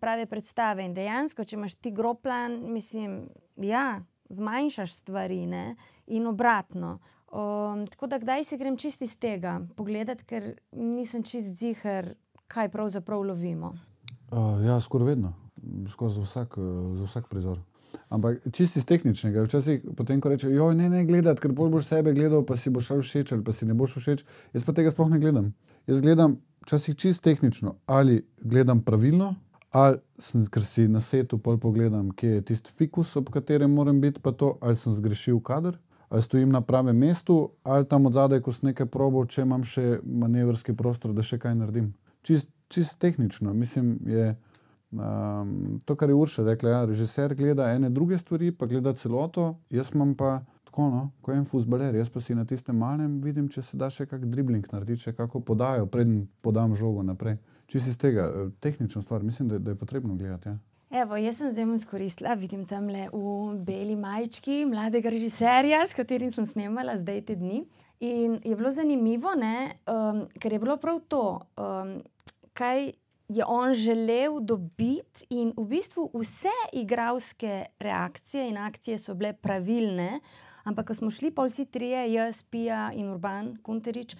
prave 0.00 0.26
predstave. 0.26 0.84
In 0.84 0.94
dejansko, 0.94 1.44
če 1.44 1.56
imaš 1.56 1.78
ti 1.80 1.92
groplan, 1.94 2.58
mislim, 2.72 3.20
ja, 3.56 4.00
zmanjšaš 4.28 4.92
stvari 5.02 5.46
ne, 5.46 5.76
in 6.06 6.26
obratno. 6.26 6.98
Um, 7.28 7.86
tako 7.86 8.06
da 8.06 8.18
kdaj 8.18 8.44
se 8.44 8.56
grem 8.56 8.76
čist 8.76 9.02
iz 9.04 9.18
tega 9.20 9.58
pogledati, 9.76 10.24
ker 10.24 10.54
nisem 10.72 11.22
čist 11.22 11.58
zihar, 11.60 12.14
kaj 12.48 12.70
pravzaprav 12.72 13.24
lovimo. 13.30 13.74
Uh, 14.32 14.60
ja, 14.64 14.80
skoraj 14.80 15.14
vedno, 15.14 15.34
skoraj 15.92 16.14
za 16.14 16.22
vsak, 16.24 16.56
uh, 16.60 16.96
za 16.96 17.08
vsak 17.08 17.28
prizor. 17.28 17.60
Ampak 18.08 18.40
čisti 18.52 18.80
iz 18.80 18.86
tehničnega, 18.88 19.44
včasih 19.44 19.82
potem, 19.96 20.20
ko 20.20 20.32
rečeš, 20.32 20.52
joj, 20.54 20.74
ne, 20.78 20.88
ne 20.88 21.04
gledati, 21.08 21.42
ker 21.44 21.52
bolj 21.52 21.74
boš 21.76 21.90
sebe 21.90 22.14
gledal, 22.16 22.44
pa 22.48 22.56
si 22.56 22.72
boš 22.72 22.92
všeč 23.00 23.34
ali 23.36 23.44
pa 23.44 23.52
si 23.52 23.68
ne 23.68 23.76
boš 23.76 23.98
všeč. 24.00 24.24
Jaz 24.56 24.64
pa 24.64 24.72
tega 24.76 24.92
sploh 24.94 25.10
ne 25.12 25.20
gledam. 25.20 25.52
Jaz 25.88 26.00
gledam 26.04 26.38
včasih 26.64 26.96
čist 26.96 27.22
tehnično, 27.24 27.74
ali 27.86 28.22
gledam 28.42 28.80
pravilno, 28.84 29.34
ali 29.70 29.96
sem, 30.18 30.44
ker 30.46 30.64
si 30.64 30.88
na 30.88 31.00
svetu 31.00 31.38
pol 31.38 31.58
pogledam, 31.60 32.10
kje 32.10 32.38
je 32.38 32.44
tisti 32.52 32.72
fikus, 32.76 33.16
ob 33.16 33.30
katerem 33.32 33.72
moram 33.72 34.00
biti, 34.00 34.20
pa 34.20 34.32
to, 34.32 34.56
ali 34.60 34.76
sem 34.76 34.92
zgrešil 34.92 35.40
kader, 35.40 35.78
ali 36.08 36.22
stojim 36.22 36.50
na 36.52 36.60
pravem 36.60 36.96
mestu, 36.96 37.50
ali 37.62 37.88
tam 37.88 38.06
od 38.06 38.16
zadaj, 38.16 38.40
ko 38.40 38.52
sem 38.52 38.70
nekaj 38.70 38.88
probo, 38.92 39.24
če 39.24 39.44
imam 39.44 39.64
še 39.64 40.00
manevrski 40.04 40.76
prostor, 40.76 41.12
da 41.12 41.24
še 41.24 41.38
kaj 41.40 41.56
naredim. 41.56 41.92
Čist, 42.24 42.48
čist 42.68 42.98
tehnično, 43.00 43.54
mislim, 43.54 43.98
je. 44.06 44.34
Um, 44.90 45.78
to, 45.84 45.96
kar 45.96 46.08
je 46.08 46.14
Urša 46.14 46.44
rekla, 46.44 46.70
ja, 46.70 46.84
režiser 46.88 47.34
gleda 47.34 47.66
ene 47.70 47.90
druge 47.90 48.18
stvari, 48.18 48.52
pa 48.52 48.66
gleda 48.66 48.94
celoto, 48.96 49.58
jaz 49.70 49.90
imam 49.94 50.14
pa 50.16 50.38
tako, 50.64 50.88
no, 50.90 51.02
kot 51.22 51.36
en 51.36 51.44
fusbaler, 51.44 51.94
jaz 51.94 52.08
pa 52.08 52.20
si 52.24 52.34
na 52.34 52.46
tistem 52.48 52.76
malem 52.76 53.18
vidim, 53.20 53.50
če 53.52 53.62
se 53.62 53.76
da 53.76 53.90
še 53.92 54.06
kak 54.08 54.24
dribling 54.24 54.64
narediti, 54.72 55.02
če 55.08 55.12
kako 55.18 55.42
podajo, 55.44 55.86
preden 55.92 56.22
podam 56.42 56.72
žogo 56.76 57.04
naprej. 57.04 57.36
Si 57.68 57.76
iz 57.76 57.98
tega 58.00 58.30
eh, 58.30 58.48
tehnično 58.64 59.02
stvar, 59.04 59.22
mislim, 59.22 59.48
da, 59.48 59.58
da 59.58 59.74
je 59.74 59.76
potrebno 59.76 60.16
gledati. 60.16 60.48
Ja. 60.48 61.02
Evo, 61.02 61.18
jaz 61.20 61.36
sem 61.36 61.50
zdaj 61.52 61.66
izkoristila, 61.76 62.34
vidim 62.40 62.62
tam 62.64 62.86
le 62.88 63.10
v 63.12 63.58
beli 63.66 63.96
majčki 63.96 64.62
mladega 64.70 65.12
režiserja, 65.12 65.82
s 65.84 65.92
katerim 65.92 66.32
sem 66.32 66.46
snemala 66.48 66.96
zdaj 66.96 67.26
te 67.28 67.36
dni. 67.36 67.60
In 68.08 68.38
je 68.40 68.56
bilo 68.56 68.72
zanimivo, 68.72 69.34
ne, 69.36 69.68
um, 69.84 70.22
ker 70.40 70.56
je 70.56 70.62
bilo 70.62 70.78
prav 70.80 71.02
to, 71.12 71.24
um, 71.60 71.98
kaj 72.56 72.88
je 73.28 73.44
on 73.46 73.74
želel 73.74 74.40
dobiti, 74.40 75.26
in 75.30 75.52
v 75.56 75.64
bistvu 75.64 76.10
vse 76.14 76.54
igralske 76.72 77.66
reakcije 77.78 78.48
in 78.48 78.56
akcije 78.56 78.98
so 78.98 79.14
bile 79.14 79.32
pravilne, 79.32 80.20
ampak 80.64 80.86
ko 80.86 80.94
smo 80.94 81.10
šli 81.10 81.30
pa 81.30 81.44
vsi 81.44 81.66
trije, 81.66 82.12
jaz, 82.12 82.42
Pija 82.42 82.90
in 82.94 83.10
Urban 83.12 83.56
Kunterič, 83.62 84.16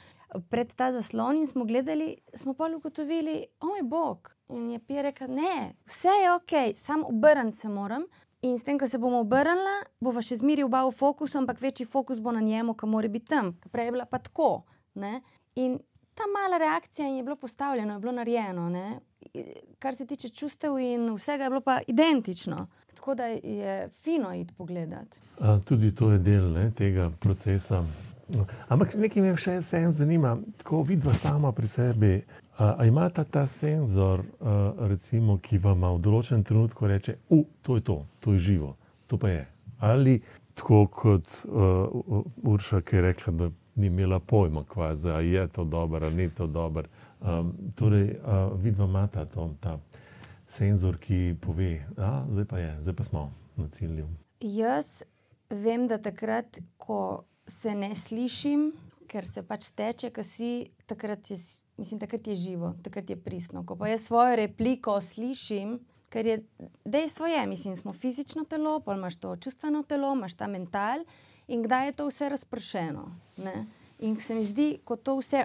pred 0.50 0.74
ta 0.74 0.92
zaslon 0.92 1.36
in 1.36 1.46
smo 1.46 1.64
gledali, 1.64 2.16
smo 2.34 2.54
pa 2.54 2.68
ugotovili, 2.76 3.46
o 3.60 3.66
moj 3.66 3.82
bog. 3.82 4.34
In 4.48 4.70
je 4.70 4.78
Pija 4.86 5.02
rekel, 5.02 5.28
ne, 5.30 5.74
vse 5.86 6.08
je 6.08 6.32
ok, 6.34 6.76
samo 6.76 7.08
obrniti 7.08 7.58
se 7.58 7.68
moram. 7.68 8.04
In 8.42 8.58
s 8.58 8.62
tem, 8.62 8.78
ko 8.78 8.86
se 8.86 8.98
bomo 8.98 9.18
obrnili, 9.24 9.78
bo 10.00 10.12
še 10.22 10.36
zmeraj 10.38 10.68
oba 10.68 10.84
v 10.86 10.92
fokusu, 10.94 11.40
ampak 11.40 11.58
večji 11.60 11.86
fokus 11.86 12.20
bo 12.22 12.30
na 12.32 12.40
njemu, 12.40 12.76
ki 12.78 12.86
mora 12.86 13.08
biti 13.08 13.32
tam. 13.32 13.56
Prej 13.72 13.88
je 13.88 13.94
bila 13.96 14.04
pa 14.06 14.20
tako. 14.22 14.62
Ne? 14.94 15.22
In 15.58 15.80
ta 16.18 16.24
mala 16.34 16.58
reakcija 16.58 17.08
je 17.08 17.22
bilo 17.22 17.36
postavljeno, 17.36 17.94
je 17.94 18.00
bilo 18.00 18.12
narejeno, 18.12 18.68
ne? 18.68 18.98
kar 19.78 19.94
se 19.94 20.06
tiče 20.06 20.28
čustev 20.28 20.78
in 20.78 21.14
vsega, 21.14 21.44
je 21.44 21.50
bilo 21.50 21.60
pa 21.60 21.80
identično. 21.86 22.66
Tako 22.94 23.14
da 23.14 23.26
je 23.26 23.88
fino 23.88 24.34
iti 24.34 24.54
pogledat. 24.54 25.20
A, 25.40 25.60
tudi 25.64 25.94
to 25.94 26.10
je 26.10 26.18
del 26.18 26.50
ne, 26.52 26.70
tega 26.70 27.10
procesa. 27.20 27.84
Ampak 28.68 28.94
nekaj 28.94 29.22
me 29.22 29.36
še 29.36 29.58
vseeno 29.60 29.92
zanima, 29.92 30.36
tako 30.58 30.82
vidva 30.82 31.14
sama 31.14 31.52
pri 31.52 31.68
sebi. 31.68 32.12
A, 32.58 32.74
a 32.78 32.86
imata 32.86 33.24
ta 33.24 33.46
senzor, 33.46 34.24
a, 34.40 34.56
recimo, 34.90 35.38
ki 35.38 35.60
vam 35.62 35.86
v 35.86 36.02
določenem 36.02 36.42
trenutku 36.44 36.90
reče, 36.90 37.18
da 37.30 37.42
to 37.62 37.78
je 37.78 37.84
to, 37.84 38.00
to 38.20 38.34
je 38.34 38.44
živo, 38.50 38.74
to 39.06 39.18
pa 39.18 39.30
je. 39.30 39.46
Ali 39.78 40.18
tako 40.58 40.86
kot 40.86 41.22
uh, 41.44 41.86
Urša, 42.42 42.80
ki 42.80 42.96
je 42.96 43.02
rekla, 43.02 43.32
da 43.32 43.50
ni 43.78 43.86
imela 43.86 44.20
pojma, 44.20 44.64
kvazi, 44.64 45.08
je 45.08 45.48
to 45.48 45.64
dobro 45.64 46.06
ali 46.06 46.16
ni 46.16 46.30
to 46.30 46.46
dobro. 46.46 46.88
Um, 47.20 47.54
torej, 47.76 48.10
uh, 48.10 48.60
vidva 48.62 48.84
imata 48.84 49.24
to, 49.24 49.50
ta 49.60 49.78
senzor, 50.48 50.98
ki 50.98 51.36
pove, 51.40 51.86
da 51.96 52.26
zdaj 52.30 52.44
pa 52.44 52.58
je, 52.58 52.76
zdaj 52.80 52.94
pa 52.94 53.04
smo 53.04 53.32
na 53.56 53.68
cilju. 53.68 54.08
Jaz 54.40 55.02
vem, 55.50 55.86
da 55.88 55.98
takrat, 55.98 56.60
ko 56.76 57.24
se 57.46 57.74
ne 57.74 57.94
slišim, 57.94 58.70
ker 59.08 59.26
se 59.26 59.42
pač 59.42 59.70
teče, 59.76 60.10
ki 60.14 60.24
si, 60.24 60.50
takrat 60.86 61.30
je, 61.30 61.38
mislim, 61.80 62.00
takrat 62.00 62.26
je 62.26 62.36
živo, 62.36 62.74
takrat 62.84 63.10
je 63.10 63.16
pristno. 63.16 63.64
Ko 63.66 63.76
pa 63.76 63.88
jaz 63.88 64.06
svojo 64.06 64.36
repliko 64.36 65.00
slišim, 65.00 65.78
ker 66.12 66.26
je 66.26 66.38
dejstvo, 66.84 67.26
je, 67.26 67.46
mislim, 67.46 67.76
smo 67.76 67.92
fizično 67.92 68.44
telo, 68.44 68.78
pa 68.80 68.94
imaš 68.94 69.16
to 69.20 69.36
čustveno 69.36 69.82
telo, 69.82 70.12
imaš 70.14 70.34
ta 70.34 70.46
mental 70.46 71.04
in 71.48 71.62
kdaj 71.62 71.86
je 71.86 71.92
to 71.92 72.06
vse 72.08 72.28
razpršeno. 72.28 73.04
Ne? 73.44 73.66
In 73.98 74.20
se 74.20 74.34
mi 74.34 74.44
zdi, 74.44 74.78
ko 74.84 74.96
to 74.96 75.18
vse 75.18 75.44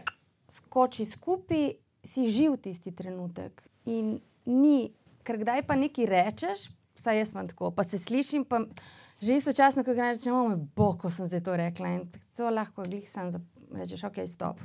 skoči 0.49 1.05
skupaj, 1.05 1.71
si 2.03 2.27
živ 2.31 2.57
tisti 2.61 2.91
trenutek. 2.91 3.63
In 3.85 4.19
ni, 4.45 4.91
ker 5.23 5.39
kdaj 5.39 5.63
pa 5.67 5.75
nekaj 5.79 6.05
rečeš, 6.05 6.67
vsaj 6.99 7.17
jaz 7.17 7.31
imam 7.31 7.47
tako, 7.47 7.71
pa 7.71 7.83
se 7.83 7.97
slišim, 7.97 8.45
pa 8.45 8.61
že 9.23 9.37
istočasno, 9.39 9.83
ko 9.83 9.93
greš, 9.95 10.19
rečemo, 10.19 10.47
moj 10.49 10.57
bog, 10.75 10.97
ko 10.99 11.09
sem 11.09 11.27
zdaj 11.27 11.43
to 11.43 11.55
rekla. 11.57 11.93
In 11.95 12.01
to 12.37 12.49
lahko 12.49 12.83
glih 12.83 13.07
sam 13.09 13.31
rečeš, 13.71 14.03
ok, 14.03 14.19
stop. 14.27 14.59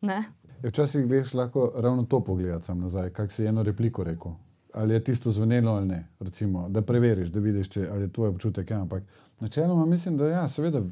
Ne? 0.00 0.22
Ja, 0.62 0.68
včasih 0.70 1.08
greš 1.10 1.34
lahko 1.34 1.72
ravno 1.76 2.06
to 2.06 2.22
pogledati 2.24 2.74
nazaj, 2.74 3.10
kak 3.10 3.32
si 3.32 3.46
eno 3.50 3.62
repliko 3.66 4.04
rekel. 4.04 4.38
Ali 4.74 4.94
je 4.94 5.04
tisto 5.04 5.30
zvenelo 5.30 5.72
ali 5.72 5.86
ne, 5.86 6.08
Recimo, 6.20 6.68
da 6.68 6.82
preveriš, 6.82 7.28
da 7.28 7.40
vidiš, 7.40 7.68
če, 7.68 7.88
ali 7.92 8.02
je 8.02 8.12
tvoj 8.12 8.28
občutek. 8.28 8.70
Ja, 8.70 8.80
ampak 8.80 9.02
načeloma 9.40 9.86
mislim, 9.86 10.16
da 10.16 10.28
ja, 10.28 10.48
seveda, 10.48 10.82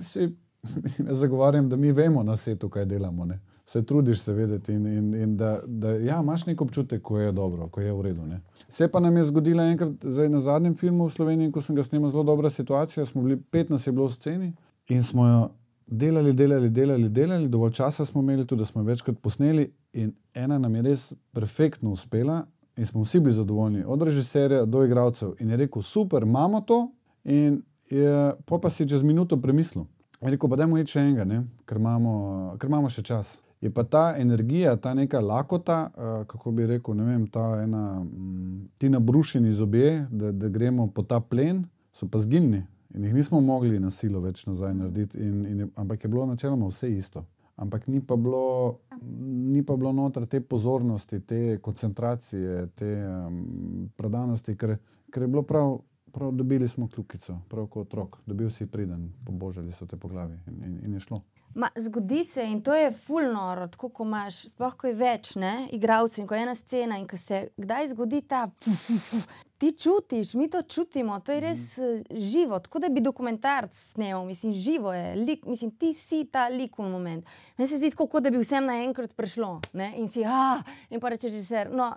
vsi, 0.00 0.36
mislim, 0.82 1.08
jaz 1.08 1.18
zagovarjam, 1.18 1.68
da 1.68 1.76
mi 1.76 1.92
vemo 1.92 2.22
na 2.22 2.36
svetu, 2.36 2.68
kaj 2.68 2.84
delamo. 2.84 3.24
Ne? 3.24 3.40
Se 3.64 3.82
trudiš 3.86 4.20
se 4.20 4.32
vedeti 4.32 4.72
in, 4.72 4.86
in, 4.86 5.14
in 5.14 5.36
da, 5.36 5.60
da 5.66 5.90
ja, 5.90 6.20
imaš 6.22 6.46
nek 6.46 6.60
občutek, 6.60 7.02
ko 7.02 7.18
je 7.18 7.32
dobro, 7.32 7.68
ko 7.68 7.80
je 7.80 7.92
v 7.92 8.02
redu. 8.02 8.26
Ne? 8.26 8.40
Se 8.68 8.88
pa 8.88 9.00
nam 9.00 9.16
je 9.16 9.24
zgodila 9.24 9.64
enkrat 9.64 10.04
na 10.30 10.40
zadnjem 10.40 10.76
filmu 10.76 11.06
v 11.06 11.12
Sloveniji, 11.12 11.52
ko 11.52 11.60
sem 11.60 11.76
ga 11.76 11.82
snimal, 11.82 12.10
zelo 12.10 12.22
dobra 12.22 12.50
situacija. 12.50 13.06
Smo 13.06 13.22
bili 13.22 13.36
15 13.52 13.88
je 13.88 13.92
bilo 13.92 14.06
v 14.06 14.12
sceni 14.12 14.52
in 14.88 15.02
smo 15.02 15.26
jo 15.26 15.48
delali, 15.86 16.32
delali, 16.32 16.70
delali, 16.70 17.08
delali, 17.08 17.48
dovolj 17.48 17.72
časa 17.72 18.04
smo 18.04 18.22
imeli 18.22 18.46
tudi, 18.46 18.58
da 18.58 18.66
smo 18.66 18.82
večkrat 18.82 19.18
posneli 19.22 19.72
in 19.92 20.14
ena 20.34 20.58
nam 20.58 20.74
je 20.74 20.82
res 20.82 21.12
perfektno 21.32 21.90
uspela. 21.90 22.44
In 22.76 22.86
smo 22.86 23.02
vsi 23.02 23.20
bili 23.20 23.34
zadovoljni, 23.34 23.84
od 23.86 24.02
režiserja 24.02 24.64
do 24.64 24.84
igralcev. 24.84 25.32
In 25.40 25.50
je 25.50 25.56
rekel, 25.56 25.82
super, 25.82 26.22
imamo 26.22 26.60
to. 26.60 26.90
In 27.24 27.62
je, 27.90 28.32
pa 28.44 28.70
si 28.70 28.88
čez 28.88 29.02
minuto 29.02 29.40
premislil. 29.40 29.84
In 30.20 30.28
rekel, 30.28 30.50
pa 30.50 30.56
dajmo 30.56 30.78
iti 30.78 30.92
še 30.92 31.00
enega, 31.00 31.42
ker 31.64 31.80
imamo, 31.80 32.12
ker 32.60 32.68
imamo 32.68 32.88
še 32.92 33.02
čas. 33.02 33.38
Je 33.64 33.70
pa 33.72 33.84
ta 33.84 34.14
energija, 34.20 34.76
ta 34.76 34.92
neka 34.94 35.20
lakota, 35.20 35.78
uh, 35.88 36.24
kako 36.28 36.52
bi 36.52 36.66
rekel, 36.66 36.94
ne 36.94 37.04
vem, 37.04 37.26
ta 37.32 37.62
ena, 37.62 38.00
um, 38.00 38.66
ti 38.78 38.88
nabrušeni 38.92 39.52
zobje, 39.52 40.06
da, 40.10 40.32
da 40.32 40.48
gremo 40.52 40.90
po 40.92 41.02
ta 41.02 41.20
plen, 41.20 41.64
so 41.92 42.08
pa 42.08 42.20
zginili 42.20 42.66
in 42.96 43.04
jih 43.04 43.14
nismo 43.14 43.40
mogli 43.40 43.78
na 43.80 43.90
silo 43.90 44.20
več 44.24 44.46
nazaj 44.46 44.74
narediti. 44.74 45.18
In, 45.20 45.40
in 45.46 45.58
je, 45.60 45.66
ampak 45.76 46.04
je 46.04 46.08
bilo 46.08 46.26
načeloma 46.26 46.68
vse 46.68 46.90
isto 46.92 47.24
ampak 47.56 47.86
ni 47.88 48.00
pa 48.00 48.16
bilo, 48.16 48.78
ni 49.26 49.62
pa 49.62 49.76
bilo 49.76 49.92
noter 49.92 50.26
te 50.26 50.40
pozornosti, 50.40 51.20
te 51.20 51.58
koncentracije, 51.62 52.66
te 52.76 52.90
um, 53.08 53.90
predanosti, 53.96 54.56
ker, 54.56 54.76
ker 55.12 55.24
je 55.24 55.28
bilo 55.28 55.42
prav, 55.42 55.78
prav, 56.12 56.32
dobili 56.36 56.68
smo 56.68 56.88
kljukico, 56.88 57.38
prav 57.48 57.66
kot 57.66 57.88
otrok, 57.88 58.20
dobil 58.26 58.50
si 58.50 58.66
priden, 58.66 59.12
pobožali 59.24 59.72
so 59.72 59.86
te 59.86 59.96
po 59.96 60.08
glavi 60.08 60.38
in, 60.46 60.62
in, 60.64 60.78
in 60.84 60.94
je 60.94 61.00
šlo. 61.08 61.22
Ma, 61.56 61.70
zgodi 61.76 62.24
se 62.24 62.44
in 62.44 62.62
to 62.62 62.74
je 62.74 62.90
fulno, 62.92 63.68
tako 63.72 63.88
ko 63.88 64.04
imaš, 64.04 64.42
sploh 64.50 64.74
ko 64.76 64.90
je 64.90 64.94
več, 64.94 65.30
ne, 65.40 65.54
igralcev 65.72 66.20
in 66.20 66.28
ko 66.28 66.36
je 66.36 66.42
ena 66.44 66.54
scena 66.54 66.98
in 67.00 67.06
ko 67.08 67.16
se 67.16 67.46
kdaj 67.56 67.88
zgodi 67.94 68.20
ta. 68.28 68.42
Ti 69.56 69.70
čutiš, 69.72 70.34
mi 70.36 70.50
to 70.52 70.60
čutimo, 70.68 71.16
to 71.24 71.32
je 71.32 71.40
res 71.40 71.62
uh, 71.80 72.02
živo, 72.12 72.58
tako 72.60 72.82
da 72.84 72.90
bi 72.92 73.00
dokumentarc 73.00 73.72
snel, 73.72 74.26
mislim, 74.28 74.52
živo 74.52 74.92
je, 74.92 75.14
lik, 75.16 75.46
mislim, 75.48 75.70
ti 75.80 75.94
si 75.96 76.26
ta 76.28 76.50
lik 76.52 76.76
v 76.76 76.90
moment. 76.92 77.24
Meni 77.56 77.70
se 77.70 77.80
zdi 77.80 77.94
tako, 77.94 78.10
kot 78.12 78.28
da 78.28 78.30
bi 78.30 78.44
vsem 78.44 78.68
naenkrat 78.68 79.16
prišlo 79.16 79.54
ne? 79.80 79.94
in 79.96 80.12
si, 80.12 80.28
ah, 80.28 80.60
in 80.92 81.00
pa 81.00 81.08
rečeš, 81.08 81.40
že 81.40 81.64
no, 81.72 81.88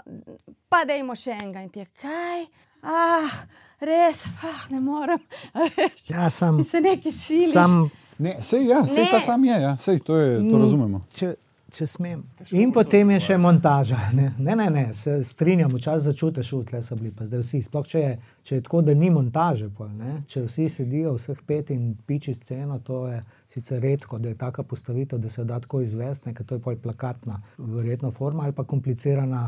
pa 0.72 0.86
dajmo 0.88 1.20
še 1.20 1.36
enega 1.36 1.68
in 1.68 1.74
ti 1.76 1.84
je 1.84 1.90
kaj, 2.00 2.48
ah, 2.88 3.40
res, 3.84 4.24
ah, 4.40 4.68
ne 4.72 4.80
morem. 4.80 5.20
Ja, 6.14 6.30
sam, 6.32 6.64
se 6.64 6.80
neki 6.80 7.12
siliš. 7.12 7.58
sam 7.60 7.90
Ne, 8.20 8.36
sej, 8.42 8.66
ja, 8.68 8.88
sej 8.88 9.04
Ne. 9.04 9.12
ta 9.12 9.20
sam 9.20 9.46
je, 9.46 9.62
ja, 9.62 9.78
sej, 9.78 10.00
to, 10.00 10.18
je, 10.18 10.40
to 10.52 10.58
razumemo. 10.60 11.00
če, 11.16 11.34
če 11.72 11.86
smem. 11.88 12.24
In 12.52 12.74
potem 12.76 13.10
je 13.14 13.20
še 13.20 13.38
montaža. 13.40 14.00
Ne, 14.14 14.34
ne, 14.38 14.56
ne, 14.60 14.66
ne 14.70 14.84
se 14.94 15.14
strinjam, 15.24 15.72
včasih 15.72 16.12
začutiš, 16.12 16.52
da 16.72 16.82
so 16.84 16.98
bili 17.00 17.14
pa 17.16 17.26
zdaj 17.30 17.46
vsi. 17.46 17.62
Sploh 17.64 17.88
če 17.88 18.00
je, 18.00 18.12
če 18.44 18.56
je 18.56 18.66
tako, 18.66 18.82
da 18.82 18.94
ni 18.98 19.10
montaže, 19.14 19.70
pol, 19.78 19.88
ne, 19.96 20.18
če 20.28 20.44
vsi 20.48 20.68
sedijo 20.70 21.16
vseh 21.16 21.40
pet 21.48 21.72
in 21.72 21.94
piči 22.08 22.34
sceno, 22.36 22.82
to 22.84 23.06
je 23.08 23.22
sicer 23.48 23.80
redko, 23.84 24.20
da 24.20 24.34
je 24.34 24.42
taka 24.42 24.64
postavitev, 24.64 25.20
da 25.24 25.30
se 25.30 25.42
jo 25.42 25.48
da 25.48 25.62
tako 25.64 25.82
izvesti, 25.86 26.34
ker 26.34 26.46
to 26.46 26.60
je 26.60 26.66
pol 26.68 26.76
plakatna, 26.76 27.40
verjetno 27.58 28.12
forma 28.12 28.44
ali 28.44 28.58
pa 28.58 28.68
komplicirana. 28.68 29.48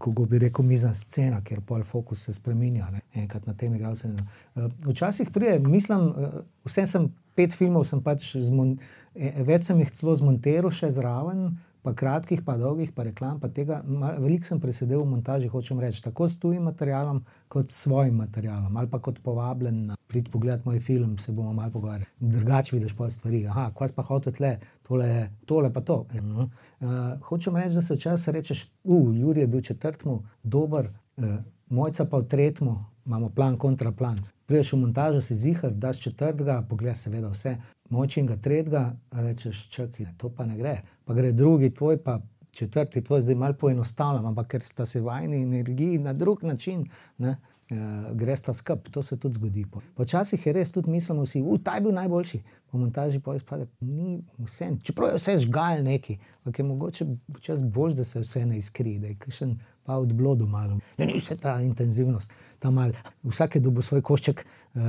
Kako 0.00 0.24
bi 0.30 0.38
rekel, 0.38 0.64
mizna 0.64 0.92
scena, 0.94 1.40
kjer 1.44 1.60
pol 1.66 1.82
fokus 1.84 2.24
se 2.24 2.32
spremenja, 2.32 2.86
ne, 2.94 3.02
enkrat 3.22 3.46
na 3.46 3.54
tem 3.54 3.74
igralcem. 3.74 4.14
Uh, 4.54 4.70
včasih 4.86 5.30
prije, 5.34 5.58
mislim, 5.58 6.06
uh, 6.10 6.36
vsem 6.64 6.86
sem 6.86 7.08
pet 7.36 7.54
filmov, 7.54 7.84
sem 7.86 8.00
pač 8.02 8.30
zmon, 8.46 8.76
e, 9.14 9.32
več 9.46 9.68
sem 9.68 9.82
jih 9.82 9.92
celo 9.98 10.14
zmontiral 10.16 10.72
še 10.72 10.90
zraven, 10.94 11.50
pa 11.86 11.94
kratkih, 11.94 12.40
pa 12.42 12.56
dolgih, 12.58 12.90
pa 12.94 13.04
reklam, 13.06 13.38
pa 13.38 13.46
tega. 13.54 13.78
Veliko 14.18 14.48
sem 14.48 14.58
presedel 14.60 15.04
v 15.04 15.10
montaži, 15.12 15.50
hočem 15.52 15.78
reči, 15.78 16.02
tako 16.02 16.26
s 16.26 16.40
tujim 16.42 16.66
materialom, 16.66 17.20
kot 17.52 17.70
s 17.70 17.84
svojim 17.86 18.18
materialom, 18.18 18.74
ali 18.76 18.90
pa 18.90 18.98
kot 18.98 19.20
povabljen 19.22 19.84
na 19.92 19.98
prid 20.10 20.30
pogled 20.32 20.66
moj 20.66 20.80
film, 20.82 21.14
se 21.22 21.32
bomo 21.32 21.52
malo 21.52 21.70
pogovarjali. 21.70 22.10
Drugače 22.18 22.76
vidiš 22.76 22.96
pa 22.98 23.10
stvari, 23.10 23.44
aha, 23.46 23.68
kva 23.74 23.86
si 23.86 23.94
pa 23.94 24.02
hotel 24.02 24.34
tle, 24.34 24.52
tole, 24.82 25.10
tole 25.46 25.70
pa 25.72 25.80
to. 25.80 26.00
Uh, 26.10 26.88
hočem 27.28 27.56
reči, 27.56 27.78
da 27.78 27.82
se 27.82 27.94
včasih 27.94 28.34
rečeš, 28.34 28.66
uh, 28.84 29.14
Juri 29.16 29.40
je 29.40 29.46
bil 29.46 29.62
četrtmu 29.62 30.22
dober, 30.42 30.90
uh, 31.16 31.38
mojca 31.68 32.04
pa 32.10 32.18
v 32.18 32.28
tretjemu, 32.34 32.76
imamo 33.06 33.30
plan, 33.30 33.58
kontraplan. 33.58 34.18
Priješ 34.46 34.72
v 34.72 34.82
montažo, 34.82 35.20
si 35.20 35.34
zihar, 35.34 35.70
daš 35.70 36.00
četrtega, 36.00 36.62
pogledaš 36.68 37.06
seveda 37.06 37.30
vse, 37.30 37.56
močnega 37.90 38.36
tretjega, 38.36 38.96
rečeš, 39.12 39.68
čakaj, 39.70 40.06
to 40.18 40.30
pa 40.30 40.46
ne 40.46 40.58
gre. 40.58 40.80
Pa 41.06 41.14
gre 41.14 41.32
drugi 41.32 41.70
tvoj, 41.74 42.00
pa 42.02 42.20
četrti 42.56 43.04
tvoj, 43.04 43.22
zdaj 43.22 43.34
malo 43.34 43.54
poenostavljam, 43.54 44.26
ampak 44.26 44.48
ker 44.48 44.62
sta 44.62 44.86
se 44.86 45.00
vajni 45.00 45.42
energiji 45.42 45.98
na 45.98 46.12
drug 46.12 46.44
način, 46.44 46.88
ne, 47.18 47.36
uh, 47.70 48.16
gre 48.16 48.36
sta 48.36 48.54
skup, 48.54 48.88
to 48.90 49.02
se 49.02 49.18
tudi 49.18 49.34
zgodi. 49.34 49.64
po. 49.70 49.80
Počasih 49.94 50.46
je 50.46 50.52
res 50.52 50.72
tudi 50.72 50.90
mislimo 50.90 51.22
vsi, 51.22 51.42
uh, 51.42 51.60
ta 51.62 51.74
je 51.74 51.80
bil 51.80 51.92
najboljši. 51.94 52.42
Po 52.70 52.78
montaži 52.78 53.20
pa 53.20 53.36
izpade, 53.36 53.66
ni 53.80 54.22
vse, 54.38 54.70
čeprav 54.82 55.08
je 55.08 55.20
vse 55.20 55.36
žgal 55.38 55.84
neki, 55.84 56.18
ampak 56.38 56.58
je 56.58 56.64
mogoče 56.64 57.06
čas 57.40 57.62
bolj, 57.62 57.94
da 57.94 58.04
se 58.04 58.20
vse 58.20 58.46
ne 58.46 58.58
izkri, 58.58 58.98
da 58.98 59.06
je 59.06 59.18
kakšen 59.18 59.58
pa 59.84 59.96
od 59.96 60.12
blodu 60.12 60.46
malo. 60.46 60.80
Ni 60.98 61.20
vse 61.20 61.36
ta 61.36 61.60
intenzivnost, 61.62 62.32
ta 62.58 62.70
mal, 62.70 62.90
vsak 63.22 63.54
je 63.54 63.60
dobil 63.60 63.82
svoj 63.82 64.02
košček. 64.02 64.46
Uh, 64.74 64.82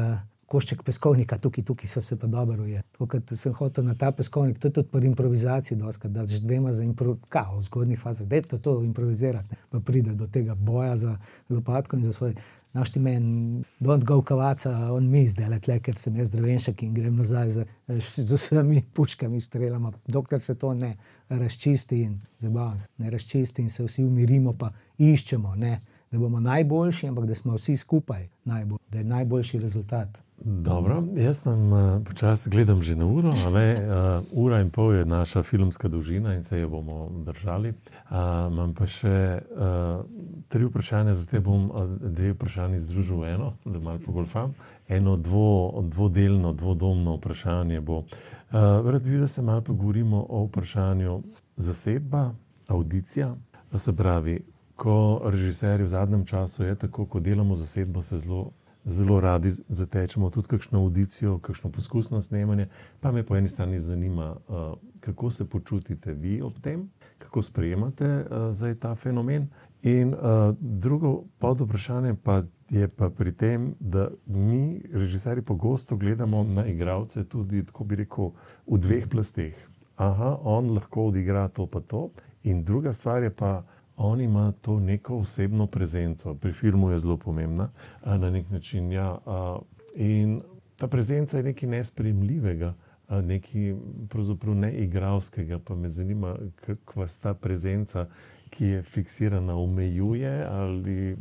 Košček 0.47 0.83
peskovnika, 0.83 1.37
tukaj, 1.43 1.63
tukaj 1.67 1.89
so 1.91 2.01
se 2.01 2.15
pa 2.19 2.27
dobro 2.27 2.63
ujeli. 2.63 2.83
Kot 2.97 3.33
sem 3.35 3.53
hotel 3.53 3.83
na 3.83 3.95
ta 3.95 4.11
peskovnik, 4.11 4.59
to 4.59 4.67
je 4.67 4.73
tudi 4.73 4.89
pri 4.91 5.07
improvizaciji, 5.07 5.77
doskrat, 5.77 6.11
da 6.11 6.25
z 6.25 6.39
dvema 6.41 6.73
za 6.73 6.83
improvizacijo, 6.83 7.57
v 7.57 7.63
zgodnih 7.63 7.99
fazah, 7.99 8.27
da 8.27 8.35
je 8.35 8.41
to, 8.41 8.57
to 8.57 8.83
improvizirati, 8.83 9.47
ne. 9.51 9.57
pa 9.69 9.79
pride 9.79 10.13
do 10.15 10.27
tega 10.27 10.55
boja 10.55 10.97
za 10.97 11.17
lopatko 11.49 11.97
in 11.97 12.03
za 12.03 12.13
svoj. 12.13 12.35
Našti 12.73 12.99
meni, 12.99 13.63
don't 13.79 14.03
go 14.03 14.21
kavaca, 14.21 14.93
on 14.93 15.09
mi 15.09 15.27
zdaj 15.29 15.49
le 15.49 15.79
ker 15.79 15.97
sem 15.97 16.15
jaz 16.15 16.31
drevenšek 16.31 16.83
in 16.83 16.93
grem 16.93 17.15
nazaj 17.15 17.51
z, 17.51 17.65
z 17.97 18.33
vsemi 18.33 18.83
puškami, 18.93 19.41
strelama, 19.41 19.91
dokler 20.07 20.41
se 20.41 20.55
to 20.55 20.73
ne 20.73 20.97
razčisti 21.29 22.01
in 22.01 22.19
zabavam 22.39 22.79
se, 22.79 22.87
ne 22.97 23.09
razčisti 23.09 23.61
in 23.61 23.69
se 23.69 23.83
vsi 23.83 24.03
umirimo, 24.03 24.53
pa 24.53 24.71
iščemo, 24.97 25.55
ne, 25.55 25.79
da 26.11 26.19
bomo 26.19 26.39
najboljši, 26.39 27.07
ampak 27.07 27.25
da 27.25 27.35
smo 27.35 27.55
vsi 27.55 27.77
skupaj 27.77 28.27
najbolj, 28.45 28.77
da 28.91 28.97
je 28.97 29.03
najboljši 29.03 29.59
rezultat. 29.59 30.26
Dobro, 30.45 31.03
jaz 31.15 31.41
imam 31.45 31.71
uh, 31.73 32.03
počasi 32.05 32.49
gledam 32.49 32.81
že 32.81 32.95
na 32.95 33.05
uro, 33.05 33.29
uh, 33.29 33.35
ura 34.31 34.61
in 34.61 34.69
pol 34.69 34.93
je 34.93 35.05
naša 35.05 35.43
filmska 35.43 35.87
dolžina 35.87 36.35
in 36.35 36.43
se 36.43 36.59
jo 36.59 36.69
bomo 36.69 37.09
držali. 37.25 37.69
Uh, 37.69 38.17
imam 38.51 38.73
pa 38.73 38.85
še 38.85 39.41
uh, 39.41 40.05
tri 40.47 40.65
vprašanja, 40.65 41.13
zato 41.13 41.41
bom 41.41 41.71
dve 41.99 42.35
vprašanji 42.35 42.79
združil 42.79 43.17
v 43.17 43.33
eno, 43.33 43.53
da 43.65 43.79
malo 43.79 43.99
pogolfam. 44.05 44.53
Eno 44.87 45.15
dvo, 45.17 45.81
dvodelno, 45.81 46.53
dvodomno 46.53 47.17
vprašanje 47.17 47.81
bo. 47.81 47.97
Uh, 47.97 48.05
rad 48.85 49.01
bi, 49.01 49.17
da 49.17 49.27
se 49.27 49.41
malo 49.41 49.61
pogovorimo 49.61 50.25
o 50.29 50.43
vprašanju 50.45 51.21
zasedba, 51.55 52.31
audicija. 52.67 53.35
To 53.71 53.79
se 53.79 53.95
pravi, 53.95 54.39
ko 54.75 55.21
režiserji 55.25 55.83
v 55.83 55.89
zadnjem 55.89 56.25
času 56.25 56.63
je 56.63 56.75
tako, 56.75 57.05
ko 57.05 57.19
delamo 57.19 57.55
zasedbo, 57.55 58.01
se 58.01 58.17
zelo 58.17 58.51
zelo 58.87 59.19
radi 59.19 59.49
zatečemo 59.67 60.29
tudi 60.29 60.47
kakšno 60.47 60.79
audicijo, 60.79 61.39
kakšno 61.39 61.71
poskusno 61.71 62.21
snemanje. 62.21 62.67
Pa 62.99 63.11
me 63.11 63.23
po 63.23 63.35
eni 63.35 63.47
strani 63.47 63.79
zanima, 63.79 64.35
uh, 64.47 64.73
kako 64.99 65.31
se 65.31 65.45
počutite 65.45 66.13
vi 66.13 66.41
ob 66.41 66.53
tem, 66.61 66.89
kako 67.17 67.41
sprejemate 67.41 68.05
uh, 68.05 68.51
zdaj 68.51 68.75
ta 68.75 68.95
fenomen. 68.95 69.49
In 69.83 70.13
uh, 70.13 70.19
drugo 70.59 71.23
pod 71.39 71.61
vprašanje 71.61 72.15
pa 72.23 72.43
je 72.69 72.87
pa 72.87 73.09
pri 73.09 73.31
tem, 73.31 73.75
da 73.79 74.09
mi, 74.25 74.81
režiserji, 74.93 75.41
pogosto 75.43 75.95
gledamo 75.95 76.43
na 76.43 76.65
igralce 76.65 77.23
tudi, 77.23 77.65
tako 77.65 77.83
bi 77.83 77.95
rekel, 77.95 78.31
v 78.67 78.79
dveh 78.79 79.07
plasteh. 79.07 79.55
Aha, 79.95 80.37
on 80.41 80.73
lahko 80.73 81.07
odigra 81.07 81.47
to 81.47 81.65
pa 81.65 81.79
to. 81.79 82.09
In 82.43 82.63
druga 82.63 82.93
stvar 82.93 83.23
je 83.23 83.29
pa, 83.29 83.63
On 83.97 84.21
ima 84.21 84.51
to 84.61 84.79
neko 84.79 85.17
osebno 85.17 85.67
prezenco, 85.67 86.35
pri 86.35 86.53
filmu 86.53 86.89
je 86.89 86.99
zelo 86.99 87.17
pomembna, 87.17 87.69
a, 88.03 88.17
na 88.17 88.29
nek 88.29 88.49
način. 88.49 88.91
Ja, 88.91 89.17
in 89.95 90.41
ta 90.75 90.87
prezenca 90.87 91.37
je 91.37 91.43
nekaj 91.43 91.69
nespremljivega, 91.69 92.73
nekaj 93.09 93.75
pravzaprav 94.09 94.55
neigralskega. 94.55 95.59
Pa 95.59 95.75
me 95.75 95.89
zanima, 95.89 96.35
kako 96.55 96.99
vas 96.99 97.17
ta 97.17 97.33
prezenca, 97.33 98.05
ki 98.49 98.65
je 98.65 98.81
fiksirana, 98.81 99.55
omejuje 99.55 100.45
ali 100.49 101.17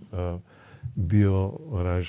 bi 0.95 1.21
jo 1.21 1.59
raž 1.73 2.09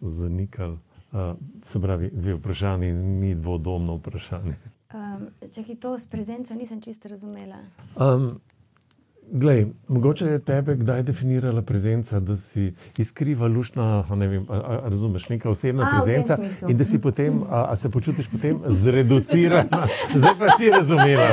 zanikali. 0.00 0.78
A, 1.12 1.34
se 1.62 1.80
pravi, 1.80 2.10
dve 2.12 2.34
vprašanje, 2.34 2.92
ni 2.92 3.34
dvodomno 3.34 3.94
vprašanje. 3.96 4.54
Um, 4.94 5.26
če 5.52 5.62
ki 5.64 5.74
to 5.76 5.98
s 5.98 6.06
prezenco 6.08 6.54
nisem 6.54 6.80
čisto 6.80 7.08
razumela. 7.08 7.58
Um, 7.96 8.38
Glej, 9.30 9.66
mogoče 9.88 10.26
je 10.26 10.38
tebe 10.38 10.76
kdaj 10.76 11.02
definirala 11.02 11.62
prezenca, 11.62 12.20
da 12.20 12.36
si 12.36 12.72
izkriva 12.98 13.46
lušna, 13.46 14.04
ne 14.16 14.28
vem, 14.28 14.46
a, 14.48 14.54
a, 14.54 14.88
razumeš, 14.88 15.28
neka 15.28 15.50
osebna 15.50 15.82
A, 15.82 15.96
prezenca 15.96 16.38
in 16.68 16.76
da 16.76 16.84
si 16.84 17.00
potem, 17.00 17.42
a, 17.50 17.66
a 17.70 17.76
se 17.76 17.90
počutiš 17.90 18.28
potem 18.28 18.60
zreducirana, 18.66 19.86
zdaj 20.18 20.32
pa 20.38 20.46
si 20.58 20.70
razumela. 20.70 21.28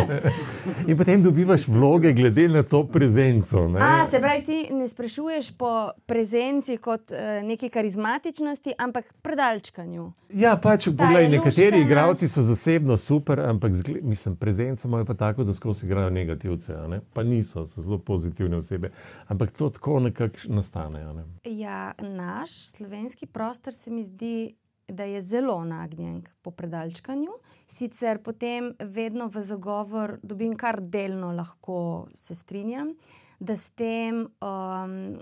In 0.87 0.97
potem 0.97 1.23
dobivaš 1.23 1.67
vloge 1.67 2.13
glede 2.13 2.47
na 2.47 2.63
to 2.63 2.83
prezenco. 2.87 3.67
Ne? 3.67 3.79
A, 3.81 4.07
se 4.11 4.19
pravi, 4.19 4.41
ti 4.41 4.67
ne 4.73 4.87
sprašuješ 4.87 5.51
po 5.57 5.89
prezenci 6.05 6.77
kot 6.77 7.11
uh, 7.11 7.47
neki 7.47 7.69
karizmatičnosti, 7.69 8.73
ampak 8.77 9.13
predalčkanju. 9.21 10.11
Ja, 10.35 10.57
pač, 10.59 10.89
poglej, 10.91 11.23
je 11.23 11.29
nekateri 11.29 11.65
luštkana. 11.65 11.85
igralci 11.85 12.27
so 12.27 12.41
zasebno 12.43 12.97
super, 12.97 13.39
ampak 13.39 13.71
mislim, 14.01 14.35
prezenco 14.35 14.87
imajo 14.87 15.05
pa 15.05 15.13
tako, 15.13 15.43
da 15.43 15.53
skozi 15.53 15.85
igrajo 15.85 16.09
negativce, 16.09 16.75
ne? 16.87 16.99
pa 17.13 17.23
niso, 17.23 17.65
so 17.65 17.81
zelo 17.81 17.97
pozitivne 17.97 18.57
osebe. 18.57 18.91
Ampak 19.27 19.51
to 19.51 19.69
tako 19.69 19.99
nekako 19.99 20.37
nastane. 20.47 21.13
Ne? 21.13 21.23
Ja, 21.43 21.93
naš 21.99 22.51
slovenski 22.75 23.25
prostor 23.25 23.73
se 23.73 23.91
mi 23.91 24.03
zdi, 24.03 24.55
da 24.87 25.03
je 25.03 25.21
zelo 25.21 25.63
nagnjen 25.63 26.23
po 26.41 26.51
predalčkanju. 26.51 27.31
Sicer 27.67 28.19
potem 28.23 28.73
vedno 28.79 29.27
v 29.27 29.41
zagovor 29.41 30.17
dobim 30.23 30.55
kar 30.55 30.81
delno, 30.81 31.31
lahko 31.31 32.07
se 32.15 32.35
strinjam, 32.35 32.91
da 33.39 33.55
s 33.55 33.71
tem, 33.71 34.27
um, 34.41 35.17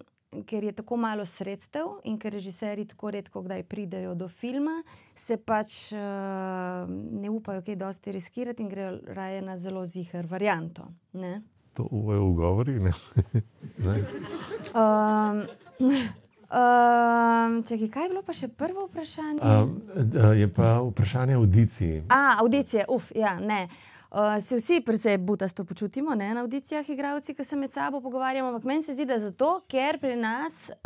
ker 0.45 0.64
je 0.64 0.72
tako 0.72 0.97
malo 0.97 1.26
sredstev 1.26 1.85
in 2.03 2.18
ker 2.19 2.34
režiserji 2.34 2.85
tako 2.85 3.11
redko 3.11 3.41
kdaj 3.41 3.64
pridejo 3.64 4.15
do 4.15 4.27
filma, 4.27 4.84
se 5.15 5.38
pač 5.38 5.93
uh, 5.93 6.89
ne 7.22 7.30
upajo 7.30 7.61
kaj 7.61 7.76
dosti 7.76 8.11
riskirati 8.11 8.64
in 8.64 8.69
grejo 8.69 8.97
raje 9.07 9.41
na 9.41 9.57
zelo 9.57 9.85
zihar 9.85 10.26
varianto. 10.30 10.88
Ne? 11.14 11.41
To 11.73 11.88
v 11.91 12.19
ugovori. 12.22 12.80
Ne? 12.80 12.91
ne? 13.85 14.03
Um, 14.73 15.43
Um, 16.53 17.64
čekaj, 17.68 17.88
kaj 17.89 18.03
je 18.03 18.10
bilo 18.10 18.22
pa 18.22 18.34
še 18.38 18.47
prvo 18.53 18.85
vprašanje? 18.85 19.41
Uh, 19.41 20.38
je 20.38 20.47
pa 20.53 20.76
vprašanje 20.85 21.34
audiciji. 21.34 22.03
A, 22.14 22.38
audicije, 22.43 22.85
uf, 22.93 23.10
ja, 23.18 23.39
ne. 23.41 23.65
Uh, 23.65 23.93
se 24.41 24.56
vsi 24.56 24.81
precej 24.85 25.18
butasto 25.18 25.65
počutimo 25.65 26.15
ne, 26.15 26.34
na 26.34 26.41
audicijah, 26.41 26.90
igravci, 26.90 27.34
ki 27.34 27.44
se 27.44 27.56
med 27.56 27.73
sabo 27.73 28.02
pogovarjamo. 28.02 28.49
Ampak 28.49 28.64
meni 28.64 28.84
se 28.84 28.94
zdi, 28.94 29.06
da 29.06 29.19
zato, 29.19 29.61
ker 29.68 29.99
pri 29.99 30.15
nas 30.15 30.69
uh, 30.69 30.80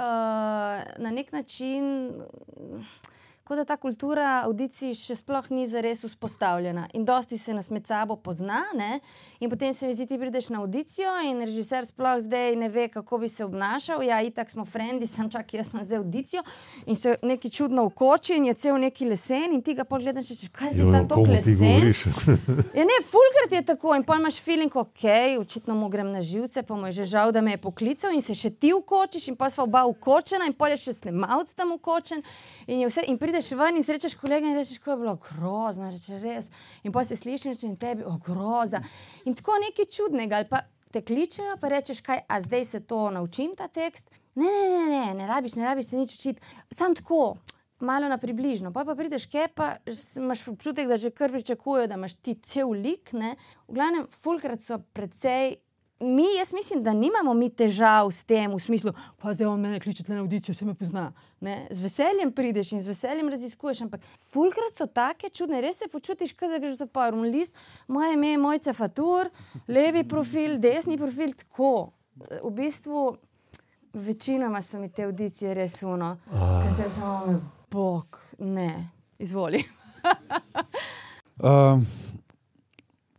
na 0.97 1.11
nek 1.11 1.31
način. 1.31 2.11
Uh, 2.15 3.16
kot 3.47 3.57
da 3.57 3.63
ta 3.65 3.77
kultura 3.79 4.41
audicij 4.43 4.91
še 4.97 5.15
sploh 5.21 5.45
ni 5.55 5.67
zares 5.71 6.03
vzpostavljena. 6.03 6.89
In 6.99 7.05
dosti 7.07 7.37
se 7.39 7.53
nas 7.55 7.69
med 7.71 7.87
sabo 7.87 8.17
pozna, 8.19 8.59
ne? 8.75 8.99
in 9.39 9.49
potem 9.49 9.73
se 9.73 9.87
mi 9.87 9.93
zdi, 9.95 10.07
ti 10.09 10.17
prideš 10.19 10.49
na 10.49 10.59
audicijo 10.59 11.13
in 11.23 11.39
režiser 11.45 11.85
sploh 11.85 12.17
zdaj 12.25 12.55
ne 12.59 12.67
ve, 12.69 12.87
kako 12.91 13.21
bi 13.21 13.29
se 13.31 13.45
obnašal. 13.45 14.03
Ja, 14.03 14.19
itak 14.21 14.51
smo 14.51 14.65
frendi, 14.65 15.07
sem 15.13 15.29
čak 15.31 15.53
jaz 15.53 15.71
na 15.73 15.83
zdaj 15.83 16.01
audicijo 16.01 16.43
in 16.85 16.95
se 16.95 17.15
neki 17.23 17.51
čudno 17.51 17.85
ukoči 17.87 18.35
in 18.35 18.49
je 18.49 18.53
cel 18.53 18.79
neki 18.81 19.07
lesen 19.07 19.53
in 19.55 19.61
ti 19.61 19.77
ga 19.77 19.85
pogledaš, 19.87 20.33
če 20.41 20.51
kaj 20.51 20.73
zdaj 20.75 20.91
ta 20.97 21.15
to 21.15 21.23
lesen. 21.23 21.87
ja, 22.79 22.83
ne, 22.83 22.99
fulgrat 23.11 23.55
je 23.55 23.63
tako 23.71 23.95
in 23.95 24.03
pa 24.03 24.19
imaš 24.19 24.41
feeling, 24.43 24.75
ok, 24.75 25.07
očitno 25.39 25.75
mu 25.75 25.87
grem 25.93 26.11
na 26.11 26.21
živce, 26.21 26.65
pa 26.67 26.75
mu 26.75 26.91
je 26.91 26.99
že 26.99 27.09
žal, 27.15 27.31
da 27.31 27.41
me 27.41 27.55
je 27.55 27.63
poklical 27.63 28.11
in 28.11 28.21
se 28.21 28.35
še 28.35 28.51
ti 28.51 28.73
ukočiš 28.75 29.31
in 29.31 29.39
pa 29.39 29.49
sva 29.53 29.63
oba 29.63 29.85
ukočena 29.87 30.49
in 30.49 30.57
pa 30.57 30.67
je 30.73 30.81
še 30.87 30.97
snemalc 30.99 31.55
tam 31.55 31.71
ukočen 31.77 32.23
in 32.67 32.83
je 32.83 32.91
vse 32.91 33.07
in 33.07 33.17
pride 33.17 33.36
prideš 33.37 33.51
ven 33.53 33.75
in 33.77 33.83
srečaš 33.83 34.15
kolega 34.17 34.47
in 34.47 34.55
rečeš, 34.57 34.79
kako 34.79 34.91
je 34.91 34.97
bilo 34.97 35.15
grozno, 35.15 35.91
reče 35.91 36.17
res. 36.19 36.47
In 36.83 36.91
pa 36.91 37.03
si 37.05 37.15
slišiš 37.15 37.63
in 37.67 37.75
tebi, 37.77 38.01
o 38.03 38.15
groza. 38.17 38.81
In 39.29 39.35
tako 39.37 39.59
nekaj 39.61 39.85
čudnega, 39.93 40.39
ali 40.39 40.47
pa 40.49 40.63
te 40.91 41.03
kličejo, 41.05 41.59
pa 41.61 41.69
rečeš, 41.69 42.01
kaj, 42.01 42.23
a 42.27 42.39
zdaj 42.41 42.65
se 42.65 42.79
to 42.79 43.11
naučim, 43.13 43.53
ta 43.57 43.67
tekst. 43.67 44.09
Ne, 44.35 44.49
ne, 44.49 44.69
ne, 44.69 44.87
ne, 44.89 45.13
ne 45.19 45.27
rabiš, 45.27 45.55
ne 45.55 45.67
rabiš 45.69 45.91
se 45.91 45.97
nič 45.97 46.15
učiti. 46.15 46.41
Sam 46.71 46.95
tako. 46.95 47.35
Malo 47.79 48.07
na 48.09 48.17
približno, 48.17 48.71
pa, 48.73 48.81
pa 48.81 48.95
prideš, 48.97 49.27
kaj 49.29 49.51
pa 49.53 49.65
imaš 50.17 50.47
občutek, 50.49 50.87
da 50.89 50.97
že 50.97 51.11
kar 51.13 51.29
pričakujejo, 51.29 51.87
da 51.87 51.93
imaš 51.93 52.15
ti 52.25 52.33
cel 52.41 52.73
lik. 52.73 53.13
Ne? 53.13 53.35
V 53.67 53.77
glavnem, 53.77 54.07
fulkrat 54.09 54.65
so 54.65 54.79
precej 54.97 55.59
mi, 55.99 56.25
jaz 56.37 56.53
mislim, 56.53 56.83
da 56.83 56.93
nimamo 56.93 57.33
mi 57.33 57.49
težav 57.49 58.11
s 58.11 58.23
tem, 58.23 58.51
v 58.51 58.59
smislu, 58.59 58.91
pa 59.17 59.33
zdaj 59.33 59.47
on 59.47 59.59
me 59.59 59.79
kliče 59.79 60.03
na 60.07 60.19
audicijo, 60.21 60.53
vse 60.53 60.65
me 60.65 60.73
pozna. 60.77 61.11
Ne? 61.41 61.67
Z 61.71 61.81
veseljem 61.81 62.31
prideš 62.31 62.71
in 62.71 62.81
z 62.81 62.91
veseljem 62.91 63.29
raziskuješ, 63.29 63.81
ampak 63.81 64.05
fulkrat 64.31 64.77
so 64.77 64.85
take 64.85 65.29
čudne, 65.29 65.61
res 65.61 65.79
se 65.81 65.89
počutiš, 65.91 66.33
kot 66.37 66.53
da 66.53 66.61
greš 66.61 66.77
za 66.77 66.87
parum 66.87 67.25
list, 67.25 67.55
moje 67.87 68.13
ime 68.13 68.33
je 68.33 68.37
mojca 68.37 68.73
fatur, 68.73 69.29
levi 69.67 70.03
profil, 70.07 70.57
desni 70.61 70.97
profil, 70.97 71.33
tako. 71.33 71.91
V 72.43 72.49
bistvu, 72.49 73.11
večinoma 73.93 74.61
so 74.61 74.79
mi 74.79 74.89
te 74.89 75.05
audicije 75.05 75.53
res 75.53 75.81
uno, 75.83 76.17
ah. 76.33 76.63
ker 76.63 76.73
se 76.73 76.89
že 76.95 77.01
imamo, 77.01 77.39
bog, 77.71 78.19
ne, 78.39 78.89
izvoli. 79.19 79.63
um. 81.41 82.06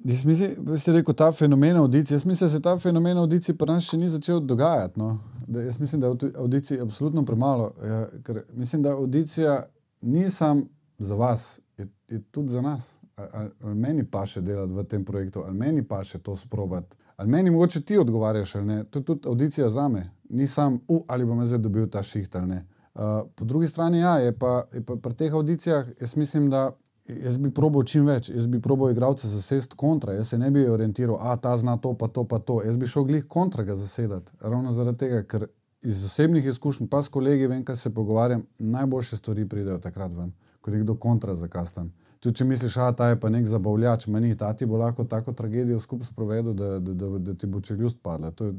Jaz 0.08 0.24
mislim, 0.24 0.50
da 0.58 0.72
je 0.72 0.92
rekel 0.92 1.14
ta 1.14 1.32
fenomen 1.32 1.76
audicije. 1.76 2.14
Jaz 2.14 2.24
mislim, 2.24 2.48
da 2.48 2.52
se 2.52 2.62
ta 2.62 2.78
fenomen 2.78 3.18
audicije 3.18 3.56
pri 3.56 3.72
nas 3.72 3.84
še 3.84 3.96
ni 3.96 4.08
začel 4.08 4.40
dogajati. 4.40 4.98
No. 4.98 5.18
Da, 5.46 5.62
jaz 5.62 5.80
mislim, 5.80 6.00
da 6.00 6.06
je 6.06 6.32
audicije 6.36 6.80
absolutno 6.80 7.24
premalo. 7.24 7.72
Ja, 7.84 8.06
mislim, 8.52 8.82
da 8.82 8.92
audicija 8.92 9.66
ni 10.02 10.30
samo 10.30 10.62
za 10.98 11.14
vas, 11.14 11.60
je, 11.78 11.88
je 12.08 12.22
tudi 12.22 12.48
za 12.48 12.62
nas. 12.62 12.98
Ali, 13.16 13.50
ali 13.62 13.74
meni 13.74 14.06
pa 14.06 14.24
še 14.26 14.40
delati 14.40 14.72
v 14.72 14.84
tem 14.84 15.04
projektu, 15.04 15.42
ali 15.44 15.58
meni 15.58 15.82
pa 15.82 16.00
še 16.04 16.18
to 16.18 16.36
sprobati, 16.36 16.96
ali 17.16 17.28
meni 17.28 17.50
mogoče 17.50 17.82
ti 17.82 17.98
odgovarjaš, 17.98 18.54
ali 18.54 18.66
ne. 18.66 18.84
To 18.84 18.98
je 18.98 19.04
tudi 19.04 19.28
audicija 19.28 19.70
za 19.70 19.88
me, 19.88 20.10
ni 20.30 20.46
sam, 20.46 20.80
uh, 20.88 21.02
ali 21.08 21.26
bom 21.26 21.44
zdaj 21.44 21.58
dobil 21.58 21.88
ta 21.90 22.02
šiht 22.02 22.36
ali 22.36 22.46
ne. 22.46 22.66
Uh, 22.94 23.26
po 23.36 23.44
drugi 23.44 23.66
strani, 23.66 23.98
ja, 23.98 24.18
je 24.18 24.32
pa, 24.38 24.62
je 24.72 24.84
pa 24.86 24.96
pri 24.96 25.14
teh 25.14 25.32
audicijah, 25.34 25.86
jaz 26.00 26.16
mislim, 26.16 26.50
da 26.50 26.70
Jaz 27.08 27.38
bi 27.40 27.48
probil 27.54 27.86
čim 27.88 28.04
več, 28.06 28.28
jaz 28.28 28.46
bi 28.46 28.60
probil 28.60 28.90
igralce 28.92 29.28
zasesti 29.28 29.76
kontra, 29.80 30.12
jaz 30.12 30.28
se 30.28 30.38
ne 30.38 30.50
bi 30.52 30.66
orientiral, 30.68 31.16
a 31.20 31.36
ta 31.40 31.54
zna 31.56 31.78
to, 31.80 31.94
pa 31.96 32.08
to, 32.12 32.24
pa 32.28 32.38
to. 32.38 32.58
Jaz 32.64 32.76
bi 32.76 32.86
šel 32.86 33.06
glih 33.08 33.24
kontra 33.28 33.64
ga 33.64 33.76
zasedati. 33.76 34.32
Ravno 34.40 34.72
zaradi 34.76 35.06
tega, 35.06 35.22
ker 35.24 35.46
iz 35.82 36.04
osebnih 36.04 36.44
izkušenj, 36.46 36.90
pa 36.92 37.00
s 37.02 37.08
kolegi, 37.08 37.46
vem, 37.46 37.64
kaj 37.64 37.76
se 37.76 37.94
pogovarjam, 37.94 38.44
najboljše 38.58 39.16
stvari 39.16 39.48
pridejo 39.48 39.78
takrat 39.78 40.12
ven, 40.12 40.34
ko 40.60 40.70
je 40.70 40.82
kdo 40.82 40.98
kontra 41.00 41.34
zakastan. 41.34 41.88
Tudi 42.18 42.40
če 42.40 42.44
misliš, 42.44 42.74
da 42.74 42.92
ta 42.92 43.08
je 43.12 43.18
pa 43.20 43.28
nek 43.30 43.46
zabavljač, 43.46 44.08
meni 44.10 44.36
ta 44.36 44.50
ti 44.56 44.66
bo 44.66 44.78
lahko 44.80 45.04
tako 45.06 45.32
tragedijo 45.38 45.78
skupaj 45.80 46.08
sprovedel, 46.08 46.54
da, 46.58 46.70
da, 46.78 46.94
da, 46.94 47.10
da 47.18 47.34
ti 47.38 47.46
bo 47.46 47.60
čeljust 47.60 48.00
padla. 48.02 48.30
To, 48.30 48.50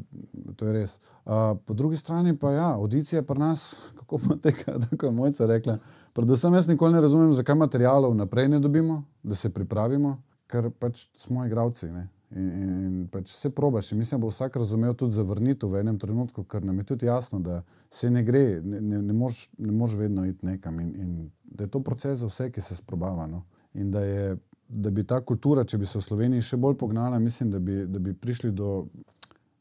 to 0.55 0.67
je 0.67 0.73
res. 0.73 0.99
Uh, 1.25 1.57
po 1.65 1.73
drugi 1.73 1.97
strani 1.97 2.37
pa 2.39 2.51
ja, 2.51 2.69
audicija 2.75 3.21
pri 3.21 3.39
nas, 3.39 3.73
kako 3.99 4.21
poteka, 4.29 4.77
tako 4.89 5.05
je 5.05 5.11
mojca 5.11 5.45
rekla. 5.45 5.77
Predvsem 6.13 6.53
jaz 6.53 6.67
nikoli 6.67 6.93
ne 6.93 7.01
razumem, 7.01 7.33
zakaj 7.33 7.55
materijalov 7.55 8.15
naprej 8.15 8.47
ne 8.47 8.59
dobimo, 8.59 9.03
da 9.23 9.35
se 9.35 9.51
pripravimo, 9.53 10.15
ker 10.47 10.71
pač 10.79 11.07
smo 11.15 11.45
igravci. 11.45 11.91
Ne? 11.91 12.07
In, 12.29 12.49
in, 12.49 12.73
in 12.85 12.97
pač 13.09 13.31
vse 13.31 13.49
probaš. 13.49 13.91
In 13.91 13.97
mislim, 13.97 14.19
da 14.19 14.25
bo 14.25 14.29
vsak 14.29 14.55
razumel 14.61 14.93
tudi 14.93 15.15
zavrnitev 15.17 15.71
v 15.71 15.79
enem 15.81 15.97
trenutku, 15.99 16.43
ker 16.45 16.65
nam 16.65 16.77
je 16.77 16.83
tudi 16.91 17.07
jasno, 17.07 17.39
da 17.39 17.63
se 17.89 18.09
ne 18.09 18.21
gre, 18.23 18.61
ne, 18.61 18.81
ne, 18.81 19.01
ne 19.01 19.71
moreš 19.71 19.95
vedno 19.97 20.25
iti 20.29 20.45
nekam. 20.45 20.79
In, 20.79 20.91
in 20.95 21.31
da 21.43 21.63
je 21.63 21.71
to 21.73 21.81
proces 21.83 22.19
za 22.19 22.29
vse, 22.29 22.51
ki 22.51 22.61
se 22.61 22.75
sprobava. 22.75 23.25
No? 23.27 23.43
In 23.73 23.89
da, 23.91 24.03
je, 24.05 24.37
da 24.69 24.89
bi 24.89 25.03
ta 25.03 25.21
kultura, 25.25 25.63
če 25.63 25.77
bi 25.81 25.89
se 25.89 25.97
v 25.97 26.05
Sloveniji 26.05 26.45
še 26.51 26.61
bolj 26.61 26.77
pognala, 26.77 27.19
mislim, 27.19 27.49
da 27.51 27.59
bi, 27.59 27.81
da 27.89 27.99
bi 27.99 28.13
prišli 28.13 28.51
do, 28.51 28.85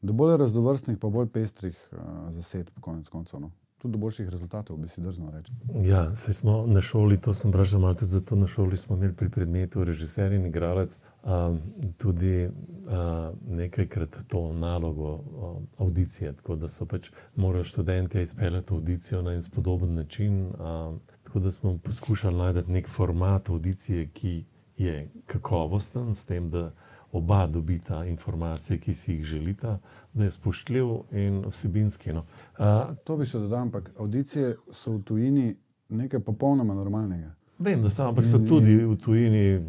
do 0.01 0.13
bolj 0.13 0.37
raznovrstnih, 0.43 0.99
pa 1.01 1.09
bolj 1.09 1.31
pestrih 1.33 1.77
uh, 1.91 2.29
zasedb, 2.33 2.77
konec 2.85 3.09
koncev. 3.09 3.41
No? 3.41 3.51
Tudi 3.79 3.91
do 3.91 3.97
boljših 3.97 4.29
rezultatov, 4.29 4.77
bi 4.77 4.87
si 4.87 5.01
držal 5.01 5.31
reči. 5.31 5.53
Ja, 5.83 6.15
se 6.15 6.33
smo 6.33 6.65
na 6.67 6.81
šoli, 6.81 7.17
to 7.17 7.33
sem 7.33 7.51
vprašal, 7.51 7.79
malo 7.79 7.93
tudi 7.93 8.11
zato 8.11 8.35
na 8.35 8.47
šoli 8.47 8.77
smo 8.77 8.95
imeli 8.95 9.13
pri 9.13 9.29
predmetu 9.29 9.83
režiser 9.83 10.31
in 10.31 10.45
igralec 10.45 10.97
um, 11.23 11.59
tudi 11.97 12.47
uh, 12.47 12.51
nekajkrat 13.47 14.17
to 14.27 14.53
nalogo 14.53 15.13
uh, 15.13 15.57
audicije, 15.77 16.33
tako 16.33 16.55
da 16.55 16.69
so 16.69 16.85
pač 16.85 17.11
morali 17.35 17.65
študenti 17.65 18.21
izpeljati 18.21 18.73
audicijo 18.73 19.21
na 19.21 19.33
en 19.33 19.43
spodoben 19.43 19.93
način. 19.93 20.45
Uh, 20.45 20.53
tako 21.23 21.39
da 21.39 21.51
smo 21.51 21.77
poskušali 21.77 22.37
najti 22.37 22.71
nek 22.71 22.89
format 22.89 23.49
audicije, 23.49 24.09
ki 24.09 24.45
je 24.77 25.09
kakovosten, 25.25 26.15
s 26.15 26.25
tem, 26.25 26.49
da 26.49 26.71
oba 27.11 27.47
dobita 27.47 28.05
informacije, 28.05 28.79
ki 28.79 28.93
si 28.93 29.13
jih 29.13 29.23
želita, 29.23 29.79
da 30.13 30.23
je 30.23 30.31
spoštljiv 30.31 30.85
in 31.11 31.43
vsebinski. 31.47 32.13
No. 32.13 32.23
Uh, 32.59 32.65
to 33.03 33.17
bi 33.17 33.25
še 33.25 33.39
dodal, 33.39 33.67
ampak 33.67 33.91
audicije 33.97 34.55
so 34.71 34.97
v 34.97 35.03
tujini 35.03 35.55
nekaj 35.89 36.19
popolnoma 36.19 36.73
normalnega. 36.73 37.33
Vem, 37.59 37.81
da 37.81 37.89
so, 37.89 38.05
ampak 38.07 38.25
so 38.25 38.39
tudi 38.39 38.77
v 38.85 38.95
tujini 38.95 39.59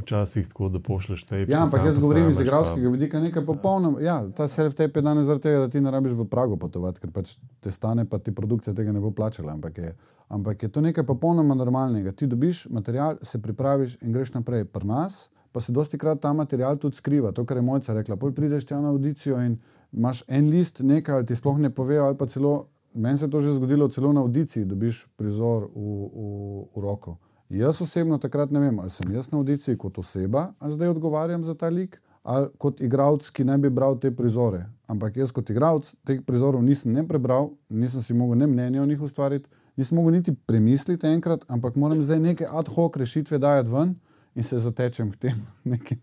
včasih 0.00 0.48
tako, 0.48 0.68
da 0.68 0.80
pošleš 0.82 1.24
te 1.24 1.36
epizode. 1.36 1.52
Ja, 1.52 1.62
ampak 1.62 1.84
jaz 1.86 1.98
govorim 1.98 2.28
iz 2.28 2.40
igralskega 2.40 2.88
vidika 2.90 3.20
nekaj 3.20 3.44
popolnoma. 3.46 4.00
Ja, 4.02 4.16
ta 4.36 4.48
self-tape 4.50 4.98
je 4.98 5.02
danes 5.02 5.28
zaradi 5.28 5.46
tega, 5.46 5.60
da 5.60 5.68
ti 5.70 5.80
ne 5.80 5.92
rabiš 5.94 6.16
v 6.18 6.26
Pragu 6.30 6.58
potovati, 6.58 7.00
ker 7.00 7.12
pač 7.14 7.36
te 7.62 7.70
stane, 7.70 8.04
pa 8.08 8.18
ti 8.18 8.34
produkcija 8.34 8.74
tega 8.74 8.92
ne 8.92 9.00
bo 9.00 9.12
plačala. 9.14 9.52
Ampak 9.54 9.78
je, 9.78 9.92
ampak 10.28 10.62
je 10.62 10.72
to 10.74 10.82
nekaj 10.82 11.06
popolnoma 11.06 11.54
normalnega. 11.54 12.12
Ti 12.12 12.26
dobiš 12.26 12.66
material, 12.70 13.20
se 13.22 13.42
pripraviš 13.42 14.00
in 14.02 14.12
greš 14.12 14.34
naprej. 14.34 14.66
Pri 14.66 14.90
nas 14.90 15.28
pa 15.52 15.60
se 15.60 15.72
dosti 15.72 15.98
krat 15.98 16.20
ta 16.20 16.32
material 16.32 16.78
tudi 16.78 16.96
skriva. 16.96 17.32
To, 17.32 17.44
kar 17.44 17.56
je 17.56 17.62
mojca 17.62 17.94
rekla. 17.94 18.16
Pol 18.16 18.32
prideš 18.32 18.66
tam 18.66 18.82
na 18.82 18.90
audicijo 18.90 19.40
in 19.42 19.58
imaš 19.92 20.22
en 20.28 20.50
list, 20.50 20.80
nekaj 20.80 21.14
ali 21.14 21.26
ti 21.26 21.36
sploh 21.36 21.58
ne 21.58 21.70
povejo, 21.70 22.04
ali 22.04 22.16
pa 22.16 22.26
celo, 22.26 22.68
meni 22.94 23.18
se 23.18 23.24
je 23.24 23.30
to 23.30 23.40
že 23.40 23.54
zgodilo, 23.54 23.88
celo 23.88 24.12
na 24.12 24.20
audiciji 24.20 24.64
dobiš 24.64 25.06
prizor 25.16 25.66
v, 25.74 25.88
v, 26.14 26.64
v 26.76 26.82
roko. 26.82 27.16
Jaz 27.50 27.82
osebno 27.82 28.18
takrat 28.18 28.50
ne 28.50 28.60
vem, 28.60 28.78
ali 28.78 28.90
sem 28.90 29.10
jaz 29.14 29.32
na 29.32 29.38
audiciji 29.38 29.78
kot 29.78 29.98
oseba, 29.98 30.52
ali 30.58 30.72
zdaj 30.72 30.88
odgovarjam 30.88 31.44
za 31.44 31.54
ta 31.54 31.68
lik, 31.68 31.98
ali 32.22 32.46
kot 32.58 32.80
igralec, 32.80 33.30
ki 33.30 33.44
ne 33.44 33.56
bi 33.58 33.70
bral 33.70 33.98
te 33.98 34.10
prizore. 34.14 34.66
Ampak 34.86 35.16
jaz 35.16 35.32
kot 35.32 35.50
igralec 35.50 35.88
teh 36.06 36.20
prizorov 36.26 36.62
nisem 36.62 36.92
ne 36.92 37.02
prebral, 37.08 37.50
nisem 37.68 38.02
si 38.02 38.14
mogel 38.14 38.38
ne 38.38 38.46
mnenja 38.46 38.82
o 38.82 38.86
njih 38.86 39.02
ustvariti, 39.02 39.50
nisem 39.76 39.98
mogel 39.98 40.20
niti 40.20 40.34
premisliti 40.46 41.10
enkrat, 41.10 41.44
ampak 41.48 41.74
moram 41.74 42.02
zdaj 42.02 42.20
neke 42.20 42.46
ad 42.46 42.70
hoc 42.70 42.96
rešitve 42.96 43.38
dajati 43.38 43.70
ven 43.70 43.96
in 44.40 44.44
se 44.44 44.58
zatečem 44.58 45.10
k 45.12 45.16
tem 45.16 45.46
nekim 45.74 46.00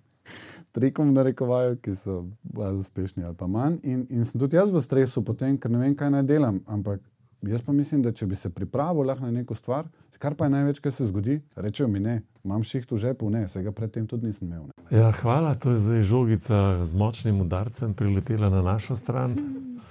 trikom, 0.72 1.18
rekovajo, 1.18 1.76
ki 1.82 1.96
so 1.98 2.24
bolj 2.44 2.78
uspešni 2.84 3.26
ali 3.26 3.36
pa 3.36 3.48
manj. 3.50 3.80
In, 3.84 4.06
in 4.10 4.26
sem 4.26 4.38
tudi 4.42 4.60
jaz 4.60 4.70
v 4.70 4.82
stresu, 4.82 5.24
potem, 5.26 5.58
ker 5.58 5.74
ne 5.74 5.82
vem, 5.82 5.96
kaj 5.98 6.12
naj 6.14 6.26
delam. 6.30 6.60
Ampak 6.70 7.02
jaz 7.42 7.64
pa 7.66 7.74
mislim, 7.74 8.04
da 8.06 8.14
če 8.14 8.28
bi 8.30 8.38
se 8.38 8.52
pripravil 8.54 9.10
na 9.18 9.32
neko 9.32 9.56
stvar, 9.58 9.88
kar 10.22 10.36
pa 10.38 10.46
je 10.46 10.54
največ, 10.54 10.82
kar 10.82 10.94
se 10.94 11.08
zgodi, 11.10 11.40
rečejo 11.56 11.88
mi 11.90 12.00
ne, 12.00 12.22
imam 12.46 12.64
šiht 12.64 12.92
v 12.92 12.98
žepu, 12.98 13.30
ne, 13.30 13.48
se 13.48 13.62
ga 13.64 13.72
predtem 13.72 14.08
tudi 14.08 14.30
nisem 14.30 14.52
imel. 14.52 14.70
Ja, 14.94 15.12
hvala, 15.22 15.56
to 15.56 15.74
je 15.74 15.82
zdaj 15.82 16.04
žogica 16.10 16.60
z 16.86 16.98
močnim 16.98 17.42
udarcem 17.42 17.94
priletela 17.94 18.50
na 18.54 18.62
našo 18.62 18.96
stran. 18.96 19.34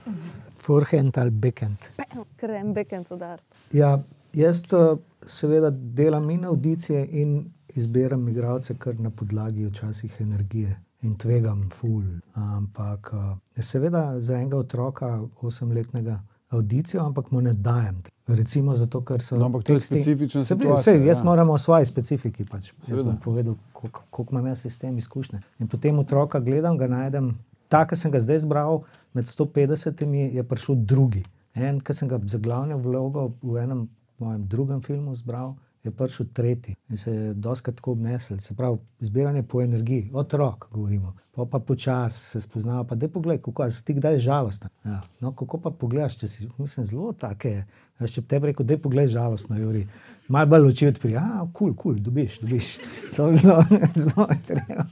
Forehand 0.67 1.19
ali 1.19 1.31
backhand. 1.31 1.91
Krem, 2.37 2.73
backhand 2.75 3.11
udar. 3.15 3.43
Ja, 3.73 3.97
jaz 4.35 4.65
eh, 4.71 4.97
seveda 5.27 5.71
delam 5.71 6.31
in 6.31 6.45
audicije 6.45 7.07
in 7.11 7.39
izbiram 7.77 8.29
igralce 8.29 8.75
kar 8.79 9.01
na 9.01 9.11
podlagi 9.11 9.67
včasih 9.67 10.17
energije 10.21 10.81
in 11.01 11.17
tvegam 11.19 11.63
ful. 11.71 12.03
Ampak 12.35 13.11
eh, 13.57 13.63
seveda 13.63 14.21
za 14.21 14.35
enega 14.35 14.59
otroka, 14.59 15.23
osemletnega, 15.41 16.21
audicijo, 16.51 17.03
ampak 17.05 17.31
mu 17.31 17.41
ne 17.41 17.53
dajem. 17.53 18.03
Recimo 18.27 18.75
zato, 18.77 19.05
ker 19.05 19.23
so 19.23 19.37
No, 19.37 19.47
ampak 19.47 19.63
to 19.63 19.73
je 19.73 19.81
specifična 19.81 20.43
Se 20.43 20.55
situacija, 20.55 20.83
saj, 20.83 21.07
jaz 21.07 21.19
ja. 21.19 21.25
moram 21.25 21.51
o 21.51 21.59
svoji 21.59 21.87
specifiki. 21.87 22.45
Pač. 22.45 22.73
Jaz 22.89 23.03
bom 23.03 23.17
povedal, 23.25 23.55
koliko 23.73 24.03
koliko 24.11 24.35
imam 24.35 24.47
jaz 24.47 24.67
s 24.67 24.79
tem 24.79 24.99
izkušnje. 24.99 25.41
In 25.59 25.69
potem 25.69 25.99
otroka 25.99 26.41
gledam, 26.41 26.79
ga 26.79 26.87
najdem. 26.87 27.39
Ta, 27.69 27.87
ki 27.87 27.97
sem 27.97 28.11
ga 28.11 28.21
zdaj 28.21 28.39
zbral, 28.39 28.83
med 29.15 29.25
150 29.27 30.35
je 30.35 30.43
prišel 30.43 30.75
drugi. 30.75 31.25
En, 31.55 31.81
ki 31.81 31.95
sem 31.95 32.09
ga 32.09 32.21
za 32.27 32.39
glavno 32.39 32.79
vlogo 32.79 33.33
v 33.43 33.63
enem 33.63 33.89
mojem 34.19 34.47
drugem 34.49 34.83
filmu 34.83 35.15
zbral, 35.15 35.55
je 35.87 35.93
prišel 35.97 36.27
tretji 36.33 36.75
in 36.89 36.99
se 36.99 37.13
je 37.13 37.35
doskrat 37.35 37.77
tako 37.77 37.93
obnesel. 37.93 38.39
Se 38.39 38.55
pravi, 38.55 38.79
zbiranje 39.01 39.43
po 39.43 39.63
energiji, 39.63 40.11
otrok, 40.15 40.67
govorimo. 40.71 41.15
Pa 41.35 41.45
pa 41.51 41.59
počasi 41.59 42.21
se 42.21 42.41
spoznava, 42.41 42.85
pa 42.85 42.95
da 42.95 43.09
pogled, 43.09 43.41
kako 43.43 43.71
si 43.71 43.85
ti 43.85 43.95
kdaj 43.95 44.19
žalosten. 44.19 44.71
Ja. 44.85 45.01
No, 45.21 45.33
kako 45.33 45.61
pa 45.61 45.71
pogledaš, 45.71 46.19
če 46.19 46.29
si, 46.29 46.49
mislim, 46.59 46.87
zelo 46.87 47.13
take. 47.13 47.65
Veš, 48.01 48.15
če 48.15 48.21
bi 48.21 48.29
te 48.29 48.39
rekel, 48.39 48.67
da 48.67 48.75
je 48.75 48.83
pogled 48.83 49.09
žalostno, 49.09 49.59
Juri. 49.59 49.87
Malo 50.29 50.51
bolj 50.51 50.71
oči 50.71 50.89
odpri, 50.89 51.17
a, 51.17 51.45
kul, 51.53 51.75
kul, 51.75 52.01
dobiš, 52.01 52.41
dobiš. 52.41 52.71
To 53.17 53.29
je 53.29 53.39
bilo 53.43 53.61
zelo 53.95 54.29
treba. 54.47 54.87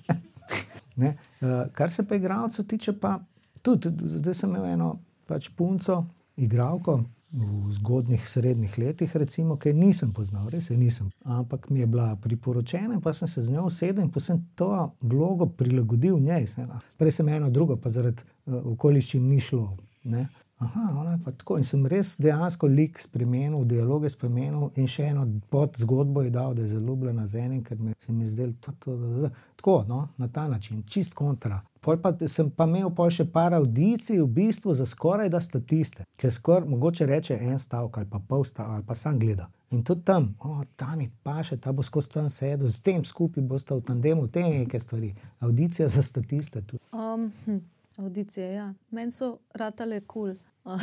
Ne? 0.97 1.16
Uh, 1.41 1.65
kar 1.73 1.91
se 1.91 2.05
pa 2.09 2.15
igralcev 2.15 2.66
tiče, 2.66 2.93
pa 3.01 3.19
tudi 3.62 3.91
zdaj 4.19 4.35
sem 4.35 4.51
imel 4.51 4.66
eno 4.77 4.99
pač 5.27 5.49
punco, 5.57 6.05
igralko 6.37 7.01
v 7.35 7.73
zgodnih 7.73 8.28
srednjih 8.28 8.78
letih, 8.78 9.16
recimo, 9.16 9.56
ki 9.56 9.73
nisem 9.74 10.12
poznal, 10.15 10.48
res 10.52 10.70
je 10.70 10.77
nisem. 10.78 11.11
Ampak 11.24 11.70
mi 11.70 11.81
je 11.81 11.86
bila 11.86 12.16
priporočena, 12.16 13.01
pa 13.01 13.12
sem 13.12 13.28
se 13.28 13.43
z 13.43 13.51
njo 13.51 13.66
usedel 13.66 14.05
in 14.05 14.11
pa 14.11 14.20
sem 14.20 14.44
to 14.55 14.93
vlogo 15.01 15.47
prilagodil 15.47 16.19
njej. 16.19 16.47
Sem, 16.47 16.70
a, 16.70 16.78
prej 16.98 17.19
sem 17.19 17.28
eno 17.28 17.51
drugo, 17.51 17.77
pa 17.77 17.90
zaradi 17.90 18.23
uh, 18.23 18.61
okoliščin 18.74 19.28
ni 19.28 19.40
šlo. 19.40 19.77
Ne? 20.05 20.28
Aha, 20.59 21.01
ona 21.01 21.12
je 21.12 21.20
pa 21.24 21.32
tako. 21.32 21.59
In 21.59 21.66
sem 21.66 21.86
res 21.90 22.15
dejansko 22.23 22.70
lik 22.70 23.01
spremenil, 23.02 23.65
dialoge 23.66 24.11
spremenil 24.11 24.70
in 24.78 24.86
še 24.86 25.11
eno 25.11 25.27
pod 25.51 25.74
zgodbo 25.81 26.23
je 26.23 26.31
dal, 26.31 26.55
da 26.55 26.62
je 26.62 26.70
zelo 26.77 26.93
ljubljena 26.93 27.27
z 27.27 27.43
enim, 27.48 27.65
ker 27.65 27.81
mi 27.81 27.94
se 28.06 28.12
mi 28.12 28.24
je 28.24 28.31
zdelo 28.31 28.52
to, 28.61 28.73
to, 28.78 28.97
to, 28.97 29.12
to. 29.20 29.31
tako, 29.56 29.85
no, 29.89 30.09
na 30.16 30.28
ta 30.28 30.47
način, 30.48 30.82
čist 30.86 31.15
kontra. 31.15 31.61
Pol 31.85 31.98
pa 32.01 32.15
sem 32.28 32.48
pa 32.48 32.65
imel 32.65 32.89
pol 32.97 33.11
še 33.12 33.27
par 33.28 33.52
audicij, 33.52 34.16
v 34.23 34.28
bistvu 34.39 34.73
za 34.73 34.86
skoraj 34.89 35.28
da 35.28 35.40
statiste, 35.44 36.06
ker 36.16 36.32
skoraj 36.32 36.70
mogoče 36.70 37.06
reče 37.11 37.36
en 37.36 37.59
stavek 37.61 37.98
ali 38.01 38.09
pa 38.09 38.23
pol 38.28 38.47
stavka 38.48 38.78
ali 38.78 38.86
pa 38.89 38.97
sam 38.97 39.19
gleda. 39.20 39.51
In 39.74 39.82
tudi 39.85 40.05
tam, 40.09 40.31
o, 40.40 40.62
ta 40.81 40.94
mi 40.97 41.11
paše, 41.23 41.59
ta 41.61 41.73
bo 41.77 41.82
skozi 41.82 42.15
tam 42.15 42.31
sedel, 42.31 42.70
s 42.70 42.81
tem 42.81 43.05
skupaj 43.05 43.44
boste 43.44 43.74
v 43.74 43.85
tandemu, 43.85 44.28
te 44.32 44.43
neke 44.47 44.81
stvari. 44.81 45.12
Audicija 45.44 45.89
za 45.89 46.02
statiste 46.02 46.62
tudi. 46.62 46.81
Um, 46.93 47.28
hm, 47.44 47.61
audicije, 47.98 48.48
ja. 48.55 48.73
Meni 48.90 49.12
so 49.12 49.35
ratale 49.55 50.01
kul. 50.01 50.32
Cool. 50.32 50.78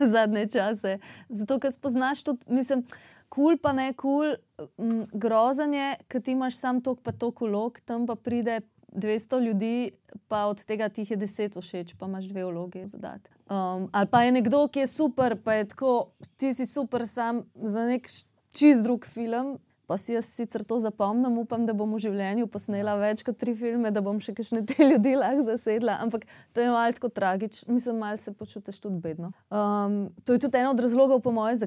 Zadnje 0.12 0.46
čase. 0.46 0.98
Zato, 1.28 1.58
ker 1.60 1.72
spoznaš 1.72 2.22
tudi, 2.26 2.46
mislim, 2.48 2.82
kul 3.28 3.54
cool 3.54 3.58
pa 3.62 3.72
ne 3.72 3.92
kul, 3.92 4.34
cool, 4.58 5.04
grozen 5.12 5.74
je, 5.74 5.90
ker 6.08 6.22
ti 6.22 6.34
imaš 6.34 6.58
sam 6.58 6.80
tok 6.82 7.02
pa 7.04 7.12
tok 7.12 7.42
ulog, 7.46 7.78
tam 7.84 8.06
pa 8.06 8.16
pride 8.16 8.60
200 8.92 9.40
ljudi, 9.40 9.90
pa 10.28 10.44
od 10.46 10.64
tega 10.64 10.88
ti 10.88 11.06
je 11.08 11.16
10 11.16 11.60
všeč, 11.60 11.94
pa 11.98 12.06
imaš 12.06 12.24
dve 12.24 12.44
vloge 12.44 12.86
zadati. 12.86 13.30
Um, 13.50 13.88
ali 13.92 14.06
pa 14.06 14.22
je 14.22 14.32
nekdo, 14.32 14.68
ki 14.68 14.80
je 14.80 14.86
super, 14.86 15.36
pa 15.44 15.54
je 15.54 15.68
tako, 15.68 16.10
ti 16.36 16.54
si 16.54 16.66
super 16.66 17.06
sam 17.06 17.42
za 17.54 17.86
nek 17.86 18.08
čist 18.50 18.82
drug 18.82 19.06
film. 19.06 19.58
Pa 19.90 19.96
si 19.98 20.12
jaz 20.14 20.28
sicer 20.30 20.62
to 20.62 20.76
zapomnim, 20.78 21.34
upam, 21.42 21.64
da 21.66 21.74
bom 21.74 21.90
v 21.96 21.98
življenju 22.04 22.46
posnela 22.46 22.92
več 22.94 23.24
kot 23.26 23.40
tri 23.40 23.56
filme, 23.58 23.90
da 23.90 23.98
bom 24.06 24.20
še 24.22 24.36
kakšne 24.38 24.60
te 24.62 24.86
ljudi 24.86 25.16
lahko 25.18 25.42
zasedla. 25.48 25.96
Ampak 26.04 26.28
to 26.54 26.62
je 26.62 26.70
tako 26.94 27.10
tragično, 27.10 27.74
mislim, 27.74 27.98
malo 27.98 28.20
se 28.22 28.30
počutiš 28.30 28.78
tudi 28.84 29.00
bedno. 29.02 29.32
Um, 29.50 30.12
to 30.22 30.36
je 30.36 30.44
tudi 30.46 30.60
eno 30.62 30.70
od 30.76 30.84
razlogov, 30.86 31.24
po 31.26 31.32
mojem, 31.34 31.58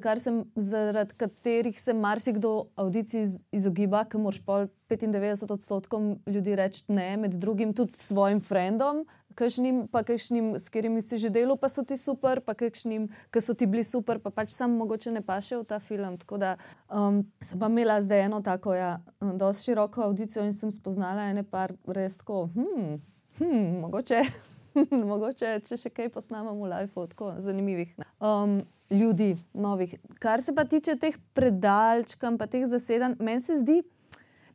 zaradi 0.56 1.20
katerih 1.20 1.76
se 1.76 1.92
marsikdo 1.92 2.70
audicij 2.80 3.26
iz, 3.26 3.36
izogiba, 3.52 4.06
ker 4.08 4.24
moraš 4.24 4.40
pol 4.48 4.72
95 4.88 5.52
odstotkom 5.52 6.20
ljudi 6.24 6.56
reči 6.56 6.88
ne, 6.96 7.18
med 7.18 7.36
drugim 7.36 7.74
tudi 7.76 7.92
svojim 7.92 8.40
frendom. 8.40 9.04
Kakšnim, 9.36 9.88
pa 9.92 10.04
kakšnim, 10.04 10.54
s 10.60 10.70
katerimi 10.70 11.02
si 11.02 11.18
že 11.18 11.30
delal, 11.34 11.58
pa 11.58 11.70
so 11.70 11.84
ti 11.84 11.98
super, 11.98 12.42
pa 12.42 12.54
kakšnim, 12.54 13.08
ki 13.34 13.42
so 13.42 13.54
ti 13.58 13.66
bili 13.66 13.84
super, 13.84 14.20
pa 14.20 14.30
pač 14.30 14.54
sam 14.54 14.78
mogoče 14.78 15.12
ne 15.12 15.22
paše 15.22 15.58
v 15.58 15.66
ta 15.68 15.80
film. 15.80 16.18
Tako 16.18 16.38
da 16.38 16.56
um, 16.90 17.24
sem 17.42 17.60
pa 17.60 17.68
imela 17.72 18.02
zdaj 18.02 18.26
eno 18.26 18.42
tako, 18.42 18.74
ja, 18.78 19.00
dosti 19.20 19.72
široko 19.72 20.04
audicijo 20.06 20.46
in 20.46 20.54
sem 20.54 20.72
spoznala 20.72 21.30
ene 21.32 21.44
par 21.44 21.74
res 21.88 22.18
tako, 22.22 22.48
hm, 22.54 22.98
hm, 23.40 23.82
mogoče, 23.84 24.22
mogoče, 25.12 25.58
če 25.66 25.78
še 25.78 25.94
kaj 25.94 26.14
posnamem 26.14 26.58
v 26.58 26.72
live, 26.74 27.08
tako 27.14 27.34
zanimivih 27.42 27.94
um, 28.20 28.62
ljudi, 28.94 29.34
novih. 29.54 29.96
Kar 30.20 30.42
se 30.42 30.56
pa 30.56 30.66
tiče 30.66 30.96
teh 31.00 31.18
predalčkam, 31.34 32.38
pa 32.38 32.48
teh 32.48 32.66
zasedanj, 32.70 33.18
meni 33.20 33.42
se 33.42 33.58
zdi, 33.62 33.82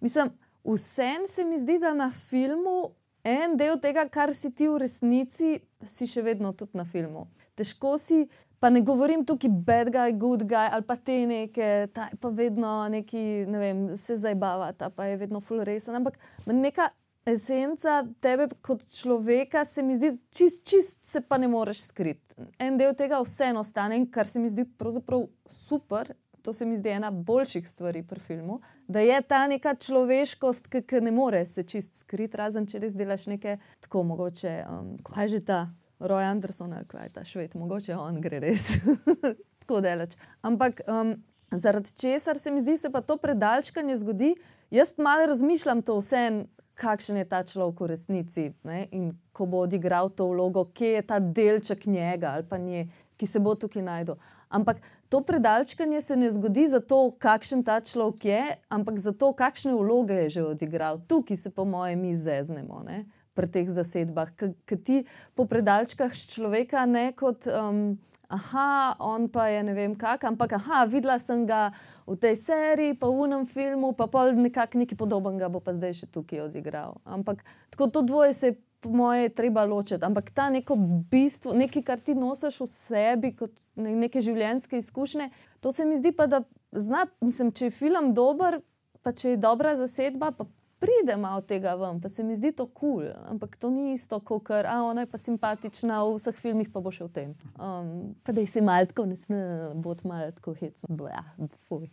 mislim, 0.00 0.30
vsem 0.64 1.26
se 1.26 1.44
mi 1.44 1.58
zdi, 1.58 1.78
da 1.78 1.94
na 1.94 2.10
filmu 2.10 2.90
en 3.28 3.56
del 3.60 3.78
tega, 3.82 4.06
kar 4.08 4.32
si 4.34 4.50
ti 4.54 4.68
v 4.68 4.78
resnici, 4.82 5.56
si 5.84 6.08
še 6.10 6.24
vedno 6.26 6.52
tudi 6.56 6.78
na 6.78 6.86
filmu. 6.88 7.26
Težko 7.58 7.96
si, 8.00 8.22
pa 8.58 8.70
ne 8.70 8.82
govorim 8.86 9.24
tukaj 9.26 9.50
bad 9.66 9.90
guy, 9.94 10.14
good 10.18 10.46
guy 10.48 10.70
ali 10.72 10.86
pa 10.86 10.96
te 10.96 11.18
neke, 11.26 11.88
ta 11.94 12.08
je 12.12 12.18
pa 12.22 12.30
vedno 12.34 12.72
neki, 12.92 13.24
ne 13.50 13.60
vem, 13.62 13.84
se 13.98 14.16
zabava, 14.18 14.72
ta 14.72 14.90
pa 14.90 15.10
je 15.10 15.18
vedno 15.20 15.42
full 15.44 15.64
resen, 15.66 15.98
ampak 15.98 16.18
neka 16.46 16.90
esenca 17.28 18.00
tebe 18.20 18.48
kot 18.64 18.82
človeka 18.88 19.64
se 19.64 19.82
mi 19.82 19.96
zdi, 19.98 20.14
čist, 20.34 20.64
čist 20.68 21.04
se 21.04 21.20
pa 21.20 21.38
ne 21.38 21.48
moreš 21.48 21.88
skriti. 21.90 22.38
En 22.58 22.78
del 22.80 22.94
tega 22.96 23.20
vseeno 23.24 23.60
ostane 23.60 24.00
kar 24.10 24.26
se 24.26 24.40
mi 24.40 24.50
zdi 24.50 24.64
pravzaprav 24.78 25.26
super. 25.50 26.14
To 26.48 26.52
se 26.52 26.66
mi 26.66 26.76
zdi 26.76 26.88
ena 26.88 27.10
boljših 27.10 27.68
stvari 27.68 28.02
pri 28.02 28.20
filmu, 28.20 28.60
da 28.86 29.00
je 29.00 29.22
ta 29.22 29.42
neka 29.46 29.74
človeškost, 29.74 30.70
ki, 30.72 31.00
ne 31.04 31.10
more 31.12 31.42
se 31.46 31.60
čist 31.62 31.98
skriti, 32.00 32.38
razen 32.40 32.64
če 32.64 32.78
res 32.80 32.94
delaš 32.96 33.26
nekaj 33.28 33.58
tako 33.84 34.06
mogoče. 34.08 34.52
Um, 34.64 34.94
kaj 35.04 35.28
že 35.28 35.40
ta 35.44 35.58
Roy 36.00 36.24
Anderson 36.24 36.72
ali 36.72 36.88
kaj 36.88 37.10
ta 37.18 37.24
šved, 37.28 37.58
mogoče 37.60 37.98
on 38.00 38.16
gre 38.24 38.40
res 38.40 38.78
tako 39.60 39.82
delač. 39.84 40.16
Ampak 40.40 40.80
um, 40.88 41.12
zaradi 41.52 41.92
česar 41.92 42.40
se 42.40 42.54
mi 42.54 42.64
zdi, 42.64 42.78
se 42.80 42.88
pa 42.96 43.04
to 43.04 43.18
predalčkanje 43.20 43.98
zgodi, 44.00 44.32
jaz 44.72 44.94
malo 44.96 45.28
razmišljam 45.28 45.84
to 45.84 45.98
vse. 46.00 46.30
Kakšen 46.78 47.16
je 47.18 47.28
ta 47.28 47.42
človek 47.42 47.80
v 47.82 47.86
resnici 47.90 48.42
ne? 48.64 48.84
in 48.94 49.08
ko 49.34 49.50
bo 49.50 49.64
odigral 49.66 50.08
to 50.14 50.30
vlogo, 50.30 50.62
kje 50.72 50.92
je 50.92 51.06
ta 51.12 51.18
delček 51.18 51.88
njega 51.90 52.38
ali 52.38 52.48
pa 52.48 52.56
nje, 52.56 52.86
ki 53.18 53.26
se 53.26 53.42
bo 53.42 53.56
tukaj 53.58 53.82
najdel. 53.82 54.16
Ampak 54.48 54.80
to 55.08 55.20
predalčkanje 55.20 56.00
se 56.00 56.16
ne 56.16 56.30
zgodi 56.30 56.66
zato, 56.68 57.10
kakšen 57.20 57.62
ta 57.64 57.80
človek 57.80 58.24
je, 58.24 58.42
ampak 58.72 58.98
zato, 58.98 59.32
kakšne 59.36 59.76
vloge 59.76 60.24
je 60.24 60.28
že 60.38 60.42
odigral. 60.44 61.00
Tukaj 61.08 61.36
se, 61.36 61.50
po 61.50 61.64
mojem, 61.64 62.00
mi 62.00 62.16
zeznemo 62.16 62.82
ne? 62.84 63.04
pri 63.38 63.46
teh 63.46 63.68
zasedbah. 63.70 64.34
Ker 64.34 64.78
ti 64.82 65.06
po 65.38 65.46
predalčkah 65.46 66.10
človeka 66.10 66.82
ne 66.90 67.14
kot. 67.14 67.46
Um, 67.46 68.02
Aha, 68.28 68.92
on 69.00 69.24
pa 69.32 69.46
je 69.48 69.62
ne 69.64 69.72
vem 69.72 69.94
kak, 69.96 70.20
ampak 70.28 70.52
aha, 70.52 70.84
videla 70.84 71.16
sem 71.16 71.46
ga 71.48 71.72
v 72.04 72.12
tej 72.12 72.36
seriji, 72.36 72.92
pa 73.00 73.08
v 73.08 73.24
unem 73.24 73.48
filmu, 73.48 73.96
pa 73.96 74.04
pol 74.04 74.36
nekako 74.36 74.84
nekaj 74.84 75.00
podobnega 75.00 75.48
bo 75.48 75.64
pa 75.64 75.72
zdaj 75.72 75.96
še 75.96 76.06
tukaj 76.12 76.44
odigral. 76.44 77.00
Ampak 77.08 77.40
tako 77.72 77.88
to 77.88 78.04
dvoje 78.04 78.36
se 78.36 78.52
je 78.52 78.60
po 78.80 78.90
moje 78.90 79.28
treba 79.28 79.64
ločiti. 79.64 80.04
Ampak 80.04 80.30
ta 80.30 80.50
neko 80.50 80.76
bistvo, 81.10 81.54
nekaj, 81.54 81.82
kar 81.82 82.00
ti 82.00 82.14
nosiš 82.14 82.60
v 82.60 82.68
sebi, 82.70 83.32
kot 83.36 83.64
ne, 83.76 83.94
neke 84.06 84.22
življenjske 84.22 84.78
izkušnje, 84.78 85.30
to 85.60 85.72
se 85.72 85.86
mi 85.86 85.98
zdi 85.98 86.12
pa, 86.12 86.26
da 86.26 86.42
zna, 86.72 87.06
mislim, 87.20 87.52
če 87.52 87.68
je 87.68 87.74
film 87.74 88.12
dober, 88.14 88.60
pa 89.02 89.12
če 89.12 89.34
je 89.34 89.42
dobra 89.42 89.74
zasedba, 89.78 90.30
pa 90.36 90.46
pride 90.78 91.16
malo 91.18 91.40
tega 91.40 91.74
ven, 91.74 92.00
pa 92.00 92.08
se 92.08 92.22
mi 92.22 92.36
zdi 92.36 92.52
to 92.52 92.66
kul. 92.66 93.02
Cool. 93.02 93.10
Ampak 93.30 93.56
to 93.56 93.70
ni 93.70 93.92
isto, 93.92 94.20
kot 94.20 94.44
kar, 94.46 94.66
a 94.66 94.82
ona 94.86 95.02
je 95.04 95.10
pa 95.10 95.18
simpatična 95.18 96.02
v 96.04 96.14
vseh 96.18 96.38
filmih, 96.38 96.70
pa 96.72 96.82
bo 96.84 96.94
še 96.94 97.08
v 97.08 97.12
tem. 97.14 97.34
Um, 97.58 98.14
pa 98.22 98.34
da 98.36 98.46
si 98.46 98.62
malo 98.62 98.86
tako, 98.86 99.08
ne 99.10 99.18
sme 99.18 99.40
biti 99.74 100.06
malo 100.08 100.30
tako 100.38 100.54
hecno. 100.60 100.94
Blah, 101.02 101.34
fuj. 101.66 101.90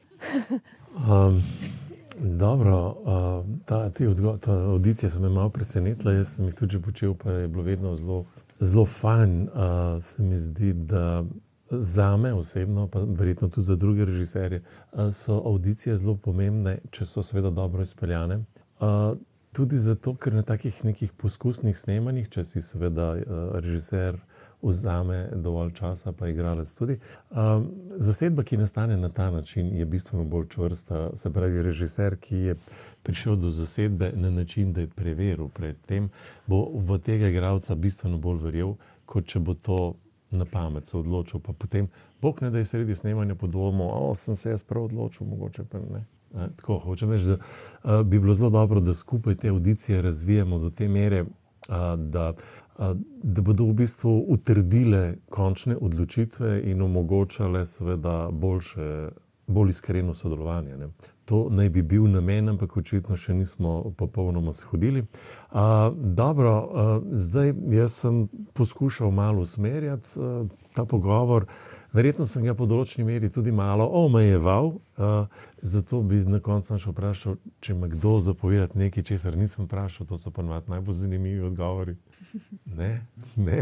Um, 1.02 1.42
dobro, 2.20 2.96
uh, 3.04 3.66
ta, 3.66 3.90
te 3.90 4.10
odgo- 4.10 4.38
ta 4.40 4.52
audicije 4.52 5.10
so 5.10 5.20
me 5.20 5.30
malo 5.30 5.50
presenetile, 5.50 6.16
jaz 6.16 6.28
sem 6.36 6.46
jih 6.46 6.56
tudi 6.56 6.82
počel, 6.82 7.14
pa 7.14 7.32
je 7.32 7.48
bilo 7.48 7.64
vedno 7.64 7.96
zelo, 7.96 8.26
zelo 8.60 8.86
fajn. 8.86 9.42
Uh, 9.42 10.04
se 10.04 10.24
mi 10.24 10.38
zdi, 10.38 10.74
da 10.74 11.24
za 11.70 12.18
me 12.18 12.34
osebno, 12.34 12.88
pa 12.88 13.00
verjetno 13.00 13.50
tudi 13.50 13.66
za 13.66 13.76
druge 13.76 14.06
režiserje, 14.06 14.64
uh, 14.92 15.14
so 15.14 15.42
audicije 15.46 15.98
zelo 15.98 16.16
pomembne, 16.16 16.78
če 16.92 17.06
so 17.06 17.24
seveda 17.24 17.50
dobro 17.50 17.84
izpeljane. 17.84 18.36
Uh, 18.80 19.18
tudi 19.52 19.78
zato, 19.78 20.16
ker 20.16 20.34
na 20.34 20.42
takih 20.42 20.86
nekih 20.86 21.14
poskusnih 21.14 21.78
snemanjih, 21.78 22.30
če 22.30 22.44
si 22.44 22.62
seveda 22.62 23.12
uh, 23.14 23.24
režiser 23.60 24.20
vzame 24.66 25.30
dovolj 25.36 25.74
časa, 25.74 26.12
pa 26.12 26.28
igralec 26.28 26.74
tudi. 26.76 26.98
Um, 27.30 27.70
zasedba, 27.96 28.44
ki 28.44 28.58
nastane 28.58 28.98
na 28.98 29.10
ta 29.10 29.32
način, 29.32 29.74
je 29.76 29.86
bistveno 29.86 30.24
bolj 30.24 30.48
čvrsta. 30.54 31.10
Se 31.16 31.34
pravi, 31.34 31.62
režiser, 31.62 32.18
ki 32.18 32.36
je 32.36 32.56
prišel 33.04 33.36
do 33.36 33.52
zasedbe 33.52 34.12
na 34.16 34.30
način, 34.30 34.74
da 34.74 34.82
je 34.82 34.88
preveril 34.88 35.48
predtem, 35.48 36.10
bo 36.48 36.66
v 36.76 36.98
tega 37.00 37.28
igralca 37.28 37.76
bistveno 37.76 38.18
bolj 38.18 38.42
verjel, 38.44 38.76
kot 39.06 39.26
če 39.26 39.40
bo 39.40 39.54
to 39.54 39.94
na 40.32 40.46
pamet 40.46 40.88
se 40.88 40.98
odločil, 40.98 41.40
pa 41.40 41.54
potem, 41.54 41.88
bog 42.22 42.42
ne 42.42 42.50
da 42.50 42.58
je 42.58 42.66
sredi 42.66 42.96
snemanja 42.96 43.36
po 43.36 43.48
domu, 43.48 43.86
o, 43.88 44.16
sem 44.16 44.36
se 44.36 44.50
jaz 44.50 44.64
prav 44.64 44.84
odločil, 44.84 45.28
mogoče 45.28 45.64
pa 45.72 45.80
ne. 45.80 46.06
E, 46.36 46.48
tako, 46.58 46.80
hočem 46.80 47.12
reči, 47.12 47.26
da 47.26 47.38
a, 47.84 48.04
bi 48.04 48.20
bilo 48.20 48.34
zelo 48.34 48.50
dobro, 48.50 48.80
da 48.80 48.94
skupaj 48.94 49.36
te 49.36 49.50
audicije 49.50 50.02
razvijamo 50.02 50.60
do 50.60 50.70
te 50.70 50.88
mere, 50.88 51.20
a, 51.20 51.45
da, 51.98 52.34
a, 52.78 52.94
da 53.24 53.42
bodo 53.42 53.66
v 53.66 53.74
bistvu 53.74 54.26
utrdile 54.28 55.16
končne 55.30 55.78
odločitve 55.78 56.62
in 56.72 56.82
omogočale 56.82 57.66
seveda 57.66 58.30
boljše, 58.32 59.10
bolj 59.48 59.70
iskreno 59.70 60.14
sodelovanje. 60.14 60.78
Ne. 60.78 60.90
To 61.26 61.48
naj 61.50 61.70
bi 61.70 61.82
bil 61.82 62.06
namen, 62.10 62.50
ampak 62.50 62.78
očitno 62.78 63.18
še 63.18 63.34
nismo 63.34 63.94
popolnoma 63.98 64.54
shodili. 64.54 65.02
Uh, 65.02 65.90
dobro, 65.94 66.54
uh, 66.62 66.92
zdaj 67.12 67.54
jaz 67.74 67.98
sem 68.04 68.28
poskušal 68.54 69.12
malo 69.12 69.42
usmerjati 69.42 70.20
uh, 70.20 70.46
ta 70.74 70.86
pogovor. 70.86 71.48
Verjetno 71.96 72.26
sem 72.28 72.44
ga 72.44 72.52
po 72.58 72.66
določeni 72.68 73.06
meri 73.08 73.30
tudi 73.32 73.54
malo 73.56 73.86
omejeval, 74.02 74.74
uh, 75.00 75.44
zato 75.64 76.02
bi 76.04 76.18
na 76.28 76.42
koncu 76.44 76.76
še 76.82 76.92
vprašal, 76.92 77.38
če 77.64 77.72
ima 77.72 77.88
kdo 77.88 78.18
zapovedati 78.20 78.82
nekaj, 78.82 79.06
česar 79.08 79.38
nisem 79.40 79.64
vprašal. 79.64 80.10
To 80.10 80.20
so 80.20 80.34
pa 80.36 80.44
najbolj 80.44 80.98
zanimivi 80.98 81.46
odgovori. 81.48 81.96
Ne, 82.66 83.06
ne. 83.40 83.62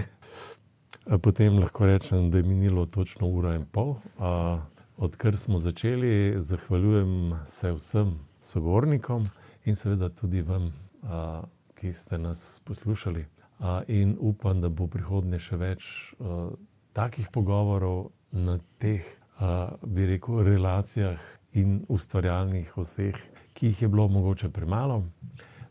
Potem 1.22 1.60
lahko 1.61 1.85
rečem, 1.85 2.31
da 2.34 2.41
je 2.41 2.47
minilo 2.47 2.88
točno 2.89 3.30
ura 3.30 3.53
in 3.60 3.68
pol. 3.69 3.99
Uh, 4.18 4.64
odkar 4.97 5.38
smo 5.38 5.61
začeli, 5.61 6.41
zahvaljujem 6.41 7.38
se 7.45 7.76
vsem 7.77 8.18
sogovornikom 8.41 9.30
in 9.69 9.77
seveda 9.77 10.10
tudi 10.10 10.41
vam, 10.41 10.72
a, 11.03 11.43
ki 11.77 11.93
ste 11.93 12.18
nas 12.18 12.61
poslušali. 12.65 13.26
A, 13.60 13.81
in 13.88 14.18
upam, 14.19 14.61
da 14.61 14.73
bo 14.73 14.88
prihodnje 14.88 15.39
še 15.39 15.61
več 15.61 15.85
a, 16.18 16.49
takih 16.93 17.30
pogovorov 17.34 18.10
na 18.34 18.57
teh, 18.81 19.05
a, 19.39 19.69
bi 19.85 20.07
rekel, 20.10 20.43
relacijah 20.43 21.22
in 21.53 21.84
ustvarjalnih 21.89 22.73
vseh, 22.77 23.18
ki 23.53 23.72
jih 23.72 23.81
je 23.81 23.88
bilo 23.88 24.07
mogoče 24.07 24.49
premalo. 24.49 25.03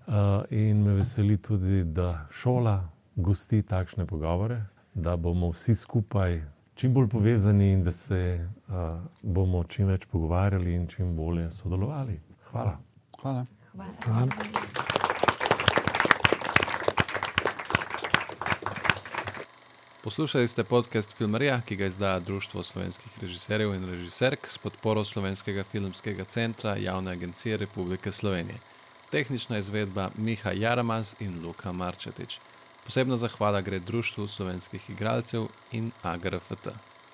A, 0.07 0.43
in 0.51 0.83
me 0.83 0.97
veseli 1.03 1.37
tudi, 1.37 1.85
da 1.85 2.27
šola 2.31 2.81
gosti 3.17 3.63
takšne 3.63 4.07
pogovore, 4.07 4.63
da 4.95 5.17
bomo 5.17 5.51
vsi 5.53 5.75
skupaj 5.75 6.41
čim 6.75 6.95
bolj 6.95 7.09
povezani 7.09 7.73
in 7.73 7.85
da 7.85 7.93
se 7.93 8.49
uh, 8.69 8.75
bomo 9.23 9.65
čim 9.65 9.87
več 9.87 10.07
pogovarjali 10.07 10.75
in 10.75 10.87
čim 10.87 11.17
bolje 11.17 11.51
sodelovali. 11.51 12.21
Hvala. 12.51 12.79
Hvala. 13.21 13.47
Hvala. 13.73 13.93
Hvala. 14.05 14.82
Poslušali 20.03 20.49
ste 20.49 20.65
podcast 20.65 21.15
Filmarija, 21.17 21.61
ki 21.61 21.77
ga 21.77 21.87
izdaja 21.87 22.19
Društvo 22.19 22.63
slovenskih 22.63 23.13
režiserjev 23.21 23.75
in 23.75 23.85
režiserk 23.91 24.49
s 24.51 24.59
podporo 24.59 25.05
Slovenskega 25.05 25.65
filmskega 25.65 26.25
centra 26.25 26.77
Javne 26.77 27.13
agencije 27.13 27.57
Republike 27.57 28.13
Slovenije. 28.13 28.57
Tehnična 29.11 29.59
izvedba 29.59 30.11
Miha 30.17 30.53
Jaramaz 30.53 31.15
in 31.21 31.47
Luka 31.47 31.73
Marčetič. 31.73 32.39
Posebna 32.85 33.17
zahvala 33.17 33.61
gre 33.61 33.79
Društvu 33.79 34.29
slovenskih 34.29 34.91
igralcev 34.91 35.47
in 35.73 35.93
AGRFT. 36.03 36.69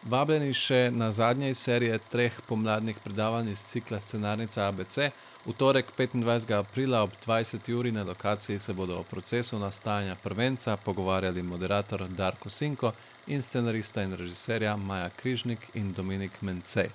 Vabljeni 0.08 0.54
še 0.56 0.88
na 0.90 1.12
zadnje 1.12 1.50
iz 1.52 1.58
serije 1.60 1.98
treh 2.10 2.32
pomladnih 2.48 2.96
predavanj 3.04 3.50
iz 3.52 3.64
cikla 3.68 4.00
Scenarnica 4.00 4.68
ABC. 4.68 4.96
V 5.44 5.52
torek 5.52 5.86
25. 5.98 6.54
aprila 6.56 7.02
ob 7.04 7.10
20. 7.26 7.74
uri 7.76 7.92
na 7.92 8.04
lokaciji 8.08 8.58
se 8.58 8.72
bodo 8.72 8.98
o 8.98 9.02
procesu 9.02 9.58
nastajanja 9.58 10.14
prvenca 10.22 10.76
pogovarjali 10.76 11.42
moderator 11.42 12.08
Darko 12.08 12.50
Sinko 12.50 12.92
in 13.26 13.42
scenarista 13.42 14.02
in 14.02 14.16
režiserja 14.16 14.76
Maja 14.76 15.10
Križnik 15.10 15.70
in 15.74 15.92
Dominik 15.92 16.42
Mencej. 16.42 16.88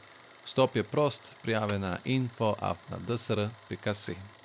Vstop 0.45 0.75
je 0.75 0.83
prost, 0.83 1.31
prijave 1.41 1.79
na 1.79 1.97
info.afna.dsr.si. 2.05 4.42